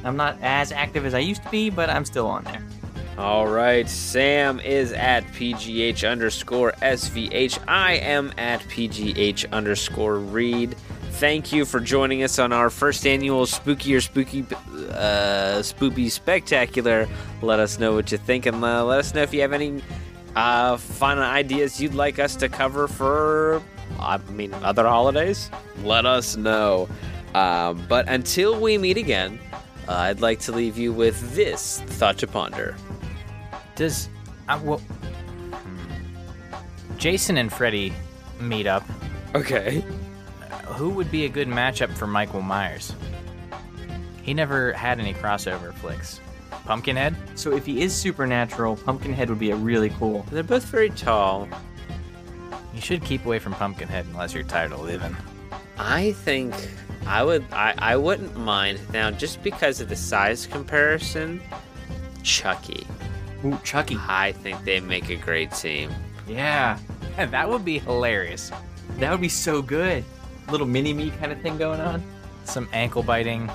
I'm 0.04 0.16
not 0.16 0.38
as 0.42 0.72
active 0.72 1.06
as 1.06 1.16
I 1.16 1.20
used 1.20 1.44
to 1.44 1.50
be, 1.50 1.70
but 1.72 1.90
I'm 1.90 2.06
still 2.06 2.28
on 2.28 2.44
there. 2.44 2.64
All 3.18 3.48
right, 3.48 3.88
Sam 3.88 4.60
is 4.60 4.92
at 4.92 5.26
PGH 5.28 6.10
underscore 6.10 6.74
SVH. 6.82 7.64
I 7.66 7.94
am 7.94 8.34
at 8.38 8.60
PGH 8.64 9.50
underscore 9.54 10.18
Reed. 10.18 10.76
Thank 11.12 11.54
you 11.54 11.64
for 11.64 11.80
joining 11.80 12.24
us 12.24 12.40
on 12.40 12.52
our 12.52 12.70
first 12.70 13.08
annual 13.08 13.46
Spooky 13.46 13.98
Spooky 14.02 14.42
uh, 14.42 15.62
Spoopy 15.62 16.12
Spectacular. 16.12 17.08
Let 17.42 17.62
us 17.62 17.80
know 17.80 17.94
what 17.94 18.12
you 18.12 18.18
think 18.18 18.48
and 18.48 18.62
uh, 18.62 18.84
let 18.84 19.00
us 19.00 19.14
know 19.14 19.22
if 19.22 19.34
you 19.34 19.40
have 19.40 19.54
any 19.54 19.82
uh, 20.36 20.76
fun 20.76 21.18
ideas 21.18 21.80
you'd 21.80 21.94
like 21.96 22.20
us 22.20 22.36
to 22.36 22.50
cover 22.50 22.90
for, 22.90 23.62
I 23.98 24.18
mean, 24.32 24.54
other 24.56 24.86
holidays. 24.86 25.50
Let 25.86 26.06
us 26.06 26.36
know. 26.36 26.90
Um, 27.34 27.86
but 27.88 28.10
until 28.10 28.60
we 28.60 28.78
meet 28.78 28.98
again, 28.98 29.40
uh, 29.88 29.94
I'd 29.94 30.20
like 30.20 30.40
to 30.42 30.52
leave 30.52 30.78
you 30.78 30.92
with 30.92 31.34
this 31.34 31.80
thought 31.80 32.18
to 32.18 32.28
ponder. 32.28 32.76
Does 33.76 34.10
uh, 34.48 34.60
well, 34.64 34.80
hmm. 34.80 36.98
Jason 36.98 37.38
and 37.38 37.52
Freddy 37.52 37.94
meet 38.40 38.68
up? 38.68 38.84
Okay. 39.34 39.84
Who 40.68 40.90
would 40.90 41.12
be 41.12 41.26
a 41.26 41.30
good 41.30 41.48
matchup 41.48 41.96
for 41.96 42.08
Michael 42.08 42.42
Myers? 42.42 42.94
He 44.22 44.34
never 44.34 44.74
had 44.74 45.00
any 45.00 45.14
crossover 45.14 45.74
flicks. 45.74 46.20
Pumpkinhead? 46.66 47.16
So 47.36 47.56
if 47.56 47.66
he 47.66 47.82
is 47.82 47.94
supernatural, 47.94 48.78
Pumpkinhead 48.78 49.30
would 49.30 49.40
be 49.40 49.52
a 49.52 49.56
really 49.56 49.90
cool. 49.92 50.26
They're 50.32 50.44
both 50.44 50.66
very 50.66 50.90
tall. 50.90 51.48
You 52.74 52.82
should 52.82 53.04
keep 53.04 53.26
away 53.26 53.40
from 53.40 53.54
Pumpkinhead 53.54 54.06
unless 54.08 54.34
you're 54.34 54.44
tired 54.44 54.72
of 54.72 54.82
living. 54.82 55.16
I 55.78 56.14
think 56.14 56.54
I 57.06 57.24
would. 57.24 57.46
I, 57.52 57.76
I 57.78 57.98
wouldn't 57.98 58.36
mind 58.36 58.80
now, 58.92 59.12
just 59.12 59.44
because 59.44 59.80
of 59.80 59.90
the 59.90 59.96
size 59.96 60.48
comparison. 60.48 61.42
Chucky. 62.24 62.88
Ooh, 63.46 63.60
Chucky. 63.64 63.98
I 64.08 64.32
think 64.32 64.64
they 64.64 64.80
make 64.80 65.10
a 65.10 65.16
great 65.16 65.52
team. 65.52 65.92
Yeah, 66.28 66.80
that 67.18 67.48
would 67.50 67.64
be 67.64 67.78
hilarious. 67.78 68.52
that 68.98 69.12
would 69.12 69.22
be 69.22 69.30
so 69.30 69.62
good. 69.62 70.04
Little 70.50 70.68
mini 70.68 70.94
me 70.94 71.12
kind 71.12 71.32
of 71.32 71.40
thing 71.42 71.58
going 71.58 71.80
on. 71.80 72.04
Some 72.46 72.68
ankle 72.74 73.04
biting. 73.04 73.50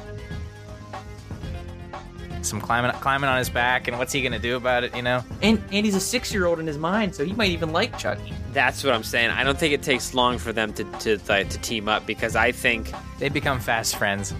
Some 2.42 2.60
climbing 2.60 2.92
climbing 3.00 3.28
on 3.28 3.36
his 3.38 3.50
back, 3.50 3.86
and 3.86 3.98
what's 3.98 4.12
he 4.12 4.22
gonna 4.22 4.38
do 4.38 4.56
about 4.56 4.84
it? 4.84 4.96
You 4.96 5.02
know? 5.02 5.22
And 5.42 5.62
and 5.72 5.84
he's 5.84 5.94
a 5.94 6.00
six 6.00 6.32
year 6.32 6.46
old 6.46 6.58
in 6.58 6.66
his 6.66 6.78
mind, 6.78 7.14
so 7.14 7.24
he 7.24 7.32
might 7.32 7.50
even 7.50 7.72
like 7.72 7.98
Chucky. 7.98 8.32
That's 8.52 8.82
what 8.82 8.94
I'm 8.94 9.02
saying. 9.02 9.30
I 9.30 9.44
don't 9.44 9.58
think 9.58 9.74
it 9.74 9.82
takes 9.82 10.14
long 10.14 10.38
for 10.38 10.52
them 10.52 10.72
to 10.74 10.84
to 11.00 11.18
to 11.18 11.44
team 11.44 11.88
up 11.88 12.06
because 12.06 12.36
I 12.36 12.52
think 12.52 12.92
They 13.18 13.28
become 13.28 13.60
fast 13.60 13.96
friends. 13.96 14.34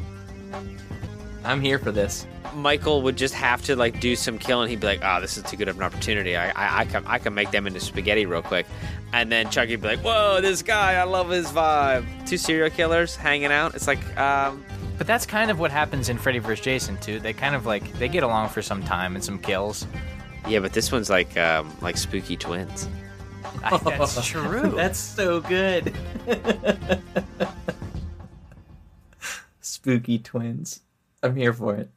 I'm 1.45 1.61
here 1.61 1.79
for 1.79 1.91
this. 1.91 2.27
Michael 2.55 3.03
would 3.03 3.17
just 3.17 3.33
have 3.35 3.63
to 3.63 3.77
like 3.77 4.01
do 4.01 4.15
some 4.17 4.39
killing. 4.39 4.69
He'd 4.69 4.81
be 4.81 4.87
like, 4.87 5.01
"Oh, 5.03 5.21
this 5.21 5.37
is 5.37 5.45
too 5.45 5.57
good 5.57 5.69
of 5.69 5.77
an 5.77 5.83
opportunity. 5.83 6.37
I, 6.37 6.51
I, 6.51 6.81
I 6.81 6.85
can, 6.85 7.05
I 7.07 7.19
can 7.19 7.33
make 7.35 7.51
them 7.51 7.67
into 7.67 7.81
spaghetti 7.81 8.27
real 8.27 8.43
quick." 8.43 8.67
And 9.13 9.31
then 9.33 9.49
Chucky'd 9.51 9.81
be 9.81 9.89
like, 9.89 10.01
"Whoa, 10.01 10.41
this 10.41 10.63
guy! 10.63 10.95
I 10.95 11.05
love 11.05 11.31
his 11.31 11.47
vibe." 11.49 12.05
Two 12.27 12.37
serial 12.37 12.71
killers 12.71 13.17
hanging 13.17 13.53
out. 13.53 13.75
It's 13.75 13.87
like, 13.87 14.05
um, 14.19 14.65
But 14.99 15.07
that's 15.07 15.25
kind 15.27 15.51
of 15.51 15.59
what 15.59 15.71
happens 15.71 16.09
in 16.09 16.19
Freddy 16.19 16.41
vs. 16.41 16.63
Jason 16.65 16.97
too. 16.99 17.21
They 17.21 17.33
kind 17.33 17.55
of 17.55 17.65
like 17.67 17.91
they 17.95 18.09
get 18.09 18.23
along 18.23 18.49
for 18.51 18.61
some 18.63 18.83
time 18.83 19.15
and 19.15 19.25
some 19.25 19.39
kills. 19.39 19.87
yeah, 20.49 20.59
but 20.61 20.73
this 20.73 20.91
one's 20.93 21.09
like, 21.09 21.37
um, 21.39 21.73
like 21.81 21.97
spooky 21.97 22.37
twins. 22.37 22.89
I- 23.65 23.79
that's 23.79 24.27
true. 24.29 24.73
That's 24.75 24.99
so 24.99 25.41
good. 25.41 25.95
Spooky 29.61 30.19
twins. 30.19 30.81
I'm 31.23 31.37
here 31.37 31.53
for 31.53 31.77
it. 31.77 31.91